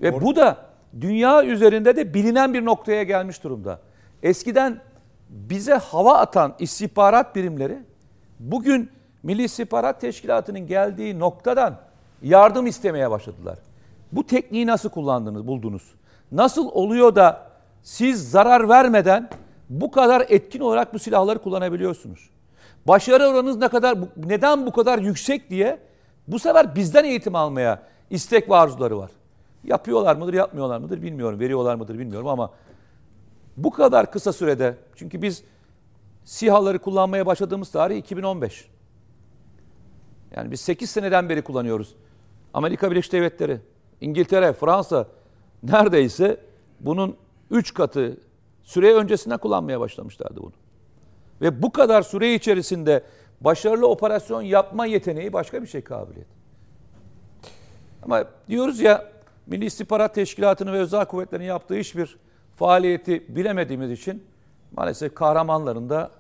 Ve 0.02 0.22
bu 0.22 0.36
da 0.36 0.58
dünya 1.02 1.46
üzerinde 1.46 1.96
de 1.96 2.14
bilinen 2.14 2.54
bir 2.54 2.66
noktaya 2.66 3.04
gelmiş 3.04 3.44
durumda. 3.44 3.80
Eskiden 4.24 4.82
bize 5.30 5.74
hava 5.74 6.18
atan 6.18 6.56
istihbarat 6.60 7.36
birimleri 7.36 7.80
bugün 8.40 8.92
Milli 9.24 9.44
İstihbarat 9.44 10.02
Teşkilatı'nın 10.02 10.68
geldiği 10.68 11.20
noktadan 11.20 11.76
yardım 12.22 12.68
istemeye 12.68 13.12
başladılar. 13.12 13.58
Bu 14.12 14.28
tekniği 14.28 14.68
nasıl 14.68 14.90
kullandınız, 14.90 15.48
buldunuz? 15.48 15.94
Nasıl 16.32 16.68
oluyor 16.68 17.16
da 17.16 17.48
siz 17.84 18.32
zarar 18.32 18.70
vermeden 18.70 19.30
bu 19.70 19.92
kadar 19.92 20.26
etkin 20.30 20.60
olarak 20.60 20.94
bu 20.94 21.00
silahları 21.00 21.40
kullanabiliyorsunuz? 21.40 22.30
Başarı 22.88 23.28
oranınız 23.28 23.58
ne 23.58 23.68
kadar 23.68 23.98
neden 24.18 24.66
bu 24.66 24.72
kadar 24.72 25.00
yüksek 25.00 25.50
diye 25.50 25.80
bu 26.28 26.40
sefer 26.40 26.76
bizden 26.76 27.04
eğitim 27.04 27.36
almaya 27.36 27.84
istek 28.10 28.50
ve 28.50 28.56
arzuları 28.56 28.98
var. 28.98 29.12
Yapıyorlar 29.64 30.16
mıdır, 30.16 30.34
yapmıyorlar 30.34 30.80
mıdır 30.80 31.02
bilmiyorum. 31.02 31.40
Veriyorlar 31.40 31.76
mıdır 31.76 32.00
bilmiyorum 32.00 32.28
ama 32.28 32.52
bu 33.58 33.72
kadar 33.72 34.12
kısa 34.12 34.34
sürede 34.34 34.76
çünkü 34.96 35.22
biz 35.22 35.44
SİHA'ları 36.26 36.80
kullanmaya 36.80 37.26
başladığımız 37.26 37.72
tarih 37.72 37.98
2015. 37.98 38.68
Yani 40.36 40.52
biz 40.52 40.62
8 40.62 40.90
seneden 40.90 41.30
beri 41.30 41.42
kullanıyoruz. 41.42 41.96
Amerika 42.54 42.92
Birleşik 42.92 43.12
Devletleri, 43.12 43.60
İngiltere, 44.02 44.54
Fransa 44.54 45.08
neredeyse 45.64 46.38
bunun 46.80 47.16
3 47.52 47.74
katı 47.74 48.18
Süre 48.64 48.94
öncesinden 48.94 49.38
kullanmaya 49.38 49.80
başlamışlardı 49.80 50.42
bunu. 50.42 50.52
Ve 51.42 51.62
bu 51.62 51.72
kadar 51.72 52.02
süre 52.02 52.34
içerisinde 52.34 53.04
başarılı 53.42 53.88
operasyon 53.88 54.42
yapma 54.42 54.86
yeteneği 54.86 55.34
başka 55.34 55.62
bir 55.62 55.68
şey 55.68 55.84
kabiliyet. 55.84 56.28
Ama 58.04 58.24
diyoruz 58.48 58.80
ya 58.80 59.12
Milli 59.48 59.66
İstihbarat 59.66 60.16
Teşkilatı'nın 60.16 60.74
ve 60.74 60.78
özel 60.78 61.06
kuvvetlerin 61.06 61.44
yaptığı 61.44 61.76
hiçbir 61.76 62.18
faaliyeti 62.56 63.36
bilemediğimiz 63.36 63.92
için 63.92 64.24
maalesef 64.72 65.16
kahramanların 65.16 65.90
da 65.90 66.12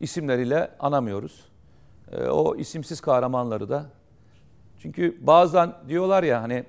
isimleriyle 0.00 0.70
anamıyoruz. 0.80 1.44
Ee, 2.12 2.24
o 2.24 2.56
isimsiz 2.56 3.00
kahramanları 3.00 3.68
da 3.68 3.86
çünkü 4.78 5.18
bazen 5.20 5.72
diyorlar 5.88 6.22
ya 6.22 6.42
hani 6.42 6.64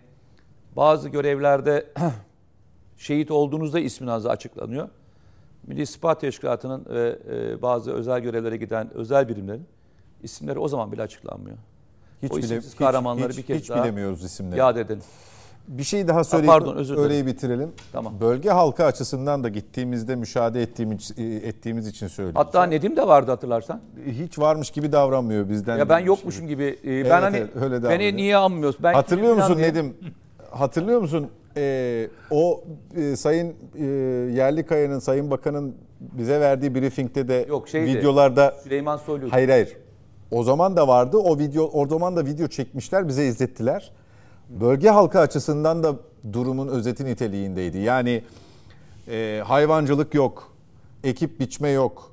bazı 0.76 1.10
görevlerde 1.10 1.86
şehit 2.98 3.32
olduğunuzda 3.32 3.80
isminizde 3.80 4.30
açıklanıyor. 4.30 4.90
Milli 5.68 5.82
İstihbarat 5.82 6.22
Teşkilatı'nın 6.22 6.86
ve 6.90 7.20
e, 7.32 7.62
bazı 7.62 7.92
özel 7.92 8.20
görevlere 8.20 8.58
giden 8.58 8.94
özel 8.94 9.30
birimlerin 9.30 9.66
isimleri 10.24 10.60
o 10.60 10.68
zaman 10.68 10.92
bile 10.92 11.02
açıklanmıyor. 11.02 11.58
Hiç, 12.24 12.32
o 12.32 12.36
bile, 12.36 12.46
isimsiz 12.46 12.72
hiç, 12.72 12.80
kahramanları 12.80 13.30
hiç, 13.30 13.38
bir 13.38 13.44
kez 13.44 13.62
hiç 13.62 13.70
daha 13.70 13.84
bilemiyoruz 13.84 14.24
isimleri. 14.24 14.60
yad 14.60 14.78
edelim. 14.78 15.04
Bir 15.68 15.84
şey 15.84 16.08
daha 16.08 16.24
söyleyip 16.24 16.50
pardon, 16.52 16.76
özür 16.76 16.98
öreyi 16.98 17.26
bitirelim. 17.26 17.72
Tamam. 17.92 18.14
Bölge 18.22 18.50
halkı 18.50 18.86
açısından 18.86 19.44
da 19.44 19.50
gittiğimizde 19.50 20.16
müşahede 20.16 20.62
ettiğimiz, 20.62 21.12
ettiğimiz 21.20 21.88
için 21.88 22.08
söylüyorum. 22.08 22.42
Hatta 22.46 22.64
Nedim 22.64 22.98
de 22.98 23.08
vardı 23.08 23.32
hatırlarsan. 23.32 23.82
hiç 24.06 24.40
varmış 24.40 24.72
gibi 24.72 24.92
davranmıyor 24.92 25.50
bizden. 25.50 25.78
Ya 25.78 25.90
ben 25.90 26.00
yokmuşum 26.00 26.48
gibi. 26.48 26.80
e, 26.84 26.88
ben 26.88 26.92
Evet, 26.94 27.12
hani 27.12 27.38
evet, 27.38 27.50
öyle 27.62 27.90
beni 27.90 28.16
niye 28.16 28.38
anmıyorsun? 28.38 28.84
Ben 28.84 28.94
Hatırlıyor 28.94 29.36
musun 29.36 29.58
Nedim? 29.58 29.98
Hatırlıyor 30.52 31.02
musun? 31.02 31.30
Ee, 31.58 32.10
o 32.32 32.64
e, 32.96 33.16
Sayın 33.16 33.56
e, 33.76 33.84
Yerlikaya'nın, 34.36 35.00
Sayın 35.00 35.32
Bakan'ın 35.32 35.76
bize 36.00 36.40
verdiği 36.40 36.76
briefingde 36.76 37.28
de 37.28 37.46
Yok, 37.50 37.70
şeydi. 37.70 37.98
videolarda 37.98 38.56
Süleyman 38.64 38.98
Soylu. 38.98 39.32
Hayır 39.32 39.50
hayır. 39.50 39.78
O 40.32 40.44
zaman 40.44 40.76
da 40.78 40.88
vardı. 40.88 41.18
O 41.18 41.40
video 41.40 41.70
o 41.74 41.88
zaman 41.88 42.16
da 42.16 42.26
video 42.26 42.48
çekmişler, 42.48 43.08
bize 43.08 43.26
izlettiler. 43.26 43.92
Bölge 44.50 44.90
halkı 44.90 45.20
açısından 45.20 45.84
da 45.84 45.96
durumun 46.34 46.68
özeti 46.68 47.06
niteliğindeydi. 47.06 47.78
Yani 47.78 48.24
e, 49.12 49.42
hayvancılık 49.46 50.14
yok, 50.14 50.54
ekip 51.04 51.40
biçme 51.40 51.70
yok. 51.70 52.12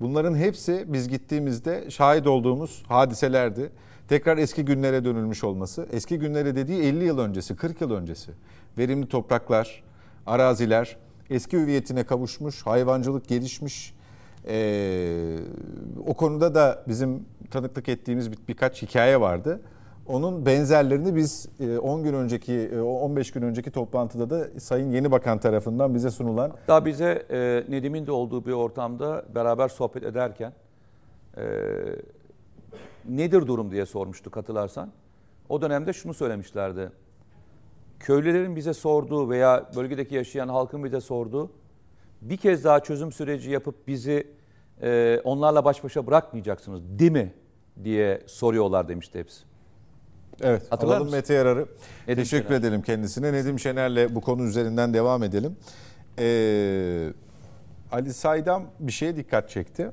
Bunların 0.00 0.34
hepsi 0.34 0.84
biz 0.88 1.08
gittiğimizde 1.08 1.90
şahit 1.90 2.26
olduğumuz 2.26 2.82
hadiselerdi. 2.88 3.70
Tekrar 4.12 4.38
eski 4.38 4.64
günlere 4.64 5.04
dönülmüş 5.04 5.44
olması. 5.44 5.86
Eski 5.92 6.18
günlere 6.18 6.56
dediği 6.56 6.82
50 6.82 7.04
yıl 7.04 7.18
öncesi, 7.18 7.56
40 7.56 7.80
yıl 7.80 7.90
öncesi. 7.90 8.32
Verimli 8.78 9.08
topraklar, 9.08 9.82
araziler 10.26 10.96
eski 11.30 11.58
hüviyetine 11.58 12.04
kavuşmuş, 12.04 12.66
hayvancılık 12.66 13.28
gelişmiş. 13.28 13.94
Ee, 14.48 15.36
o 16.06 16.14
konuda 16.14 16.54
da 16.54 16.82
bizim 16.88 17.24
tanıklık 17.50 17.88
ettiğimiz 17.88 18.32
bir, 18.32 18.38
birkaç 18.48 18.82
hikaye 18.82 19.20
vardı. 19.20 19.60
Onun 20.06 20.46
benzerlerini 20.46 21.16
biz 21.16 21.48
e, 21.60 21.78
10 21.78 22.02
gün 22.02 22.14
önceki, 22.14 22.52
e, 22.52 22.80
15 22.80 23.30
gün 23.30 23.42
önceki 23.42 23.70
toplantıda 23.70 24.30
da 24.30 24.60
Sayın 24.60 24.90
Yeni 24.90 25.10
Bakan 25.10 25.38
tarafından 25.38 25.94
bize 25.94 26.10
sunulan 26.10 26.52
Daha 26.68 26.84
bize 26.84 27.26
e, 27.30 27.64
Nedim'in 27.68 28.06
de 28.06 28.12
olduğu 28.12 28.46
bir 28.46 28.52
ortamda 28.52 29.24
beraber 29.34 29.68
sohbet 29.68 30.02
ederken 30.02 30.52
e, 31.36 31.42
nedir 33.08 33.46
durum 33.46 33.70
diye 33.70 33.86
sormuştuk 33.86 34.36
hatırlarsan. 34.36 34.92
O 35.48 35.62
dönemde 35.62 35.92
şunu 35.92 36.14
söylemişlerdi. 36.14 36.92
Köylülerin 38.00 38.56
bize 38.56 38.74
sorduğu 38.74 39.30
veya 39.30 39.70
bölgedeki 39.76 40.14
yaşayan 40.14 40.48
halkın 40.48 40.84
bize 40.84 41.00
sorduğu 41.00 41.50
bir 42.22 42.36
kez 42.36 42.64
daha 42.64 42.80
çözüm 42.80 43.12
süreci 43.12 43.50
yapıp 43.50 43.88
bizi 43.88 44.26
e, 44.82 45.20
onlarla 45.24 45.64
baş 45.64 45.84
başa 45.84 46.06
bırakmayacaksınız 46.06 46.98
değil 46.98 47.12
mi 47.12 47.34
diye 47.84 48.22
soruyorlar 48.26 48.88
demişti 48.88 49.18
hepsi. 49.18 49.44
Evet, 50.40 50.72
Hatırlar 50.72 50.92
alalım 50.92 51.04
mısın? 51.06 51.18
Mete 51.18 51.34
Yarar'ı. 51.34 51.66
Nedim 52.08 52.22
Teşekkür 52.22 52.48
Şener. 52.48 52.60
edelim 52.60 52.82
kendisine. 52.82 53.32
Nedim 53.32 53.58
Şener'le 53.58 54.14
bu 54.14 54.20
konu 54.20 54.44
üzerinden 54.44 54.94
devam 54.94 55.22
edelim. 55.22 55.56
Ee, 56.18 57.12
Ali 57.92 58.14
Saydam 58.14 58.66
bir 58.80 58.92
şeye 58.92 59.16
dikkat 59.16 59.50
çekti. 59.50 59.90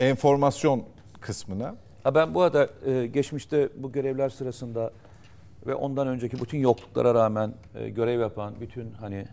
Enformasyon 0.00 0.84
kısmına. 1.22 1.74
Ben 2.14 2.34
bu 2.34 2.42
arada 2.42 2.68
e, 2.86 3.06
geçmişte 3.06 3.68
bu 3.76 3.92
görevler 3.92 4.28
sırasında 4.28 4.90
ve 5.66 5.74
ondan 5.74 6.08
önceki 6.08 6.40
bütün 6.40 6.58
yokluklara 6.58 7.14
rağmen 7.14 7.54
e, 7.74 7.88
görev 7.88 8.20
yapan 8.20 8.54
bütün 8.60 8.92
hani 8.92 9.26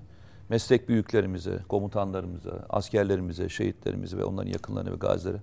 meslek 0.50 0.90
büyüklerimize, 0.90 1.60
komutanlarımıza, 1.70 2.66
askerlerimize, 2.70 3.50
şehitlerimize 3.50 4.18
ve 4.18 4.24
onların 4.24 4.52
yakınlarına 4.52 4.92
ve 4.92 4.96
gazilere 4.96 5.38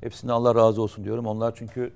hepsine 0.00 0.32
Allah 0.32 0.54
razı 0.54 0.82
olsun 0.82 1.04
diyorum. 1.04 1.26
Onlar 1.26 1.54
çünkü 1.54 1.92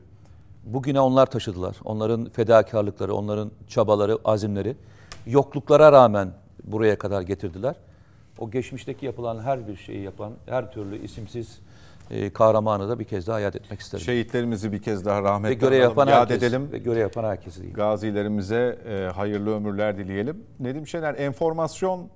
bugüne 0.65 1.01
onlar 1.01 1.27
taşıdılar. 1.27 1.77
Onların 1.85 2.25
fedakarlıkları, 2.25 3.15
onların 3.15 3.51
çabaları, 3.69 4.19
azimleri 4.25 4.77
yokluklara 5.27 5.93
rağmen 5.93 6.33
buraya 6.65 6.99
kadar 6.99 7.23
getirdiler. 7.23 7.77
O 8.39 8.51
geçmişteki 8.51 9.07
yapılan 9.07 9.41
her 9.41 9.69
bir 9.69 9.77
şeyi 9.77 10.03
yapan, 10.03 10.33
her 10.47 10.73
türlü 10.73 11.05
isimsiz 11.05 11.59
e, 12.11 12.31
kahramanı 12.33 12.89
da 12.89 12.99
bir 12.99 13.05
kez 13.05 13.27
daha 13.27 13.41
yad 13.41 13.55
etmek 13.55 13.81
isterim. 13.81 14.05
Şehitlerimizi 14.05 14.73
bir 14.73 14.83
kez 14.83 15.05
daha 15.05 15.23
ve 15.23 15.29
rahmetle 15.29 15.55
görev 15.55 15.77
analım, 15.77 15.91
yapan 15.91 16.07
yad 16.07 16.21
herkes, 16.21 16.39
edelim. 16.39 16.73
ve 16.73 16.79
görev 16.79 17.01
yapan 17.01 17.25
herkesi 17.25 17.63
değil. 17.63 17.75
Gazilerimize 17.75 18.79
e, 18.89 19.13
hayırlı 19.15 19.57
ömürler 19.57 19.99
dileyelim. 19.99 20.45
Nedim 20.61 20.87
Şener 20.87 21.15
enformasyon 21.15 22.09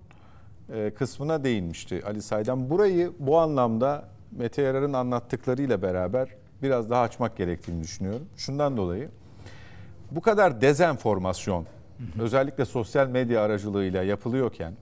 e, 0.75 0.91
kısmına 0.91 1.45
değinmişti 1.45 2.03
Ali 2.07 2.23
Saydam. 2.23 2.71
Burayı 2.71 3.13
bu 3.19 3.39
anlamda 3.39 4.05
Mete 4.33 4.63
Yarar'ın 4.63 4.93
anlattıklarıyla 4.93 5.83
beraber 5.83 6.29
biraz 6.63 6.91
daha 6.91 7.03
açmak 7.03 7.37
gerektiğini 7.37 7.83
düşünüyorum. 7.83 8.27
Şundan 8.37 8.77
dolayı 8.77 9.09
bu 10.11 10.21
kadar 10.21 10.61
dezenformasyon 10.61 11.67
özellikle 12.21 12.65
sosyal 12.65 13.09
medya 13.09 13.43
aracılığıyla 13.43 14.03
yapılıyorken 14.03 14.73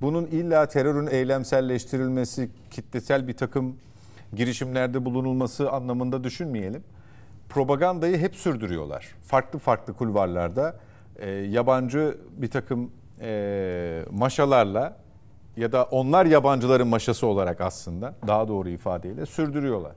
bunun 0.00 0.26
illa 0.26 0.66
terörün 0.66 1.06
eylemselleştirilmesi, 1.06 2.50
kitlesel 2.70 3.28
bir 3.28 3.36
takım 3.36 3.76
girişimlerde 4.36 5.04
bulunulması 5.04 5.70
anlamında 5.70 6.24
düşünmeyelim. 6.24 6.84
Propagandayı 7.48 8.18
hep 8.18 8.36
sürdürüyorlar. 8.36 9.06
Farklı 9.22 9.58
farklı 9.58 9.94
kulvarlarda 9.94 10.76
e, 11.16 11.30
yabancı 11.30 12.18
bir 12.36 12.50
takım 12.50 12.90
e, 13.20 14.04
maşalarla 14.10 14.96
ya 15.56 15.72
da 15.72 15.84
onlar 15.84 16.26
yabancıların 16.26 16.88
maşası 16.88 17.26
olarak 17.26 17.60
aslında 17.60 18.14
daha 18.26 18.48
doğru 18.48 18.68
ifadeyle 18.68 19.26
sürdürüyorlar. 19.26 19.92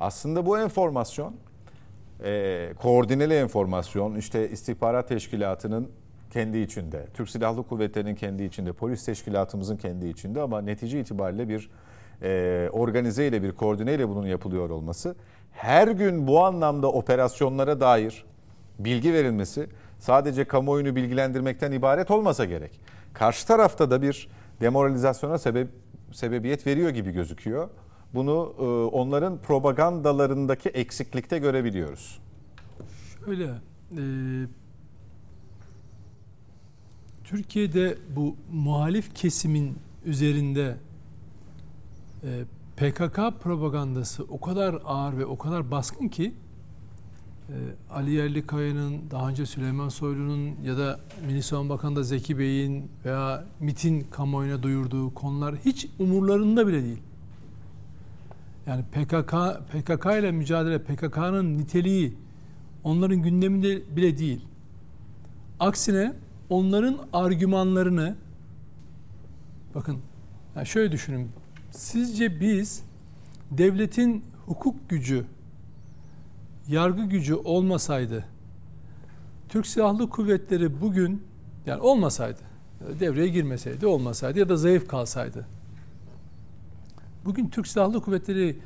Aslında 0.00 0.46
bu 0.46 0.58
enformasyon 0.58 1.34
e, 2.24 2.72
koordineli 2.78 3.34
enformasyon 3.34 4.14
işte 4.14 4.50
istihbarat 4.50 5.08
teşkilatının 5.08 5.88
kendi 6.30 6.58
içinde, 6.58 7.06
Türk 7.14 7.30
Silahlı 7.30 7.62
Kuvvetleri'nin 7.62 8.14
kendi 8.14 8.42
içinde, 8.42 8.72
polis 8.72 9.04
teşkilatımızın 9.04 9.76
kendi 9.76 10.08
içinde 10.08 10.40
ama 10.40 10.60
netice 10.60 11.00
itibariyle 11.00 11.48
bir 11.48 11.70
e, 12.22 12.68
organize 12.72 13.26
ile 13.26 13.42
bir 13.42 13.52
koordine 13.52 13.94
ile 13.94 14.08
bunun 14.08 14.26
yapılıyor 14.26 14.70
olması 14.70 15.14
her 15.52 15.88
gün 15.88 16.26
bu 16.26 16.44
anlamda 16.44 16.92
operasyonlara 16.92 17.80
dair 17.80 18.24
bilgi 18.78 19.12
verilmesi 19.12 19.66
sadece 19.98 20.44
kamuoyunu 20.44 20.96
bilgilendirmekten 20.96 21.72
ibaret 21.72 22.10
olmasa 22.10 22.44
gerek. 22.44 22.80
Karşı 23.12 23.46
tarafta 23.46 23.90
da 23.90 24.02
bir 24.02 24.28
demoralizasyona 24.60 25.38
sebep 25.38 25.68
sebebiyet 26.12 26.66
veriyor 26.66 26.90
gibi 26.90 27.10
gözüküyor. 27.10 27.68
Bunu 28.14 28.54
e, 28.58 28.62
onların 28.96 29.38
propagandalarındaki 29.38 30.68
eksiklikte 30.68 31.38
görebiliyoruz. 31.38 32.18
Öyle. 33.26 33.44
e, 33.44 34.02
Türkiye'de 37.24 37.96
bu 38.16 38.36
muhalif 38.52 39.14
kesimin 39.14 39.78
üzerinde 40.04 40.76
e, 42.24 42.44
PKK 42.76 43.16
propagandası 43.42 44.24
o 44.24 44.40
kadar 44.40 44.78
ağır 44.84 45.18
ve 45.18 45.26
o 45.26 45.38
kadar 45.38 45.70
baskın 45.70 46.08
ki 46.08 46.34
e, 47.48 47.54
Ali 47.90 48.10
Yerlikaya'nın, 48.10 49.00
daha 49.10 49.28
önce 49.28 49.46
Süleyman 49.46 49.88
Soylu'nun 49.88 50.56
ya 50.64 50.78
da 50.78 51.00
Milli 51.26 51.42
Savunma 51.42 51.74
Bakanı 51.74 51.96
da 51.96 52.02
Zeki 52.02 52.38
Bey'in 52.38 52.90
veya 53.04 53.44
MIT'in 53.60 54.06
kamuoyuna 54.10 54.62
duyurduğu 54.62 55.14
konular 55.14 55.56
hiç 55.64 55.88
umurlarında 55.98 56.66
bile 56.66 56.82
değil. 56.82 57.02
Yani 58.66 58.82
PKK 58.92 59.34
PKK 59.72 60.06
ile 60.06 60.32
mücadele, 60.32 60.78
PKK'nın 60.78 61.58
niteliği 61.58 62.14
onların 62.84 63.22
gündeminde 63.22 63.96
bile 63.96 64.18
değil. 64.18 64.40
Aksine 65.60 66.14
onların 66.50 66.98
argümanlarını 67.12 68.16
bakın 69.74 69.98
yani 70.56 70.66
şöyle 70.66 70.92
düşünün. 70.92 71.28
Sizce 71.72 72.40
biz 72.40 72.82
devletin 73.50 74.24
hukuk 74.46 74.88
gücü, 74.88 75.24
yargı 76.68 77.04
gücü 77.04 77.34
olmasaydı 77.34 78.24
Türk 79.48 79.66
Silahlı 79.66 80.10
Kuvvetleri 80.10 80.80
bugün 80.80 81.22
yani 81.66 81.80
olmasaydı 81.82 82.38
devreye 83.00 83.28
girmeseydi, 83.28 83.86
olmasaydı 83.86 84.38
ya 84.38 84.48
da 84.48 84.56
zayıf 84.56 84.88
kalsaydı. 84.88 85.46
Bugün 87.24 87.48
Türk 87.48 87.66
Silahlı 87.66 88.00
Kuvvetleri 88.00 88.58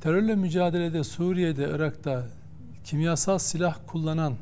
terörle 0.00 0.34
mücadelede 0.34 1.04
Suriye'de, 1.04 1.70
Irak'ta 1.74 2.26
kimyasal 2.84 3.38
silah 3.38 3.76
kullanan 3.86 4.34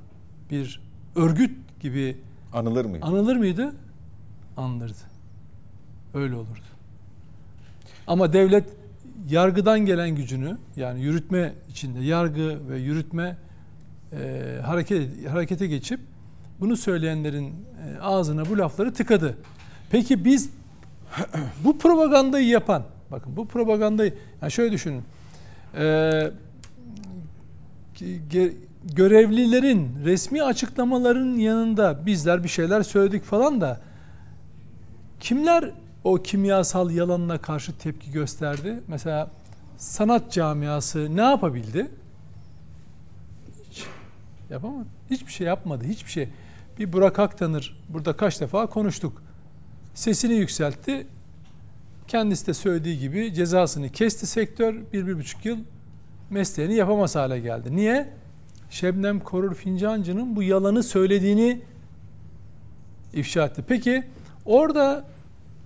bir 0.50 0.80
örgüt 1.16 1.80
gibi 1.80 2.16
Anılır 2.52 2.84
mı? 2.84 2.96
anılır 3.02 3.36
mıydı? 3.36 3.74
Anılırdı. 4.56 5.02
Öyle 6.14 6.34
olurdu. 6.34 6.75
Ama 8.06 8.32
devlet 8.32 8.64
yargıdan 9.30 9.80
gelen 9.80 10.10
gücünü 10.10 10.58
yani 10.76 11.00
yürütme 11.00 11.52
içinde 11.68 12.04
yargı 12.04 12.68
ve 12.68 12.78
yürütme 12.78 13.36
e, 14.12 14.42
hareket 14.64 15.28
harekete 15.30 15.66
geçip 15.66 16.00
bunu 16.60 16.76
söyleyenlerin 16.76 17.46
e, 17.48 18.00
ağzına 18.00 18.48
bu 18.48 18.58
lafları 18.58 18.94
tıkadı. 18.94 19.38
Peki 19.90 20.24
biz 20.24 20.50
bu 21.64 21.78
propagandayı 21.78 22.46
yapan 22.46 22.82
bakın 23.10 23.36
bu 23.36 23.48
propagandayı 23.48 24.14
yani 24.42 24.52
şöyle 24.52 24.72
düşünün. 24.72 25.02
E, 25.78 26.30
görevlilerin 28.84 29.90
resmi 30.04 30.42
açıklamaların 30.42 31.36
yanında 31.36 32.06
bizler 32.06 32.44
bir 32.44 32.48
şeyler 32.48 32.82
söyledik 32.82 33.24
falan 33.24 33.60
da 33.60 33.80
kimler 35.20 35.70
o 36.06 36.22
kimyasal 36.22 36.90
yalanına 36.90 37.38
karşı 37.38 37.78
tepki 37.78 38.10
gösterdi? 38.10 38.80
Mesela 38.88 39.30
sanat 39.76 40.32
camiası 40.32 41.16
ne 41.16 41.22
yapabildi? 41.22 41.90
Hiç 43.70 43.84
yapamadı. 44.50 44.86
Hiçbir 45.10 45.32
şey 45.32 45.46
yapmadı. 45.46 45.84
Hiçbir 45.84 46.10
şey. 46.10 46.28
Bir 46.78 46.92
Burak 46.92 47.18
Aktanır 47.18 47.84
burada 47.88 48.16
kaç 48.16 48.40
defa 48.40 48.66
konuştuk. 48.66 49.22
Sesini 49.94 50.34
yükseltti. 50.34 51.06
Kendisi 52.08 52.46
de 52.46 52.54
söylediği 52.54 52.98
gibi 52.98 53.34
cezasını 53.34 53.88
kesti 53.88 54.26
sektör. 54.26 54.74
Bir, 54.92 55.06
bir 55.06 55.18
buçuk 55.18 55.44
yıl 55.44 55.58
mesleğini 56.30 56.74
yapamaz 56.74 57.16
hale 57.16 57.40
geldi. 57.40 57.76
Niye? 57.76 58.08
Şebnem 58.70 59.20
Korur 59.20 59.54
Fincancı'nın 59.54 60.36
bu 60.36 60.42
yalanı 60.42 60.82
söylediğini 60.82 61.60
ifşa 63.14 63.44
etti. 63.46 63.64
Peki 63.68 64.04
orada 64.44 65.15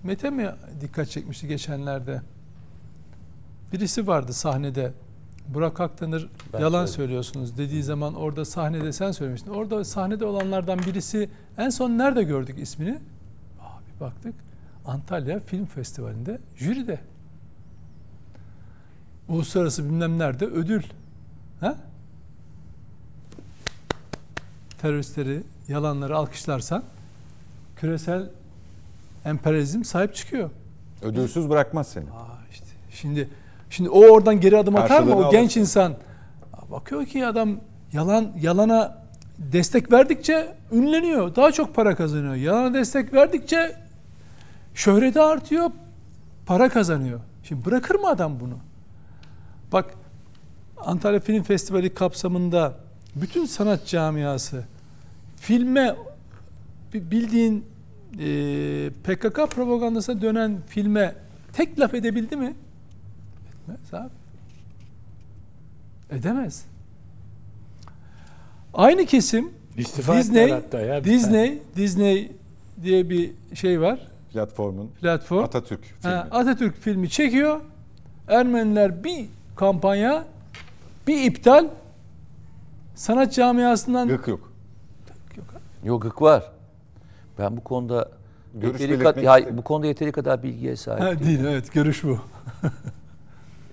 Mete 0.03 0.29
mi 0.29 0.49
dikkat 0.81 1.09
çekmişti 1.09 1.47
geçenlerde? 1.47 2.21
Birisi 3.73 4.07
vardı 4.07 4.33
sahnede. 4.33 4.93
Burak 5.47 5.79
Aktanır 5.81 6.29
Ben 6.53 6.59
yalan 6.59 6.71
söyledim. 6.85 6.93
söylüyorsunuz 6.95 7.57
dediği 7.57 7.83
zaman 7.83 8.15
orada 8.15 8.45
sahnede 8.45 8.93
sen 8.93 9.11
söylemiştin. 9.11 9.51
Orada 9.51 9.83
sahnede 9.85 10.25
olanlardan 10.25 10.79
birisi 10.79 11.29
en 11.57 11.69
son 11.69 11.97
nerede 11.97 12.23
gördük 12.23 12.59
ismini? 12.59 12.99
Abi 13.61 13.99
baktık 13.99 14.35
Antalya 14.85 15.39
Film 15.39 15.65
Festivali'nde 15.65 16.39
jüride. 16.57 16.99
Uluslararası 19.27 19.83
bilmem 19.85 20.19
nerede 20.19 20.45
ödül. 20.45 20.83
Ha? 21.59 21.75
Teröristleri, 24.81 25.43
yalanları 25.67 26.17
alkışlarsan 26.17 26.83
küresel 27.75 28.29
emperyalizm 29.25 29.83
sahip 29.83 30.15
çıkıyor. 30.15 30.49
Ödülsüz 31.01 31.49
bırakmaz 31.49 31.87
seni. 31.87 32.03
Aa 32.11 32.37
işte 32.51 32.65
şimdi 32.91 33.29
şimdi 33.69 33.89
o 33.89 33.99
oradan 33.99 34.39
geri 34.39 34.57
adım 34.57 34.75
atar 34.75 34.99
mı? 34.99 35.05
Karşılığını 35.05 35.27
O 35.27 35.31
genç 35.31 35.43
alırsın. 35.43 35.59
insan 35.59 35.95
bakıyor 36.71 37.05
ki 37.05 37.25
adam 37.25 37.59
yalan 37.93 38.31
yalana 38.41 38.97
destek 39.39 39.91
verdikçe 39.91 40.55
ünleniyor. 40.71 41.35
Daha 41.35 41.51
çok 41.51 41.75
para 41.75 41.95
kazanıyor. 41.95 42.35
Yalana 42.35 42.73
destek 42.73 43.13
verdikçe 43.13 43.75
şöhreti 44.73 45.21
artıyor. 45.21 45.71
Para 46.45 46.69
kazanıyor. 46.69 47.19
Şimdi 47.43 47.65
bırakır 47.65 47.95
mı 47.95 48.07
adam 48.07 48.39
bunu? 48.39 48.57
Bak 49.73 49.85
Antalya 50.77 51.19
Film 51.19 51.43
Festivali 51.43 51.93
kapsamında 51.93 52.73
bütün 53.15 53.45
sanat 53.45 53.85
camiası 53.87 54.63
filme 55.37 55.95
bi- 56.93 57.11
bildiğin 57.11 57.65
e, 58.19 58.89
PKK 59.03 59.51
propagandasına 59.51 60.21
dönen 60.21 60.57
filme 60.67 61.15
tek 61.53 61.79
laf 61.79 61.93
edebildi 61.93 62.35
mi? 62.35 62.53
Etmez 63.49 63.93
abi. 63.93 64.09
Edemez. 66.11 66.65
Aynı 68.73 69.05
kesim 69.05 69.51
İstifa 69.77 70.17
Disney, 70.17 70.49
ya 70.73 71.03
Disney, 71.03 71.61
Disney 71.75 72.31
diye 72.83 73.09
bir 73.09 73.31
şey 73.53 73.81
var. 73.81 74.07
Platformun 74.33 74.91
Platform. 75.01 75.43
Atatürk 75.43 75.83
filmi. 75.83 76.15
Ha, 76.15 76.27
Atatürk 76.31 76.77
filmi 76.77 77.09
çekiyor. 77.09 77.61
Ermeniler 78.27 79.03
bir 79.03 79.25
kampanya, 79.55 80.25
bir 81.07 81.23
iptal. 81.23 81.67
Sanat 82.95 83.33
camiasından 83.33 84.07
Gık 84.07 84.27
yok. 84.27 84.51
Yok 85.83 86.03
hık 86.03 86.21
var. 86.21 86.51
Ben 87.39 87.57
bu 87.57 87.61
konuda 87.61 88.09
Görüş 88.53 88.81
yeteri 88.81 89.03
kad- 89.03 89.21
ya, 89.21 89.57
bu 89.57 89.61
konuda 89.61 89.87
yeteri 89.87 90.11
kadar 90.11 90.43
bilgiye 90.43 90.75
sahip 90.75 91.01
ha, 91.01 91.19
değil 91.25 91.39
evet 91.45 91.73
görüş 91.73 92.03
bu. 92.03 92.19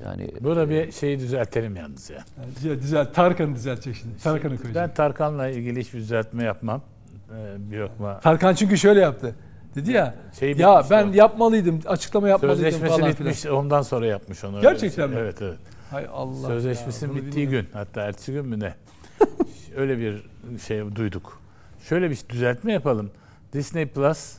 Yani 0.05 0.31
Burada 0.41 0.71
bir 0.71 0.93
şeyi 0.93 1.19
düzeltelim 1.19 1.77
yalnız 1.77 2.11
ya. 2.11 2.25
Düzel, 2.57 2.83
düzel 2.83 3.13
Tarkan'ı 3.13 3.55
düzeltecek 3.55 3.97
şimdi. 3.97 4.19
Tarkan'ı 4.19 4.57
koyacak. 4.57 4.75
Ben 4.75 4.95
Tarkan'la 4.95 5.49
ilgili 5.49 5.81
hiçbir 5.81 5.99
düzeltme 5.99 6.45
yapmam. 6.45 6.83
Ee, 7.37 7.71
bir 7.71 7.79
lokma. 7.79 8.21
Tarkan 8.21 8.55
çünkü 8.55 8.79
şöyle 8.79 9.01
yaptı. 9.01 9.35
Dedi 9.75 9.93
ya 9.93 10.15
Şey 10.39 10.53
ya 10.57 10.85
ben 10.91 11.09
o. 11.09 11.13
yapmalıydım, 11.15 11.81
açıklama 11.87 12.29
yapmalıydım 12.29 12.65
Sözleşmesi 12.65 12.97
falan 12.97 13.13
bitmiş, 13.13 13.41
filan. 13.41 13.57
ondan 13.57 13.83
sonra 13.83 14.07
yapmış 14.07 14.45
onu. 14.45 14.61
Gerçekten 14.61 15.11
mi? 15.11 15.17
Evet, 15.19 15.43
evet. 15.43 15.59
Hay 15.91 16.07
Allah. 16.13 16.47
Sözleşmesinin 16.47 17.15
ya, 17.15 17.17
bittiği 17.17 17.47
bilmiyorum. 17.47 17.69
gün, 17.73 17.79
hatta 17.79 18.03
ertesi 18.03 18.33
gün 18.33 18.47
mü 18.47 18.61
ne? 18.61 18.75
Öyle 19.77 19.99
bir 19.99 20.23
şey 20.67 20.95
duyduk. 20.95 21.41
Şöyle 21.89 22.11
bir 22.11 22.19
düzeltme 22.29 22.73
yapalım. 22.73 23.11
Disney 23.53 23.87
Plus, 23.87 24.39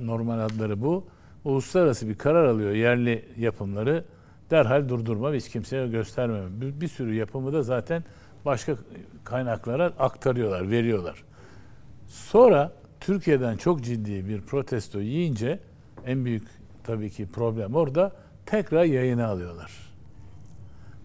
normal 0.00 0.38
adları 0.38 0.82
bu, 0.82 1.06
uluslararası 1.44 2.08
bir 2.08 2.18
karar 2.18 2.44
alıyor 2.44 2.70
yerli 2.70 3.28
yapımları 3.36 4.04
derhal 4.50 4.88
durdurma 4.88 5.32
hiç 5.32 5.48
kimseye 5.48 5.88
göstermeme. 5.88 6.60
Bir, 6.60 6.80
bir 6.80 6.88
sürü 6.88 7.14
yapımı 7.14 7.52
da 7.52 7.62
zaten 7.62 8.04
başka 8.44 8.76
kaynaklara 9.24 9.84
aktarıyorlar, 9.98 10.70
veriyorlar. 10.70 11.24
Sonra 12.06 12.72
Türkiye'den 13.00 13.56
çok 13.56 13.84
ciddi 13.84 14.28
bir 14.28 14.40
protesto 14.40 15.00
yiyince 15.00 15.58
en 16.06 16.24
büyük 16.24 16.48
tabii 16.84 17.10
ki 17.10 17.28
problem 17.28 17.74
orada 17.74 18.12
tekrar 18.46 18.84
yayına 18.84 19.26
alıyorlar. 19.26 19.72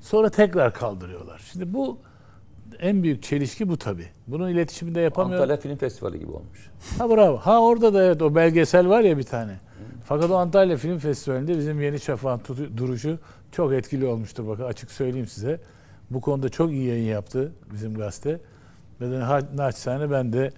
Sonra 0.02 0.30
tekrar 0.30 0.74
kaldırıyorlar. 0.74 1.42
Şimdi 1.52 1.74
bu 1.74 2.00
en 2.82 3.04
büyük 3.04 3.24
çelişki 3.24 3.70
bu 3.70 3.78
tabii. 3.78 4.08
Bunun 4.28 4.50
iletişiminde 4.50 5.02
yapamıyor. 5.02 5.42
Antalya 5.42 5.58
Film 5.58 5.78
Festivali 5.78 6.20
gibi 6.20 6.32
olmuş. 6.32 6.70
Ha 6.98 7.10
bravo. 7.10 7.38
Ha 7.38 7.62
orada 7.62 7.94
da 7.94 8.04
evet 8.04 8.22
o 8.22 8.36
belgesel 8.36 8.90
var 8.90 9.02
ya 9.02 9.18
bir 9.18 9.24
tane. 9.24 9.60
Fakat 10.06 10.32
o 10.32 10.36
Antalya 10.36 10.78
Film 10.78 11.00
Festivali'nde 11.00 11.58
bizim 11.58 11.82
Yeni 11.82 12.00
Şafak'ın 12.00 12.78
duruşu 12.78 13.20
çok 13.52 13.74
etkili 13.74 14.06
olmuştur. 14.06 14.48
Bakın 14.48 14.64
açık 14.64 14.92
söyleyeyim 14.92 15.28
size. 15.28 15.60
Bu 16.10 16.22
konuda 16.22 16.50
çok 16.50 16.72
iyi 16.72 16.88
yayın 16.88 17.06
yaptı 17.06 17.52
bizim 17.74 17.94
gazete. 17.94 18.40
Ve 19.02 19.20
naçizane 19.56 20.12
ben 20.12 20.34
de 20.34 20.52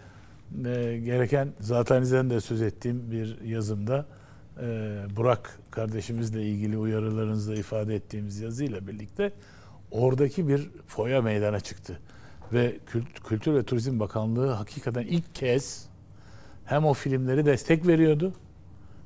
e, 0.65 0.97
gereken 0.97 1.49
zaten 1.59 2.29
de 2.29 2.41
söz 2.41 2.61
ettiğim 2.61 3.11
bir 3.11 3.41
yazımda 3.41 4.05
e, 4.61 4.97
Burak 5.15 5.59
kardeşimizle 5.71 6.43
ilgili 6.43 6.77
uyarılarınızda 6.77 7.55
ifade 7.55 7.95
ettiğimiz 7.95 8.39
yazıyla 8.39 8.87
birlikte 8.87 9.31
oradaki 9.91 10.47
bir 10.47 10.69
foya 10.87 11.21
meydana 11.21 11.59
çıktı. 11.59 11.99
Ve 12.53 12.75
Kült- 12.93 13.27
Kültür 13.27 13.53
ve 13.53 13.63
Turizm 13.63 13.99
Bakanlığı 13.99 14.49
hakikaten 14.51 15.01
ilk 15.03 15.35
kez 15.35 15.85
hem 16.65 16.85
o 16.85 16.93
filmleri 16.93 17.45
destek 17.45 17.87
veriyordu 17.87 18.33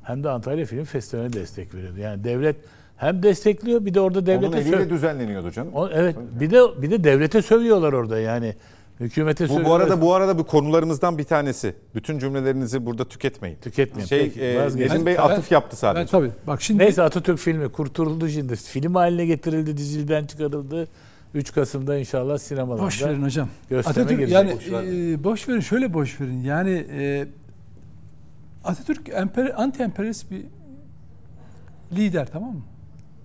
hem 0.03 0.23
de 0.23 0.29
Antalya 0.29 0.65
Film 0.65 0.83
Festivali'ne 0.83 1.33
destek 1.33 1.73
veriyordu. 1.75 1.99
Yani 1.99 2.23
devlet 2.23 2.55
hem 2.97 3.23
destekliyor 3.23 3.85
bir 3.85 3.93
de 3.93 3.99
orada 3.99 4.19
Onun 4.19 4.27
devlete 4.27 4.57
eliyle 4.59 4.75
söv- 4.75 4.89
düzenleniyordu 4.89 5.51
canım. 5.51 5.73
O- 5.73 5.89
evet 5.89 6.15
bir 6.39 6.51
de 6.51 6.81
bir 6.81 6.91
de 6.91 7.03
devlete 7.03 7.41
sövüyorlar 7.41 7.93
orada 7.93 8.19
yani. 8.19 8.55
Hükümete 8.99 9.45
Bu, 9.45 9.49
bu 9.49 9.53
sövüyorlar. 9.53 9.81
arada 9.81 10.01
bu 10.01 10.13
arada 10.13 10.37
bu 10.39 10.43
konularımızdan 10.45 11.17
bir 11.17 11.23
tanesi. 11.23 11.73
Bütün 11.95 12.19
cümlelerinizi 12.19 12.85
burada 12.85 13.05
tüketmeyin. 13.05 13.57
tüketmeyin. 13.61 14.07
Şey, 14.07 14.19
Peki, 14.23 14.41
e. 14.41 14.67
Nedim 14.77 15.05
Bey 15.05 15.15
Ben- 15.17 15.21
atıf 15.23 15.51
yaptı 15.51 15.69
Ben 15.71 15.77
sadece. 15.77 16.11
tabii. 16.11 16.31
Bak 16.47 16.61
şimdi 16.61 16.83
Neyse 16.83 17.01
Atatürk 17.03 17.39
filmi 17.39 17.69
kurtuldu 17.69 18.29
şimdi. 18.29 18.55
Film 18.55 18.95
haline 18.95 19.25
getirildi, 19.25 19.77
dizilden 19.77 20.25
çıkarıldı. 20.25 20.87
3 21.37 21.53
Kasım'da 21.53 21.97
inşallah 21.97 22.37
sinemalarda 22.37 22.85
boş 22.85 23.03
verin 23.03 23.23
hocam. 23.23 23.49
Atatürk 23.77 24.29
yani 24.29 24.53
Boş 24.53 24.67
e, 24.67 25.23
boş 25.23 25.49
verin 25.49 25.59
şöyle 25.59 25.93
boş 25.93 26.21
verin. 26.21 26.43
Yani 26.43 26.85
e, 26.91 27.27
Atatürk 28.63 29.09
emper, 29.09 29.53
anti 29.55 29.83
emperyalist 29.83 30.31
bir 30.31 30.45
lider 31.91 32.27
tamam 32.31 32.53
mı? 32.53 32.61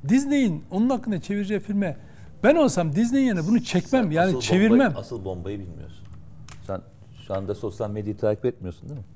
Disney'in 0.08 0.64
onun 0.70 0.90
hakkında 0.90 1.20
çevireceği 1.20 1.60
filme 1.60 1.96
ben 2.42 2.56
olsam 2.56 2.92
Disney'in 2.94 3.26
yerine 3.26 3.46
bunu 3.46 3.62
çekmem 3.62 4.10
yani 4.10 4.28
Asıl 4.28 4.40
çevirmem. 4.40 4.78
Bombayı, 4.78 4.98
asıl 4.98 5.24
bombayı 5.24 5.58
bilmiyorsun. 5.58 6.06
Sen 6.66 6.80
şu 7.26 7.34
anda 7.34 7.54
sosyal 7.54 7.90
medyayı 7.90 8.16
takip 8.16 8.44
etmiyorsun 8.44 8.88
değil 8.88 9.00
mi? 9.00 9.06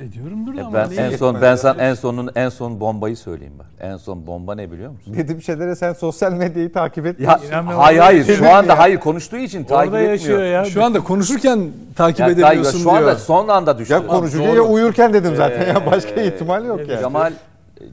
Ediyorumdur 0.00 0.56
da 0.56 0.60
E 0.60 0.64
ama 0.64 0.72
ben 0.74 0.90
en 0.96 1.16
son 1.16 1.42
ben 1.42 1.56
sana 1.56 1.82
en 1.82 1.94
sonun 1.94 2.30
en 2.34 2.48
son 2.48 2.80
bombayı 2.80 3.16
söyleyeyim 3.16 3.54
bak. 3.58 3.66
En 3.80 3.96
son 3.96 4.26
bomba 4.26 4.54
ne 4.54 4.70
biliyor 4.72 4.90
musun? 4.90 5.14
Dediğim 5.16 5.42
şeylere 5.42 5.76
sen 5.76 5.92
sosyal 5.92 6.32
medyayı 6.32 6.72
takip 6.72 7.04
Ya 7.04 7.10
etmiyorsun. 7.10 7.46
İnanmıyorum. 7.46 7.82
hayır 7.82 7.98
hayır 8.00 8.24
şu 8.36 8.50
anda 8.54 8.72
ya. 8.72 8.78
hayır 8.78 9.00
konuştuğu 9.00 9.36
için 9.36 9.64
takip 9.64 9.76
Orada 9.92 9.98
etmiyor. 10.00 10.12
yaşıyor 10.12 10.42
ya. 10.42 10.64
Şu 10.64 10.84
anda 10.84 11.00
konuşurken 11.04 11.70
takip 11.96 12.20
Ya, 12.20 12.28
edemiyorsun 12.30 12.78
şu 12.78 12.90
anda 12.90 13.00
diyor. 13.06 13.16
son 13.16 13.48
anda 13.48 13.78
düştü. 13.78 13.94
Ya 13.94 14.06
konuşurken 14.06 14.48
Doğru. 14.48 14.56
ya 14.56 14.62
uyurken 14.62 15.12
dedim 15.14 15.36
zaten 15.36 15.66
ya 15.68 15.86
başka 15.90 16.20
ihtimal 16.20 16.64
yok 16.64 16.80
yani. 16.88 17.00
Kemal 17.00 17.32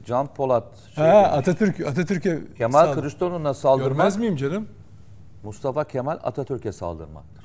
Can 0.06 0.26
Polat 0.26 0.64
şey 0.94 1.04
Ha, 1.04 1.10
Atatürk, 1.18 1.80
Atatürk'e 1.80 2.38
Kemal 2.58 2.80
saldırı. 2.80 2.94
Kılıçdaroğlu'na 3.00 3.54
saldırmak 3.54 3.88
Görmez 3.96 4.16
miyim 4.16 4.36
canım? 4.36 4.66
Mustafa 5.42 5.84
Kemal 5.84 6.18
Atatürk'e 6.22 6.72
saldırmaktır. 6.72 7.44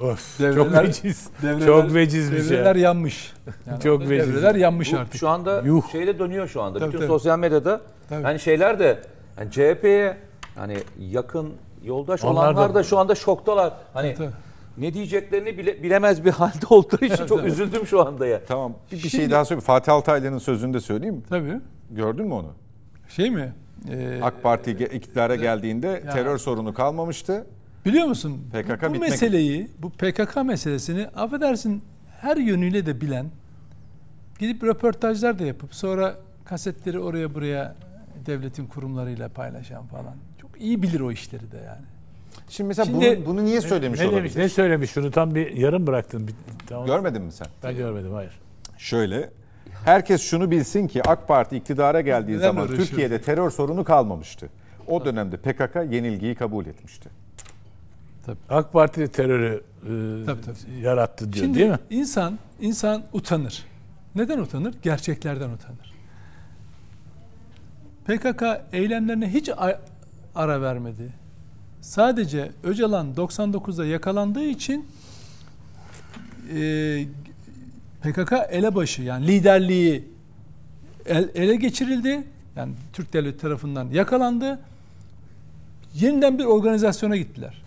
Of, 0.00 0.40
Devreler- 0.40 0.54
çok 0.54 0.72
veciz. 0.84 1.28
devreler- 1.42 1.66
çok 1.66 1.94
vecizmiş 1.94 2.50
Devreler 2.50 2.76
ya. 2.76 2.82
yanmış. 2.82 3.32
Yani 3.66 3.80
Çok 3.82 4.00
veciz. 4.08 4.28
Devreler 4.28 4.54
yanmış 4.54 4.92
Bu 4.92 4.96
artık. 4.98 5.20
şu 5.20 5.28
anda 5.28 5.60
Yuh. 5.60 5.90
şeyde 5.92 6.18
dönüyor 6.18 6.48
şu 6.48 6.62
anda. 6.62 6.78
Tabii, 6.78 6.88
Bütün 6.88 6.98
tabii. 6.98 7.08
sosyal 7.08 7.38
medyada 7.38 7.80
Tabii. 8.08 8.22
hani 8.22 8.40
şeyler 8.40 8.78
de 8.78 8.98
hani 9.36 9.50
CHP'ye 9.50 10.16
hani 10.54 10.76
yakın 11.00 11.52
yoldaş 11.84 12.24
Onlar 12.24 12.32
olanlar 12.32 12.70
da- 12.70 12.74
da 12.74 12.82
şu 12.82 12.98
anda 12.98 13.14
şoktalar. 13.14 13.72
Hani 13.94 14.14
Tabii. 14.14 14.30
ne 14.78 14.94
diyeceklerini 14.94 15.58
bile, 15.58 15.82
bilemez 15.82 16.24
bir 16.24 16.30
halde 16.40 16.66
oldukları 16.70 17.04
için 17.06 17.26
çok 17.26 17.44
üzüldüm 17.44 17.86
şu 17.86 18.06
anda 18.06 18.26
ya. 18.26 18.40
Tamam 18.48 18.72
bir, 18.92 19.02
bir 19.02 19.08
şey 19.08 19.30
daha 19.30 19.44
söyleyeyim. 19.44 19.64
Fatih 19.66 19.92
Altaylı'nın 19.92 20.38
sözünü 20.38 20.74
de 20.74 20.80
söyleyeyim 20.80 21.14
mi? 21.14 21.22
Tabii. 21.28 21.60
Gördün 21.90 22.26
mü 22.26 22.34
onu? 22.34 22.52
Şey 23.08 23.30
mi? 23.30 23.52
Ee, 23.90 24.20
AK 24.22 24.42
Parti 24.42 24.70
ge- 24.70 24.92
iktidara 24.92 25.36
geldiğinde 25.36 26.02
Ya. 26.06 26.12
terör 26.12 26.38
sorunu 26.38 26.74
kalmamıştı. 26.74 27.46
Biliyor 27.84 28.06
musun? 28.06 28.40
PKK 28.52 28.82
bu 28.82 28.86
bitmek- 28.94 28.98
meseleyi, 29.00 29.68
bu 29.78 29.90
PKK 29.90 30.36
meselesini 30.44 31.06
affedersin 31.06 31.82
her 32.20 32.36
yönüyle 32.36 32.86
de 32.86 33.00
bilen, 33.00 33.26
gidip 34.38 34.64
röportajlar 34.64 35.38
da 35.38 35.44
yapıp 35.44 35.74
sonra 35.74 36.14
kasetleri 36.44 36.98
oraya 36.98 37.34
buraya 37.34 37.74
devletin 38.26 38.66
kurumlarıyla 38.66 39.28
paylaşan 39.28 39.86
falan. 39.86 40.14
Çok 40.40 40.50
iyi 40.60 40.82
bilir 40.82 41.00
o 41.00 41.12
işleri 41.12 41.52
de 41.52 41.56
yani. 41.56 41.82
Şimdi 42.48 42.68
mesela 42.68 42.84
Şimdi- 42.86 43.16
bunu, 43.16 43.26
bunu 43.26 43.44
niye 43.44 43.60
söylemiş 43.60 44.00
Ne 44.00 44.06
olabilir? 44.06 44.20
demiş? 44.22 44.36
Ne 44.36 44.48
söylemiş? 44.48 44.90
Şunu 44.90 45.10
tam 45.10 45.34
bir 45.34 45.56
yarım 45.56 45.86
bıraktın. 45.86 46.28
Bir, 46.28 46.34
tamam. 46.66 46.86
Görmedin 46.86 47.22
mi 47.22 47.32
sen? 47.32 47.46
Ben 47.62 47.76
görmedim 47.76 48.12
hayır. 48.12 48.38
Şöyle. 48.78 49.30
Herkes 49.84 50.22
şunu 50.22 50.50
bilsin 50.50 50.86
ki 50.88 51.02
AK 51.08 51.28
Parti 51.28 51.56
iktidara 51.56 52.00
geldiği 52.00 52.36
Neden 52.36 52.42
zaman? 52.48 52.66
Türkiye'de 52.68 53.20
terör 53.22 53.50
sorunu 53.50 53.84
kalmamıştı. 53.84 54.48
O 54.86 55.04
dönemde 55.04 55.36
PKK 55.36 55.76
yenilgiyi 55.94 56.34
kabul 56.34 56.66
etmişti. 56.66 57.08
AK 58.50 58.72
Parti 58.72 59.00
de 59.00 59.08
terörü 59.08 59.62
e, 59.82 60.26
Tabii, 60.26 60.40
tabii. 60.40 60.80
yarattı 60.80 61.32
diyor 61.32 61.44
Şimdi 61.44 61.58
değil 61.58 61.70
mi? 61.70 61.78
insan 61.90 62.38
insan 62.60 63.02
utanır. 63.12 63.64
Neden 64.14 64.38
utanır? 64.38 64.74
Gerçeklerden 64.82 65.50
utanır. 65.50 65.92
PKK 68.06 68.42
eylemlerine 68.72 69.32
hiç 69.34 69.50
ara 70.34 70.62
vermedi. 70.62 71.08
Sadece 71.80 72.52
Öcalan 72.62 73.14
99'da 73.14 73.84
yakalandığı 73.86 74.44
için 74.44 74.86
e, 76.56 77.04
PKK 78.02 78.32
elebaşı 78.50 79.02
yani 79.02 79.26
liderliği 79.26 80.04
el- 81.06 81.30
ele 81.34 81.56
geçirildi. 81.56 82.24
Yani 82.56 82.72
Türk 82.92 83.12
devleti 83.12 83.38
tarafından 83.38 83.88
yakalandı. 83.90 84.58
Yeniden 85.94 86.38
bir 86.38 86.44
organizasyona 86.44 87.16
gittiler. 87.16 87.61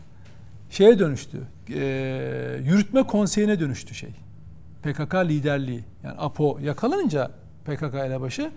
Şeye 0.70 1.00
dönüştü. 1.00 1.42
e, 1.70 2.60
yürütme 2.66 3.04
konseyine 3.04 3.60
dönüştü 3.60 3.96
şey. 3.96 4.10
PKK 4.84 5.16
liderliği. 5.16 5.84
Yani 6.04 6.16
APO 6.18 6.60
yakalanınca 6.64 7.32
PKK 7.66 7.96
elebaşı 7.96 8.52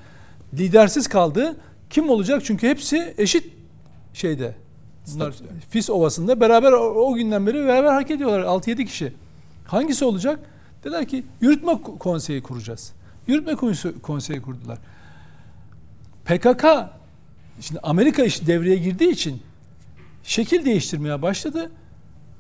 lidersiz 0.54 1.08
kaldı. 1.08 1.56
Kim 1.90 2.10
olacak? 2.10 2.42
Çünkü 2.44 2.68
hepsi 2.68 3.14
eşit 3.18 3.52
şeyde. 4.14 4.54
Bunlar 5.14 5.34
Fis 5.70 5.90
Ovası'nda 5.90 6.40
beraber 6.40 6.72
o, 6.72 6.78
o 6.78 7.14
günden 7.14 7.46
beri 7.46 7.54
beraber 7.66 7.92
hareket 7.92 8.16
ediyorlar 8.16 8.40
6-7 8.40 8.84
kişi. 8.84 9.12
Hangisi 9.66 10.04
olacak? 10.04 10.40
Dediler 10.84 11.08
ki 11.08 11.24
yürütme 11.40 11.72
ko- 11.72 11.98
konseyi 11.98 12.42
kuracağız. 12.42 12.92
Yürütme 13.26 13.52
konse- 13.52 14.00
konseyi 14.02 14.42
kurdular. 14.42 14.78
PKK 16.24 16.64
şimdi 17.60 17.80
Amerika 17.82 18.22
iş 18.24 18.46
devreye 18.46 18.76
girdiği 18.76 19.10
için 19.10 19.42
şekil 20.22 20.64
değiştirmeye 20.64 21.22
başladı. 21.22 21.70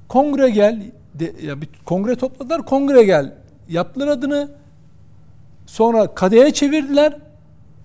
Kongre 0.08 0.50
gel 0.50 0.82
de, 1.14 1.32
ya 1.42 1.60
bir 1.60 1.68
kongre 1.84 2.16
topladılar. 2.16 2.62
Kongre 2.66 3.02
gel 3.02 3.34
yaptılar 3.68 4.08
adını. 4.08 4.48
Sonra 5.66 6.14
kadeye 6.14 6.52
çevirdiler. 6.52 7.16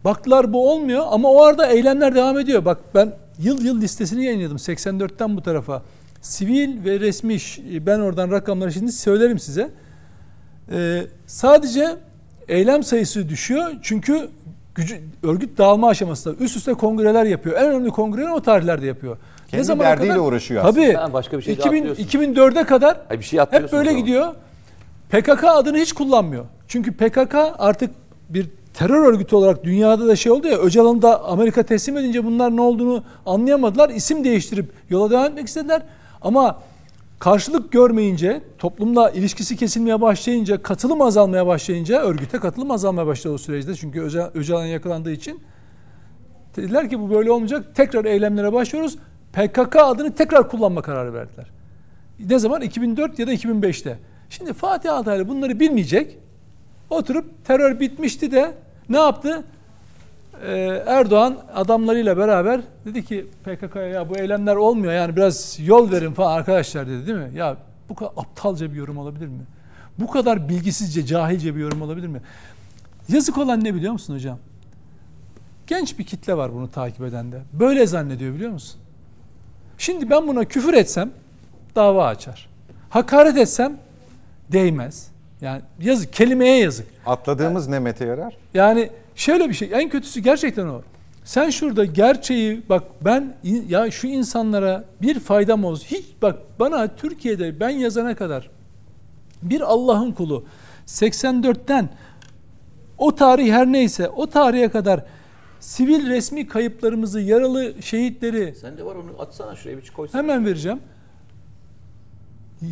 Baktılar 0.05 0.53
bu 0.53 0.71
olmuyor 0.71 1.05
ama 1.09 1.31
o 1.31 1.43
arada 1.43 1.67
eylemler 1.67 2.15
devam 2.15 2.39
ediyor. 2.39 2.65
Bak 2.65 2.77
ben 2.95 3.13
yıl 3.39 3.65
yıl 3.65 3.81
listesini 3.81 4.25
yayınladım 4.25 4.57
84'ten 4.57 5.37
bu 5.37 5.41
tarafa. 5.41 5.83
Sivil 6.21 6.85
ve 6.85 6.99
resmi 6.99 7.37
ben 7.85 7.99
oradan 7.99 8.31
rakamları 8.31 8.73
şimdi 8.73 8.91
söylerim 8.91 9.39
size. 9.39 9.69
Ee, 10.71 11.03
sadece 11.27 11.95
eylem 12.47 12.83
sayısı 12.83 13.29
düşüyor 13.29 13.71
çünkü 13.81 14.29
gücü, 14.75 15.01
örgüt 15.23 15.57
dağılma 15.57 15.89
aşamasında 15.89 16.35
üst 16.35 16.57
üste 16.57 16.73
kongreler 16.73 17.25
yapıyor. 17.25 17.55
En 17.55 17.69
önemli 17.69 17.89
kongreleri 17.89 18.31
o 18.31 18.41
tarihlerde 18.41 18.85
yapıyor. 18.85 19.17
Kendi 19.53 19.65
zamana 19.65 19.89
derdiyle 19.89 20.19
uğraşıyor 20.19 20.65
aslında. 20.65 20.85
Tabii. 20.85 20.93
Sen 20.93 21.13
başka 21.13 21.37
bir 21.37 21.43
şey 21.43 21.57
de 21.57 21.59
2000, 21.59 21.77
atlıyorsun. 21.89 22.03
2004'e 22.03 22.63
kadar 22.63 22.97
Hayır, 23.07 23.19
bir 23.21 23.25
şey 23.25 23.39
hep 23.39 23.47
atlıyorsun 23.47 23.77
böyle 23.79 23.89
zaman. 23.89 24.05
gidiyor. 24.05 24.33
PKK 25.09 25.43
adını 25.43 25.77
hiç 25.77 25.93
kullanmıyor. 25.93 26.45
Çünkü 26.67 26.91
PKK 26.91 27.35
artık 27.57 27.91
bir 28.29 28.49
terör 28.73 29.05
örgütü 29.13 29.35
olarak 29.35 29.63
dünyada 29.63 30.07
da 30.07 30.15
şey 30.15 30.31
oldu 30.31 30.47
ya 30.47 30.57
Öcalan'ı 30.57 31.01
da 31.01 31.23
Amerika 31.23 31.63
teslim 31.63 31.97
edince 31.97 32.25
bunlar 32.25 32.55
ne 32.55 32.61
olduğunu 32.61 33.03
anlayamadılar. 33.25 33.89
İsim 33.89 34.23
değiştirip 34.23 34.71
yola 34.89 35.11
devam 35.11 35.25
etmek 35.25 35.47
istediler. 35.47 35.81
Ama 36.21 36.59
karşılık 37.19 37.71
görmeyince, 37.71 38.41
toplumla 38.57 39.09
ilişkisi 39.09 39.57
kesilmeye 39.57 40.01
başlayınca, 40.01 40.63
katılım 40.63 41.01
azalmaya 41.01 41.47
başlayınca, 41.47 42.01
örgüte 42.01 42.37
katılım 42.39 42.71
azalmaya 42.71 43.07
başladı 43.07 43.33
o 43.33 43.37
süreçte. 43.37 43.75
Çünkü 43.75 44.01
Öca- 44.01 44.31
Öcalan 44.33 44.65
yakalandığı 44.65 45.11
için. 45.11 45.39
Dediler 46.55 46.89
ki 46.89 46.99
bu 46.99 47.09
böyle 47.09 47.31
olmayacak. 47.31 47.75
Tekrar 47.75 48.05
eylemlere 48.05 48.53
başlıyoruz. 48.53 48.97
PKK 49.33 49.75
adını 49.75 50.15
tekrar 50.15 50.49
kullanma 50.49 50.81
kararı 50.81 51.13
verdiler. 51.13 51.45
Ne 52.19 52.39
zaman? 52.39 52.61
2004 52.61 53.19
ya 53.19 53.27
da 53.27 53.33
2005'te. 53.33 53.99
Şimdi 54.29 54.53
Fatih 54.53 54.93
Altaylı 54.93 55.27
bunları 55.27 55.59
bilmeyecek. 55.59 56.17
Oturup 56.89 57.45
terör 57.45 57.79
bitmişti 57.79 58.31
de 58.31 58.53
ne 58.89 58.97
yaptı? 58.97 59.43
Ee, 60.45 60.83
Erdoğan 60.85 61.37
adamlarıyla 61.55 62.17
beraber 62.17 62.61
dedi 62.85 63.05
ki 63.05 63.27
PKK'ya 63.43 63.87
ya 63.87 64.09
bu 64.09 64.17
eylemler 64.17 64.55
olmuyor 64.55 64.93
yani 64.93 65.15
biraz 65.15 65.57
yol 65.59 65.91
verin 65.91 66.13
falan 66.13 66.37
arkadaşlar 66.37 66.87
dedi 66.87 67.07
değil 67.07 67.17
mi? 67.17 67.31
Ya 67.35 67.57
bu 67.89 67.95
kadar 67.95 68.11
aptalca 68.17 68.71
bir 68.71 68.77
yorum 68.77 68.97
olabilir 68.97 69.27
mi? 69.27 69.41
Bu 69.99 70.07
kadar 70.07 70.49
bilgisizce, 70.49 71.05
cahilce 71.05 71.55
bir 71.55 71.59
yorum 71.59 71.81
olabilir 71.81 72.07
mi? 72.07 72.21
Yazık 73.09 73.37
olan 73.37 73.63
ne 73.63 73.75
biliyor 73.75 73.93
musun 73.93 74.13
hocam? 74.13 74.39
Genç 75.67 75.99
bir 75.99 76.03
kitle 76.03 76.37
var 76.37 76.53
bunu 76.53 76.71
takip 76.71 77.01
eden 77.01 77.31
de. 77.31 77.41
Böyle 77.53 77.87
zannediyor 77.87 78.33
biliyor 78.33 78.51
musun? 78.51 78.82
Şimdi 79.77 80.09
ben 80.09 80.27
buna 80.27 80.45
küfür 80.45 80.73
etsem 80.73 81.11
dava 81.75 82.07
açar. 82.07 82.49
Hakaret 82.89 83.37
etsem 83.37 83.77
değmez. 84.51 85.07
Yani 85.41 85.61
yazık, 85.79 86.13
kelimeye 86.13 86.57
yazık. 86.57 86.87
Atladığımız 87.05 87.67
ne 87.67 87.79
Mete 87.79 88.05
yarar? 88.05 88.37
Yani 88.53 88.89
şöyle 89.15 89.49
bir 89.49 89.53
şey, 89.53 89.69
en 89.73 89.89
kötüsü 89.89 90.19
gerçekten 90.19 90.67
o. 90.67 90.81
Sen 91.23 91.49
şurada 91.49 91.85
gerçeği 91.85 92.61
bak 92.69 92.83
ben 93.01 93.35
ya 93.67 93.91
şu 93.91 94.07
insanlara 94.07 94.83
bir 95.01 95.19
faydam 95.19 95.65
olsun. 95.65 95.85
Hiç 95.85 96.05
bak 96.21 96.35
bana 96.59 96.95
Türkiye'de 96.95 97.59
ben 97.59 97.69
yazana 97.69 98.15
kadar 98.15 98.49
bir 99.41 99.61
Allah'ın 99.61 100.11
kulu 100.11 100.45
84'ten 100.87 101.89
o 102.97 103.15
tarih 103.15 103.53
her 103.53 103.67
neyse 103.67 104.09
o 104.09 104.27
tarihe 104.27 104.69
kadar 104.69 105.03
sivil 105.63 106.09
resmi 106.09 106.47
kayıplarımızı, 106.47 107.19
yaralı 107.19 107.73
şehitleri 107.81 108.55
Sende 108.55 108.85
var 108.85 108.95
onu 108.95 109.21
atsana 109.21 109.55
şuraya 109.55 109.77
bir 109.77 109.89
koysana. 109.89 110.23
Hemen 110.23 110.45
vereceğim. 110.45 110.79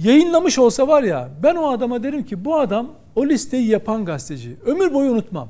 Yayınlamış 0.04 0.60
olsa 0.60 0.88
var 0.88 1.04
ya 1.04 1.30
ben 1.44 1.56
o 1.56 1.72
adama 1.72 2.04
derim 2.04 2.24
ki 2.24 2.46
bu 2.46 2.60
adam 2.60 2.88
o 3.16 3.26
listeyi 3.26 3.68
yapan 3.68 4.06
gazeteci. 4.06 4.56
Ömür 4.66 4.94
boyu 4.94 5.12
unutmam. 5.12 5.50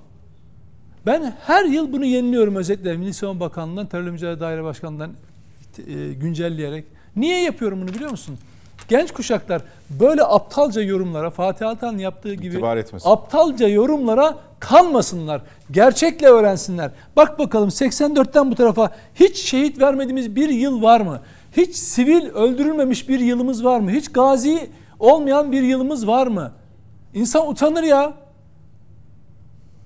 Ben 1.06 1.34
her 1.42 1.66
yıl 1.66 1.94
bunu 1.94 2.06
yeniliyorum 2.06 2.56
özellikle 2.56 2.98
Milli 2.98 3.14
Savunma 3.14 3.40
Bakanlığı'ndan, 3.40 3.88
Terörle 3.88 4.12
Mücadele 4.12 4.40
Daire 4.40 4.64
Başkanlığı'ndan 4.64 5.12
e, 5.88 6.14
güncelleyerek. 6.14 6.86
Niye 7.16 7.44
yapıyorum 7.44 7.82
bunu 7.82 7.94
biliyor 7.94 8.12
musun? 8.12 8.38
Genç 8.88 9.12
kuşaklar 9.12 9.62
böyle 9.90 10.24
aptalca 10.24 10.82
yorumlara 10.82 11.30
Fatih 11.30 11.68
Altaylı'nın 11.68 12.00
yaptığı 12.00 12.34
gibi 12.34 12.62
aptalca 13.06 13.68
yorumlara 13.68 14.36
kanmasınlar. 14.60 15.42
Gerçekle 15.72 16.28
öğrensinler. 16.28 16.92
Bak 17.16 17.40
bakalım 17.40 17.70
84'ten 17.70 18.52
bu 18.52 18.56
tarafa 18.56 18.92
hiç 19.16 19.38
şehit 19.38 19.80
vermediğimiz 19.82 20.36
bir 20.36 20.50
yıl 20.50 20.82
var 20.82 21.02
mı? 21.02 21.22
Hiç 21.58 21.76
sivil 21.76 22.30
öldürülmemiş 22.30 23.10
bir 23.10 23.20
yılımız 23.20 23.66
var 23.66 23.80
mı? 23.80 23.92
Hiç 23.92 24.12
gazi 24.12 24.70
olmayan 25.00 25.52
bir 25.52 25.62
yılımız 25.62 26.08
var 26.08 26.28
mı? 26.28 26.52
İnsan 27.14 27.50
utanır 27.50 27.84
ya. 27.84 28.14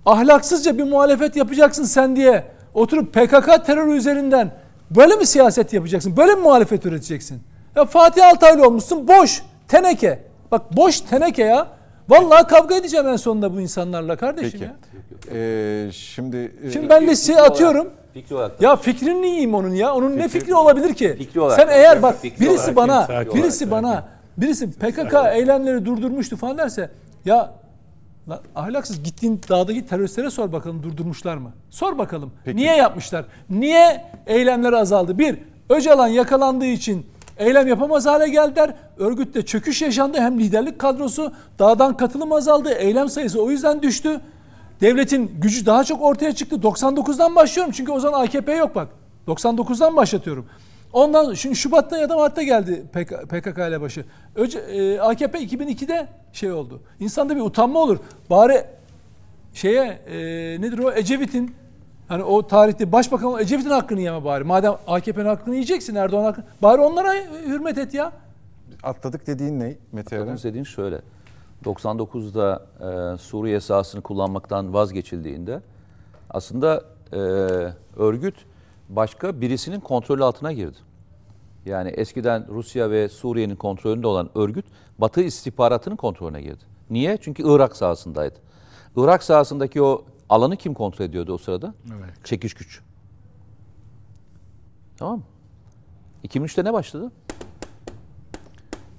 ahlaksızca 0.05 0.77
bir 0.77 0.83
muhalefet 0.83 1.35
yapacaksın 1.35 1.83
sen 1.83 2.15
diye 2.15 2.43
oturup 2.73 3.13
PKK 3.13 3.65
terörü 3.65 3.97
üzerinden 3.97 4.51
böyle 4.91 5.15
mi 5.15 5.25
siyaset 5.25 5.73
yapacaksın? 5.73 6.17
Böyle 6.17 6.35
mi 6.35 6.41
muhalefet 6.41 6.85
üreteceksin? 6.85 7.41
Ya 7.75 7.85
Fatih 7.85 8.27
Altaylı 8.27 8.67
olmuşsun 8.67 9.07
boş 9.07 9.41
teneke. 9.67 10.19
Bak 10.51 10.77
boş 10.77 11.01
teneke 11.01 11.43
ya. 11.43 11.67
Vallahi 12.09 12.47
kavga 12.47 12.75
edeceğim 12.75 13.07
en 13.07 13.15
sonunda 13.15 13.53
bu 13.53 13.61
insanlarla 13.61 14.15
kardeşim 14.15 14.51
Peki. 14.51 14.63
ya. 14.63 14.75
Ee, 15.39 15.91
şimdi 15.91 16.51
e, 16.63 16.71
Şimdi 16.71 16.89
ben 16.89 17.07
de 17.07 17.15
size 17.15 17.41
atıyorum. 17.41 17.89
Fikri 18.13 18.35
olarak 18.35 18.61
Ya 18.61 18.75
fikrini 18.75 19.27
yiyeyim 19.27 19.53
onun 19.55 19.73
ya. 19.73 19.93
Onun 19.93 20.17
ne 20.17 20.27
fikri 20.27 20.55
olabilir 20.55 20.93
ki? 20.93 21.15
Fikri 21.17 21.39
olarak 21.41 21.59
Sen 21.59 21.67
da- 21.67 21.71
eğer 21.71 22.01
bak 22.03 22.21
fikri 22.21 22.45
birisi 22.45 22.57
olarak- 22.61 22.75
bana 22.75 23.03
sakin, 23.07 23.33
birisi 23.35 23.57
sakin. 23.57 23.71
bana 23.71 24.03
birisi 24.37 24.71
PKK 24.71 25.13
eylemleri 25.33 25.85
durdurmuştu 25.85 26.37
falan 26.37 26.57
derse 26.57 26.89
ya 27.25 27.53
lan 28.29 28.39
ahlaksız 28.55 29.03
gittiğin 29.03 29.41
dağdaki 29.49 29.85
teröristlere 29.87 30.29
sor 30.29 30.51
bakalım 30.51 30.83
durdurmuşlar 30.83 31.37
mı? 31.37 31.51
Sor 31.69 31.97
bakalım. 31.97 32.31
Niye 32.53 32.75
yapmışlar? 32.75 33.25
Niye 33.49 34.05
eylemler 34.27 34.73
azaldı? 34.73 35.17
Bir, 35.19 35.37
Öcalan 35.69 36.07
yakalandığı 36.07 36.65
için 36.65 37.05
eylem 37.37 37.67
yapamaz 37.67 38.05
hale 38.05 38.29
geldiler. 38.29 38.73
Örgütte 38.97 39.41
çöküş 39.45 39.81
yaşandı. 39.81 40.17
Hem 40.19 40.39
liderlik 40.39 40.79
kadrosu 40.79 41.31
dağdan 41.59 41.97
katılım 41.97 42.31
azaldı. 42.31 42.73
Eylem 42.73 43.09
sayısı 43.09 43.41
o 43.41 43.51
yüzden 43.51 43.81
düştü. 43.81 44.21
Devletin 44.81 45.31
gücü 45.41 45.65
daha 45.65 45.83
çok 45.83 46.01
ortaya 46.01 46.35
çıktı. 46.35 46.55
99'dan 46.55 47.35
başlıyorum 47.35 47.73
çünkü 47.77 47.91
o 47.91 47.99
zaman 47.99 48.21
AKP 48.21 48.53
yok 48.53 48.75
bak. 48.75 48.87
99'dan 49.27 49.95
başlatıyorum. 49.95 50.45
Ondan 50.93 51.33
şimdi 51.33 51.55
Şubat'ta 51.55 51.97
ya 51.97 52.09
da 52.09 52.15
Mart'ta 52.15 52.43
geldi 52.43 52.83
PK, 52.93 53.29
PKK 53.29 53.57
ile 53.57 53.81
başı. 53.81 54.05
Önce, 54.35 54.59
e, 54.59 54.99
AKP 54.99 55.39
2002'de 55.39 56.07
şey 56.33 56.51
oldu. 56.51 56.81
İnsanda 56.99 57.35
bir 57.35 57.41
utanma 57.41 57.79
olur. 57.79 57.97
Bari 58.29 58.65
şeye 59.53 59.83
e, 59.83 60.17
nedir 60.61 60.79
o 60.79 60.93
Ecevit'in 60.93 61.55
hani 62.07 62.23
o 62.23 62.47
tarihte 62.47 62.91
başbakan 62.91 63.27
olan 63.27 63.41
Ecevit'in 63.41 63.69
hakkını 63.69 64.01
yeme 64.01 64.23
bari. 64.23 64.43
Madem 64.43 64.73
AKP'nin 64.87 65.25
hakkını 65.25 65.55
yiyeceksin 65.55 65.95
Erdoğan 65.95 66.23
hakkını. 66.23 66.45
Bari 66.61 66.81
onlara 66.81 67.13
hürmet 67.45 67.77
et 67.77 67.93
ya. 67.93 68.11
atladık 68.83 69.27
dediğin 69.27 69.59
ne 69.59 69.77
Mete 69.91 70.15
Eren? 70.15 70.21
Atladığınız 70.21 70.43
dediğin 70.43 70.63
şöyle. 70.63 71.01
99'da 71.65 72.65
e, 72.79 73.17
Suriye 73.17 73.59
sahasını 73.59 74.01
kullanmaktan 74.01 74.73
vazgeçildiğinde 74.73 75.61
aslında 76.29 76.83
e, 77.13 77.17
örgüt 77.97 78.35
başka 78.89 79.41
birisinin 79.41 79.79
kontrolü 79.79 80.23
altına 80.23 80.51
girdi. 80.51 80.77
Yani 81.65 81.89
eskiden 81.89 82.45
Rusya 82.49 82.91
ve 82.91 83.09
Suriye'nin 83.09 83.55
kontrolünde 83.55 84.07
olan 84.07 84.29
örgüt 84.35 84.65
Batı 84.97 85.21
istihbaratının 85.21 85.95
kontrolüne 85.95 86.41
girdi. 86.41 86.63
Niye? 86.89 87.17
Çünkü 87.21 87.43
Irak 87.45 87.75
sahasındaydı. 87.75 88.35
Irak 88.97 89.23
sahasındaki 89.23 89.81
o 89.81 90.05
alanı 90.29 90.57
kim 90.57 90.73
kontrol 90.73 91.05
ediyordu 91.05 91.33
o 91.33 91.37
sırada? 91.37 91.73
Evet. 91.99 92.25
Çekiş 92.25 92.53
güç. 92.53 92.81
Tamam 94.97 95.17
mı? 95.17 95.23
2003'te 96.27 96.63
ne 96.63 96.73
başladı? 96.73 97.11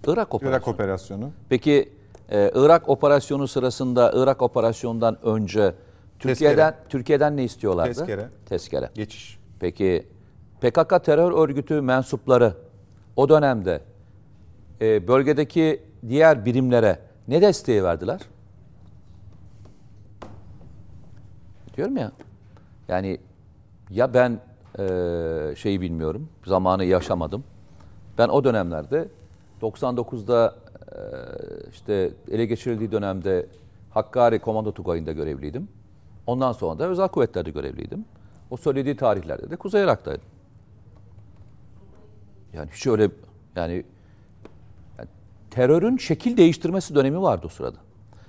Irak 0.06 0.34
operasyonu. 0.34 0.56
Irak 0.56 0.68
operasyonu. 0.68 1.30
Peki 1.48 1.92
e, 2.30 2.50
Irak 2.54 2.88
operasyonu 2.88 3.48
sırasında 3.48 4.12
Irak 4.14 4.42
operasyonundan 4.42 5.26
önce 5.26 5.74
Türkiye'den 6.18 6.76
Türkiye'den 6.88 7.36
ne 7.36 7.44
istiyorlardı? 7.44 7.94
Tezkere. 7.94 8.28
Tezkere. 8.46 8.90
Geçiş. 8.94 9.38
Peki 9.60 10.06
PKK 10.60 11.04
terör 11.04 11.32
örgütü 11.32 11.80
mensupları 11.80 12.54
o 13.16 13.28
dönemde 13.28 13.80
e, 14.80 15.08
bölgedeki 15.08 15.82
diğer 16.08 16.44
birimlere 16.44 16.98
ne 17.28 17.42
desteği 17.42 17.84
verdiler? 17.84 18.20
Diyorum 21.76 21.96
ya. 21.96 22.12
Yani 22.88 23.18
ya 23.90 24.14
ben 24.14 24.40
e, 24.78 25.54
şeyi 25.56 25.80
bilmiyorum, 25.80 26.28
zamanı 26.46 26.84
yaşamadım. 26.84 27.44
Ben 28.18 28.28
o 28.28 28.44
dönemlerde 28.44 29.08
99'da 29.62 30.54
e, 30.92 30.98
işte 31.70 32.10
ele 32.30 32.46
geçirildiği 32.46 32.92
dönemde 32.92 33.46
Hakkari 33.90 34.38
Komando 34.38 34.72
Tugayı'nda 34.72 35.12
görevliydim. 35.12 35.68
Ondan 36.26 36.52
sonra 36.52 36.78
da 36.78 36.88
özel 36.88 37.08
kuvvetlerde 37.08 37.50
görevliydim. 37.50 38.04
O 38.50 38.56
söylediği 38.56 38.96
tarihlerde 38.96 39.50
de 39.50 39.56
Kuzey 39.56 39.82
Irak'taydım. 39.82 40.24
Yani 42.52 42.70
hiç 42.72 42.86
öyle 42.86 43.10
yani, 43.56 43.84
yani 44.98 45.08
terörün 45.50 45.96
şekil 45.96 46.36
değiştirmesi 46.36 46.94
dönemi 46.94 47.22
vardı 47.22 47.46
o 47.46 47.48
sırada. 47.48 47.76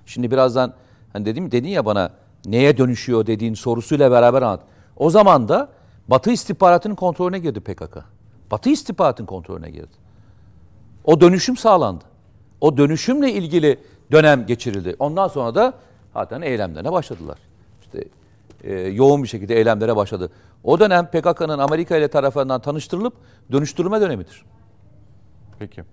Şimdi 0.06 0.32
birazdan 0.32 0.74
hani 1.14 1.26
dedim 1.26 1.52
dedin 1.52 1.70
ya 1.70 1.86
bana 1.86 2.12
neye 2.48 2.78
dönüşüyor 2.78 3.26
dediğin 3.26 3.54
sorusuyla 3.54 4.12
beraber 4.12 4.42
anlat. 4.42 4.62
O 4.96 5.10
zaman 5.10 5.48
da 5.48 5.70
Batı 6.08 6.32
istihbaratının 6.32 6.96
kontrolüne 6.96 7.40
girdi 7.40 7.60
PKK. 7.60 7.98
Batı 8.52 8.70
istihbaratının 8.70 9.28
kontrolüne 9.28 9.70
girdi. 9.70 9.94
O 11.04 11.22
dönüşüm 11.22 11.58
sağlandı. 11.58 12.04
O 12.62 12.78
dönüşümle 12.78 13.34
ilgili 13.34 13.80
dönem 14.12 14.46
geçirildi. 14.46 14.96
Ondan 15.00 15.28
sonra 15.28 15.56
da 15.56 15.74
zaten 16.14 16.42
eylemlerine 16.42 16.92
başladılar. 16.92 17.38
İşte 17.82 18.04
e, 18.64 18.74
yoğun 18.74 19.24
bir 19.24 19.28
şekilde 19.28 19.56
eylemlere 19.56 19.96
başladı. 19.96 20.30
O 20.64 20.80
dönem 20.80 21.06
PKK'nın 21.06 21.60
Amerika 21.60 21.98
ile 21.98 22.08
tarafından 22.08 22.62
tanıştırılıp 22.62 23.14
dönüştürülme 23.52 24.02
dönemidir. 24.02 24.46
Peki. 25.60 25.84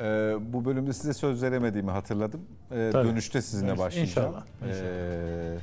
Ee, 0.00 0.34
bu 0.52 0.64
bölümde 0.64 0.92
size 0.92 1.12
söz 1.14 1.42
veremediğimi 1.42 1.90
hatırladım. 1.90 2.40
Ee, 2.72 2.90
Tabii. 2.92 3.08
dönüşte 3.08 3.42
sizinle 3.42 3.68
Evet, 3.68 3.78
başlayacağım. 3.78 4.28
inşallah, 4.28 4.44
Ee, 4.72 5.58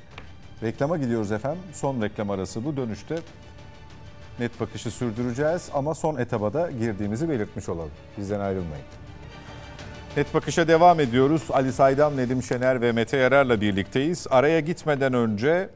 reklama 0.63 0.97
gidiyoruz 0.97 1.31
efendim. 1.31 1.61
Son 1.73 2.01
reklam 2.01 2.29
arası 2.29 2.65
bu. 2.65 2.77
Dönüşte 2.77 3.15
net 4.39 4.59
bakışı 4.59 4.91
sürdüreceğiz 4.91 5.69
ama 5.73 5.95
son 5.95 6.17
etaba 6.17 6.53
da 6.53 6.71
girdiğimizi 6.71 7.29
belirtmiş 7.29 7.69
olalım. 7.69 7.91
Bizden 8.17 8.39
ayrılmayın. 8.39 8.85
Net 10.17 10.33
bakışa 10.33 10.67
devam 10.67 10.99
ediyoruz. 10.99 11.43
Ali 11.49 11.73
Saydam, 11.73 12.17
Nedim 12.17 12.43
Şener 12.43 12.81
ve 12.81 12.91
Mete 12.91 13.17
Yarar'la 13.17 13.61
birlikteyiz. 13.61 14.27
Araya 14.29 14.59
gitmeden 14.59 15.13
önce 15.13 15.69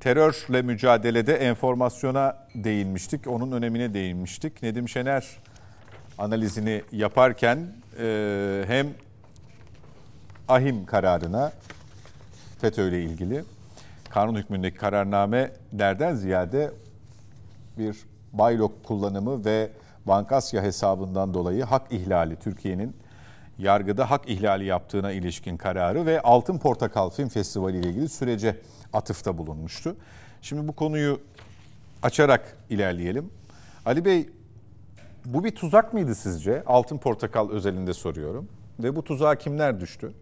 terörle 0.00 0.62
mücadelede 0.62 1.34
enformasyona 1.34 2.36
değinmiştik. 2.54 3.26
Onun 3.26 3.52
önemine 3.52 3.94
değinmiştik. 3.94 4.62
Nedim 4.62 4.88
Şener 4.88 5.26
analizini 6.18 6.82
yaparken 6.92 7.72
e, 7.98 8.64
hem 8.66 8.88
ahim 10.48 10.86
kararına 10.86 11.52
FETÖ 12.60 12.88
ile 12.88 13.02
ilgili 13.02 13.44
kanun 14.10 14.34
hükmündeki 14.34 14.76
kararnamelerden 14.76 16.14
ziyade 16.14 16.70
bir 17.78 17.96
baylok 18.32 18.84
kullanımı 18.84 19.44
ve 19.44 19.70
Bankasya 20.06 20.62
hesabından 20.62 21.34
dolayı 21.34 21.64
hak 21.64 21.92
ihlali 21.92 22.36
Türkiye'nin 22.36 22.96
yargıda 23.58 24.10
hak 24.10 24.28
ihlali 24.28 24.64
yaptığına 24.64 25.12
ilişkin 25.12 25.56
kararı 25.56 26.06
ve 26.06 26.20
Altın 26.20 26.58
Portakal 26.58 27.10
Film 27.10 27.28
Festivali 27.28 27.78
ile 27.78 27.88
ilgili 27.88 28.08
sürece 28.08 28.56
atıfta 28.92 29.38
bulunmuştu. 29.38 29.96
Şimdi 30.42 30.68
bu 30.68 30.72
konuyu 30.72 31.20
açarak 32.02 32.56
ilerleyelim. 32.70 33.30
Ali 33.86 34.04
Bey 34.04 34.28
bu 35.24 35.44
bir 35.44 35.50
tuzak 35.50 35.92
mıydı 35.92 36.14
sizce? 36.14 36.62
Altın 36.66 36.98
Portakal 36.98 37.50
özelinde 37.50 37.92
soruyorum. 37.92 38.48
Ve 38.78 38.96
bu 38.96 39.04
tuzağa 39.04 39.34
kimler 39.34 39.80
düştü? 39.80 40.12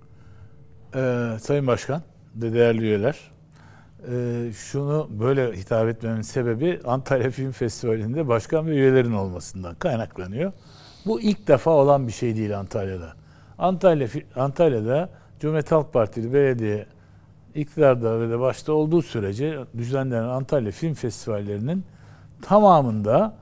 Ee, 0.94 1.31
Sayın 1.40 1.66
Başkan 1.66 2.02
ve 2.36 2.52
değerli 2.52 2.82
üyeler, 2.82 3.31
e, 4.12 4.52
şunu 4.52 5.09
böyle 5.10 5.52
hitap 5.52 5.89
etmemin 5.89 6.23
sebebi 6.23 6.81
Antalya 6.85 7.31
Film 7.31 7.52
Festivali'nde 7.52 8.28
başkan 8.28 8.66
ve 8.66 8.70
üyelerin 8.70 9.12
olmasından 9.12 9.74
kaynaklanıyor. 9.74 10.52
Bu 11.06 11.20
ilk 11.20 11.48
defa 11.48 11.70
olan 11.70 12.06
bir 12.06 12.12
şey 12.12 12.36
değil 12.36 12.59
Antalya'da. 12.59 13.12
Antalya 13.59 14.09
Antalya'da 14.36 15.09
Cumhuriyet 15.40 15.73
Halk 15.73 15.93
Partili 15.93 16.32
belediye 16.32 16.86
iktidarda 17.55 18.20
ve 18.20 18.31
de 18.31 18.40
başta 18.40 18.73
olduğu 18.73 19.02
sürece 19.02 19.59
düzenlenen 19.78 20.28
Antalya 20.28 20.73
Film 20.73 20.94
Festivallerinin 20.94 21.85
tamamında 22.43 23.35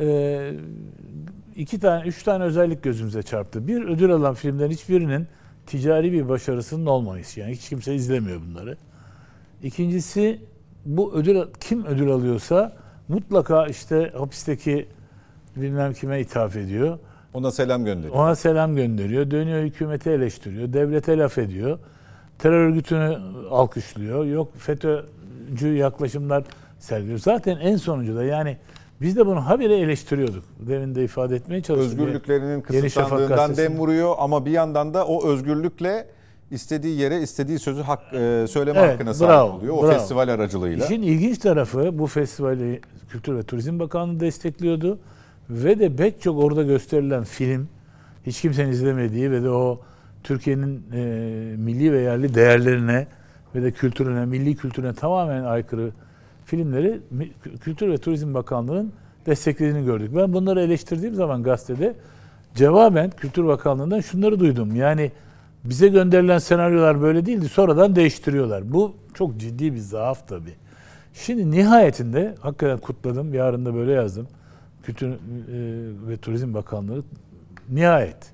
e, 0.00 0.50
iki 1.56 1.80
tane, 1.80 2.08
üç 2.08 2.22
tane 2.22 2.44
özellik 2.44 2.82
gözümüze 2.82 3.22
çarptı. 3.22 3.68
Bir, 3.68 3.84
ödül 3.84 4.12
alan 4.12 4.34
filmlerin 4.34 4.70
hiçbirinin 4.70 5.26
ticari 5.66 6.12
bir 6.12 6.28
başarısının 6.28 6.86
olmayışı. 6.86 7.40
Yani 7.40 7.52
hiç 7.52 7.68
kimse 7.68 7.94
izlemiyor 7.94 8.40
bunları. 8.40 8.76
İkincisi, 9.62 10.40
bu 10.86 11.14
ödül 11.14 11.42
kim 11.60 11.84
ödül 11.84 12.10
alıyorsa 12.10 12.76
mutlaka 13.08 13.66
işte 13.66 14.12
hapisteki 14.16 14.86
bilmem 15.56 15.92
kime 15.92 16.20
ithaf 16.20 16.56
ediyor. 16.56 16.98
Ona 17.34 17.50
selam 17.50 17.84
gönderiyor. 17.84 18.14
Ona 18.14 18.34
selam 18.34 18.76
gönderiyor. 18.76 19.30
Dönüyor 19.30 19.62
hükümeti 19.62 20.10
eleştiriyor. 20.10 20.72
Devlete 20.72 21.18
laf 21.18 21.38
ediyor. 21.38 21.78
Terör 22.38 22.68
örgütünü 22.68 23.18
alkışlıyor. 23.50 24.24
Yok 24.24 24.56
FETÖ'cü 24.58 25.68
yaklaşımlar 25.68 26.44
sergiliyor. 26.78 27.18
Zaten 27.18 27.56
en 27.56 27.76
sonucu 27.76 28.16
da 28.16 28.24
yani 28.24 28.56
biz 29.00 29.16
de 29.16 29.26
bunu 29.26 29.46
habire 29.46 29.76
eleştiriyorduk. 29.78 30.44
Demin 30.58 30.94
de 30.94 31.04
ifade 31.04 31.36
etmeye 31.36 31.62
çalıştım. 31.62 31.98
Özgürlüklerinin 31.98 32.60
kısıtlandığından 32.60 33.56
dem 33.56 33.78
vuruyor 33.78 34.14
ama 34.18 34.46
bir 34.46 34.50
yandan 34.50 34.94
da 34.94 35.06
o 35.06 35.28
özgürlükle 35.28 36.06
istediği 36.50 36.98
yere 36.98 37.20
istediği 37.20 37.58
sözü 37.58 37.82
hak, 37.82 38.00
e, 38.12 38.46
söyleme 38.48 38.78
Evet, 38.78 38.92
hakkına 38.92 39.14
sahip 39.14 39.30
bravo, 39.30 39.52
oluyor 39.52 39.74
o 39.74 39.82
bravo. 39.82 39.92
festival 39.92 40.28
aracılığıyla. 40.28 40.84
İşin 40.86 41.02
ilginç 41.02 41.38
tarafı 41.38 41.98
bu 41.98 42.06
festivali 42.06 42.80
Kültür 43.10 43.36
ve 43.36 43.42
Turizm 43.42 43.78
Bakanlığı 43.78 44.20
destekliyordu. 44.20 44.98
Ve 45.50 45.78
de 45.78 45.96
pek 45.96 46.22
çok 46.22 46.44
orada 46.44 46.62
gösterilen 46.62 47.24
film 47.24 47.68
hiç 48.26 48.40
kimsenin 48.40 48.70
izlemediği 48.70 49.30
ve 49.30 49.42
de 49.42 49.50
o 49.50 49.80
Türkiye'nin 50.24 50.82
e, 50.92 50.98
milli 51.56 51.92
ve 51.92 52.00
yerli 52.00 52.34
değerlerine 52.34 53.06
ve 53.54 53.62
de 53.62 53.70
kültürüne, 53.72 54.24
milli 54.26 54.56
kültürüne 54.56 54.92
tamamen 54.92 55.44
aykırı 55.44 55.90
filmleri 56.48 57.00
Kültür 57.60 57.88
ve 57.88 57.98
Turizm 57.98 58.34
Bakanlığı'nın 58.34 58.92
desteklediğini 59.26 59.84
gördük. 59.84 60.10
Ben 60.16 60.32
bunları 60.32 60.60
eleştirdiğim 60.60 61.14
zaman 61.14 61.42
gazetede 61.42 61.94
cevaben 62.54 63.10
Kültür 63.10 63.44
Bakanlığı'ndan 63.44 64.00
şunları 64.00 64.40
duydum. 64.40 64.76
Yani 64.76 65.12
bize 65.64 65.88
gönderilen 65.88 66.38
senaryolar 66.38 67.02
böyle 67.02 67.26
değildi. 67.26 67.48
Sonradan 67.48 67.96
değiştiriyorlar. 67.96 68.72
Bu 68.72 68.94
çok 69.14 69.36
ciddi 69.36 69.74
bir 69.74 69.78
zaaf 69.78 70.28
tabii. 70.28 70.54
Şimdi 71.14 71.50
nihayetinde 71.50 72.34
hakikaten 72.40 72.78
kutladım. 72.78 73.34
Yarın 73.34 73.66
da 73.66 73.74
böyle 73.74 73.92
yazdım. 73.92 74.28
Kültür 74.82 75.08
e, 75.08 75.16
ve 76.08 76.16
Turizm 76.16 76.54
Bakanlığı 76.54 77.02
nihayet 77.68 78.32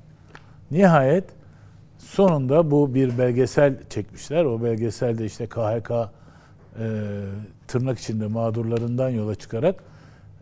nihayet 0.70 1.24
sonunda 1.98 2.70
bu 2.70 2.94
bir 2.94 3.18
belgesel 3.18 3.74
çekmişler. 3.90 4.44
O 4.44 4.62
belgeselde 4.62 5.24
işte 5.24 5.46
KHK 5.46 5.90
tırnak 7.68 7.98
içinde 7.98 8.26
mağdurlarından 8.26 9.08
yola 9.08 9.34
çıkarak 9.34 9.74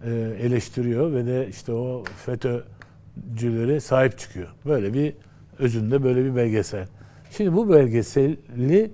e, 0.05 0.11
eleştiriyor 0.41 1.13
ve 1.13 1.27
de 1.27 1.49
işte 1.49 1.73
o 1.73 2.05
FETÖ'cülere 2.27 3.81
sahip 3.81 4.19
çıkıyor. 4.19 4.49
Böyle 4.67 4.95
bir 4.95 5.15
özünde 5.59 6.05
böyle 6.05 6.25
bir 6.25 6.37
belgesel. 6.37 6.87
Şimdi 7.31 7.53
bu 7.57 7.73
belgeseli 7.73 8.91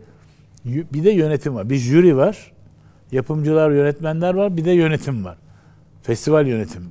bir 0.64 1.04
de 1.04 1.10
yönetim 1.10 1.54
var. 1.54 1.70
Bir 1.70 1.76
jüri 1.76 2.16
var. 2.16 2.52
Yapımcılar, 3.12 3.70
yönetmenler 3.70 4.34
var. 4.34 4.56
Bir 4.56 4.64
de 4.64 4.70
yönetim 4.70 5.24
var. 5.24 5.38
Festival 6.02 6.46
yönetimi. 6.46 6.86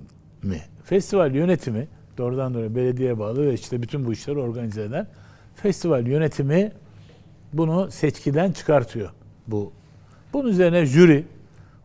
Festival 0.83 1.35
yönetimi 1.35 1.87
doğrudan 2.17 2.53
doğruya 2.53 2.75
belediye 2.75 3.19
bağlı 3.19 3.47
ve 3.47 3.53
işte 3.53 3.81
bütün 3.81 4.05
bu 4.05 4.13
işleri 4.13 4.39
organize 4.39 4.83
eden 4.83 5.07
festival 5.55 6.07
yönetimi 6.07 6.71
bunu 7.53 7.91
seçkiden 7.91 8.51
çıkartıyor. 8.51 9.09
Bu. 9.47 9.71
Bunun 10.33 10.49
üzerine 10.49 10.85
jüri, 10.85 11.25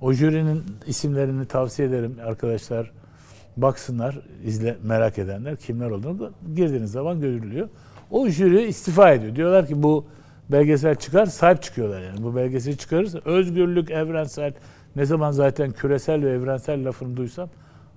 o 0.00 0.12
jürinin 0.12 0.62
isimlerini 0.86 1.46
tavsiye 1.46 1.88
ederim 1.88 2.16
arkadaşlar 2.26 2.90
baksınlar, 3.56 4.18
izle 4.44 4.76
merak 4.82 5.18
edenler 5.18 5.56
kimler 5.56 5.90
olduğunu 5.90 6.20
da 6.20 6.30
girdiğiniz 6.56 6.90
zaman 6.90 7.20
görülüyor. 7.20 7.68
O 8.10 8.28
jüri 8.28 8.62
istifa 8.62 9.12
ediyor. 9.12 9.36
Diyorlar 9.36 9.66
ki 9.66 9.82
bu 9.82 10.04
belgesel 10.52 10.94
çıkar, 10.94 11.26
sahip 11.26 11.62
çıkıyorlar 11.62 12.02
yani. 12.02 12.22
Bu 12.22 12.36
belgeseli 12.36 12.76
çıkarırsa 12.76 13.20
özgürlük, 13.24 13.90
evrensel, 13.90 14.52
ne 14.96 15.04
zaman 15.04 15.30
zaten 15.30 15.70
küresel 15.70 16.24
ve 16.24 16.30
evrensel 16.30 16.86
lafını 16.86 17.16
duysam 17.16 17.48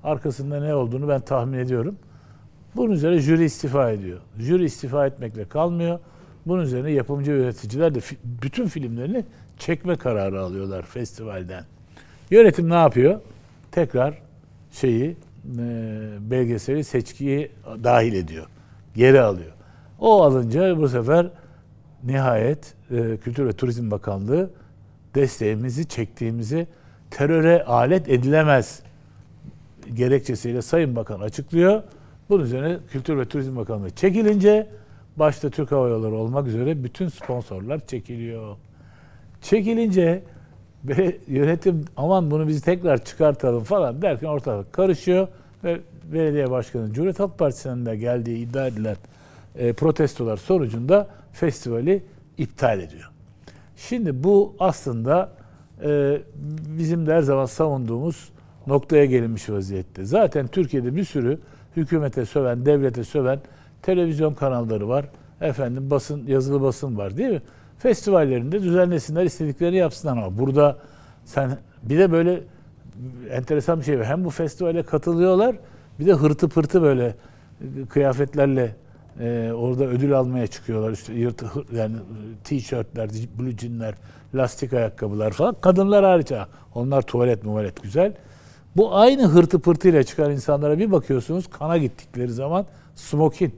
arkasında 0.03 0.59
ne 0.59 0.75
olduğunu 0.75 1.07
ben 1.07 1.21
tahmin 1.21 1.57
ediyorum. 1.57 1.95
Bunun 2.75 2.91
üzerine 2.91 3.19
jüri 3.19 3.43
istifa 3.43 3.91
ediyor. 3.91 4.19
Jüri 4.39 4.63
istifa 4.63 5.07
etmekle 5.07 5.45
kalmıyor. 5.45 5.99
Bunun 6.45 6.61
üzerine 6.61 6.91
yapımcı 6.91 7.33
ve 7.33 7.37
yöneticiler 7.37 7.95
de 7.95 7.99
fi- 7.99 8.17
bütün 8.23 8.67
filmlerini 8.67 9.25
çekme 9.57 9.95
kararı 9.95 10.41
alıyorlar 10.41 10.85
festivalden. 10.85 11.63
Yönetim 12.31 12.69
ne 12.69 12.75
yapıyor? 12.75 13.19
Tekrar 13.71 14.21
şeyi 14.71 15.17
e, 15.59 15.67
belgeseli 16.19 16.83
seçkiye 16.83 17.51
dahil 17.83 18.13
ediyor. 18.13 18.47
Geri 18.95 19.21
alıyor. 19.21 19.51
O 19.99 20.23
alınca 20.23 20.77
bu 20.77 20.89
sefer 20.89 21.27
nihayet 22.03 22.73
e, 22.91 23.17
Kültür 23.17 23.45
ve 23.45 23.53
Turizm 23.53 23.91
Bakanlığı 23.91 24.49
desteğimizi 25.15 25.87
çektiğimizi 25.87 26.67
teröre 27.11 27.63
alet 27.63 28.09
edilemez 28.09 28.81
gerekçesiyle 29.93 30.61
Sayın 30.61 30.95
Bakan 30.95 31.19
açıklıyor. 31.19 31.83
Bunun 32.29 32.43
üzerine 32.43 32.77
Kültür 32.91 33.17
ve 33.17 33.25
Turizm 33.25 33.55
Bakanlığı 33.55 33.89
çekilince 33.89 34.67
başta 35.17 35.49
Türk 35.49 35.71
Hava 35.71 35.87
Yolları 35.87 36.15
olmak 36.15 36.47
üzere 36.47 36.83
bütün 36.83 37.07
sponsorlar 37.07 37.87
çekiliyor. 37.87 38.55
Çekilince 39.45 40.23
ve 40.85 41.17
yönetim 41.27 41.85
aman 41.97 42.31
bunu 42.31 42.47
biz 42.47 42.61
tekrar 42.61 43.05
çıkartalım 43.05 43.63
falan 43.63 44.01
derken 44.01 44.27
ortalık 44.27 44.73
karışıyor 44.73 45.27
ve 45.63 45.79
belediye 46.13 46.51
başkanı 46.51 46.93
Cumhuriyet 46.93 47.19
Halk 47.19 47.39
Partisi'nin 47.39 47.85
de 47.85 47.95
geldiği 47.95 48.37
iddia 48.37 48.67
edilen 48.67 48.95
e, 49.55 49.73
protestolar 49.73 50.37
sonucunda 50.37 51.07
festivali 51.33 52.03
iptal 52.37 52.79
ediyor. 52.79 53.11
Şimdi 53.77 54.23
bu 54.23 54.55
aslında 54.59 55.29
e, 55.83 56.21
bizim 56.77 57.07
de 57.07 57.13
her 57.13 57.21
zaman 57.21 57.45
savunduğumuz 57.45 58.29
noktaya 58.67 59.05
gelinmiş 59.05 59.49
vaziyette. 59.49 60.05
Zaten 60.05 60.47
Türkiye'de 60.47 60.95
bir 60.95 61.03
sürü 61.03 61.39
hükümete 61.75 62.25
söven, 62.25 62.65
devlete 62.65 63.03
söven 63.03 63.39
televizyon 63.81 64.33
kanalları 64.33 64.89
var. 64.89 65.05
Efendim 65.41 65.89
basın, 65.89 66.27
yazılı 66.27 66.61
basın 66.61 66.97
var 66.97 67.17
değil 67.17 67.29
mi? 67.29 67.41
Festivallerinde 67.79 68.63
düzenlesinler, 68.63 69.25
istediklerini 69.25 69.77
yapsınlar 69.77 70.17
ama 70.17 70.37
burada 70.37 70.77
sen 71.25 71.57
bir 71.83 71.99
de 71.99 72.11
böyle 72.11 72.43
enteresan 73.29 73.79
bir 73.79 73.85
şey 73.85 73.99
var. 73.99 74.05
Hem 74.05 74.25
bu 74.25 74.29
festivale 74.29 74.83
katılıyorlar 74.83 75.55
bir 75.99 76.05
de 76.05 76.13
hırtı 76.13 76.49
pırtı 76.49 76.81
böyle 76.81 77.15
kıyafetlerle 77.89 78.75
e, 79.19 79.51
orada 79.55 79.83
ödül 79.83 80.13
almaya 80.13 80.47
çıkıyorlar. 80.47 80.91
İşte 80.91 81.13
yırtı, 81.13 81.45
yani 81.73 81.95
tişörtler, 82.43 83.09
blue 83.39 83.57
jeanler, 83.57 83.95
lastik 84.35 84.73
ayakkabılar 84.73 85.31
falan. 85.31 85.55
Kadınlar 85.61 86.05
hariç 86.05 86.31
ha. 86.31 86.47
Onlar 86.75 87.01
tuvalet 87.01 87.43
muvalet 87.43 87.83
güzel. 87.83 88.13
Bu 88.75 88.95
aynı 88.95 89.27
hırtı 89.27 89.59
pırtıyla 89.59 90.03
çıkan 90.03 90.31
insanlara 90.31 90.79
bir 90.79 90.91
bakıyorsunuz 90.91 91.47
kana 91.47 91.77
gittikleri 91.77 92.31
zaman 92.31 92.65
smokin 92.95 93.55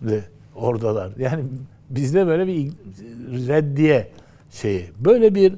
de 0.00 0.24
oradalar. 0.54 1.12
Yani 1.18 1.44
bizde 1.90 2.26
böyle 2.26 2.46
bir 2.46 2.72
reddiye 3.48 4.08
şeyi. 4.50 4.84
Böyle 4.98 5.34
bir 5.34 5.54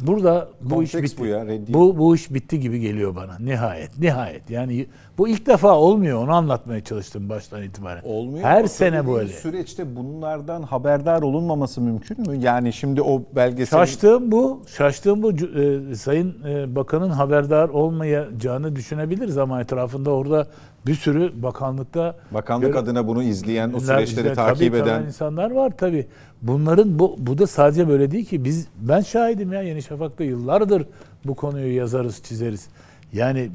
burada 0.00 0.48
bu 0.60 0.82
iş 0.82 0.92
Konteks 0.92 1.12
bitti. 1.12 1.22
bu 1.22 1.26
ya, 1.26 1.46
reddiye. 1.46 1.74
Bu 1.74 1.98
bu 1.98 2.14
iş 2.14 2.34
bitti 2.34 2.60
gibi 2.60 2.80
geliyor 2.80 3.16
bana. 3.16 3.38
Nihayet. 3.38 3.98
Nihayet. 3.98 4.50
Yani 4.50 4.86
bu 5.18 5.28
ilk 5.28 5.46
defa 5.46 5.76
olmuyor. 5.78 6.22
Onu 6.22 6.32
anlatmaya 6.32 6.84
çalıştım 6.84 7.28
baştan 7.28 7.62
itibaren. 7.62 8.02
Olmuyor. 8.04 8.44
Her 8.44 8.58
ama 8.58 8.68
sene 8.68 9.06
böyle. 9.08 9.32
Süreçte 9.32 9.96
bunlardan 9.96 10.62
haberdar 10.62 11.22
olunmaması 11.22 11.80
mümkün 11.80 12.20
mü? 12.30 12.36
Yani 12.36 12.72
şimdi 12.72 13.02
o 13.02 13.22
belgesel 13.36 13.78
Şaştığım 13.78 14.32
bu, 14.32 14.62
şaştığım 14.76 15.22
bu 15.22 15.32
e, 15.32 15.94
Sayın 15.94 16.34
e, 16.48 16.76
Bakan'ın 16.76 17.10
haberdar 17.10 17.68
olmayacağını 17.68 18.76
düşünebiliriz 18.76 19.38
ama 19.38 19.60
etrafında 19.60 20.10
orada 20.10 20.46
bir 20.86 20.94
sürü 20.94 21.42
bakanlıkta 21.42 22.14
bakanlık 22.30 22.68
Göre- 22.68 22.78
adına 22.78 23.06
bunu 23.08 23.22
izleyen, 23.22 23.72
o 23.72 23.80
süreçleri 23.80 24.26
izler- 24.26 24.34
takip 24.34 24.72
tabii, 24.72 24.82
eden 24.82 25.02
insanlar 25.04 25.50
var 25.50 25.72
tabii. 25.78 26.06
Bunların 26.42 26.98
bu 26.98 27.16
bu 27.18 27.38
da 27.38 27.46
sadece 27.46 27.88
böyle 27.88 28.10
değil 28.10 28.24
ki 28.24 28.44
biz 28.44 28.68
ben 28.80 29.00
şahidim 29.00 29.52
ya 29.52 29.62
Yeni 29.62 29.82
Şafak'ta 29.82 30.24
yıllardır 30.24 30.86
bu 31.24 31.34
konuyu 31.34 31.76
yazarız, 31.76 32.22
çizeriz. 32.22 32.68
Yani 33.16 33.50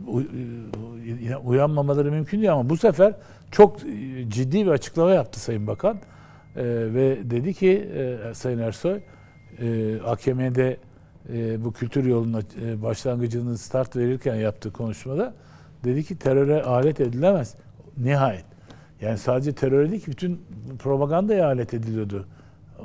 yine 1.05 1.37
uyanmamaları 1.37 2.11
mümkün 2.11 2.37
değil 2.37 2.53
ama 2.53 2.69
bu 2.69 2.77
sefer 2.77 3.13
çok 3.51 3.83
e, 3.83 4.29
ciddi 4.29 4.65
bir 4.65 4.71
açıklama 4.71 5.11
yaptı 5.11 5.39
Sayın 5.39 5.67
Bakan. 5.67 5.97
Ee, 6.55 6.63
ve 6.65 7.17
dedi 7.23 7.53
ki 7.53 7.89
e, 7.95 8.33
Sayın 8.33 8.59
Ersoy 8.59 8.99
e, 9.59 9.97
AKM'de 10.05 10.77
e, 11.33 11.65
bu 11.65 11.73
kültür 11.73 12.05
yoluna 12.05 12.39
e, 12.65 12.81
başlangıcının 12.81 13.55
start 13.55 13.95
verirken 13.95 14.35
yaptığı 14.35 14.71
konuşmada 14.73 15.33
dedi 15.83 16.03
ki 16.03 16.19
teröre 16.19 16.63
alet 16.63 16.99
edilemez. 16.99 17.55
Nihayet. 17.97 18.45
Yani 19.01 19.17
sadece 19.17 19.53
teröre 19.53 19.91
değil 19.91 20.01
ki 20.01 20.11
bütün 20.11 20.41
propagandaya 20.79 21.45
alet 21.45 21.73
ediliyordu 21.73 22.27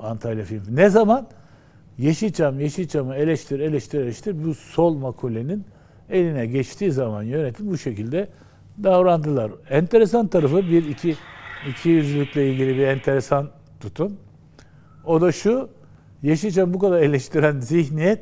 Antalya 0.03 0.45
Film. 0.45 0.63
Ne 0.71 0.89
zaman? 0.89 1.27
Yeşilçam, 1.99 2.61
Yeşilçam'ı 2.61 3.15
eleştir, 3.15 3.61
eleştir, 3.61 4.01
eleştir. 4.01 4.45
Bu 4.45 4.55
sol 4.55 4.95
makulenin 4.95 5.65
eline 6.11 6.47
geçtiği 6.47 6.93
zaman 6.93 7.23
yönetim 7.23 7.71
bu 7.71 7.79
şekilde 7.79 8.29
davrandılar. 8.83 9.53
Enteresan 9.71 10.27
tarafı 10.27 10.57
bir 10.57 10.89
iki 10.89 11.17
iki 11.69 11.89
yüzlülükle 11.89 12.51
ilgili 12.51 12.77
bir 12.77 12.87
enteresan 12.87 13.51
tutum. 13.81 14.13
O 15.05 15.21
da 15.21 15.33
şu, 15.33 15.69
Yeşilçam 16.23 16.75
bu 16.75 16.79
kadar 16.79 17.01
eleştiren 17.01 17.61
zihniyet 17.61 18.21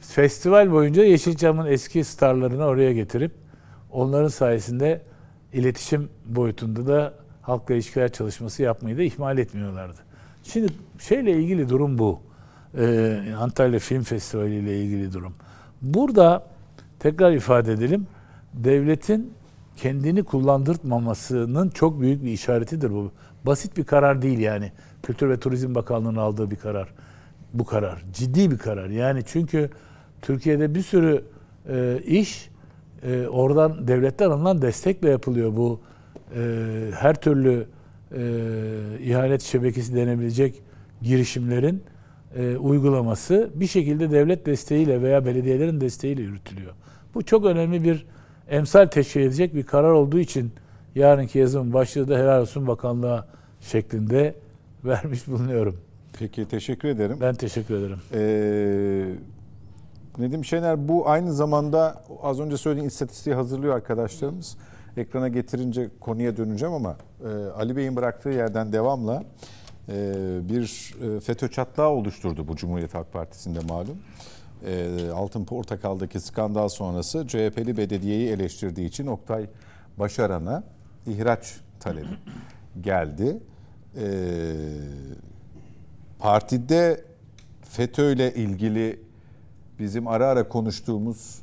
festival 0.00 0.72
boyunca 0.72 1.04
Yeşilçam'ın 1.04 1.66
eski 1.66 2.04
starlarını 2.04 2.64
oraya 2.64 2.92
getirip 2.92 3.32
onların 3.90 4.28
sayesinde 4.28 5.02
iletişim 5.52 6.08
boyutunda 6.24 6.86
da 6.86 7.14
halkla 7.42 7.74
ilişkiler 7.74 8.12
çalışması 8.12 8.62
yapmayı 8.62 8.98
da 8.98 9.02
ihmal 9.02 9.38
etmiyorlardı. 9.38 10.00
Şimdi 10.42 10.72
şeyle 10.98 11.32
ilgili 11.32 11.68
durum 11.68 11.98
bu. 11.98 12.20
Ee, 12.78 13.20
Antalya 13.38 13.78
Film 13.78 14.02
Festivali 14.02 14.54
ile 14.54 14.82
ilgili 14.82 15.12
durum. 15.12 15.34
Burada 15.82 16.46
tekrar 16.98 17.32
ifade 17.32 17.72
edelim. 17.72 18.06
Devletin 18.54 19.32
kendini 19.76 20.22
kullandırtmamasının 20.22 21.68
çok 21.70 22.00
büyük 22.00 22.24
bir 22.24 22.30
işaretidir 22.30 22.90
bu. 22.90 23.12
Basit 23.46 23.76
bir 23.76 23.84
karar 23.84 24.22
değil 24.22 24.38
yani. 24.38 24.72
Kültür 25.02 25.28
ve 25.28 25.40
Turizm 25.40 25.74
Bakanlığı'nın 25.74 26.16
aldığı 26.16 26.50
bir 26.50 26.56
karar. 26.56 26.88
Bu 27.54 27.64
karar. 27.64 28.04
Ciddi 28.12 28.50
bir 28.50 28.58
karar. 28.58 28.88
Yani 28.88 29.22
çünkü 29.26 29.70
Türkiye'de 30.22 30.74
bir 30.74 30.82
sürü 30.82 31.24
e, 31.68 31.98
iş 32.06 32.50
e, 33.02 33.26
oradan 33.26 33.88
devletten 33.88 34.30
alınan 34.30 34.62
destekle 34.62 35.10
yapılıyor. 35.10 35.56
Bu 35.56 35.80
e, 36.36 36.40
her 36.94 37.14
türlü 37.14 37.66
e, 38.16 38.22
ihanet 39.00 39.42
şebekesi 39.42 39.94
denebilecek 39.94 40.62
girişimlerin 41.02 41.82
e, 42.36 42.56
uygulaması 42.56 43.50
bir 43.54 43.66
şekilde 43.66 44.10
devlet 44.10 44.46
desteğiyle 44.46 45.02
veya 45.02 45.26
belediyelerin 45.26 45.80
desteğiyle 45.80 46.22
yürütülüyor. 46.22 46.72
Bu 47.16 47.22
çok 47.22 47.44
önemli 47.44 47.84
bir 47.84 48.06
emsal 48.48 48.86
teşkil 48.86 49.20
edecek 49.20 49.54
bir 49.54 49.62
karar 49.62 49.90
olduğu 49.90 50.18
için 50.18 50.52
yarınki 50.94 51.38
yazımın 51.38 51.72
başlığı 51.72 52.08
da 52.08 52.18
helal 52.18 52.40
olsun 52.40 52.66
bakanlığa 52.66 53.26
şeklinde 53.60 54.34
vermiş 54.84 55.28
bulunuyorum. 55.28 55.76
Peki 56.18 56.48
teşekkür 56.48 56.88
ederim. 56.88 57.18
Ben 57.20 57.34
teşekkür 57.34 57.74
ederim. 57.74 57.98
Ee, 58.14 59.14
Nedim 60.18 60.44
Şener 60.44 60.88
bu 60.88 61.08
aynı 61.08 61.32
zamanda 61.32 62.02
az 62.22 62.40
önce 62.40 62.56
söylediğin 62.56 62.88
istatistiği 62.88 63.36
hazırlıyor 63.36 63.74
arkadaşlarımız. 63.74 64.56
Ekrana 64.96 65.28
getirince 65.28 65.90
konuya 66.00 66.36
döneceğim 66.36 66.74
ama 66.74 66.96
e, 67.24 67.50
Ali 67.50 67.76
Bey'in 67.76 67.96
bıraktığı 67.96 68.30
yerden 68.30 68.72
devamla 68.72 69.24
e, 69.88 69.94
bir 70.48 70.94
e, 71.02 71.20
FETÖ 71.20 71.48
çatlağı 71.48 71.88
oluşturdu 71.88 72.48
bu 72.48 72.56
Cumhuriyet 72.56 72.94
Halk 72.94 73.12
Partisi'nde 73.12 73.58
malum. 73.68 73.96
E, 74.64 75.10
Altın 75.10 75.44
Portakal'daki 75.44 76.20
skandal 76.20 76.68
sonrası 76.68 77.26
CHP'li 77.26 77.76
belediyeyi 77.76 78.28
eleştirdiği 78.28 78.88
için 78.88 79.06
Oktay 79.06 79.46
Başaran'a 79.98 80.64
ihraç 81.06 81.60
talebi 81.80 82.06
geldi. 82.80 83.38
E, 83.96 84.06
partide 86.18 87.04
FETÖ 87.62 88.12
ile 88.12 88.34
ilgili 88.34 89.00
bizim 89.78 90.06
ara 90.08 90.26
ara 90.26 90.48
konuştuğumuz 90.48 91.42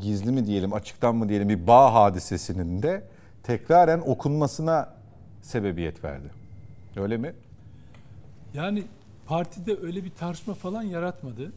gizli 0.00 0.32
mi 0.32 0.46
diyelim 0.46 0.72
açıktan 0.72 1.16
mı 1.16 1.28
diyelim 1.28 1.48
bir 1.48 1.66
bağ 1.66 1.94
hadisesinin 1.94 2.82
de 2.82 3.02
tekraren 3.42 4.00
okunmasına 4.06 4.94
sebebiyet 5.42 6.04
verdi. 6.04 6.30
Öyle 6.96 7.16
mi? 7.16 7.34
Yani 8.54 8.84
partide 9.32 9.76
öyle 9.82 10.04
bir 10.04 10.10
tartışma 10.10 10.54
falan 10.54 10.82
yaratmadı. 10.82 11.52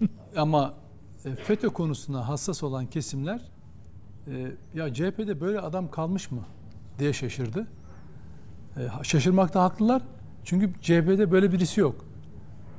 Ama 0.36 0.74
e, 1.24 1.34
FETÖ 1.34 1.68
konusuna 1.68 2.28
hassas 2.28 2.62
olan 2.62 2.86
kesimler 2.86 3.40
e, 4.26 4.52
ya 4.74 4.94
CHP'de 4.94 5.40
böyle 5.40 5.60
adam 5.60 5.90
kalmış 5.90 6.30
mı 6.30 6.40
diye 6.98 7.12
şaşırdı. 7.12 7.66
E, 8.76 8.80
Şaşırmakta 9.02 9.62
haklılar. 9.62 10.02
Çünkü 10.44 10.72
CHP'de 10.80 11.30
böyle 11.30 11.52
birisi 11.52 11.80
yok. 11.80 12.04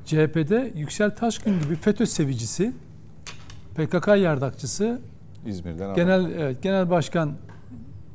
CHP'de 0.05 0.73
Yüksel 0.75 1.15
Taşkın 1.15 1.61
gibi 1.61 1.75
FETÖ 1.75 2.05
sevicisi, 2.05 2.73
PKK 3.75 4.07
yardakçısı, 4.07 5.01
İzmir'den 5.45 5.95
genel 5.95 6.31
evet, 6.31 6.63
genel 6.63 6.89
başkan 6.89 7.33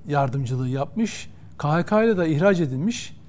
yardımcılığı 0.08 0.68
yapmış. 0.68 1.30
KHK 1.58 1.92
ile 1.92 2.16
de 2.16 2.30
ihraç 2.30 2.60
edilmiş. 2.60 3.19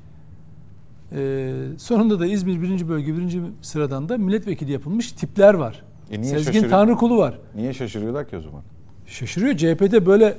Ee, 1.15 1.53
sonunda 1.77 2.19
da 2.19 2.25
İzmir 2.25 2.61
1. 2.61 2.89
Bölge 2.89 3.17
1. 3.17 3.39
sıradan 3.61 4.09
da 4.09 4.17
milletvekili 4.17 4.71
yapılmış 4.71 5.11
tipler 5.11 5.53
var. 5.53 5.83
E 6.11 6.21
niye 6.21 6.39
Sezgin? 6.39 6.69
Tanrıkulu 6.69 7.17
var. 7.17 7.37
Niye 7.55 7.73
şaşırıyorlar 7.73 8.29
ki 8.29 8.37
o 8.37 8.41
zaman? 8.41 8.61
Şaşırıyor. 9.05 9.57
CHP'de 9.57 10.05
böyle 10.05 10.37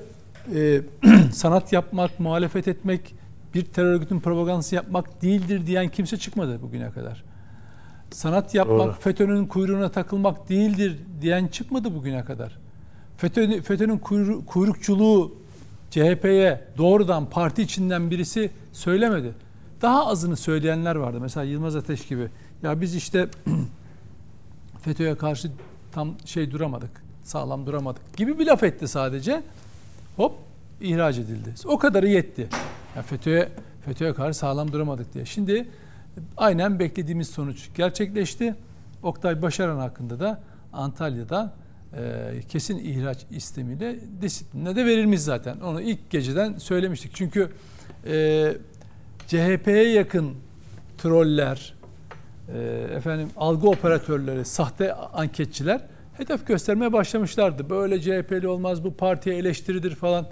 e, 0.55 0.81
sanat 1.33 1.73
yapmak, 1.73 2.21
muhalefet 2.21 2.69
etmek, 2.69 3.15
bir 3.55 3.65
terör 3.65 3.93
örgütünün 3.95 4.21
propagandası 4.21 4.75
yapmak 4.75 5.23
değildir 5.23 5.67
diyen 5.67 5.89
kimse 5.89 6.17
çıkmadı 6.17 6.63
bugüne 6.63 6.91
kadar. 6.91 7.25
Sanat 8.11 8.55
yapmak, 8.55 8.79
Doğru. 8.79 8.93
FETÖ'nün 9.01 9.47
kuyruğuna 9.47 9.89
takılmak 9.89 10.49
değildir 10.49 10.99
diyen 11.21 11.47
çıkmadı 11.47 11.95
bugüne 11.95 12.25
kadar. 12.25 12.59
FETÖ, 13.17 13.63
FETÖ'nün 13.63 13.99
kuyru- 13.99 14.45
kuyrukçuluğu 14.47 15.35
CHP'ye 15.91 16.61
doğrudan 16.79 17.31
parti 17.31 17.63
içinden 17.63 18.11
birisi 18.11 18.51
söylemedi. 18.73 19.33
Daha 19.83 20.07
azını 20.07 20.37
söyleyenler 20.37 20.97
vardı. 20.97 21.19
Mesela 21.21 21.45
Yılmaz 21.45 21.77
Ateş 21.77 22.07
gibi. 22.07 22.29
Ya 22.63 22.81
biz 22.81 22.95
işte 22.95 23.29
FETÖ'ye 24.83 25.15
karşı 25.17 25.51
tam 25.93 26.15
şey 26.25 26.51
duramadık, 26.51 26.91
sağlam 27.23 27.67
duramadık 27.67 28.17
gibi 28.17 28.39
bir 28.39 28.47
laf 28.47 28.63
etti 28.63 28.89
sadece. 28.89 29.43
Hop 30.17 30.35
ihraç 30.81 31.19
edildi. 31.19 31.55
O 31.65 31.79
kadarı 31.79 32.09
yetti. 32.09 32.49
Ya 32.97 33.03
FETÖ'ye 33.03 33.49
FETÖ'ye 33.85 34.15
karşı 34.15 34.39
sağlam 34.39 34.73
duramadık 34.73 35.15
diye. 35.15 35.25
Şimdi 35.25 35.69
aynen 36.37 36.79
beklediğimiz 36.79 37.29
sonuç 37.29 37.69
gerçekleşti. 37.75 38.55
Oktay 39.03 39.43
Başaran 39.43 39.79
hakkında 39.79 40.21
da 40.21 40.41
Antalya'da 40.73 41.53
e, 41.97 42.41
kesin 42.49 42.79
ihraç 42.79 43.27
istemiyle 43.31 43.99
disipline 44.21 44.77
de 44.77 44.87
verilmiş 44.87 45.21
zaten. 45.21 45.61
Onu 45.61 45.81
ilk 45.81 46.11
geceden 46.11 46.59
söylemiştik. 46.59 47.15
Çünkü 47.15 47.53
e, 48.07 48.55
CHP'ye 49.33 49.89
yakın 49.89 50.35
troller, 50.99 51.75
e, 52.55 52.59
efendim 52.97 53.29
algı 53.37 53.69
operatörleri, 53.69 54.45
sahte 54.45 54.95
anketçiler 54.95 55.81
hedef 56.17 56.47
göstermeye 56.47 56.93
başlamışlardı. 56.93 57.71
Böyle 57.71 58.01
CHP'li 58.01 58.49
olmaz, 58.49 58.85
bu 58.85 58.95
partiye 58.95 59.37
eleştiridir 59.37 59.95
falan. 59.95 60.27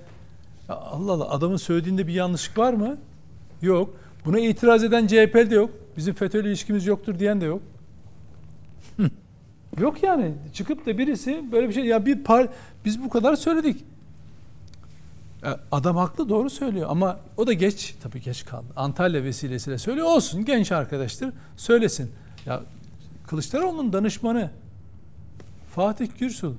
Ya 0.68 0.74
Allah 0.74 1.12
Allah 1.12 1.30
adamın 1.30 1.56
söylediğinde 1.56 2.06
bir 2.06 2.12
yanlışlık 2.12 2.58
var 2.58 2.72
mı? 2.72 2.98
Yok. 3.62 3.96
Buna 4.24 4.40
itiraz 4.40 4.84
eden 4.84 5.06
CHP'li 5.06 5.50
de 5.50 5.54
yok. 5.54 5.70
Bizim 5.96 6.14
FETÖ'yle 6.14 6.48
ilişkimiz 6.48 6.86
yoktur 6.86 7.18
diyen 7.18 7.40
de 7.40 7.44
yok. 7.44 7.62
yok 9.80 10.02
yani. 10.02 10.32
Çıkıp 10.52 10.86
da 10.86 10.98
birisi 10.98 11.44
böyle 11.52 11.68
bir 11.68 11.74
şey 11.74 11.84
ya 11.84 12.06
bir 12.06 12.24
par 12.24 12.48
biz 12.84 13.02
bu 13.02 13.08
kadar 13.08 13.36
söyledik. 13.36 13.84
Ya 15.42 15.60
Adam 15.72 15.96
haklı 15.96 16.28
doğru 16.28 16.50
söylüyor 16.50 16.86
ama 16.90 17.18
o 17.36 17.46
da 17.46 17.52
geç 17.52 17.94
tabii 18.02 18.20
geç 18.20 18.44
kaldı. 18.44 18.66
Antalya 18.76 19.24
vesilesiyle 19.24 19.78
söylüyor 19.78 20.06
olsun 20.06 20.44
genç 20.44 20.72
arkadaştır 20.72 21.32
söylesin. 21.56 22.10
Ya 22.46 22.62
Kılıçdaroğlu'nun 23.26 23.92
danışmanı 23.92 24.50
Fatih 25.74 26.08
Gürsul 26.18 26.54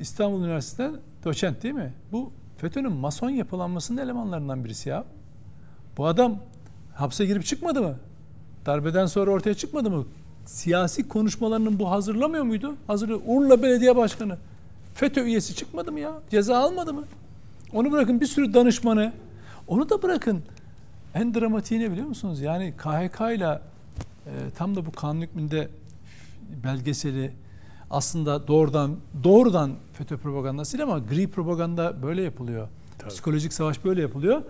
İstanbul 0.00 0.44
Üniversitesi'nden 0.44 1.00
doçent 1.24 1.62
değil 1.62 1.74
mi? 1.74 1.92
Bu 2.12 2.30
FETÖ'nün 2.56 2.92
mason 2.92 3.30
yapılanmasının 3.30 4.02
elemanlarından 4.02 4.64
birisi 4.64 4.88
ya. 4.88 5.04
Bu 5.96 6.06
adam 6.06 6.38
hapse 6.94 7.26
girip 7.26 7.44
çıkmadı 7.44 7.82
mı? 7.82 7.94
Darbeden 8.66 9.06
sonra 9.06 9.30
ortaya 9.30 9.54
çıkmadı 9.54 9.90
mı? 9.90 10.06
Siyasi 10.46 11.08
konuşmalarının 11.08 11.78
bu 11.78 11.90
hazırlamıyor 11.90 12.44
muydu? 12.44 12.74
Hazırlıyor. 12.86 13.20
Urla 13.26 13.62
Belediye 13.62 13.96
Başkanı. 13.96 14.38
FETÖ 14.94 15.24
üyesi 15.24 15.54
çıkmadı 15.54 15.92
mı 15.92 16.00
ya? 16.00 16.12
Ceza 16.30 16.58
almadı 16.58 16.94
mı? 16.94 17.04
Onu 17.72 17.92
bırakın 17.92 18.20
bir 18.20 18.26
sürü 18.26 18.54
danışmanı. 18.54 19.12
Onu 19.68 19.90
da 19.90 20.02
bırakın. 20.02 20.42
En 21.14 21.34
dramatiği 21.34 21.80
ne 21.80 21.90
biliyor 21.92 22.06
musunuz? 22.06 22.40
Yani 22.40 22.74
KHK 22.76 23.20
ile 23.20 23.60
e, 24.26 24.30
tam 24.56 24.76
da 24.76 24.86
bu 24.86 24.92
kanun 24.92 25.20
hükmünde 25.20 25.68
belgeseli 26.64 27.30
aslında 27.90 28.48
doğrudan 28.48 28.96
doğrudan 29.24 29.72
FETÖ 29.92 30.16
propagandasıyla 30.16 30.84
ama 30.86 30.98
gri 30.98 31.30
propaganda 31.30 32.02
böyle 32.02 32.22
yapılıyor. 32.22 32.68
Psikolojik 33.08 33.52
savaş 33.52 33.84
böyle 33.84 34.00
yapılıyor. 34.00 34.42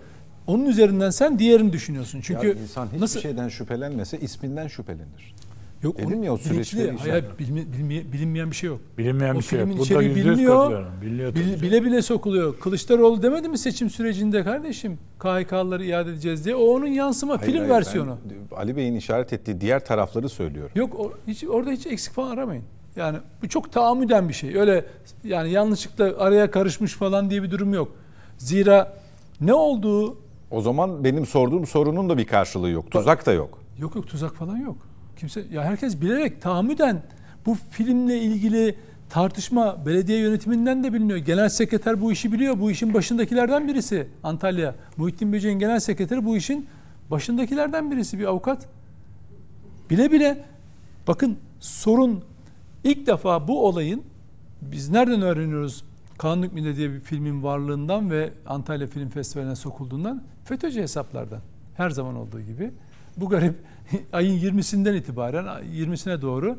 Onun 0.47 0.65
üzerinden 0.65 1.09
sen 1.09 1.39
diğerini 1.39 1.73
düşünüyorsun. 1.73 2.21
Çünkü 2.23 2.47
ya 2.47 2.53
insan 2.53 2.85
hiçbir 2.85 3.01
nasıl 3.01 3.19
şeyden 3.19 3.49
şüphelenmese 3.49 4.19
isminden 4.19 4.67
şüphelenir. 4.67 5.35
Yok 5.83 5.97
Dedim 5.97 6.07
onun 6.13 6.23
ya 6.23 6.33
o 6.33 6.35
bilinçli- 6.37 6.43
süreçleri 6.43 6.91
hayır, 6.97 7.23
işaret- 7.23 7.39
bilmi- 7.39 7.65
bilmi- 7.73 8.13
bilinmeyen 8.13 8.51
bir 8.51 8.55
şey 8.55 8.69
yok. 8.69 8.79
Bilinmeyen 8.97 9.35
O 9.35 9.37
bir 9.37 9.43
şey 9.43 9.59
yok. 9.59 9.69
içeriği 9.85 10.07
yüzde 10.09 10.19
yüz 10.19 10.37
biliniyor. 10.37 10.85
Biliniyor 11.01 11.31
tabii 11.33 11.43
Bil- 11.43 11.61
bile 11.61 11.83
bile 11.83 12.01
sokuluyor. 12.01 12.59
Kılıçdaroğlu 12.59 13.23
demedi 13.23 13.49
mi 13.49 13.57
seçim 13.57 13.89
sürecinde 13.89 14.43
kardeşim 14.43 14.97
KHK'ları 15.19 15.85
iade 15.85 16.09
edeceğiz 16.11 16.45
diye. 16.45 16.55
O 16.55 16.63
onun 16.63 16.87
yansıma 16.87 17.33
Hayır, 17.37 17.51
film 17.51 17.57
hayır, 17.59 17.69
versiyonu. 17.73 18.17
ben 18.51 18.55
Ali 18.55 18.75
Bey'in 18.75 18.95
işaret 18.95 19.33
ettiği 19.33 19.61
diğer 19.61 19.85
tarafları 19.85 20.29
söylüyorum. 20.29 20.71
Yok 20.75 20.99
o, 20.99 21.11
hiç 21.27 21.43
orada 21.43 21.71
hiç 21.71 21.87
eksik 21.87 22.13
falan 22.13 22.31
aramayın. 22.31 22.63
Yani 22.95 23.17
bu 23.43 23.49
çok 23.49 23.71
tahammüden 23.71 24.29
bir 24.29 24.33
şey. 24.33 24.57
Öyle 24.57 24.85
yani 25.23 25.51
yanlışlıkla 25.51 26.13
araya 26.17 26.51
karışmış 26.51 26.93
falan 26.93 27.29
diye 27.29 27.43
bir 27.43 27.51
durum 27.51 27.73
yok. 27.73 27.91
Zira 28.37 28.97
ne 29.41 29.53
olduğu 29.53 30.17
O 30.51 30.61
zaman 30.61 31.03
benim 31.03 31.25
sorduğum 31.25 31.65
sorunun 31.67 32.09
da 32.09 32.17
bir 32.17 32.25
karşılığı 32.25 32.69
yok. 32.69 32.91
Tuzak 32.91 33.25
da 33.25 33.31
yok. 33.31 33.59
yok 33.79 33.95
yok 33.95 34.07
tuzak 34.07 34.35
falan 34.35 34.57
yok. 34.57 34.77
Kimse 35.23 35.45
ya 35.51 35.63
herkes 35.63 36.01
bilerek 36.01 36.41
tahammüden 36.41 37.01
bu 37.45 37.57
filmle 37.69 38.21
ilgili 38.21 38.75
tartışma 39.09 39.85
belediye 39.85 40.19
yönetiminden 40.19 40.83
de 40.83 40.93
biliniyor. 40.93 41.19
Genel 41.19 41.49
sekreter 41.49 42.01
bu 42.01 42.11
işi 42.11 42.31
biliyor. 42.31 42.59
Bu 42.59 42.71
işin 42.71 42.93
başındakilerden 42.93 43.67
birisi 43.67 44.07
Antalya. 44.23 44.75
Muhittin 44.97 45.33
Böceğin 45.33 45.59
genel 45.59 45.79
sekreteri 45.79 46.25
bu 46.25 46.37
işin 46.37 46.67
başındakilerden 47.11 47.91
birisi 47.91 48.19
bir 48.19 48.25
avukat. 48.25 48.67
Bile 49.89 50.11
bile 50.11 50.45
bakın 51.07 51.37
sorun 51.59 52.23
ilk 52.83 53.07
defa 53.07 53.47
bu 53.47 53.67
olayın 53.67 54.03
biz 54.61 54.89
nereden 54.89 55.21
öğreniyoruz 55.21 55.83
Kanun 56.17 56.43
Hükmünde 56.43 56.75
diye 56.75 56.93
bir 56.93 56.99
filmin 56.99 57.43
varlığından 57.43 58.11
ve 58.11 58.33
Antalya 58.45 58.87
Film 58.87 59.09
Festivali'ne 59.09 59.55
sokulduğundan 59.55 60.23
FETÖ'cü 60.45 60.81
hesaplardan. 60.81 61.39
Her 61.77 61.89
zaman 61.89 62.15
olduğu 62.15 62.41
gibi. 62.41 62.71
Bu 63.17 63.29
garip 63.29 63.55
ayın 64.13 64.39
20'sinden 64.39 64.95
itibaren 64.95 65.45
20'sine 65.45 66.21
doğru 66.21 66.57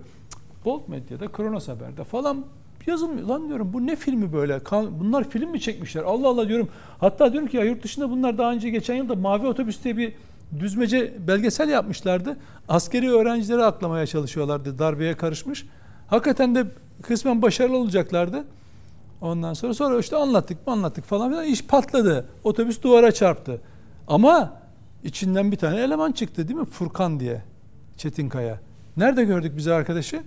Bold 0.64 0.88
Medya'da, 0.88 1.32
Kronos 1.32 1.68
Haber'de 1.68 2.04
falan 2.04 2.44
yazılmıyor. 2.86 3.28
Lan 3.28 3.48
diyorum 3.48 3.72
bu 3.72 3.86
ne 3.86 3.96
filmi 3.96 4.32
böyle? 4.32 4.60
Bunlar 4.72 5.30
film 5.30 5.50
mi 5.50 5.60
çekmişler? 5.60 6.02
Allah 6.02 6.28
Allah 6.28 6.48
diyorum. 6.48 6.68
Hatta 6.98 7.32
diyorum 7.32 7.48
ki 7.48 7.56
ya 7.56 7.64
yurt 7.64 7.84
dışında 7.84 8.10
bunlar 8.10 8.38
daha 8.38 8.52
önce 8.52 8.70
geçen 8.70 8.94
yılda 8.94 9.14
Mavi 9.14 9.46
Otobüs 9.46 9.84
diye 9.84 9.96
bir 9.96 10.12
düzmece 10.58 11.14
belgesel 11.26 11.68
yapmışlardı. 11.68 12.36
Askeri 12.68 13.10
öğrencileri 13.10 13.64
aklamaya 13.64 14.06
çalışıyorlardı. 14.06 14.78
Darbeye 14.78 15.16
karışmış. 15.16 15.66
Hakikaten 16.06 16.54
de 16.54 16.66
kısmen 17.02 17.42
başarılı 17.42 17.76
olacaklardı. 17.76 18.44
Ondan 19.20 19.54
sonra 19.54 19.74
sonra 19.74 19.98
işte 19.98 20.16
anlattık 20.16 20.66
mı 20.66 20.72
anlattık 20.72 21.04
falan 21.04 21.30
filan 21.30 21.44
iş 21.44 21.64
patladı. 21.64 22.26
Otobüs 22.44 22.82
duvara 22.82 23.12
çarptı. 23.12 23.60
Ama 24.08 24.63
içinden 25.04 25.52
bir 25.52 25.56
tane 25.56 25.80
eleman 25.80 26.12
çıktı 26.12 26.48
değil 26.48 26.60
mi? 26.60 26.66
Furkan 26.66 27.20
diye. 27.20 27.42
Çetinkaya. 27.96 28.60
Nerede 28.96 29.24
gördük 29.24 29.52
biz 29.56 29.68
arkadaşı? 29.68 30.22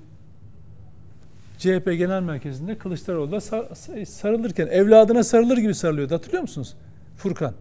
CHP 1.57 1.85
Genel 1.85 2.21
Merkezi'nde 2.21 2.77
Kılıçdaroğlu'da 2.77 3.41
sar- 3.41 4.05
sarılırken 4.05 4.67
evladına 4.67 5.23
sarılır 5.23 5.57
gibi 5.57 5.75
sarılıyordu. 5.75 6.15
Hatırlıyor 6.15 6.41
musunuz? 6.41 6.75
Furkan. 7.17 7.53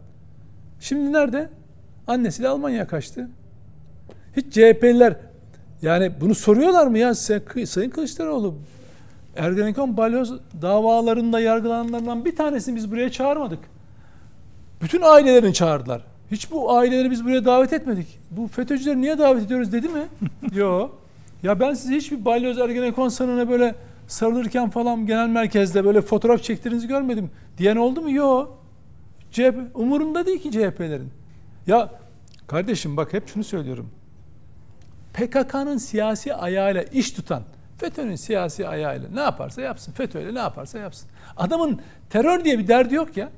Şimdi 0.80 1.12
nerede? 1.12 1.50
Annesiyle 2.06 2.48
Almanya'ya 2.48 2.86
kaçtı. 2.86 3.28
Hiç 4.36 4.54
CHP'liler 4.54 5.16
yani 5.82 6.12
bunu 6.20 6.34
soruyorlar 6.34 6.86
mı 6.86 6.98
ya 6.98 7.14
Sen, 7.14 7.42
Sayın 7.64 7.90
Kılıçdaroğlu 7.90 8.54
Ergenekon 9.36 9.96
balyoz 9.96 10.32
davalarında 10.62 11.40
yargılananlardan 11.40 12.24
bir 12.24 12.36
tanesini 12.36 12.76
biz 12.76 12.92
buraya 12.92 13.10
çağırmadık. 13.10 13.58
Bütün 14.82 15.02
ailelerini 15.02 15.54
çağırdılar. 15.54 16.02
Hiç 16.30 16.50
bu 16.50 16.72
aileleri 16.72 17.10
biz 17.10 17.24
buraya 17.24 17.44
davet 17.44 17.72
etmedik. 17.72 18.18
Bu 18.30 18.48
FETÖ'cüleri 18.48 19.00
niye 19.00 19.18
davet 19.18 19.42
ediyoruz 19.42 19.72
dedi 19.72 19.88
mi? 19.88 20.02
Yo. 20.54 20.90
Ya 21.42 21.60
ben 21.60 21.74
sizi 21.74 21.96
hiçbir 21.96 22.24
balyoz 22.24 22.58
Ergenekon 22.58 23.08
sanığına 23.08 23.48
böyle 23.48 23.74
sarılırken 24.06 24.70
falan 24.70 25.06
genel 25.06 25.28
merkezde 25.28 25.84
böyle 25.84 26.02
fotoğraf 26.02 26.42
çektiğinizi 26.42 26.88
görmedim. 26.88 27.30
Diyen 27.58 27.76
oldu 27.76 28.02
mu? 28.02 28.10
Yo. 28.10 28.48
CHP 29.30 29.54
umurunda 29.74 30.26
değil 30.26 30.42
ki 30.42 30.50
CHP'lerin. 30.50 31.10
Ya 31.66 31.90
kardeşim 32.46 32.96
bak 32.96 33.12
hep 33.12 33.28
şunu 33.28 33.44
söylüyorum. 33.44 33.90
PKK'nın 35.14 35.76
siyasi 35.78 36.34
ayağıyla 36.34 36.82
iş 36.82 37.10
tutan, 37.10 37.42
FETÖ'nün 37.78 38.16
siyasi 38.16 38.68
ayağıyla 38.68 39.08
ne 39.14 39.20
yaparsa 39.20 39.62
yapsın, 39.62 39.92
FETÖ'yle 39.92 40.34
ne 40.34 40.38
yaparsa 40.38 40.78
yapsın. 40.78 41.08
Adamın 41.36 41.80
terör 42.10 42.44
diye 42.44 42.58
bir 42.58 42.68
derdi 42.68 42.94
yok 42.94 43.16
ya. 43.16 43.30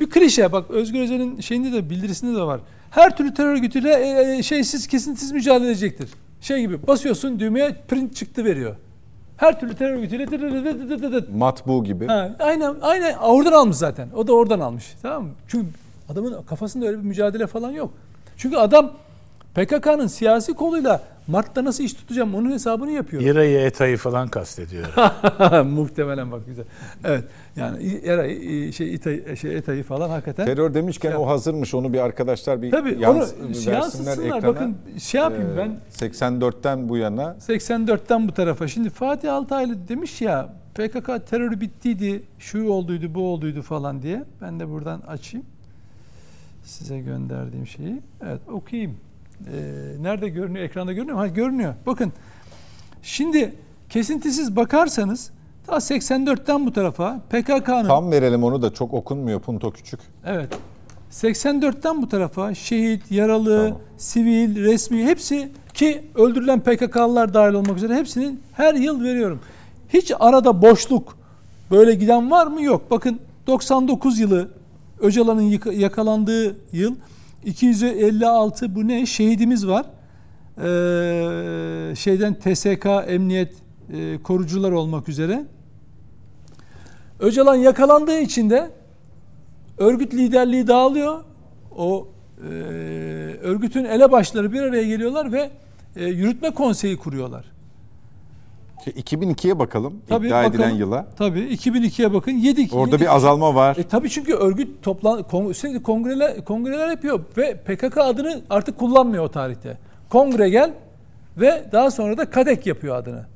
Bir 0.00 0.10
klişe 0.10 0.52
bak 0.52 0.70
Özgür 0.70 1.00
Özel'in 1.00 1.40
şeyinde 1.40 1.72
de 1.72 1.90
bildirisinde 1.90 2.36
de 2.36 2.42
var. 2.42 2.60
Her 2.90 3.16
türlü 3.16 3.34
terör 3.34 3.52
örgütüyle 3.52 3.92
e, 3.92 4.36
e, 4.38 4.42
şeysiz 4.42 4.86
kesintisiz 4.86 5.32
mücadele 5.32 5.68
edecektir. 5.68 6.10
Şey 6.40 6.60
gibi 6.60 6.86
basıyorsun 6.86 7.38
düğmeye 7.38 7.76
print 7.88 8.16
çıktı 8.16 8.44
veriyor. 8.44 8.76
Her 9.36 9.60
türlü 9.60 9.74
terör 9.74 9.94
örgütüyle. 9.94 10.26
Matbu 11.36 11.84
gibi. 11.84 12.06
Ha, 12.06 12.36
aynen 12.38 12.74
aynen 12.82 13.16
oradan 13.16 13.52
almış 13.52 13.76
zaten. 13.76 14.08
O 14.16 14.26
da 14.26 14.32
oradan 14.32 14.60
almış. 14.60 14.94
Tamam 15.02 15.24
mı? 15.24 15.30
Çünkü 15.48 15.66
adamın 16.08 16.42
kafasında 16.42 16.86
öyle 16.86 16.98
bir 16.98 17.04
mücadele 17.04 17.46
falan 17.46 17.70
yok. 17.70 17.90
Çünkü 18.36 18.56
adam 18.56 18.92
PKK'nın 19.54 20.06
siyasi 20.06 20.54
koluyla 20.54 21.02
Mart'ta 21.26 21.64
nasıl 21.64 21.84
iş 21.84 21.94
tutacağım 21.94 22.34
onun 22.34 22.50
hesabını 22.50 22.90
yapıyor. 22.90 23.22
İRA'yı, 23.22 23.58
ETA'yı 23.58 23.96
falan 23.96 24.28
kastediyor. 24.28 24.84
Muhtemelen 25.64 26.32
bak 26.32 26.46
güzel. 26.46 26.64
Evet. 27.04 27.24
Yani 27.56 28.00
Eray 28.04 28.72
şey 28.72 28.94
İtay 28.94 29.36
şey 29.36 29.56
Etay'ı 29.56 29.82
falan 29.82 30.08
hakikaten. 30.10 30.46
Terör 30.46 30.74
demişken 30.74 31.10
Şey- 31.10 31.18
o 31.18 31.26
hazırmış 31.26 31.74
onu 31.74 31.92
bir 31.92 31.98
arkadaşlar 31.98 32.62
bir 32.62 32.70
Tabii 32.70 32.96
yans- 33.00 33.34
onu 33.40 33.48
versinler 33.48 33.72
yansıtsınlar. 33.72 34.18
ekrana. 34.26 34.42
Bakın 34.46 34.76
şey 34.98 35.20
yapayım 35.20 35.50
Ee, 35.54 35.56
ben 35.56 35.80
84'ten 35.90 36.88
bu 36.88 36.96
yana 36.96 37.36
84'ten 37.40 38.28
bu 38.28 38.32
tarafa. 38.32 38.68
Şimdi 38.68 38.90
Fatih 38.90 39.34
Altaylı 39.34 39.88
demiş 39.88 40.20
ya 40.20 40.48
PKK 40.74 41.26
terörü 41.30 41.60
bittiydi, 41.60 42.22
şu 42.38 42.68
olduydu, 42.68 43.14
bu 43.14 43.28
olduydu 43.32 43.62
falan 43.62 44.02
diye. 44.02 44.24
Ben 44.42 44.60
de 44.60 44.68
buradan 44.70 45.00
açayım. 45.00 45.46
Size 46.64 46.98
gönderdiğim 47.00 47.66
şeyi. 47.66 48.00
Evet 48.22 48.40
okuyayım. 48.52 48.96
Ee, 49.40 50.02
nerede 50.02 50.28
görünüyor? 50.28 50.64
Ekranda 50.64 50.92
görünüyor 50.92 51.16
mu? 51.16 51.22
Ha 51.22 51.26
görünüyor. 51.26 51.74
Bakın. 51.86 52.12
Şimdi 53.02 53.54
kesintisiz 53.90 54.56
bakarsanız 54.56 55.30
ta 55.66 55.76
84'ten 55.76 56.66
bu 56.66 56.72
tarafa 56.72 57.20
PKK'nın 57.30 57.88
tam 57.88 58.10
verelim 58.10 58.44
onu 58.44 58.62
da 58.62 58.74
çok 58.74 58.94
okunmuyor 58.94 59.40
punto 59.40 59.70
küçük. 59.70 60.00
Evet. 60.26 60.48
84'ten 61.10 62.02
bu 62.02 62.08
tarafa 62.08 62.54
şehit, 62.54 63.10
yaralı, 63.10 63.64
Tamam. 63.68 63.80
sivil, 63.96 64.64
resmi 64.64 65.04
hepsi 65.04 65.52
ki 65.74 66.04
öldürülen 66.14 66.60
PKK'lılar 66.60 67.34
dahil 67.34 67.54
olmak 67.54 67.76
üzere 67.76 67.94
hepsini 67.94 68.36
her 68.52 68.74
yıl 68.74 69.04
veriyorum. 69.04 69.40
Hiç 69.88 70.12
arada 70.20 70.62
boşluk 70.62 71.16
böyle 71.70 71.94
giden 71.94 72.30
var 72.30 72.46
mı? 72.46 72.62
Yok. 72.62 72.90
Bakın 72.90 73.20
99 73.46 74.18
yılı 74.18 74.48
Öcalan'ın 75.00 75.58
yakalandığı 75.72 76.56
yıl 76.72 76.94
256 77.44 78.74
bu 78.74 78.88
ne? 78.88 79.06
Şehidimiz 79.06 79.66
var. 79.66 79.86
Ee, 80.58 81.94
şeyden 81.96 82.34
TSK, 82.34 82.86
emniyet, 83.06 83.54
e, 83.92 84.22
korucular 84.22 84.72
olmak 84.72 85.08
üzere. 85.08 85.44
Öcalan 87.20 87.54
yakalandığı 87.54 88.18
için 88.18 88.50
de 88.50 88.70
örgüt 89.78 90.14
liderliği 90.14 90.66
dağılıyor. 90.66 91.24
O 91.76 92.08
e, 92.38 92.48
örgütün 93.42 93.84
elebaşları 93.84 94.52
bir 94.52 94.62
araya 94.62 94.84
geliyorlar 94.84 95.32
ve 95.32 95.50
e, 95.96 96.04
yürütme 96.04 96.50
konseyi 96.50 96.96
kuruyorlar. 96.96 97.53
Şey, 98.84 98.92
2002'ye 98.92 99.58
bakalım 99.58 99.94
Tabii, 100.08 100.26
iddia 100.26 100.44
edilen 100.44 100.60
bakalım. 100.60 100.78
yıla. 100.78 101.06
Tabii 101.18 101.40
2002'ye 101.40 102.12
bakın 102.14 102.30
7 102.32 102.68
Orada 102.72 103.00
bir 103.00 103.14
azalma 103.14 103.54
var. 103.54 103.76
E 103.76 103.82
tabii 103.82 104.10
çünkü 104.10 104.34
örgüt 104.34 104.82
toplan 104.82 105.22
kon- 105.22 105.52
sürekli 105.52 105.82
kongreler 105.82 106.44
kongreler 106.44 106.88
yapıyor 106.88 107.20
ve 107.36 107.54
PKK 107.56 107.98
adını 107.98 108.40
artık 108.50 108.78
kullanmıyor 108.78 109.24
o 109.24 109.28
tarihte. 109.28 109.78
Kongre 110.08 110.48
gel 110.48 110.72
ve 111.36 111.64
daha 111.72 111.90
sonra 111.90 112.18
da 112.18 112.30
KADEK 112.30 112.66
yapıyor 112.66 112.96
adını. 112.96 113.26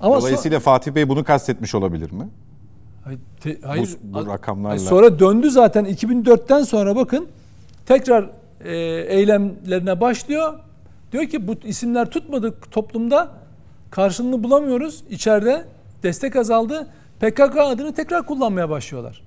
Ama 0.00 0.14
so- 0.16 0.20
Dolayısıyla 0.20 0.60
Fatih 0.60 0.92
Bey 0.92 1.08
bunu 1.08 1.24
kastetmiş 1.24 1.74
olabilir 1.74 2.12
mi? 2.12 2.28
Hayır, 3.04 3.20
te- 3.40 3.60
hayır, 3.60 3.96
bu 4.02 4.18
a- 4.18 4.26
rakamlarla. 4.26 4.68
hayır, 4.76 4.80
sonra 4.88 5.18
döndü 5.18 5.50
zaten 5.50 5.84
2004'ten 5.84 6.62
sonra 6.62 6.96
bakın 6.96 7.26
tekrar 7.86 8.30
e, 8.64 8.76
eylemlerine 9.16 10.00
başlıyor. 10.00 10.54
Diyor 11.12 11.24
ki 11.24 11.48
bu 11.48 11.54
isimler 11.64 12.10
tutmadı 12.10 12.54
toplumda 12.70 13.30
karşılığını 13.94 14.42
bulamıyoruz 14.42 15.04
içeride 15.10 15.64
destek 16.02 16.36
azaldı. 16.36 16.86
PKK 17.20 17.56
adını 17.56 17.94
tekrar 17.94 18.26
kullanmaya 18.26 18.70
başlıyorlar. 18.70 19.22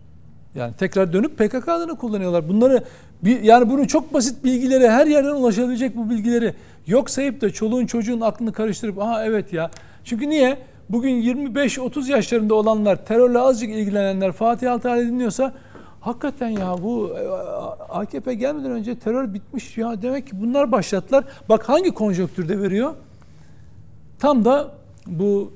Yani 0.55 0.73
tekrar 0.79 1.13
dönüp 1.13 1.37
PKK 1.37 1.69
adını 1.69 1.97
kullanıyorlar. 1.97 2.49
Bunları 2.49 2.83
yani 3.23 3.69
bunu 3.69 3.87
çok 3.87 4.13
basit 4.13 4.43
bilgileri 4.43 4.89
her 4.89 5.07
yerden 5.07 5.35
ulaşabilecek 5.35 5.97
bu 5.97 6.09
bilgileri 6.09 6.53
yok 6.87 7.09
sayıp 7.09 7.41
da 7.41 7.49
çoluğun 7.49 7.85
çocuğun 7.85 8.21
aklını 8.21 8.53
karıştırıp 8.53 8.99
aha 8.99 9.25
evet 9.25 9.53
ya. 9.53 9.71
Çünkü 10.03 10.29
niye? 10.29 10.57
Bugün 10.89 11.21
25-30 11.21 12.11
yaşlarında 12.11 12.55
olanlar 12.55 13.05
terörle 13.05 13.39
azıcık 13.39 13.69
ilgilenenler 13.69 14.31
Fatih 14.31 14.71
Altaylı 14.71 15.07
dinliyorsa 15.07 15.53
hakikaten 16.01 16.49
ya 16.49 16.75
bu 16.83 17.13
e, 17.17 17.27
AKP 17.89 18.33
gelmeden 18.33 18.71
önce 18.71 18.99
terör 18.99 19.33
bitmiş 19.33 19.77
ya 19.77 20.01
demek 20.01 20.27
ki 20.27 20.31
bunlar 20.41 20.71
başlattılar. 20.71 21.23
Bak 21.49 21.69
hangi 21.69 21.91
konjonktürde 21.91 22.61
veriyor? 22.61 22.93
Tam 24.19 24.45
da 24.45 24.71
bu 25.07 25.53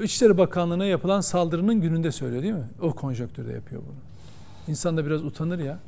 e, 0.00 0.04
İçişleri 0.04 0.38
Bakanlığı'na 0.38 0.84
yapılan 0.86 1.20
saldırının 1.20 1.80
gününde 1.80 2.12
söylüyor 2.12 2.42
değil 2.42 2.54
mi? 2.54 2.68
O 2.82 2.92
konjonktürde 2.92 3.52
yapıyor 3.52 3.82
bunu. 3.86 3.96
İnsan 4.68 4.96
da 4.96 5.06
biraz 5.06 5.24
utanır 5.24 5.58
ya. 5.58 5.78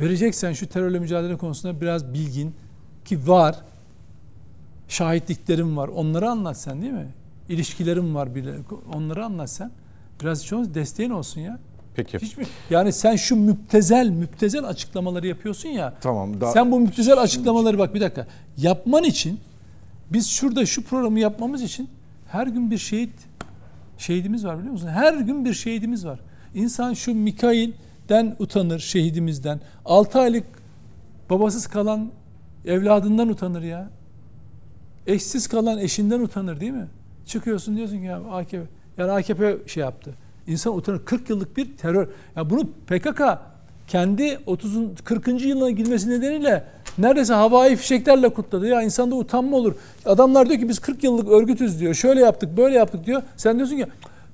Vereceksen 0.00 0.52
şu 0.52 0.66
terörle 0.66 0.98
mücadele 0.98 1.36
konusunda 1.36 1.80
biraz 1.80 2.14
bilgin 2.14 2.54
ki 3.04 3.28
var. 3.28 3.56
Şahitliklerim 4.88 5.76
var. 5.76 5.88
Onları 5.88 6.30
anlat 6.30 6.56
sen 6.56 6.82
değil 6.82 6.92
mi? 6.92 7.08
İlişkilerim 7.48 8.14
var 8.14 8.34
bile. 8.34 8.54
Onları 8.94 9.24
anlat 9.24 9.50
sen. 9.50 9.70
Biraz 10.20 10.52
olmazsa 10.52 10.74
desteğin 10.74 11.10
olsun 11.10 11.40
ya. 11.40 11.58
Peki. 11.94 12.18
Hiç 12.18 12.36
mi? 12.36 12.44
Yani 12.70 12.92
sen 12.92 13.16
şu 13.16 13.36
müptezel 13.36 14.08
müptezel 14.08 14.64
açıklamaları 14.64 15.26
yapıyorsun 15.26 15.68
ya. 15.68 15.94
Tamam. 16.00 16.40
Da, 16.40 16.50
Sen 16.50 16.72
bu 16.72 16.80
müptezel 16.80 17.18
açıklamaları 17.18 17.78
bak 17.78 17.94
bir 17.94 18.00
dakika. 18.00 18.26
Yapman 18.56 19.04
için 19.04 19.40
biz 20.12 20.28
şurada 20.28 20.66
şu 20.66 20.84
programı 20.84 21.20
yapmamız 21.20 21.62
için 21.62 21.88
her 22.28 22.46
gün 22.46 22.70
bir 22.70 22.78
şehit 22.78 23.12
şehidimiz 23.98 24.44
var 24.44 24.58
biliyor 24.58 24.72
musun? 24.72 24.88
Her 24.88 25.14
gün 25.14 25.44
bir 25.44 25.54
şehidimiz 25.54 26.06
var. 26.06 26.20
İnsan 26.54 26.94
şu 26.94 27.14
Mikail'den 27.14 28.36
utanır 28.38 28.78
şehidimizden. 28.78 29.60
6 29.84 30.18
aylık 30.18 30.44
babasız 31.30 31.66
kalan 31.66 32.10
evladından 32.64 33.28
utanır 33.28 33.62
ya. 33.62 33.90
Eşsiz 35.06 35.48
kalan 35.48 35.78
eşinden 35.78 36.20
utanır 36.20 36.60
değil 36.60 36.72
mi? 36.72 36.88
Çıkıyorsun 37.26 37.76
diyorsun 37.76 37.96
ki 37.96 38.04
ya 38.04 38.16
AKP 38.16 38.62
Yani 38.98 39.10
AKP 39.10 39.56
şey 39.66 39.80
yaptı. 39.80 40.14
İnsan 40.46 40.76
utanır. 40.76 41.04
40 41.04 41.30
yıllık 41.30 41.56
bir 41.56 41.76
terör. 41.76 42.08
Ya 42.36 42.50
bunu 42.50 42.70
PKK 42.86 43.20
kendi 43.88 44.38
30 44.46 44.78
40. 45.04 45.28
yılına 45.44 45.70
girmesi 45.70 46.10
nedeniyle 46.10 46.64
neredeyse 46.98 47.34
havai 47.34 47.76
fişeklerle 47.76 48.28
kutladı. 48.28 48.66
Ya 48.66 48.82
insanda 48.82 49.14
utanma 49.14 49.56
olur. 49.56 49.74
Adamlar 50.06 50.48
diyor 50.48 50.60
ki 50.60 50.68
biz 50.68 50.78
40 50.78 51.04
yıllık 51.04 51.28
örgütüz 51.28 51.80
diyor. 51.80 51.94
Şöyle 51.94 52.20
yaptık, 52.20 52.56
böyle 52.56 52.74
yaptık 52.74 53.06
diyor. 53.06 53.22
Sen 53.36 53.56
diyorsun 53.56 53.76
ki 53.76 53.86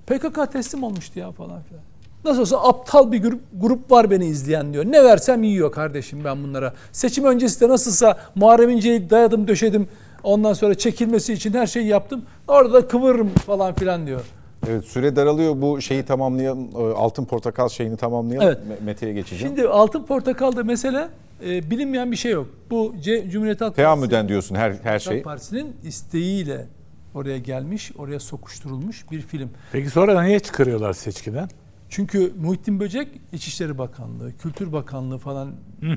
PKK 0.07 0.53
teslim 0.53 0.83
olmuştu 0.83 1.19
ya 1.19 1.31
falan 1.33 1.62
filan. 1.62 1.83
Nasıl 2.24 2.41
olsa 2.41 2.57
aptal 2.57 3.12
bir 3.12 3.23
grup, 3.23 3.41
grup 3.61 3.91
var 3.91 4.11
beni 4.11 4.27
izleyen 4.27 4.73
diyor. 4.73 4.85
Ne 4.85 5.05
versem 5.05 5.43
yiyor 5.43 5.73
kardeşim 5.73 6.24
ben 6.24 6.43
bunlara. 6.43 6.74
Seçim 6.93 7.24
öncesi 7.24 7.61
de 7.61 7.69
nasılsa 7.69 8.19
Muharrem 8.35 8.70
İnce'yi 8.70 9.11
dayadım 9.11 9.49
döşedim. 9.49 9.89
Ondan 10.23 10.53
sonra 10.53 10.74
çekilmesi 10.74 11.33
için 11.33 11.53
her 11.53 11.66
şeyi 11.66 11.87
yaptım. 11.87 12.23
Orada 12.49 12.73
da 12.73 12.89
kıvırırım 12.89 13.29
falan 13.29 13.74
filan 13.74 14.07
diyor. 14.07 14.20
Evet 14.68 14.84
süre 14.84 15.16
daralıyor. 15.16 15.60
Bu 15.62 15.80
şeyi 15.80 16.02
tamamlayalım. 16.02 16.68
e, 16.76 16.78
Altın 16.94 17.24
portakal 17.24 17.68
şeyini 17.68 17.97
tamamlayalım. 17.97 18.47
Evet. 18.48 18.59
Me- 18.80 18.84
Mete'ye 18.84 19.12
geçeceğim. 19.12 19.56
Şimdi 19.56 19.68
altın 19.68 20.02
portakalda 20.05 20.64
mesele 20.64 21.09
e, 21.47 21.70
bilinmeyen 21.70 22.10
bir 22.12 22.16
şey 22.16 22.32
yok. 22.32 22.47
Bu 22.70 22.94
C- 23.02 23.30
Cumhuriyet 23.30 23.60
Halk 23.60 23.76
Teamüden 23.76 24.28
diyorsun 24.28 24.55
her 24.55 24.72
her 24.82 24.98
şey. 24.98 25.22
Partisi'nin 25.22 25.76
isteğiyle 25.84 26.66
oraya 27.14 27.39
gelmiş, 27.39 27.93
oraya 27.98 28.20
sokuşturulmuş 28.20 29.10
bir 29.10 29.20
film. 29.20 29.51
Peki 29.72 29.90
sonra 29.90 30.22
niye 30.22 30.40
çıkarıyorlar 30.40 30.93
seçkiden? 30.93 31.48
Çünkü 31.89 32.32
Muhittin 32.40 32.80
Böcek 32.80 33.09
İçişleri 33.32 33.78
Bakanlığı, 33.78 34.32
Kültür 34.36 34.72
Bakanlığı 34.72 35.18
falan 35.18 35.51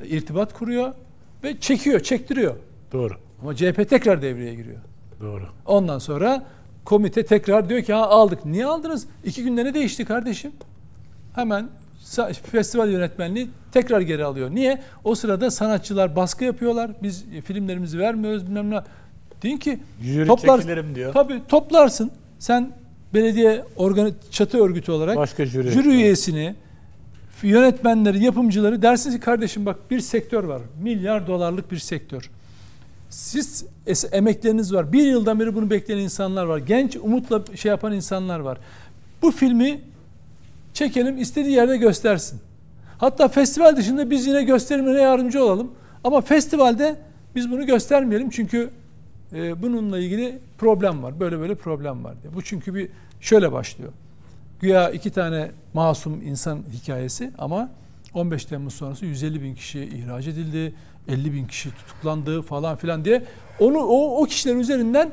irtibat 0.04 0.52
kuruyor 0.54 0.92
ve 1.44 1.60
çekiyor, 1.60 2.00
çektiriyor. 2.00 2.54
Doğru. 2.92 3.14
Ama 3.42 3.54
CHP 3.56 3.88
tekrar 3.90 4.22
devreye 4.22 4.54
giriyor. 4.54 4.78
Doğru. 5.20 5.44
Ondan 5.66 5.98
sonra 5.98 6.46
komite 6.86 7.26
tekrar 7.26 7.68
diyor 7.68 7.82
ki 7.82 7.92
ha 7.92 8.08
aldık. 8.08 8.46
Niye 8.46 8.66
aldınız? 8.66 9.06
İki 9.24 9.42
günde 9.44 9.64
ne 9.64 9.74
değişti 9.74 10.04
kardeşim? 10.04 10.52
Hemen 11.34 11.68
festival 12.52 12.90
yönetmenliği 12.90 13.48
tekrar 13.72 14.00
geri 14.00 14.24
alıyor. 14.24 14.50
Niye? 14.50 14.82
O 15.04 15.14
sırada 15.14 15.50
sanatçılar 15.50 16.16
baskı 16.16 16.44
yapıyorlar. 16.44 16.90
Biz 17.02 17.24
e, 17.34 17.40
filmlerimizi 17.40 17.98
vermiyoruz 17.98 18.46
bilmem 18.46 18.70
ne. 18.70 18.80
Deyin 19.42 19.56
ki 19.56 19.78
Jüri 20.02 20.26
toplar, 20.26 20.94
diyor. 20.94 21.12
Tabii 21.12 21.40
toplarsın. 21.48 22.10
Sen 22.38 22.70
belediye 23.14 23.64
organı 23.76 24.12
çatı 24.30 24.64
örgütü 24.64 24.92
olarak 24.92 25.16
Başka 25.16 25.46
jüri. 25.46 25.70
jüri 25.70 25.88
üyesini, 25.88 26.54
yönetmenleri, 27.42 28.24
yapımcıları 28.24 28.82
dersiniz 28.82 29.16
ki 29.16 29.20
kardeşim 29.20 29.66
bak 29.66 29.90
bir 29.90 30.00
sektör 30.00 30.44
var. 30.44 30.62
Milyar 30.82 31.26
dolarlık 31.26 31.72
bir 31.72 31.78
sektör. 31.78 32.30
Siz 33.10 33.64
emekleriniz 34.12 34.74
var. 34.74 34.92
Bir 34.92 35.02
yıldan 35.02 35.40
beri 35.40 35.54
bunu 35.54 35.70
bekleyen 35.70 36.00
insanlar 36.00 36.44
var. 36.44 36.58
Genç 36.58 36.96
umutla 36.96 37.56
şey 37.56 37.68
yapan 37.70 37.92
insanlar 37.92 38.40
var. 38.40 38.58
Bu 39.22 39.30
filmi 39.30 39.80
çekelim 40.74 41.18
istediği 41.18 41.54
yerde 41.54 41.76
göstersin. 41.76 42.40
Hatta 42.98 43.28
festival 43.28 43.76
dışında 43.76 44.10
biz 44.10 44.26
yine 44.26 44.42
gösterimlere 44.42 45.00
yardımcı 45.00 45.44
olalım. 45.44 45.70
Ama 46.04 46.20
festivalde 46.20 46.96
biz 47.34 47.50
bunu 47.50 47.66
göstermeyelim 47.66 48.30
çünkü 48.30 48.70
e, 49.32 49.62
bununla 49.62 49.98
ilgili 49.98 50.38
problem 50.58 51.02
var. 51.02 51.20
Böyle 51.20 51.38
böyle 51.38 51.54
problem 51.54 52.04
var 52.04 52.14
diye. 52.22 52.34
Bu 52.34 52.42
çünkü 52.42 52.74
bir 52.74 52.88
şöyle 53.20 53.52
başlıyor. 53.52 53.92
Güya 54.60 54.90
iki 54.90 55.10
tane 55.10 55.50
masum 55.74 56.22
insan 56.22 56.62
hikayesi 56.72 57.30
ama 57.38 57.70
15 58.14 58.44
Temmuz 58.44 58.74
sonrası 58.74 59.06
150 59.06 59.42
bin 59.42 59.54
kişi 59.54 59.84
ihraç 59.84 60.26
edildi, 60.26 60.74
50 61.08 61.32
bin 61.32 61.46
kişi 61.46 61.70
tutuklandı 61.70 62.42
falan 62.42 62.76
filan 62.76 63.04
diye 63.04 63.22
onu 63.60 63.78
o, 63.78 64.22
o 64.22 64.24
kişiler 64.24 64.56
üzerinden 64.56 65.10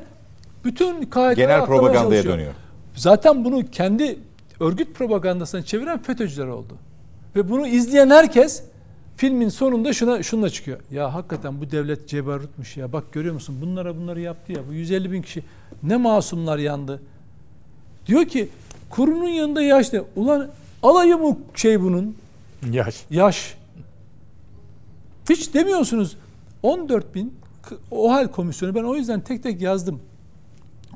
bütün 0.64 1.02
KHK 1.02 1.36
Genel 1.36 1.64
propagandaya 1.66 2.24
dönüyor. 2.24 2.52
Zaten 2.96 3.44
bunu 3.44 3.70
kendi 3.70 4.18
örgüt 4.60 4.94
propagandasına 4.94 5.62
çeviren 5.62 6.02
FETÖ'cüler 6.02 6.46
oldu. 6.46 6.74
Ve 7.36 7.50
bunu 7.50 7.66
izleyen 7.66 8.10
herkes 8.10 8.62
filmin 9.16 9.48
sonunda 9.48 9.92
şuna 9.92 10.22
şunla 10.22 10.50
çıkıyor. 10.50 10.78
Ya 10.90 11.14
hakikaten 11.14 11.60
bu 11.60 11.70
devlet 11.70 12.08
ceberrutmuş 12.08 12.76
ya. 12.76 12.92
Bak 12.92 13.12
görüyor 13.12 13.34
musun 13.34 13.56
bunlara 13.62 13.96
bunları 13.96 14.20
yaptı 14.20 14.52
ya. 14.52 14.58
Bu 14.68 14.72
150 14.72 15.12
bin 15.12 15.22
kişi 15.22 15.42
ne 15.82 15.96
masumlar 15.96 16.58
yandı. 16.58 17.02
Diyor 18.06 18.24
ki 18.24 18.48
kurunun 18.90 19.28
yanında 19.28 19.62
yaşlı. 19.62 20.04
Ulan 20.16 20.50
alayı 20.82 21.16
mı 21.16 21.36
şey 21.54 21.80
bunun? 21.80 22.16
Yaş. 22.70 23.04
Yaş. 23.10 23.54
Hiç 25.30 25.54
demiyorsunuz. 25.54 26.16
14 26.62 27.14
bin 27.14 27.34
OHAL 27.90 28.28
komisyonu 28.28 28.74
ben 28.74 28.84
o 28.84 28.96
yüzden 28.96 29.20
tek 29.20 29.42
tek 29.42 29.60
yazdım. 29.60 30.00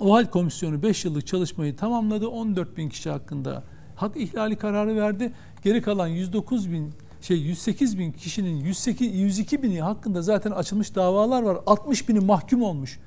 OHAL 0.00 0.26
komisyonu 0.26 0.82
5 0.82 1.04
yıllık 1.04 1.26
çalışmayı 1.26 1.76
tamamladı. 1.76 2.28
14 2.28 2.76
bin 2.76 2.88
kişi 2.88 3.10
hakkında 3.10 3.62
hak 3.96 4.16
ihlali 4.16 4.56
kararı 4.56 4.96
verdi. 4.96 5.32
Geri 5.64 5.82
kalan 5.82 6.06
109 6.06 6.72
bin 6.72 6.92
şey 7.20 7.36
108 7.36 7.98
bin 7.98 8.12
kişinin 8.12 8.56
108, 8.56 9.14
102 9.14 9.62
bini 9.62 9.80
hakkında 9.80 10.22
zaten 10.22 10.50
açılmış 10.50 10.94
davalar 10.94 11.42
var. 11.42 11.58
60 11.66 12.08
bini 12.08 12.20
mahkum 12.20 12.62
olmuş. 12.62 12.98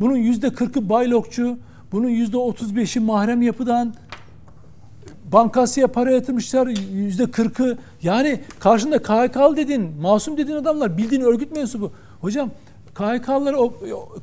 Bunun 0.00 0.16
%40'ı 0.16 0.88
baylokçu, 0.88 1.58
bunun 1.92 2.08
%35'i 2.08 3.00
mahrem 3.00 3.42
yapıdan, 3.42 3.94
bankasya 5.32 5.86
para 5.86 6.10
yatırmışlar 6.10 6.66
yüzde 6.92 7.30
kırkı. 7.30 7.78
Yani 8.02 8.40
karşında 8.60 8.98
KHK'lı 9.02 9.56
dedin, 9.56 9.90
masum 10.00 10.36
dediğin 10.36 10.58
adamlar 10.58 10.98
bildiğin 10.98 11.22
örgüt 11.22 11.52
mensubu. 11.52 11.92
Hocam 12.20 12.50
o- 13.54 13.72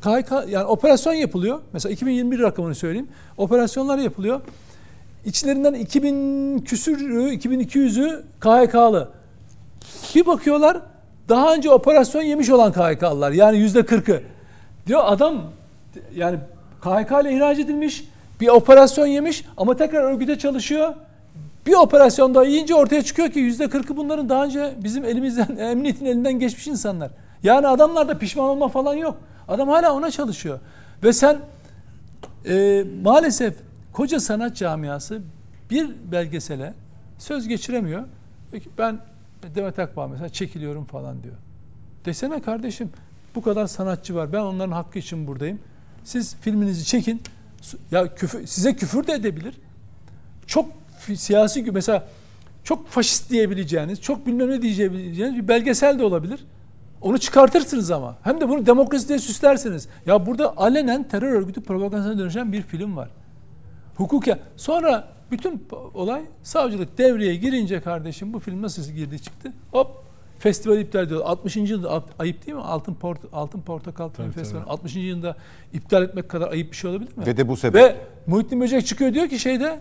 KHK 0.02 0.50
yani 0.50 0.66
operasyon 0.66 1.14
yapılıyor. 1.14 1.60
Mesela 1.74 1.94
2021 1.94 2.40
rakamını 2.40 2.76
söyleyeyim. 2.76 3.08
Operasyonlar 3.38 3.98
yapılıyor. 3.98 4.42
İçlerinden 5.26 5.74
2000 5.74 6.60
küsürü, 6.60 7.30
2200'ü 7.32 8.24
KHK'lı. 8.40 9.10
Bir 10.16 10.26
bakıyorlar 10.26 10.78
daha 11.30 11.54
önce 11.54 11.70
operasyon 11.70 12.22
yemiş 12.22 12.50
olan 12.50 12.72
KHK'lılar. 12.72 13.32
Yani 13.32 13.58
yüzde 13.58 13.86
kırkı. 13.86 14.22
Diyor 14.88 15.02
adam 15.06 15.44
yani 16.16 16.38
KHK 16.82 17.12
ile 17.22 17.34
ihraç 17.36 17.60
edilmiş 17.60 18.04
bir 18.42 18.48
operasyon 18.48 19.06
yemiş 19.06 19.46
ama 19.58 19.76
tekrar 19.76 20.04
örgüte 20.04 20.38
çalışıyor. 20.38 20.94
Bir 21.66 21.74
operasyon 21.74 22.36
daha 22.36 22.44
yiyince 22.44 22.76
ortaya 22.76 23.02
çıkıyor 23.02 23.32
ki 23.32 23.40
yüzde 23.40 23.70
kırkı 23.70 23.98
bunların 23.98 24.30
daha 24.30 24.46
önce 24.46 24.74
bizim 24.84 25.06
elimizden, 25.06 25.56
emniyetin 25.58 26.06
elinden 26.06 26.40
geçmiş 26.40 26.68
insanlar. 26.68 27.12
Yani 27.44 27.68
adamlarda 27.68 28.18
pişman 28.18 28.46
olma 28.46 28.68
falan 28.68 28.94
yok. 28.94 29.18
Adam 29.48 29.70
hala 29.70 29.94
ona 29.94 30.12
çalışıyor. 30.12 30.60
Ve 31.04 31.14
sen 31.14 31.38
e, 32.46 32.84
maalesef 33.04 33.56
koca 33.94 34.20
sanat 34.20 34.56
camiası 34.56 35.22
bir 35.72 35.90
belgesele 36.12 36.74
söz 37.18 37.48
geçiremiyor. 37.48 38.04
Peki 38.52 38.70
ben 38.78 39.00
Demet 39.56 39.80
Akbağ 39.80 40.08
mesela 40.08 40.30
çekiliyorum 40.30 40.86
falan 40.86 41.24
diyor. 41.24 41.36
Desene 42.06 42.42
kardeşim 42.42 42.90
bu 43.36 43.42
kadar 43.42 43.68
sanatçı 43.68 44.16
var. 44.16 44.34
Ben 44.34 44.40
onların 44.40 44.72
hakkı 44.72 45.00
için 45.00 45.28
buradayım. 45.28 45.60
Siz 46.04 46.36
filminizi 46.36 46.86
çekin. 46.86 47.22
Ya 47.92 48.16
küfür, 48.16 48.48
size 48.48 48.76
küfür 48.76 49.08
de 49.08 49.14
edebilir. 49.14 49.56
Çok 50.48 50.66
siyasi 51.16 51.72
mesela 51.72 52.08
çok 52.64 52.88
faşist 52.88 53.30
diyebileceğiniz, 53.30 54.02
çok 54.02 54.28
bilmem 54.28 54.50
ne 54.50 54.62
diyeceğiniz 54.62 55.36
bir 55.36 55.48
belgesel 55.48 56.00
de 56.00 56.04
olabilir. 56.04 56.46
Onu 57.02 57.18
çıkartırsınız 57.18 57.92
ama. 57.92 58.18
Hem 58.24 58.42
de 58.42 58.50
bunu 58.50 58.66
demokrasi 58.66 59.08
diye 59.08 59.20
süslersiniz. 59.20 59.88
Ya 60.06 60.26
burada 60.26 60.58
alenen 60.58 61.04
terör 61.04 61.32
örgütü 61.32 61.64
propagandasına 61.64 62.20
dönüşen 62.20 62.54
bir 62.54 62.62
film 62.62 62.96
var. 62.96 63.10
Hukuken. 63.96 64.40
Sonra 64.58 65.08
bütün 65.32 65.68
olay 65.94 66.22
savcılık 66.44 66.98
devreye 66.98 67.36
girince 67.36 67.82
kardeşim 67.82 68.34
bu 68.34 68.40
film 68.40 68.62
nasıl 68.62 68.92
girdi 68.92 69.22
çıktı? 69.22 69.54
Hop 69.72 70.07
festival 70.40 70.78
iptal 70.78 71.04
ediyor. 71.04 71.22
60. 71.26 71.56
yılda 71.58 71.92
ap- 71.92 72.10
ayıp 72.20 72.46
değil 72.46 72.58
mi? 72.58 72.64
Altın 72.64 72.94
Port 72.94 73.20
Altın 73.34 73.62
Portakal 73.62 74.10
Film 74.10 74.26
Tabii, 74.26 74.36
Festivali 74.40 74.66
60. 74.66 74.96
yılında 74.96 75.36
iptal 75.74 76.04
etmek 76.04 76.30
kadar 76.30 76.52
ayıp 76.52 76.72
bir 76.72 76.76
şey 76.78 76.90
olabilir 76.92 77.18
mi? 77.18 77.26
Ve 77.26 77.38
de 77.38 77.48
bu 77.48 77.58
sebep. 77.58 77.82
Ve 77.84 77.96
Muhittin 78.28 78.62
Böcek 78.62 78.86
çıkıyor 78.86 79.14
diyor 79.14 79.28
ki 79.30 79.40
şeyde 79.40 79.80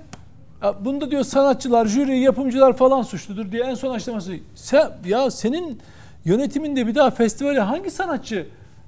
"Ya 0.62 0.84
bunda 0.84 1.10
diyor 1.10 1.22
sanatçılar, 1.24 1.86
jüri, 1.86 2.18
yapımcılar 2.18 2.76
falan 2.76 3.02
suçludur 3.02 3.52
diye 3.52 3.62
en 3.64 3.74
son 3.74 3.94
açıklaması. 3.94 4.32
Sen, 4.54 4.90
ya 5.06 5.30
senin 5.30 5.78
yönetiminde 6.24 6.86
bir 6.86 6.94
daha 6.94 7.10
festivale 7.10 7.60
hangi 7.60 7.90
sanatçı 7.90 8.46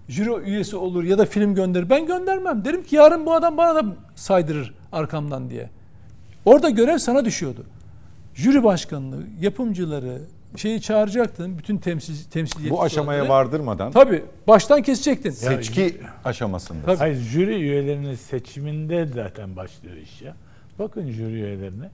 jüri 0.09 0.31
üyesi 0.51 0.77
olur 0.77 1.05
ya 1.05 1.19
da 1.19 1.27
film 1.27 1.55
gönderir? 1.55 1.91
Ben 1.91 2.07
göndermem. 2.07 2.65
Derim 2.65 2.83
ki 2.85 2.97
yarın 2.97 3.27
bu 3.27 3.33
adam 3.35 3.57
bana 3.57 3.75
da 3.75 3.85
saydırır 4.15 4.75
arkamdan 4.93 5.51
diye. 5.51 5.71
Orada 6.45 6.71
görev 6.71 6.99
sana 6.99 7.25
düşüyordu. 7.25 7.65
Jüri 8.35 8.65
başkanlığı, 8.65 9.23
yapımcıları 9.41 10.19
şeyi 10.57 10.81
çağıracaktın. 10.81 11.59
Bütün 11.59 11.79
temsil 11.79 12.25
temsiliyet 12.31 12.73
Bu 12.73 12.83
aşamaya 12.83 13.29
vardırmadan 13.29 13.93
Tabii. 13.93 14.25
Baştan 14.49 14.83
kesecektin. 14.83 15.31
seçki 15.31 15.97
aşamasında. 16.25 16.87
Tabii. 16.87 16.97
Hayır 16.97 17.17
jüri 17.17 17.55
üyelerinin 17.55 18.15
seçiminde 18.15 19.07
zaten 19.07 19.57
başlıyor 19.57 19.97
iş 19.97 20.23
ya. 20.23 20.35
Bakın 20.79 21.11
jüri 21.11 21.33
üyelerine. 21.33 21.91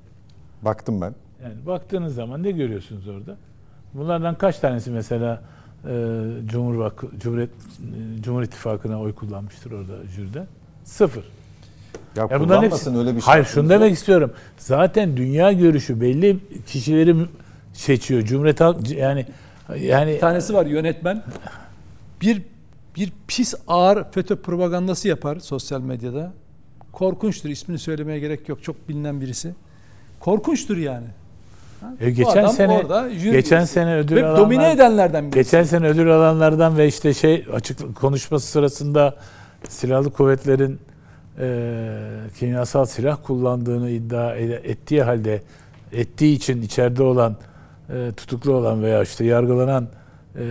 Baktım 0.62 1.01
ben. 1.01 1.14
Yani 1.43 1.66
baktığınız 1.66 2.14
zaman 2.14 2.43
ne 2.43 2.51
görüyorsunuz 2.51 3.09
orada? 3.09 3.36
Bunlardan 3.94 4.39
kaç 4.39 4.59
tanesi 4.59 4.90
mesela 4.90 5.43
e, 5.85 6.22
Cumhurbaşkanı 6.47 7.10
Cumhuriyet 7.20 7.51
e, 7.51 8.22
Cumhur 8.22 8.43
İttifakı'na 8.43 9.01
oy 9.01 9.14
kullanmıştır 9.14 9.72
orada 9.72 9.93
jüride? 10.16 10.47
Sıfır. 10.85 11.24
Ya, 12.16 12.22
Ya 12.22 12.40
bunların 12.40 12.47
kullanmasın 12.47 12.90
hepsi- 12.90 12.98
öyle 13.01 13.16
bir 13.16 13.20
şey. 13.20 13.26
Hayır 13.32 13.44
şunu 13.44 13.68
demek 13.68 13.93
istiyorum. 13.93 14.32
Zaten 14.59 15.16
dünya 15.16 15.52
görüşü 15.52 16.01
belli 16.01 16.39
kişileri 16.66 17.16
seçiyor. 17.74 18.22
Cumhuriyet 18.22 18.60
Halk 18.60 18.90
yani 18.90 19.26
yani 19.78 20.12
Bir 20.14 20.20
tanesi 20.20 20.55
var 20.55 20.66
yönetmen. 20.66 21.22
Bir 22.20 22.42
bir 22.96 23.12
pis 23.28 23.55
ağır 23.68 24.05
FETÖ 24.12 24.36
propagandası 24.36 25.09
yapar 25.09 25.38
sosyal 25.40 25.80
medyada. 25.80 26.32
Korkunçtur. 26.92 27.51
ismini 27.51 27.78
söylemeye 27.78 28.18
gerek 28.18 28.48
yok. 28.48 28.62
Çok 28.62 28.88
bilinen 28.88 29.20
birisi. 29.20 29.55
Korkunçtur 30.20 30.76
yani. 30.76 31.06
E, 32.01 32.10
geçen 32.10 32.46
sene 32.46 32.72
orada 32.72 33.09
geçen 33.10 33.64
sene 33.64 33.96
ödül 33.96 34.16
ve 34.16 34.26
alanlar, 34.26 34.40
domine 34.40 34.70
edenlerden 34.70 35.24
birisi. 35.24 35.38
geçen 35.38 35.62
sene 35.62 35.86
ödül 35.86 36.16
alanlardan 36.16 36.78
ve 36.78 36.86
işte 36.86 37.14
şey 37.14 37.46
açık 37.52 37.96
konuşması 37.96 38.46
sırasında 38.46 39.16
silahlı 39.68 40.10
kuvvetlerin 40.10 40.78
e, 41.38 41.98
kimyasal 42.38 42.84
silah 42.84 43.18
kullandığını 43.22 43.90
iddia 43.90 44.34
ettiği 44.34 45.02
halde 45.02 45.42
ettiği 45.92 46.36
için 46.36 46.62
içeride 46.62 47.02
olan 47.02 47.36
e, 47.90 48.12
tutuklu 48.16 48.52
olan 48.55 48.82
veya 48.82 49.02
işte 49.02 49.24
yargılanan 49.24 49.89
e, 50.36 50.43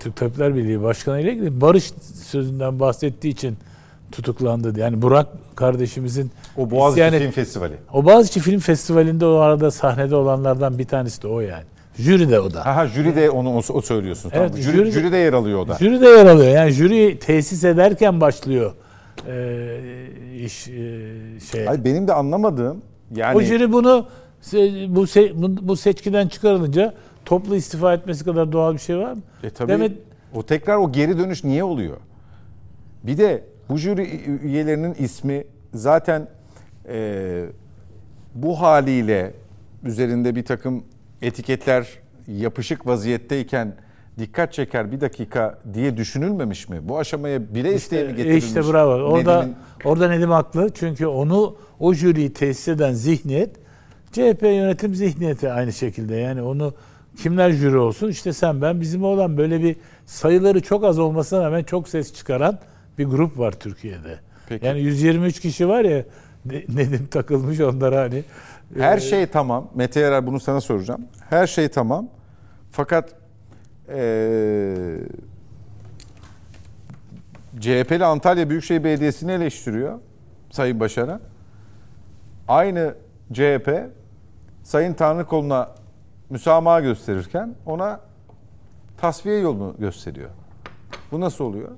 Türk 0.00 0.16
Tabipler 0.16 0.54
Birliği 0.56 0.82
Başkanı 0.82 1.20
ile 1.20 1.32
ilgili 1.32 1.60
barış 1.60 1.92
sözünden 2.24 2.80
bahsettiği 2.80 3.32
için 3.32 3.56
tutuklandı. 4.12 4.80
Yani 4.80 5.02
Burak 5.02 5.26
kardeşimizin 5.56 6.30
O 6.56 6.70
Boğaziçi 6.70 7.02
et- 7.04 7.18
Film 7.18 7.30
Festivali. 7.30 7.74
o 7.92 8.04
Boğaziçi 8.04 8.40
Film 8.40 8.60
Festivali'nde 8.60 9.26
o 9.26 9.34
arada 9.36 9.70
sahnede 9.70 10.16
olanlardan 10.16 10.78
bir 10.78 10.84
tanesi 10.84 11.22
de 11.22 11.26
o 11.28 11.40
yani. 11.40 11.64
Jüri 11.98 12.30
de 12.30 12.40
o 12.40 12.52
da. 12.54 12.66
Ha 12.66 12.86
jüri 12.86 13.16
de 13.16 13.30
onu 13.30 13.50
o, 13.56 13.62
o 13.72 13.80
söylüyorsun. 13.82 14.30
Evet, 14.34 14.50
tamam. 14.50 14.62
Jüri, 14.62 14.76
jüri 14.76 14.86
de- 14.86 14.90
jüri 14.90 15.12
de 15.12 15.16
yer 15.16 15.32
alıyor 15.32 15.58
o 15.58 15.68
da. 15.68 15.74
Jüri 15.74 16.00
de 16.00 16.06
yer 16.08 16.26
alıyor. 16.26 16.52
Yani 16.54 16.70
jüri 16.70 17.18
tesis 17.18 17.64
ederken 17.64 18.20
başlıyor 18.20 18.72
e, 19.28 19.78
iş 20.44 20.68
e, 20.68 20.72
şey. 21.52 21.64
Hayır, 21.66 21.84
benim 21.84 22.08
de 22.08 22.12
anlamadığım 22.12 22.82
yani 23.14 23.36
o 23.36 23.40
jüri 23.40 23.72
bunu 23.72 24.06
bu, 24.88 25.02
se- 25.06 25.32
bu 25.68 25.76
seçkiden 25.76 26.28
çıkarılınca 26.28 26.94
toplu 27.24 27.56
istifa 27.56 27.94
etmesi 27.94 28.24
kadar 28.24 28.52
doğal 28.52 28.74
bir 28.74 28.78
şey 28.78 28.98
var 28.98 29.12
mı? 29.12 29.20
E 29.42 29.50
tabii 29.50 29.72
Demet 29.72 29.92
o 30.34 30.42
tekrar 30.42 30.76
o 30.76 30.92
geri 30.92 31.18
dönüş 31.18 31.44
niye 31.44 31.64
oluyor? 31.64 31.96
Bir 33.02 33.18
de 33.18 33.44
bu 33.68 33.78
jüri 33.78 34.20
üyelerinin 34.42 34.94
ismi 34.94 35.44
zaten 35.74 36.28
e, 36.88 37.44
bu 38.34 38.60
haliyle 38.60 39.32
üzerinde 39.84 40.36
bir 40.36 40.44
takım 40.44 40.84
etiketler 41.22 41.86
yapışık 42.28 42.86
vaziyetteyken 42.86 43.74
dikkat 44.18 44.52
çeker 44.52 44.92
bir 44.92 45.00
dakika 45.00 45.58
diye 45.74 45.96
düşünülmemiş 45.96 46.68
mi? 46.68 46.78
Bu 46.82 46.98
aşamaya 46.98 47.54
bile 47.54 47.74
isteye 47.74 48.02
mi 48.04 48.08
E 48.08 48.12
getirilmiş? 48.12 48.44
işte 48.44 48.60
bravo. 48.72 48.90
Orada 48.92 49.40
Nedim'in- 49.42 49.54
orada 49.84 50.08
Nedim 50.08 50.30
haklı. 50.30 50.70
Çünkü 50.74 51.06
onu 51.06 51.56
o 51.80 51.94
jüriyi 51.94 52.32
tesis 52.32 52.68
eden 52.68 52.92
zihniyet 52.92 53.50
CHP 54.16 54.42
yönetim 54.42 54.94
zihniyeti 54.94 55.52
aynı 55.52 55.72
şekilde. 55.72 56.16
Yani 56.16 56.42
onu 56.42 56.74
kimler 57.16 57.50
jüri 57.50 57.76
olsun? 57.78 58.08
İşte 58.08 58.32
sen 58.32 58.62
ben 58.62 58.80
bizim 58.80 59.04
olan 59.04 59.36
böyle 59.36 59.62
bir 59.62 59.76
sayıları 60.06 60.60
çok 60.60 60.84
az 60.84 60.98
olmasına 60.98 61.44
rağmen 61.44 61.62
çok 61.62 61.88
ses 61.88 62.14
çıkaran 62.14 62.58
bir 62.98 63.04
grup 63.04 63.38
var 63.38 63.52
Türkiye'de. 63.52 64.18
Peki. 64.48 64.66
Yani 64.66 64.80
123 64.80 65.40
kişi 65.40 65.68
var 65.68 65.84
ya 65.84 66.04
Ne- 66.44 66.64
Nedim 66.68 67.06
takılmış 67.06 67.60
onlara 67.60 68.00
hani. 68.00 68.24
Her 68.78 68.98
şey 68.98 69.26
tamam. 69.26 69.70
Mete 69.74 70.00
Yarar 70.00 70.26
bunu 70.26 70.40
sana 70.40 70.60
soracağım. 70.60 71.00
Her 71.30 71.46
şey 71.46 71.68
tamam. 71.68 72.08
Fakat 72.70 73.14
eee 73.88 74.98
CHP'li 77.60 78.04
Antalya 78.04 78.50
Büyükşehir 78.50 78.84
Belediyesi'ni 78.84 79.32
eleştiriyor 79.32 79.98
Sayın 80.50 80.80
Başaran. 80.80 81.20
Aynı 82.48 82.94
CHP 83.32 83.68
Sayın 84.66 84.94
Tanrıkolu'na 84.94 85.68
müsamaha 86.30 86.80
gösterirken 86.80 87.54
ona 87.66 88.00
tasfiye 88.96 89.38
yolunu 89.38 89.74
gösteriyor. 89.78 90.30
Bu 91.12 91.20
nasıl 91.20 91.44
oluyor? 91.44 91.68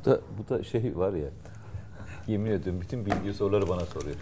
Bu 0.00 0.10
da, 0.10 0.20
bu 0.38 0.54
da 0.54 0.64
şey 0.64 0.96
var 0.96 1.12
ya. 1.12 1.28
Yemin 2.26 2.50
ediyorum 2.50 2.80
bütün 2.80 3.06
bildiği 3.06 3.34
soruları 3.34 3.68
bana 3.68 3.80
soruyor. 3.80 4.16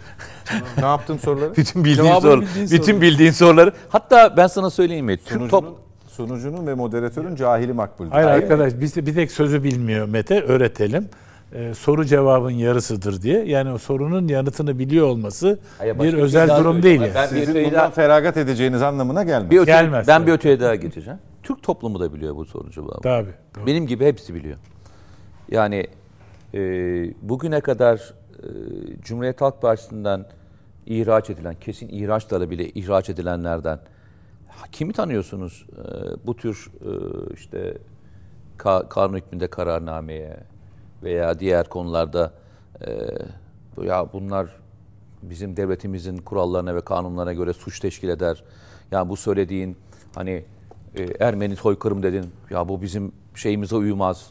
ne 0.77 0.85
yaptım 0.85 1.19
soruları? 1.19 1.53
Bütün 1.57 1.83
bildiğin 1.85 2.07
Cevabını 2.07 2.21
soru, 2.31 2.41
bildiğin 2.41 2.65
bütün 2.65 2.93
soru. 2.93 3.01
bildiğin 3.01 3.31
soruları. 3.31 3.73
Hatta 3.89 4.37
ben 4.37 4.47
sana 4.47 4.69
söyleyeyim 4.69 5.05
mi? 5.05 5.17
Türk 5.17 5.27
Sunucunun, 5.29 5.49
top 5.49 5.77
sunucunun 6.07 6.67
ve 6.67 6.73
moderatörün 6.73 7.35
cahili 7.35 7.73
makbuldür. 7.73 8.11
Hayır 8.11 8.27
arkadaş 8.27 8.73
biz 8.79 8.97
bir 8.97 9.15
tek 9.15 9.31
sözü 9.31 9.63
bilmiyor 9.63 10.07
Mete 10.07 10.41
öğretelim. 10.41 11.09
Ee, 11.53 11.73
soru 11.73 12.05
cevabın 12.05 12.49
yarısıdır 12.51 13.21
diye. 13.21 13.45
Yani 13.45 13.71
o 13.71 13.77
sorunun 13.77 14.27
yanıtını 14.27 14.79
biliyor 14.79 15.07
olması 15.07 15.59
Hayır, 15.77 15.99
bir 15.99 16.13
özel 16.13 16.41
şey 16.41 16.49
daha 16.49 16.59
durum 16.59 16.83
değil. 16.83 17.01
Ben 17.01 17.05
yani. 17.21 17.31
bir 17.35 17.39
Sizin 17.45 17.55
bundan 17.55 17.73
daha- 17.73 17.89
feragat 17.89 18.37
edeceğiniz 18.37 18.81
anlamına 18.81 19.23
gelmez. 19.23 19.51
bir 19.51 19.57
öte, 19.59 19.71
Gelmez, 19.71 20.07
ben 20.07 20.19
tabii. 20.19 20.27
bir 20.27 20.33
öteye 20.33 20.59
daha 20.59 20.75
geçeceğim. 20.75 21.19
Türk 21.43 21.63
toplumu 21.63 21.99
da 21.99 22.13
biliyor 22.13 22.35
bu 22.35 22.45
soru 22.45 22.71
cevabı. 22.71 23.01
Tabii. 23.01 23.29
doğru. 23.55 23.65
Benim 23.65 23.87
gibi 23.87 24.05
hepsi 24.05 24.33
biliyor. 24.33 24.57
Yani 25.51 25.87
e, 26.53 26.59
bugüne 27.29 27.61
kadar 27.61 28.13
e, 28.43 28.47
Cumhuriyet 29.01 29.41
Halk 29.41 29.61
Partisi'nden 29.61 30.25
ihraç 30.85 31.29
edilen, 31.29 31.55
kesin 31.61 31.89
ihraçlara 31.89 32.49
bile 32.49 32.69
ihraç 32.69 33.09
edilenlerden 33.09 33.79
kimi 34.71 34.93
tanıyorsunuz 34.93 35.65
e, 35.77 35.83
bu 36.27 36.35
tür 36.35 36.71
e, 36.81 36.91
işte 37.33 37.77
ka, 38.57 38.89
kanun 38.89 39.17
hükmünde 39.17 39.47
kararnameye 39.47 40.37
veya 41.03 41.39
diğer 41.39 41.69
konularda 41.69 42.33
e, 42.87 42.91
ya 43.83 44.07
bunlar 44.13 44.47
bizim 45.21 45.57
devletimizin 45.57 46.17
kurallarına 46.17 46.75
ve 46.75 46.81
kanunlarına 46.81 47.33
göre 47.33 47.53
suç 47.53 47.79
teşkil 47.79 48.09
eder. 48.09 48.43
Yani 48.91 49.09
bu 49.09 49.17
söylediğin 49.17 49.77
hani 50.15 50.43
e, 50.95 51.07
Ermeni 51.19 51.55
soykırım 51.55 52.03
dedin. 52.03 52.25
Ya 52.49 52.69
bu 52.69 52.81
bizim 52.81 53.11
şeyimize 53.35 53.75
uymaz. 53.75 54.27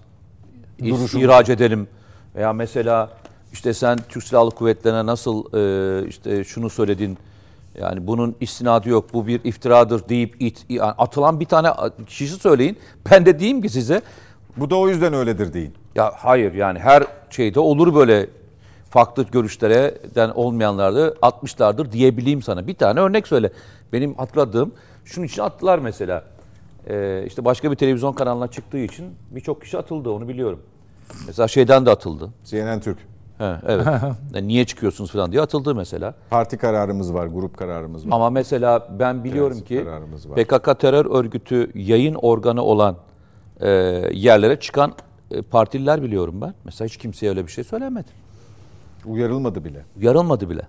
Duruşumuz. 0.79 1.25
ihraç 1.25 1.49
edelim. 1.49 1.89
Veya 2.35 2.53
mesela 2.53 3.11
işte 3.53 3.75
sen 3.75 3.99
Türk 4.09 4.25
Silahlı 4.25 4.51
Kuvvetleri'ne 4.51 5.07
nasıl 5.07 5.45
e, 5.55 6.09
işte 6.09 6.45
şunu 6.45 6.71
söyledin. 6.71 7.19
Yani 7.81 8.07
bunun 8.07 8.37
istinadı 8.41 8.89
yok. 8.89 9.15
Bu 9.15 9.27
bir 9.27 9.45
iftiradır 9.45 10.09
deyip 10.09 10.43
it, 10.43 10.65
yani 10.69 10.93
atılan 10.93 11.41
bir 11.41 11.45
tane 11.45 11.69
kişi 12.07 12.29
söyleyin. 12.29 12.77
Ben 13.11 13.27
de 13.27 13.39
diyeyim 13.39 13.63
ki 13.63 13.69
size 13.69 14.03
Bu 14.61 14.71
da 14.71 14.77
o 14.77 14.89
yüzden 14.89 15.13
öyledir 15.15 15.53
deyin. 15.53 15.75
ya 15.95 16.13
hayır 16.17 16.55
yani 16.55 16.79
her 16.79 17.05
şeyde 17.31 17.61
olur 17.61 17.95
böyle 17.95 18.27
farklı 18.91 19.23
görüşlerden 19.23 20.31
olmayanlarda 20.31 21.09
60'lardır 21.09 21.93
diyebileyim 21.93 22.43
sana. 22.43 22.67
Bir 22.67 22.75
tane 22.75 23.01
örnek 23.01 23.29
söyle. 23.29 23.51
Benim 23.93 24.15
hatırladığım 24.15 24.73
şunun 25.05 25.27
için 25.27 25.43
attılar 25.43 25.79
mesela. 25.79 26.25
Ee, 26.89 27.25
işte 27.27 27.45
başka 27.45 27.71
bir 27.71 27.77
televizyon 27.77 28.13
kanalına 28.13 28.49
çıktığı 28.49 28.79
için 28.79 29.07
birçok 29.31 29.63
kişi 29.63 29.79
atıldı 29.79 30.11
onu 30.11 30.29
biliyorum. 30.29 30.61
Mesela 31.27 31.49
şeyden 31.49 31.87
de 31.87 31.91
atıldı. 31.91 32.31
CNN 32.45 32.81
Türk. 32.81 32.99
He, 33.39 33.55
evet. 33.67 33.87
Yani 34.35 34.49
niye 34.49 34.65
çıkıyorsunuz 34.65 35.13
falan 35.13 35.33
diye 35.33 35.43
atıldı 35.43 35.75
mesela. 35.75 36.15
Parti 36.31 36.57
kararımız 36.59 37.15
var, 37.15 37.27
grup 37.27 37.57
kararımız 37.57 38.07
var. 38.07 38.11
Ama 38.13 38.31
mesela 38.31 38.89
ben 38.99 39.25
biliyorum 39.25 39.61
Prensip 39.69 40.37
ki. 40.37 40.45
PKK 40.45 40.81
terör 40.81 41.07
örgütü 41.07 41.71
yayın 41.75 42.15
organı 42.15 42.63
olan 42.63 42.97
e, 43.61 43.69
yerlere 44.13 44.61
çıkan 44.61 44.95
e, 45.31 45.43
partililer 45.43 46.03
biliyorum 46.03 46.41
ben. 46.41 46.55
Mesela 46.65 46.89
hiç 46.89 46.97
kimseye 46.97 47.29
öyle 47.29 47.47
bir 47.47 47.53
şey 47.53 47.65
söylemedi. 47.65 48.09
Uyarılmadı 49.07 49.65
bile. 49.65 49.85
Yarılmadı 50.01 50.51
bile. 50.51 50.63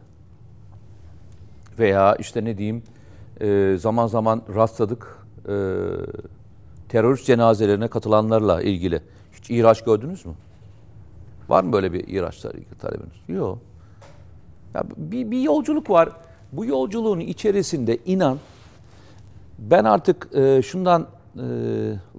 Veya 1.80 2.16
işte 2.16 2.46
ne 2.46 2.58
diyeyim 2.58 2.84
e, 3.42 3.76
zaman 3.80 4.08
zaman 4.08 4.42
rastladık 4.56 5.18
e, 5.46 5.54
terörist 6.90 7.26
cenazelerine 7.26 7.88
katılanlarla 7.88 8.62
ilgili. 8.62 9.02
Hiç 9.34 9.50
ihraç 9.50 9.84
gördünüz 9.84 10.26
mü? 10.26 10.34
Var 11.50 11.64
mı 11.64 11.74
böyle 11.74 11.94
bir 11.94 12.08
ihraçla 12.08 12.52
ilgili 12.52 12.76
talebiniz? 12.80 13.14
Yok. 13.28 13.58
Ya 14.74 14.84
bir, 14.98 15.32
bir 15.32 15.42
yolculuk 15.42 15.90
var. 15.90 16.10
Bu 16.52 16.66
yolculuğun 16.66 17.20
içerisinde 17.20 17.98
inan 18.06 18.38
ben 19.60 19.84
artık 19.84 20.30
e, 20.36 20.62
şundan 20.62 21.08
e, 21.38 21.44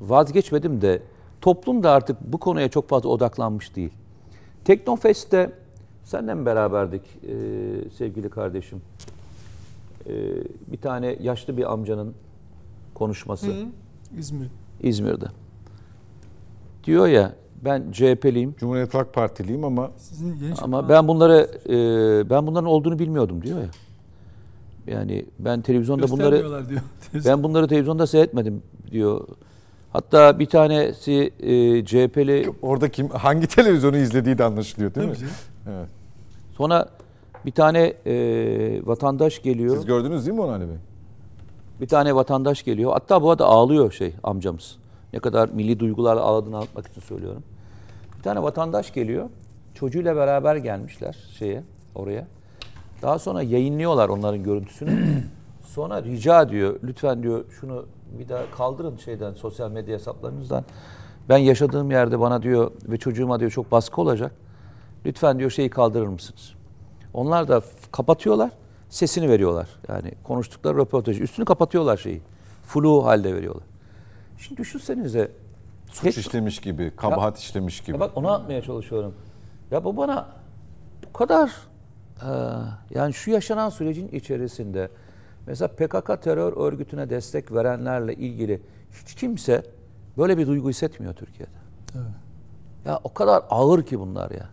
vazgeçmedim 0.01 0.81
de 0.81 1.03
toplum 1.41 1.82
da 1.82 1.91
artık 1.91 2.16
bu 2.32 2.39
konuya 2.39 2.69
çok 2.69 2.89
fazla 2.89 3.09
odaklanmış 3.09 3.77
değil. 3.77 3.93
Teknofest'te 4.65 5.53
senden 6.05 6.39
mi 6.39 6.47
beraberdik 6.47 7.03
e, 7.03 7.35
sevgili 7.91 8.31
kardeşim? 8.31 8.82
E, 10.07 10.12
bir 10.73 10.78
tane 10.78 11.16
yaşlı 11.20 11.57
bir 11.57 11.73
amcanın 11.73 12.15
konuşması 12.95 13.47
İzmir. 14.19 14.49
İzmir'de. 14.82 15.27
Diyor 16.85 17.07
ya 17.07 17.35
ben 17.65 17.93
CHP'liyim 17.93 18.55
Cumhuriyet 18.59 18.95
Halk 18.95 19.15
Partiliyim 19.15 19.65
ama 19.65 19.91
Sizin 19.97 20.37
yeni 20.37 20.55
ama 20.55 20.89
ben 20.89 21.09
bunları 21.09 21.51
e, 21.69 22.31
ben 22.31 22.47
bunların 22.47 22.66
olduğunu 22.66 22.99
bilmiyordum 22.99 23.43
diyor 23.43 23.59
ya. 23.59 23.69
Yani 24.86 25.27
ben 25.39 25.62
televizyonda 25.62 26.11
bunları 26.11 26.69
diyor. 26.69 26.81
ben 27.27 27.43
bunları 27.43 27.69
televizyonda 27.69 28.07
seyretmedim 28.07 28.62
diyor. 28.90 29.28
Hatta 29.93 30.39
bir 30.39 30.47
tanesi 30.47 31.31
e, 31.40 31.85
CHP'li 31.85 32.52
Orada 32.62 32.89
kim 32.89 33.09
hangi 33.09 33.47
televizyonu 33.47 33.97
izlediği 33.97 34.39
de 34.39 34.44
anlaşılıyor 34.44 34.94
değil 34.94 35.07
mi? 35.09 35.15
Tabii 35.15 35.20
canım. 35.20 35.35
Evet. 35.69 35.89
sonra 36.57 36.89
bir 37.47 37.52
tane 37.52 37.94
e, 38.07 38.86
vatandaş 38.86 39.43
geliyor. 39.43 39.77
Siz 39.77 39.86
gördünüz 39.86 40.27
değil 40.27 40.36
mi 40.36 40.43
onu 40.43 40.51
Ali 40.52 40.69
Bey? 40.69 40.77
Bir 41.81 41.89
tane 41.89 42.15
vatandaş 42.15 42.62
geliyor. 42.62 42.93
Hatta 42.93 43.23
bu 43.23 43.31
arada 43.31 43.47
ağlıyor 43.47 43.93
şey 43.93 44.15
amcamız. 44.23 44.77
Ne 45.12 45.19
kadar 45.19 45.48
milli 45.48 45.81
duygularla 45.81 46.20
ağladığını 46.20 46.57
anlatmak 46.57 46.89
için 46.89 47.01
söylüyorum. 47.01 47.43
Bir 48.19 48.23
tane 48.23 48.43
vatandaş 48.43 48.93
geliyor. 48.93 49.31
Çocuğuyla 49.74 50.16
beraber 50.16 50.57
gelmişler 50.57 51.16
şeye 51.39 51.62
oraya. 51.94 52.27
Daha 53.02 53.18
sonra 53.18 53.43
yayınlıyorlar 53.43 54.09
onların 54.09 54.43
görüntüsünü. 54.43 55.22
sonra 55.66 56.02
rica 56.02 56.48
diyor 56.51 56.81
lütfen 56.85 57.22
diyor 57.22 57.44
şunu 57.60 57.86
bir 58.18 58.28
daha 58.28 58.51
kaldırın 58.51 58.97
şeyden 58.97 59.35
sosyal 59.35 59.70
medya 59.70 59.94
hesaplarınızdan. 59.94 60.64
Ben 61.28 61.39
yaşadığım 61.39 61.90
yerde 61.90 62.20
bana 62.20 62.43
diyor 62.43 62.70
ve 62.89 62.97
çocuğuma 62.97 63.40
diyor 63.40 63.51
çok 63.51 63.72
baskı 63.72 64.01
olacak. 64.01 64.32
Lütfen 65.06 65.39
diyor 65.39 65.51
şeyi 65.51 65.70
kaldırır 65.70 66.06
mısınız? 66.06 66.52
Onlar 67.14 67.48
da 67.48 67.62
kapatıyorlar, 67.93 68.51
sesini 68.89 69.28
veriyorlar. 69.28 69.68
Yani 69.89 70.12
konuştukları 70.24 70.77
röportajı. 70.78 71.22
Üstünü 71.22 71.44
kapatıyorlar 71.47 71.97
şeyi. 71.97 72.20
Flu 72.64 73.05
halde 73.06 73.35
veriyorlar. 73.35 73.64
Şimdi 74.39 74.60
düşünsenize. 74.60 75.32
Suç 75.93 76.05
Hep- 76.05 76.18
işlemiş 76.18 76.60
gibi, 76.60 76.93
kabahat 76.97 77.39
işlemiş 77.39 77.81
gibi. 77.81 77.93
ya 77.93 78.01
bak 78.01 78.10
onu 78.14 78.31
atmaya 78.31 78.62
çalışıyorum. 78.62 79.14
Ya 79.70 79.85
bu 79.85 79.97
bana 79.97 80.27
bu 81.09 81.12
kadar 81.12 81.52
yani 82.95 83.15
şu 83.15 83.31
yaşanan 83.31 83.71
sürecin 83.71 84.09
içerisinde 84.09 84.91
mesela 85.47 85.69
PKK 85.69 86.23
terör 86.23 86.53
örgütüne 86.57 87.11
destek 87.11 87.53
verenlerle 87.53 88.15
ilgili 88.15 88.63
hiç 89.03 89.15
kimse 89.15 89.63
böyle 90.19 90.39
bir 90.39 90.47
duygu 90.47 90.69
hissetmiyor 90.69 91.15
Türkiye'de. 91.15 91.53
Ya 92.85 93.01
o 93.05 93.15
kadar 93.15 93.43
ağır 93.51 93.83
ki 93.83 94.01
bunlar 94.01 94.31
ya. 94.31 94.49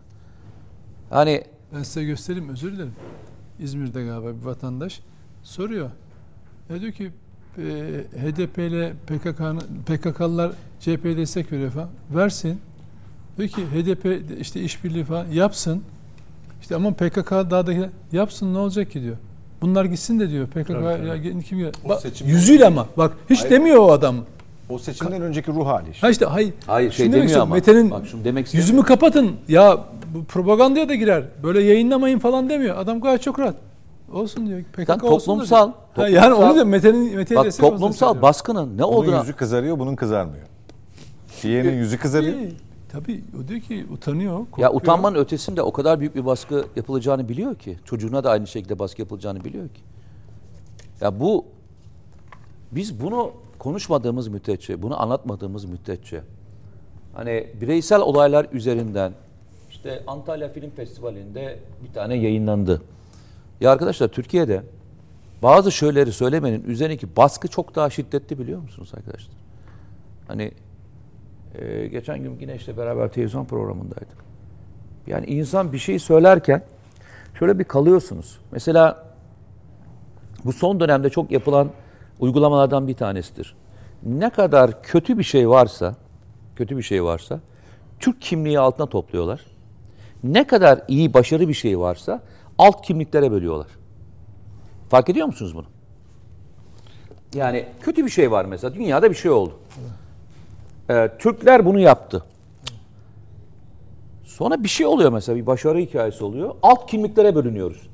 Hani 1.10 1.44
Ben 1.74 1.82
size 1.82 2.04
göstereyim 2.04 2.48
özür 2.48 2.72
dilerim. 2.72 2.94
İzmir'de 3.58 4.04
galiba 4.04 4.40
bir 4.40 4.44
vatandaş 4.44 5.00
soruyor. 5.42 5.90
Ya 6.70 6.80
diyor 6.80 6.92
ki 6.92 7.12
e, 7.58 7.62
HDP 8.16 8.58
ile 8.58 8.92
PKK'nın 9.06 9.62
PKK'lılar 9.86 10.52
CHP'ye 10.80 11.16
destek 11.16 11.52
veriyor 11.52 11.70
falan. 11.70 11.88
Versin. 12.10 12.60
Diyor 13.36 13.48
ki 13.48 13.66
HDP 13.66 14.30
işte 14.40 14.60
işbirliği 14.60 15.04
falan 15.04 15.26
yapsın. 15.26 15.82
İşte 16.60 16.76
ama 16.76 16.90
PKK 16.92 17.30
daha 17.30 17.66
da 17.66 17.72
yapsın 18.12 18.54
ne 18.54 18.58
olacak 18.58 18.90
ki 18.90 19.02
diyor. 19.02 19.16
Bunlar 19.60 19.84
gitsin 19.84 20.20
de 20.20 20.30
diyor. 20.30 20.46
PKK 20.46 20.70
ya 21.06 21.42
kim 21.48 21.58
ya? 21.58 21.70
Bak, 21.88 22.02
yüzüyle 22.24 22.66
ama 22.66 22.86
bak 22.96 23.12
hiç 23.30 23.40
Hayır. 23.40 23.50
demiyor 23.50 23.76
o 23.76 23.92
adam. 23.92 24.16
O 24.68 24.78
seçimden 24.78 25.22
önceki 25.22 25.52
ruh 25.52 25.66
hali 25.66 25.90
işte. 25.90 26.00
Ha 26.06 26.10
işte 26.10 26.24
hayır. 26.24 26.54
hayır 26.66 26.92
şey 26.92 27.12
demiyor 27.12 27.40
ama. 27.40 27.54
Mete'nin 27.54 27.90
Bak 27.90 28.06
şunu 28.06 28.24
demek 28.24 28.46
istemiyorum. 28.46 28.68
yüzümü 28.70 28.86
kapatın. 28.86 29.32
Ya 29.48 29.78
bu 30.14 30.24
propagandaya 30.24 30.88
da 30.88 30.94
girer. 30.94 31.24
Böyle 31.42 31.62
yayınlamayın 31.62 32.18
falan 32.18 32.48
demiyor. 32.48 32.76
Adam 32.76 33.00
gayet 33.00 33.22
çok 33.22 33.38
rahat. 33.38 33.54
Olsun 34.12 34.46
diyor. 34.46 34.62
PKK 34.62 34.88
Lan 34.90 35.00
olsun 35.00 35.40
da 35.40 35.46
diyor. 35.46 35.48
toplumsal, 35.48 35.72
Ha, 35.94 36.08
yani 36.08 36.26
toplumsal- 36.34 36.44
onu 36.46 36.54
diyor 36.54 36.66
Mete'nin 36.66 37.16
Mete'ye 37.16 37.38
Bak 37.38 37.46
olsun 37.46 37.62
toplumsal 37.62 38.22
baskının 38.22 38.66
ne 38.78 38.82
Bunun 38.82 38.92
olduğuna 38.92 39.18
yüzü 39.20 39.32
kızarıyor, 39.32 39.78
bunun 39.78 39.96
kızarmıyor. 39.96 40.46
Diğerinin 41.42 41.76
yüzü 41.76 41.98
kızarıyor. 41.98 42.34
Tabii, 43.00 43.24
o 43.44 43.48
diyor 43.48 43.60
ki 43.60 43.86
utanıyor. 43.92 44.38
Ya 44.38 44.44
korkuyor. 44.44 44.74
utanmanın 44.74 45.18
ötesinde 45.18 45.62
o 45.62 45.72
kadar 45.72 46.00
büyük 46.00 46.14
bir 46.14 46.26
baskı 46.26 46.64
yapılacağını 46.76 47.28
biliyor 47.28 47.54
ki. 47.54 47.78
Çocuğuna 47.84 48.24
da 48.24 48.30
aynı 48.30 48.46
şekilde 48.46 48.78
baskı 48.78 49.02
yapılacağını 49.02 49.44
biliyor 49.44 49.68
ki. 49.68 49.80
Ya 51.00 51.20
bu 51.20 51.44
biz 52.72 53.00
bunu 53.00 53.32
konuşmadığımız 53.58 54.28
müddetçe, 54.28 54.82
bunu 54.82 55.02
anlatmadığımız 55.02 55.64
müddetçe 55.64 56.22
hani 57.14 57.46
bireysel 57.60 58.00
olaylar 58.00 58.46
üzerinden 58.52 59.12
işte 59.70 60.02
Antalya 60.06 60.48
Film 60.48 60.70
Festivali'nde 60.70 61.58
bir 61.84 61.92
tane 61.92 62.14
yayınlandı. 62.14 62.82
Ya 63.60 63.72
arkadaşlar 63.72 64.08
Türkiye'de 64.08 64.62
bazı 65.42 65.72
şeyleri 65.72 66.12
söylemenin 66.12 66.64
üzerindeki 66.64 67.16
baskı 67.16 67.48
çok 67.48 67.74
daha 67.74 67.90
şiddetli 67.90 68.38
biliyor 68.38 68.60
musunuz 68.60 68.92
arkadaşlar? 68.96 69.36
Hani 70.28 70.52
e, 71.58 71.86
geçen 71.86 72.18
gün 72.22 72.38
Güneş'le 72.38 72.76
beraber 72.76 73.08
televizyon 73.08 73.44
programındaydık. 73.44 74.18
Yani 75.06 75.26
insan 75.26 75.72
bir 75.72 75.78
şey 75.78 75.98
söylerken 75.98 76.62
şöyle 77.38 77.58
bir 77.58 77.64
kalıyorsunuz. 77.64 78.38
Mesela 78.52 79.04
bu 80.44 80.52
son 80.52 80.80
dönemde 80.80 81.10
çok 81.10 81.30
yapılan 81.30 81.70
uygulamalardan 82.20 82.88
bir 82.88 82.94
tanesidir. 82.94 83.54
Ne 84.02 84.30
kadar 84.30 84.82
kötü 84.82 85.18
bir 85.18 85.24
şey 85.24 85.48
varsa, 85.48 85.94
kötü 86.56 86.76
bir 86.76 86.82
şey 86.82 87.04
varsa 87.04 87.40
Türk 88.00 88.20
kimliği 88.20 88.58
altına 88.58 88.86
topluyorlar. 88.86 89.44
Ne 90.24 90.46
kadar 90.46 90.82
iyi, 90.88 91.14
başarı 91.14 91.48
bir 91.48 91.54
şey 91.54 91.78
varsa 91.78 92.22
alt 92.58 92.86
kimliklere 92.86 93.30
bölüyorlar. 93.30 93.66
Fark 94.88 95.08
ediyor 95.08 95.26
musunuz 95.26 95.54
bunu? 95.54 95.66
Yani 97.34 97.66
kötü 97.80 98.04
bir 98.04 98.10
şey 98.10 98.30
var 98.30 98.44
mesela. 98.44 98.74
Dünyada 98.74 99.10
bir 99.10 99.16
şey 99.16 99.30
oldu. 99.30 99.54
Ee, 100.90 101.10
Türkler 101.18 101.66
bunu 101.66 101.80
yaptı. 101.80 102.24
Sonra 104.24 104.62
bir 104.64 104.68
şey 104.68 104.86
oluyor 104.86 105.12
mesela 105.12 105.36
bir 105.36 105.46
başarı 105.46 105.78
hikayesi 105.78 106.24
oluyor. 106.24 106.54
Alt 106.62 106.90
kimliklere 106.90 107.34
bölünüyoruz. 107.34 107.90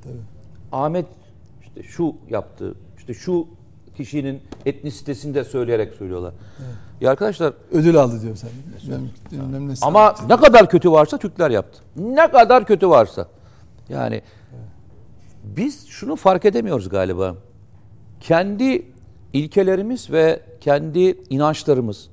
Ahmet 0.72 1.06
işte 1.62 1.82
şu 1.82 2.14
yaptı. 2.30 2.74
işte 2.98 3.14
şu 3.14 3.46
kişinin 3.96 4.42
etnisitesini 4.66 5.34
de 5.34 5.44
söyleyerek 5.44 5.94
söylüyorlar. 5.94 6.34
Ya 7.00 7.10
arkadaşlar 7.10 7.54
ödül 7.72 7.96
aldı 7.96 8.22
diyor 8.22 8.36
sen. 8.36 8.50
Bilmem, 8.82 9.10
bilmem 9.32 9.68
ne 9.68 9.74
ama 9.82 10.14
ne 10.28 10.36
kadar 10.36 10.68
kötü 10.70 10.90
varsa 10.90 11.18
Türkler 11.18 11.50
yaptı. 11.50 11.82
Ne 11.96 12.30
kadar 12.30 12.66
kötü 12.66 12.88
varsa. 12.88 13.28
Yani 13.88 14.22
biz 15.44 15.86
şunu 15.86 16.16
fark 16.16 16.44
edemiyoruz 16.44 16.88
galiba. 16.88 17.34
Kendi 18.20 18.86
ilkelerimiz 19.32 20.10
ve 20.10 20.40
kendi 20.60 21.18
inançlarımız, 21.30 22.10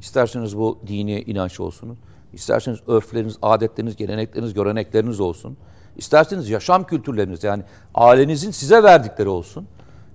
isterseniz 0.00 0.58
bu 0.58 0.78
dini 0.86 1.20
inanç 1.20 1.60
olsun, 1.60 1.98
isterseniz 2.32 2.78
örfleriniz, 2.86 3.36
adetleriniz, 3.42 3.96
gelenekleriniz, 3.96 4.54
görenekleriniz 4.54 5.20
olsun, 5.20 5.56
isterseniz 5.96 6.50
yaşam 6.50 6.84
kültürleriniz 6.84 7.44
yani 7.44 7.62
ailenizin 7.94 8.50
size 8.50 8.82
verdikleri 8.82 9.28
olsun, 9.28 9.66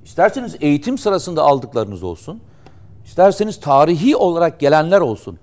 isterseniz 0.06 0.56
eğitim 0.62 0.98
sırasında 0.98 1.44
aldıklarınız 1.44 2.04
olsun, 2.04 2.42
isterseniz 3.06 3.60
tarihi 3.60 4.16
olarak 4.16 4.60
gelenler 4.60 5.02
olsun. 5.02 5.40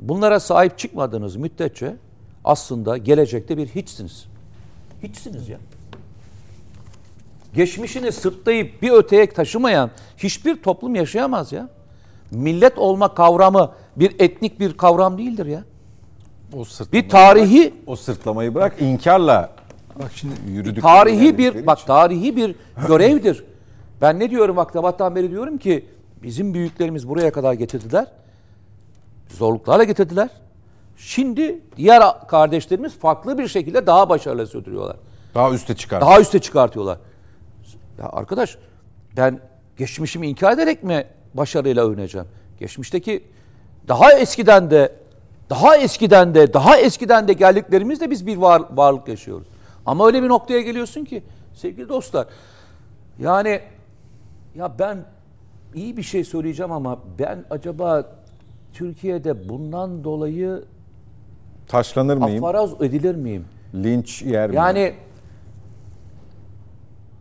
Bunlara 0.00 0.40
sahip 0.40 0.78
çıkmadığınız 0.78 1.36
müddetçe 1.36 1.96
aslında 2.44 2.96
gelecekte 2.96 3.56
bir 3.56 3.66
hiçsiniz. 3.66 4.26
Hiçsiniz 5.02 5.48
ya. 5.48 5.58
Geçmişini 7.54 8.12
sırtlayıp 8.12 8.82
bir 8.82 8.90
öteye 8.90 9.28
taşımayan 9.28 9.90
hiçbir 10.16 10.62
toplum 10.62 10.94
yaşayamaz 10.94 11.52
ya. 11.52 11.68
Millet 12.30 12.78
olma 12.78 13.14
kavramı 13.14 13.72
bir 13.96 14.16
etnik 14.18 14.60
bir 14.60 14.76
kavram 14.76 15.18
değildir 15.18 15.46
ya. 15.46 15.64
O 16.56 16.64
Bir 16.92 17.08
tarihi 17.08 17.74
o 17.86 17.96
sırtlamayı 17.96 18.54
bırak 18.54 18.82
inkarla 18.82 19.52
Bak 20.02 20.10
şimdi 20.14 20.34
yürüdük. 20.48 20.82
tarihi 20.82 21.38
bir 21.38 21.66
bak 21.66 21.86
tarihi 21.86 22.36
bir 22.36 22.54
görevdir. 22.88 23.44
Ben 24.00 24.18
ne 24.18 24.30
diyorum 24.30 24.58
aktabattan 24.58 25.16
beri 25.16 25.30
diyorum 25.30 25.58
ki 25.58 25.86
bizim 26.22 26.54
büyüklerimiz 26.54 27.08
buraya 27.08 27.32
kadar 27.32 27.52
getirdiler. 27.52 28.06
Zorluklarla 29.28 29.84
getirdiler. 29.84 30.28
Şimdi 30.96 31.58
diğer 31.76 32.02
kardeşlerimiz 32.28 32.98
farklı 32.98 33.38
bir 33.38 33.48
şekilde 33.48 33.86
daha 33.86 34.08
başarılı 34.08 34.46
sürdürüyorlar. 34.46 34.96
daha 35.34 35.50
üste 35.50 35.76
çıkar. 35.76 36.00
Daha 36.00 36.20
üste 36.20 36.38
çıkartıyorlar. 36.38 36.98
Ya 37.98 38.08
arkadaş 38.12 38.58
ben 39.16 39.40
geçmişimi 39.76 40.28
inkar 40.28 40.52
ederek 40.52 40.82
mi 40.84 41.04
başarıyla 41.34 41.86
övüneceğim? 41.88 42.26
Geçmişteki 42.60 43.24
daha 43.90 44.12
eskiden 44.12 44.70
de 44.70 44.92
daha 45.50 45.76
eskiden 45.76 46.34
de 46.34 46.52
daha 46.52 46.76
eskiden 46.76 47.28
de 47.28 47.32
geldiklerimizde 47.32 48.10
biz 48.10 48.26
bir 48.26 48.36
var, 48.36 48.62
varlık 48.74 49.08
yaşıyoruz. 49.08 49.46
Ama 49.86 50.06
öyle 50.06 50.22
bir 50.22 50.28
noktaya 50.28 50.60
geliyorsun 50.60 51.04
ki 51.04 51.22
sevgili 51.54 51.88
dostlar 51.88 52.26
yani 53.18 53.60
ya 54.54 54.78
ben 54.78 54.98
iyi 55.74 55.96
bir 55.96 56.02
şey 56.02 56.24
söyleyeceğim 56.24 56.72
ama 56.72 56.98
ben 57.18 57.44
acaba 57.50 58.06
Türkiye'de 58.72 59.48
bundan 59.48 60.04
dolayı 60.04 60.64
Taşlanır 61.68 62.16
mıyım? 62.16 62.44
afaraz 62.44 62.82
edilir 62.82 63.14
miyim? 63.14 63.44
Linç 63.74 64.22
yer 64.22 64.48
miyim? 64.48 64.56
Yani 64.56 64.94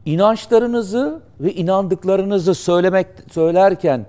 inançlarınızı 0.06 1.22
ve 1.40 1.54
inandıklarınızı 1.54 2.56
söylemek 2.56 3.08
söylerken 3.32 4.06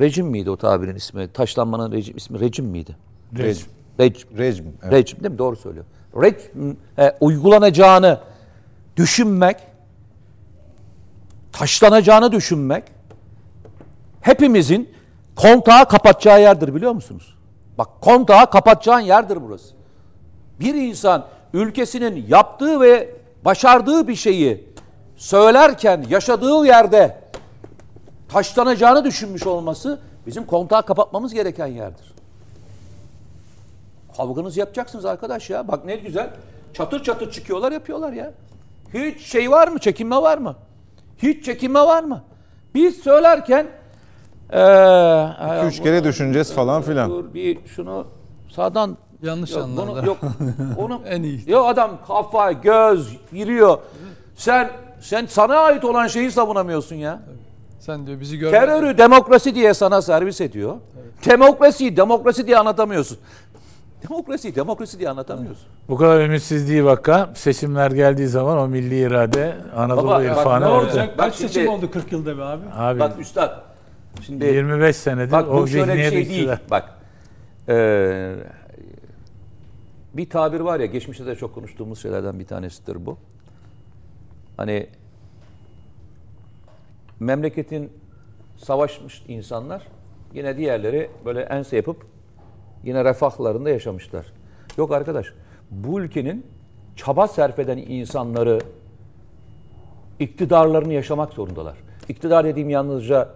rejim 0.00 0.26
miydi 0.26 0.50
o 0.50 0.56
tabirin 0.56 0.96
ismi? 0.96 1.28
Taşlanmanın 1.32 1.92
rejim 1.92 2.16
ismi 2.16 2.40
rejim 2.40 2.66
miydi? 2.66 2.96
Rejim. 3.38 3.66
Rejim. 4.00 4.28
Rejim. 4.38 4.72
Evet. 4.82 4.92
Rejim 4.92 5.20
değil 5.20 5.32
mi? 5.32 5.38
Doğru 5.38 5.56
söylüyor. 5.56 5.84
Rejim 6.16 6.76
e, 6.98 7.12
uygulanacağını 7.20 8.20
düşünmek, 8.96 9.56
taşlanacağını 11.52 12.32
düşünmek 12.32 12.84
hepimizin 14.20 14.94
kontağı 15.36 15.88
kapatacağı 15.88 16.40
yerdir 16.40 16.74
biliyor 16.74 16.92
musunuz? 16.92 17.34
Bak 17.78 17.88
kontağı 18.00 18.50
kapatacağın 18.50 19.00
yerdir 19.00 19.38
burası. 19.42 19.74
Bir 20.60 20.74
insan 20.74 21.26
ülkesinin 21.52 22.26
yaptığı 22.28 22.80
ve 22.80 23.14
başardığı 23.44 24.08
bir 24.08 24.14
şeyi 24.14 24.72
söylerken 25.16 26.04
yaşadığı 26.08 26.66
yerde 26.66 27.21
taşlanacağını 28.32 29.04
düşünmüş 29.04 29.46
olması 29.46 30.00
bizim 30.26 30.46
kontağı 30.46 30.82
kapatmamız 30.82 31.34
gereken 31.34 31.66
yerdir. 31.66 32.12
Kavganızı 34.16 34.60
yapacaksınız 34.60 35.04
arkadaş 35.04 35.50
ya. 35.50 35.68
Bak 35.68 35.84
ne 35.84 35.96
güzel. 35.96 36.30
Çatır 36.74 37.02
çatır 37.02 37.30
çıkıyorlar 37.30 37.72
yapıyorlar 37.72 38.12
ya. 38.12 38.32
Hiç 38.94 39.20
şey 39.20 39.50
var 39.50 39.68
mı? 39.68 39.78
Çekinme 39.78 40.16
var 40.16 40.38
mı? 40.38 40.56
Hiç 41.18 41.44
çekinme 41.44 41.80
var 41.80 42.02
mı? 42.02 42.22
Biz 42.74 42.96
söylerken 42.96 43.66
ee, 44.50 45.66
Üç 45.66 45.82
kere 45.82 46.04
düşüneceğiz 46.04 46.52
falan 46.52 46.82
filan. 46.82 47.10
Dur 47.10 47.34
bir 47.34 47.66
şunu 47.66 48.06
sağdan 48.54 48.96
Yanlış 49.22 49.50
yok, 49.50 49.62
anladı. 49.62 49.90
bunu, 49.90 50.06
yok 50.06 50.18
onu 50.78 51.00
En 51.06 51.22
iyi. 51.22 51.50
Yok 51.50 51.68
adam 51.68 51.98
kafa, 52.06 52.52
göz 52.52 53.16
giriyor. 53.32 53.78
Sen 54.36 54.70
sen 55.00 55.26
sana 55.26 55.56
ait 55.56 55.84
olan 55.84 56.06
şeyi 56.06 56.30
savunamıyorsun 56.30 56.96
ya. 56.96 57.20
Sen 57.86 58.06
diyor 58.06 58.20
bizi 58.20 58.38
gör. 58.38 58.50
Terörü 58.50 58.98
demokrasi 58.98 59.54
diye 59.54 59.74
sana 59.74 60.02
servis 60.02 60.40
ediyor. 60.40 60.76
Demokrasiyi 61.30 61.96
demokrasi 61.96 62.46
diye 62.46 62.58
anlatamıyorsun. 62.58 63.18
Demokrasiyi 64.08 64.54
demokrasi 64.54 64.98
diye 64.98 65.10
anlatamıyorsun. 65.10 65.66
Bu 65.88 65.96
kadar 65.96 66.20
ümitsizliği 66.20 66.84
vaka 66.84 67.30
seçimler 67.34 67.90
geldiği 67.90 68.28
zaman 68.28 68.58
o 68.58 68.68
milli 68.68 68.98
irade 69.00 69.56
Anadolu 69.76 70.06
Baba, 70.06 70.14
bak 70.14 70.24
irfanı 70.24 70.64
ne 70.64 70.68
orada. 70.68 70.86
olacak? 70.86 71.08
Kaç 71.08 71.18
Bak 71.18 71.34
şimdi- 71.34 71.52
seçim 71.52 71.68
oldu 71.68 71.90
40 71.90 72.12
yılda 72.12 72.38
be 72.38 72.42
abi? 72.44 72.62
Abi 72.74 73.00
Bak 73.00 73.20
üstad. 73.20 73.60
Şimdi 74.26 74.44
25 74.46 74.96
senedir 74.96 75.32
Bak 75.32 75.48
o 75.48 75.62
bu 75.62 75.68
şöyle 75.68 75.94
bir 75.94 76.10
şey 76.10 76.28
değil. 76.28 76.48
Bak. 76.70 76.88
eee, 77.68 78.34
bir 80.14 80.30
tabir 80.30 80.60
var 80.60 80.80
ya 80.80 80.86
geçmişte 80.86 81.26
de 81.26 81.36
çok 81.36 81.54
konuştuğumuz 81.54 82.02
şeylerden 82.02 82.38
bir 82.38 82.46
tanesidir 82.46 83.06
bu. 83.06 83.18
Hani 84.56 84.86
memleketin 87.22 87.92
savaşmış 88.56 89.22
insanlar 89.28 89.82
yine 90.34 90.56
diğerleri 90.56 91.10
böyle 91.24 91.40
ense 91.40 91.76
yapıp 91.76 92.06
yine 92.84 93.04
refahlarında 93.04 93.70
yaşamışlar. 93.70 94.26
Yok 94.78 94.92
arkadaş 94.92 95.26
bu 95.70 96.00
ülkenin 96.00 96.46
çaba 96.96 97.28
sarf 97.28 97.58
eden 97.58 97.78
insanları 97.78 98.58
iktidarlarını 100.20 100.92
yaşamak 100.92 101.32
zorundalar. 101.32 101.76
İktidar 102.08 102.44
dediğim 102.44 102.70
yalnızca 102.70 103.28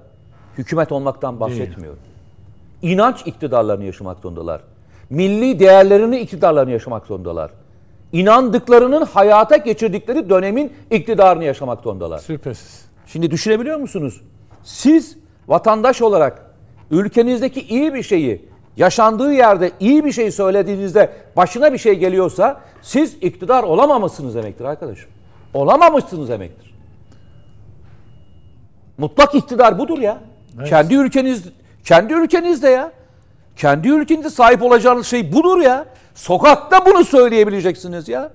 hükümet 0.59 0.93
olmaktan 0.93 1.41
bahsetmiyorum. 1.41 1.99
İnanç 2.83 3.27
iktidarlarını 3.27 3.85
yaşamak 3.85 4.19
zorundalar. 4.19 4.61
Milli 5.11 5.59
değerlerini 5.59 6.19
iktidarlarını 6.19 6.71
yaşamak 6.71 7.07
zorundalar. 7.07 7.51
İnandıklarının 8.13 9.03
hayata 9.03 9.57
geçirdikleri 9.57 10.31
dönemin 10.31 10.73
iktidarını 10.91 11.45
yaşamak 11.45 11.83
zorundalar. 11.83 12.19
Şüphesiz. 12.19 12.87
Şimdi 13.07 13.31
düşünebiliyor 13.31 13.79
musunuz? 13.79 14.21
Siz 14.65 15.17
vatandaş 15.49 16.03
olarak 16.03 16.51
ülkenizdeki 16.91 17.61
iyi 17.61 17.95
bir 17.95 18.03
şeyi 18.03 18.45
yaşandığı 18.77 19.33
yerde 19.33 19.73
iyi 19.81 20.05
bir 20.05 20.13
şey 20.13 20.31
söylediğinizde 20.31 21.13
başına 21.37 21.73
bir 21.73 21.79
şey 21.79 21.95
geliyorsa 21.95 22.61
siz 22.83 23.17
iktidar 23.21 23.63
olamamışsınız 23.63 24.35
demektir 24.35 24.65
arkadaşım. 24.65 25.11
Olamamışsınız 25.55 26.29
demektir. 26.29 26.75
Mutlak 28.99 29.35
iktidar 29.35 29.79
budur 29.79 29.99
ya. 29.99 30.19
Kendi 30.69 30.95
ülkeniz 30.95 31.45
kendi 31.85 32.13
ülkenizde 32.13 32.69
ya. 32.69 32.93
Kendi 33.57 33.89
ülkenizde 33.89 34.31
sahip 34.31 34.63
olacağınız 34.63 35.07
şey 35.07 35.33
budur 35.33 35.61
ya. 35.61 35.87
Sokakta 36.15 36.87
bunu 36.87 37.05
söyleyebileceksiniz 37.05 38.09
ya. 38.09 38.31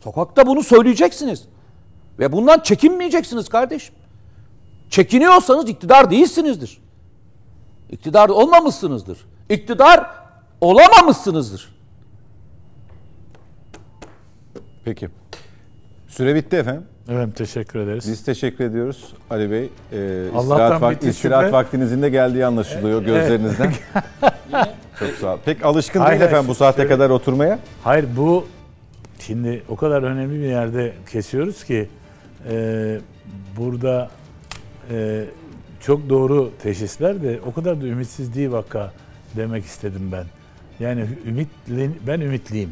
Sokakta 0.00 0.46
bunu 0.46 0.62
söyleyeceksiniz. 0.62 1.48
Ve 2.18 2.32
bundan 2.32 2.60
çekinmeyeceksiniz 2.60 3.48
kardeşim. 3.48 3.94
Çekiniyorsanız 4.90 5.68
iktidar 5.68 6.10
değilsinizdir. 6.10 6.78
İktidar 7.90 8.28
olmamışsınızdır. 8.28 9.18
İktidar 9.48 10.06
olamamışsınızdır. 10.60 11.74
Peki. 14.84 15.08
Süre 16.08 16.34
bitti 16.34 16.56
efendim. 16.56 16.82
Evet 17.10 17.36
teşekkür 17.36 17.78
ederiz. 17.78 18.04
Biz 18.08 18.24
teşekkür 18.24 18.64
ediyoruz 18.64 19.14
Ali 19.30 19.50
Bey. 19.50 19.70
Ee, 19.92 20.24
Allah'tan 20.34 20.72
istirahat, 20.72 20.82
vak- 20.82 21.08
istirahat 21.08 21.52
vaktinizin 21.52 22.02
de 22.02 22.08
geldiği 22.10 22.46
anlaşılıyor 22.46 23.02
gözlerinizden. 23.02 23.72
Çok 24.98 25.10
sağ 25.20 25.34
ol. 25.34 25.38
Pek 25.44 25.64
alışkın 25.64 26.00
Hayır, 26.00 26.20
değil 26.20 26.30
efendim 26.30 26.48
bu 26.48 26.54
saate 26.54 26.76
şöyle- 26.76 26.88
kadar 26.88 27.10
oturmaya. 27.10 27.58
Hayır 27.84 28.06
bu 28.16 28.46
şimdi 29.20 29.62
o 29.68 29.76
kadar 29.76 30.02
önemli 30.02 30.34
bir 30.42 30.48
yerde 30.48 30.92
kesiyoruz 31.10 31.64
ki 31.64 31.88
e, 32.50 32.98
burada 33.56 34.10
e, 34.90 35.24
çok 35.80 36.08
doğru 36.08 36.50
teşhisler 36.62 37.22
de 37.22 37.40
o 37.46 37.52
kadar 37.52 37.80
da 37.82 37.86
ümitsiz 37.86 38.34
değil 38.34 38.50
vaka 38.50 38.92
demek 39.36 39.64
istedim 39.64 40.08
ben. 40.12 40.24
Yani 40.80 41.04
ümitli, 41.26 41.90
ben 42.06 42.20
ümitliyim. 42.20 42.70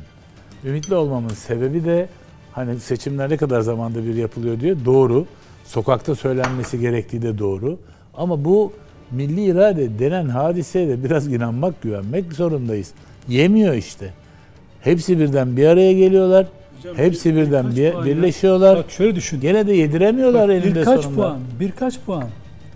Ümitli 0.64 0.94
olmamın 0.94 1.28
sebebi 1.28 1.84
de 1.84 2.09
hani 2.52 2.80
seçimler 2.80 3.30
ne 3.30 3.36
kadar 3.36 3.60
zamanda 3.60 4.05
bir 4.05 4.14
yapılıyor 4.14 4.60
diyor. 4.60 4.76
Doğru. 4.84 5.26
Sokakta 5.64 6.14
söylenmesi 6.14 6.80
gerektiği 6.80 7.22
de 7.22 7.38
doğru. 7.38 7.78
Ama 8.14 8.44
bu 8.44 8.72
milli 9.10 9.44
irade 9.44 9.98
denen 9.98 10.28
hadiseye 10.28 10.88
de 10.88 11.05
biraz 11.05 11.32
inanmak, 11.32 11.82
güvenmek 11.82 12.32
zorundayız. 12.32 12.90
Yemiyor 13.28 13.74
işte. 13.74 14.14
Hepsi 14.80 15.18
birden 15.18 15.56
bir 15.56 15.66
araya 15.66 15.92
geliyorlar. 15.92 16.47
Hepsi 16.97 17.36
birden 17.36 17.70
bir, 17.77 18.05
birleşiyorlar. 18.05 18.78
Bak 18.78 18.90
şöyle 18.90 19.15
düşün. 19.15 19.40
Gene 19.40 19.66
de 19.66 19.73
yediremiyorlar 19.73 20.48
eninde 20.48 20.81
birkaç 20.81 21.01
sonunda. 21.02 21.16
puan, 21.23 21.39
birkaç 21.61 22.01
puan. 22.01 22.24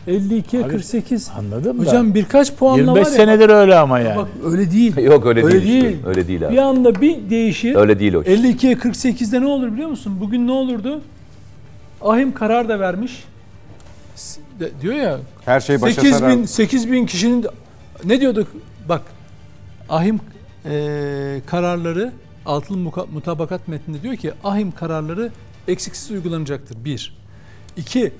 52'ye 0.08 0.62
Abi, 0.64 0.70
48. 0.70 1.30
Anladın 1.38 1.76
mı? 1.76 1.82
Hocam 1.82 2.14
birkaç 2.14 2.54
puanla 2.54 2.78
25 2.80 3.06
var 3.06 3.10
ya. 3.10 3.16
senedir 3.16 3.48
öyle 3.48 3.74
ama 3.78 4.00
yani. 4.00 4.16
Bak 4.16 4.28
öyle 4.44 4.70
değil. 4.70 4.96
Yok 5.02 5.26
öyle, 5.26 5.44
Öyle 5.44 5.62
değil, 5.62 5.84
değil. 5.84 5.96
Öyle 6.06 6.28
değil 6.28 6.46
abi. 6.46 6.52
Bir 6.52 6.58
anda 6.58 7.00
bir 7.00 7.30
değişir. 7.30 7.74
Öyle 7.76 7.98
değil 7.98 8.14
o 8.14 8.22
iş. 8.22 8.28
52'ye 8.28 8.74
48'de 8.74 9.40
ne 9.40 9.46
olur 9.46 9.72
biliyor 9.72 9.88
musun? 9.88 10.16
Bugün 10.20 10.46
ne 10.46 10.52
olurdu? 10.52 11.00
Ahim 12.02 12.34
karar 12.34 12.68
da 12.68 12.80
vermiş. 12.80 13.24
De- 14.60 14.70
diyor 14.82 14.94
ya 14.94 15.18
Her 15.44 15.60
şey 15.60 15.80
başa 15.82 15.94
8 16.02 16.16
sarar. 16.16 16.30
bin, 16.38 16.44
8 16.44 16.92
bin 16.92 17.06
kişinin 17.06 17.46
ne 18.04 18.20
diyorduk? 18.20 18.48
Bak 18.88 19.02
ahim 19.88 20.20
eee, 20.70 21.40
kararları 21.46 22.12
altılı 22.46 22.78
mutabakat 23.12 23.68
metninde 23.68 24.02
diyor 24.02 24.16
ki 24.16 24.32
ahim 24.44 24.72
kararları 24.72 25.30
eksiksiz 25.68 26.10
uygulanacaktır. 26.10 26.84
Bir. 26.84 27.16
İki. 27.76 28.12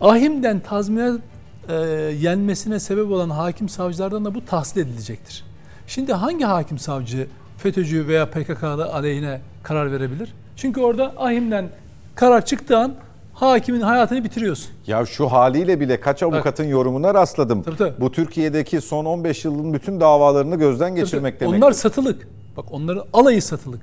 Ahimden 0.00 0.60
tazminat 0.60 1.20
eee, 1.68 1.74
yenmesine 2.20 2.80
sebep 2.80 3.10
olan 3.10 3.30
hakim 3.30 3.68
savcılardan 3.68 4.24
da 4.24 4.34
bu 4.34 4.44
tahsil 4.44 4.80
edilecektir. 4.80 5.44
Şimdi 5.86 6.12
hangi 6.12 6.44
hakim 6.44 6.78
savcı 6.78 7.26
FETÖ'cü 7.58 8.08
veya 8.08 8.30
PKK'lı 8.30 8.84
aleyhine 8.92 9.40
karar 9.62 9.92
verebilir? 9.92 10.34
Çünkü 10.56 10.80
orada 10.80 11.12
ahimden 11.16 11.68
karar 12.14 12.44
çıktığı 12.44 12.78
an 12.78 12.94
hakimin 13.34 13.80
hayatını 13.80 14.24
bitiriyorsun. 14.24 14.70
Ya 14.86 15.06
şu 15.06 15.26
haliyle 15.26 15.80
bile 15.80 16.00
kaç 16.00 16.22
avukatın 16.22 16.64
yorumuna 16.64 17.14
rastladım. 17.14 17.62
Tabii, 17.62 17.76
tabii. 17.76 18.00
Bu 18.00 18.12
Türkiye'deki 18.12 18.80
son 18.80 19.04
15 19.04 19.44
yılın 19.44 19.74
bütün 19.74 20.00
davalarını 20.00 20.56
gözden 20.56 20.94
geçirmek 20.94 21.40
demek. 21.40 21.54
Onlar 21.54 21.72
satılık. 21.72 22.28
Bak 22.56 22.64
onların 22.70 23.04
alayı 23.12 23.42
satılık. 23.42 23.80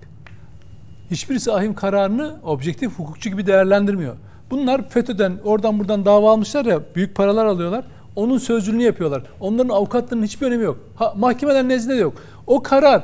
Hiçbirisi 1.12 1.52
ahim 1.52 1.74
kararını 1.74 2.36
objektif 2.44 3.00
hukukçu 3.00 3.30
gibi 3.30 3.46
değerlendirmiyor. 3.46 4.16
Bunlar 4.52 4.90
FETÖ'den 4.90 5.38
oradan 5.44 5.80
buradan 5.80 6.06
dava 6.06 6.32
almışlar 6.32 6.66
ya 6.66 6.80
büyük 6.96 7.16
paralar 7.16 7.46
alıyorlar. 7.46 7.86
Onun 8.16 8.38
sözcülüğünü 8.38 8.84
yapıyorlar. 8.84 9.24
Onların 9.40 9.70
avukatlarının 9.70 10.26
hiçbir 10.26 10.48
önemi 10.48 10.64
yok. 10.64 10.78
Ha, 10.96 11.14
mahkemeler 11.18 11.68
nezdinde 11.68 11.96
de 11.96 12.00
yok. 12.00 12.14
O 12.48 12.64
karar 12.64 13.04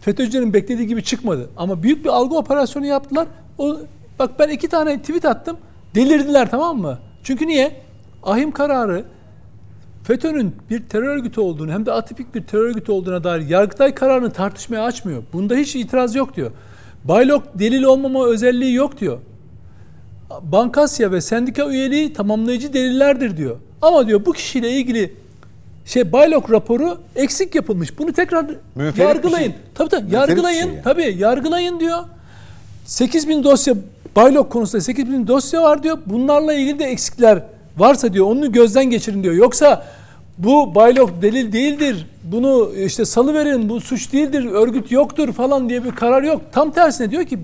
FETÖ'cülerin 0.00 0.54
beklediği 0.54 0.86
gibi 0.86 1.04
çıkmadı. 1.04 1.48
Ama 1.56 1.82
büyük 1.82 2.04
bir 2.04 2.08
algı 2.08 2.36
operasyonu 2.36 2.86
yaptılar. 2.86 3.26
O, 3.58 3.76
bak 4.18 4.30
ben 4.38 4.48
iki 4.48 4.68
tane 4.68 5.00
tweet 5.00 5.24
attım. 5.24 5.56
Delirdiler 5.94 6.50
tamam 6.50 6.78
mı? 6.78 6.98
Çünkü 7.22 7.46
niye? 7.46 7.80
Ahim 8.22 8.50
kararı 8.50 9.04
FETÖ'nün 10.04 10.54
bir 10.70 10.82
terör 10.88 11.16
örgütü 11.16 11.40
olduğunu 11.40 11.72
hem 11.72 11.86
de 11.86 11.92
atipik 11.92 12.34
bir 12.34 12.42
terör 12.42 12.64
örgütü 12.64 12.92
olduğuna 12.92 13.24
dair 13.24 13.48
Yargıtay 13.48 13.94
kararını 13.94 14.30
tartışmaya 14.32 14.84
açmıyor. 14.84 15.22
Bunda 15.32 15.54
hiç 15.54 15.76
itiraz 15.76 16.14
yok 16.14 16.36
diyor. 16.36 16.50
Baylok 17.04 17.42
delil 17.54 17.82
olmama 17.82 18.26
özelliği 18.26 18.74
yok 18.74 19.00
diyor. 19.00 19.18
Bankasya 20.42 21.12
ve 21.12 21.20
sendika 21.20 21.66
üyeliği 21.70 22.12
tamamlayıcı 22.12 22.72
delillerdir 22.72 23.36
diyor. 23.36 23.56
Ama 23.82 24.06
diyor 24.06 24.26
bu 24.26 24.32
kişiyle 24.32 24.70
ilgili 24.70 25.14
şey 25.84 26.12
Baylok 26.12 26.50
raporu 26.50 26.98
eksik 27.16 27.54
yapılmış. 27.54 27.98
Bunu 27.98 28.12
tekrar 28.12 28.46
Münferit 28.74 28.96
bir 28.98 29.02
yargılayın. 29.02 29.50
şey. 29.50 29.58
Tabii 29.74 29.88
tabii 29.88 30.14
yargılayın. 30.14 30.62
şey 30.62 30.70
yani. 30.70 30.82
Tabii 30.84 31.16
yargılayın 31.18 31.80
diyor. 31.80 31.98
8000 32.84 33.44
dosya 33.44 33.74
Baylok 34.16 34.52
konusunda 34.52 34.82
8000 34.82 35.26
dosya 35.26 35.62
var 35.62 35.82
diyor. 35.82 35.98
Bunlarla 36.06 36.52
ilgili 36.54 36.78
de 36.78 36.84
eksikler 36.84 37.42
varsa 37.80 38.12
diyor 38.12 38.26
onu 38.26 38.52
gözden 38.52 38.84
geçirin 38.84 39.22
diyor. 39.22 39.34
Yoksa 39.34 39.86
bu 40.38 40.74
baylok 40.74 41.22
delil 41.22 41.52
değildir. 41.52 42.06
Bunu 42.24 42.70
işte 42.86 43.04
salıverin. 43.04 43.68
Bu 43.68 43.80
suç 43.80 44.12
değildir. 44.12 44.44
Örgüt 44.44 44.92
yoktur 44.92 45.32
falan 45.32 45.68
diye 45.68 45.84
bir 45.84 45.90
karar 45.90 46.22
yok. 46.22 46.42
Tam 46.52 46.70
tersine 46.70 47.10
diyor 47.10 47.24
ki 47.24 47.38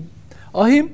ahim 0.53 0.91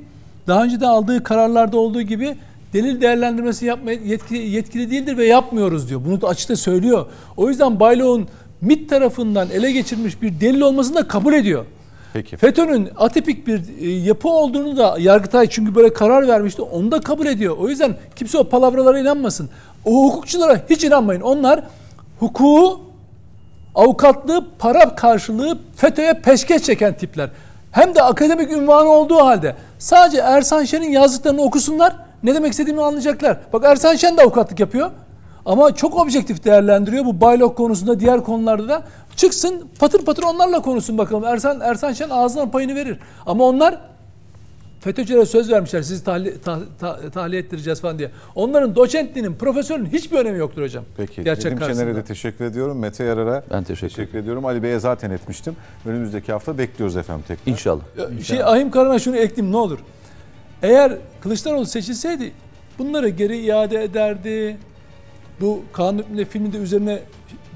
daha 0.48 0.64
önce 0.64 0.80
de 0.80 0.88
aldığı 0.88 1.24
kararlarda 1.24 1.78
olduğu 1.78 2.02
gibi 2.02 2.36
delil 2.74 3.02
değerlendirmesi 3.02 3.66
yapmaya 3.66 4.00
yetkili, 4.06 4.50
yetkili 4.50 4.92
değildir 4.92 5.18
ve 5.18 5.26
yapmıyoruz 5.26 5.90
diyor. 5.90 6.02
Bunu 6.06 6.22
da 6.22 6.28
açıkça 6.28 6.56
söylüyor. 6.56 7.06
O 7.38 7.50
yüzden 7.50 7.80
baylokun 7.80 8.28
MİT 8.62 8.90
tarafından 8.90 9.50
ele 9.50 9.72
geçirilmiş 9.72 10.22
bir 10.22 10.40
delil 10.40 10.62
olmasını 10.62 10.96
da 10.96 11.08
kabul 11.08 11.34
ediyor. 11.34 11.66
Peki. 12.14 12.38
FETÖ'nün 12.38 12.90
atipik 12.98 13.48
bir 13.48 13.62
e, 13.82 13.90
yapı 13.90 14.30
olduğunu 14.30 14.78
da 14.78 14.96
Yargıtay 15.00 15.48
çünkü 15.50 15.76
böyle 15.76 15.94
karar 15.94 16.28
vermişti. 16.28 16.62
Onu 16.62 16.92
da 16.92 17.02
kabul 17.02 17.26
ediyor. 17.26 17.58
O 17.58 17.70
yüzden 17.70 17.96
kimse 18.16 18.38
o 18.38 18.44
palavralara 18.44 19.00
inanmasın. 19.00 19.50
O 19.86 20.06
hukukçulara 20.06 20.62
hiç 20.70 20.84
inanmayın. 20.84 21.22
Onlar 21.22 21.64
hukuku, 22.20 22.82
avukatlığı, 23.76 24.46
para 24.60 24.96
karşılığı 24.96 25.58
FETÖ'ye 25.76 26.14
peşkeş 26.14 26.64
çeken 26.64 26.94
tipler. 26.94 27.30
Hem 27.72 27.96
de 27.96 28.04
akademik 28.04 28.52
ünvanı 28.52 28.90
olduğu 28.90 29.18
halde 29.18 29.56
sadece 29.80 30.18
Ersan 30.18 30.64
Şen'in 30.64 30.92
yazdıklarını 30.92 31.42
okusunlar. 31.42 31.96
Ne 32.24 32.36
demek 32.36 32.52
istediğimi 32.52 32.82
anlayacaklar. 32.82 33.38
Bak 33.54 33.64
Ersan 33.66 33.96
Şen 33.96 34.18
de 34.18 34.22
avukatlık 34.22 34.60
yapıyor. 34.60 34.92
Ama 35.46 35.76
çok 35.76 35.96
objektif 36.00 36.44
değerlendiriyor 36.46 37.06
bu 37.06 37.22
baylok 37.22 37.58
konusunda 37.58 38.00
diğer 38.00 38.24
konularda 38.24 38.68
da. 38.68 38.84
Çıksın 39.16 39.68
patır 39.80 40.06
patır 40.06 40.24
onlarla 40.24 40.62
konuşsun 40.62 40.98
bakalım. 40.98 41.24
Ersan, 41.24 41.60
Ersan 41.60 41.94
Şen 41.94 42.10
ağzından 42.10 42.52
payını 42.52 42.76
verir. 42.76 42.98
Ama 43.26 43.44
onlar 43.44 43.82
FETÖ'cülere 44.80 45.26
söz 45.26 45.52
vermişler 45.52 45.82
sizi 45.82 46.04
tahliye, 46.04 46.42
tah, 46.42 46.60
tah- 46.82 47.12
tahliye 47.12 47.42
ettireceğiz 47.42 47.82
falan 47.82 48.00
diye. 48.00 48.12
Onların 48.36 48.76
doçentliğinin, 48.76 49.36
profesörün 49.36 49.86
hiçbir 49.86 50.18
önemi 50.18 50.38
yoktur 50.40 50.62
hocam. 50.62 50.84
Peki. 50.98 51.24
Gerçek 51.24 51.46
Nedim 51.46 51.58
karşısında. 51.60 51.86
Şener'e 51.86 51.96
de 51.96 52.04
teşekkür 52.06 52.46
ediyorum. 52.46 52.80
Mete 52.80 53.04
Yarar'a 53.04 53.44
Ben 53.52 53.64
teşekkür 53.64 54.18
ediyorum. 54.18 54.46
Ali 54.46 54.64
Bey'e 54.64 54.80
zaten 54.80 55.12
etmiştim. 55.12 55.56
Önümüzdeki 55.86 56.32
hafta 56.32 56.58
bekliyoruz 56.58 56.98
efendim 56.98 57.24
tekrar. 57.28 57.52
İnşallah. 57.52 57.82
Ya, 57.98 58.24
Şey 58.24 58.44
Ahim 58.44 58.72
Karan'a 58.72 59.00
şunu 59.00 59.18
ekleyeyim 59.18 59.54
ne 59.54 59.58
olur. 59.58 59.80
Eğer 60.62 60.98
Kılıçdaroğlu 61.22 61.66
seçilseydi 61.66 62.32
bunları 62.80 63.10
geri 63.10 63.38
iade 63.38 63.84
ederdi. 63.84 64.58
Bu 65.44 65.62
kanun 65.74 65.98
hükmünde 65.98 66.26
filminde 66.26 66.58
üzerine 66.58 67.00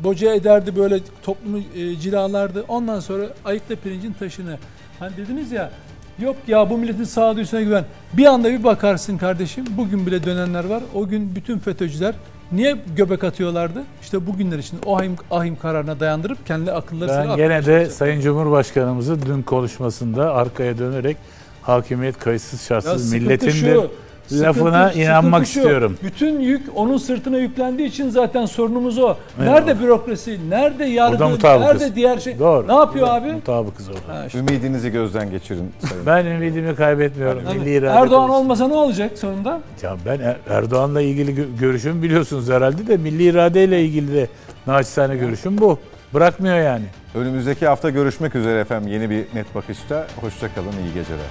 boca 0.03 0.33
ederdi 0.33 0.75
böyle 0.75 0.99
toplumu 1.23 1.57
e, 1.75 1.95
cilalardı. 1.95 2.65
Ondan 2.67 2.99
sonra 2.99 3.23
ayıkla 3.45 3.75
pirincin 3.75 4.13
taşını. 4.13 4.57
Hani 4.99 5.17
dediniz 5.17 5.51
ya 5.51 5.71
yok 6.19 6.35
ya 6.47 6.69
bu 6.69 6.77
milletin 6.77 7.03
sağduyusuna 7.03 7.61
güven. 7.61 7.85
Bir 8.13 8.25
anda 8.25 8.49
bir 8.49 8.63
bakarsın 8.63 9.17
kardeşim 9.17 9.65
bugün 9.77 10.05
bile 10.05 10.23
dönenler 10.23 10.65
var. 10.65 10.83
O 10.93 11.07
gün 11.07 11.35
bütün 11.35 11.59
FETÖ'cüler 11.59 12.15
niye 12.51 12.77
göbek 12.95 13.23
atıyorlardı? 13.23 13.83
İşte 14.01 14.27
bugünler 14.27 14.57
için 14.57 14.79
o 14.85 14.97
ahim, 14.97 15.15
ahim 15.31 15.55
kararına 15.55 15.99
dayandırıp 15.99 16.45
kendi 16.45 16.71
akılları 16.71 17.09
Ben 17.09 17.35
gene 17.35 17.65
de. 17.65 17.85
Sayın 17.85 18.21
Cumhurbaşkanımızı 18.21 19.25
dün 19.25 19.41
konuşmasında 19.41 20.33
arkaya 20.33 20.77
dönerek 20.77 21.17
hakimiyet 21.61 22.19
kayıtsız 22.19 22.61
şartsız 22.61 23.13
milletindir 23.13 23.53
şu, 23.53 23.91
lafına 24.31 24.87
sıkıntı- 24.89 24.99
inanmak 24.99 25.47
sıkıntı 25.47 25.59
istiyorum. 25.59 25.97
Bütün 26.03 26.39
yük 26.39 26.69
onun 26.75 26.97
sırtına 26.97 27.37
yüklendiği 27.37 27.87
için 27.87 28.09
zaten 28.09 28.45
sorunumuz 28.45 28.97
o. 28.97 29.15
Nerede 29.39 29.79
bürokrasi, 29.79 30.49
nerede 30.49 30.85
yargı, 30.85 31.23
nerede 31.43 31.95
diğer 31.95 32.17
şey? 32.19 32.39
Doğru. 32.39 32.67
Ne 32.67 32.73
yapıyor 32.73 33.07
abi? 33.07 33.31
Mutabıkız 33.33 33.89
orada. 33.89 34.19
Ha, 34.19 34.25
işte. 34.25 34.39
Ümidinizi 34.39 34.89
gözden 34.91 35.31
geçirin 35.31 35.71
sayın. 35.89 36.05
Ben 36.05 36.25
ümidimi 36.25 36.75
kaybetmiyorum. 36.75 37.41
Hadi. 37.45 37.59
Milli 37.59 37.73
irade 37.75 37.85
Erdoğan 37.99 38.07
konusunda. 38.09 38.37
olmasa 38.37 38.67
ne 38.67 38.73
olacak 38.73 39.17
sonunda? 39.17 39.59
Ya 39.81 39.95
ben 40.05 40.19
Er- 40.19 40.37
Erdoğan'la 40.49 41.01
ilgili 41.01 41.31
gö- 41.31 41.57
görüşüm 41.59 42.03
biliyorsunuz 42.03 42.49
herhalde 42.49 42.87
de 42.87 42.97
milli 42.97 43.23
iradeyle 43.23 43.81
ilgili 43.83 44.13
de 44.13 44.27
naçizane 44.67 45.15
görüşüm 45.17 45.57
bu. 45.57 45.79
Bırakmıyor 46.13 46.57
yani. 46.57 46.85
Önümüzdeki 47.15 47.67
hafta 47.67 47.89
görüşmek 47.89 48.35
üzere 48.35 48.59
efendim 48.59 48.91
yeni 48.93 49.09
bir 49.09 49.23
net 49.33 49.55
bakışta. 49.55 50.07
Hoşçakalın, 50.21 50.71
iyi 50.71 50.93
geceler. 50.93 51.27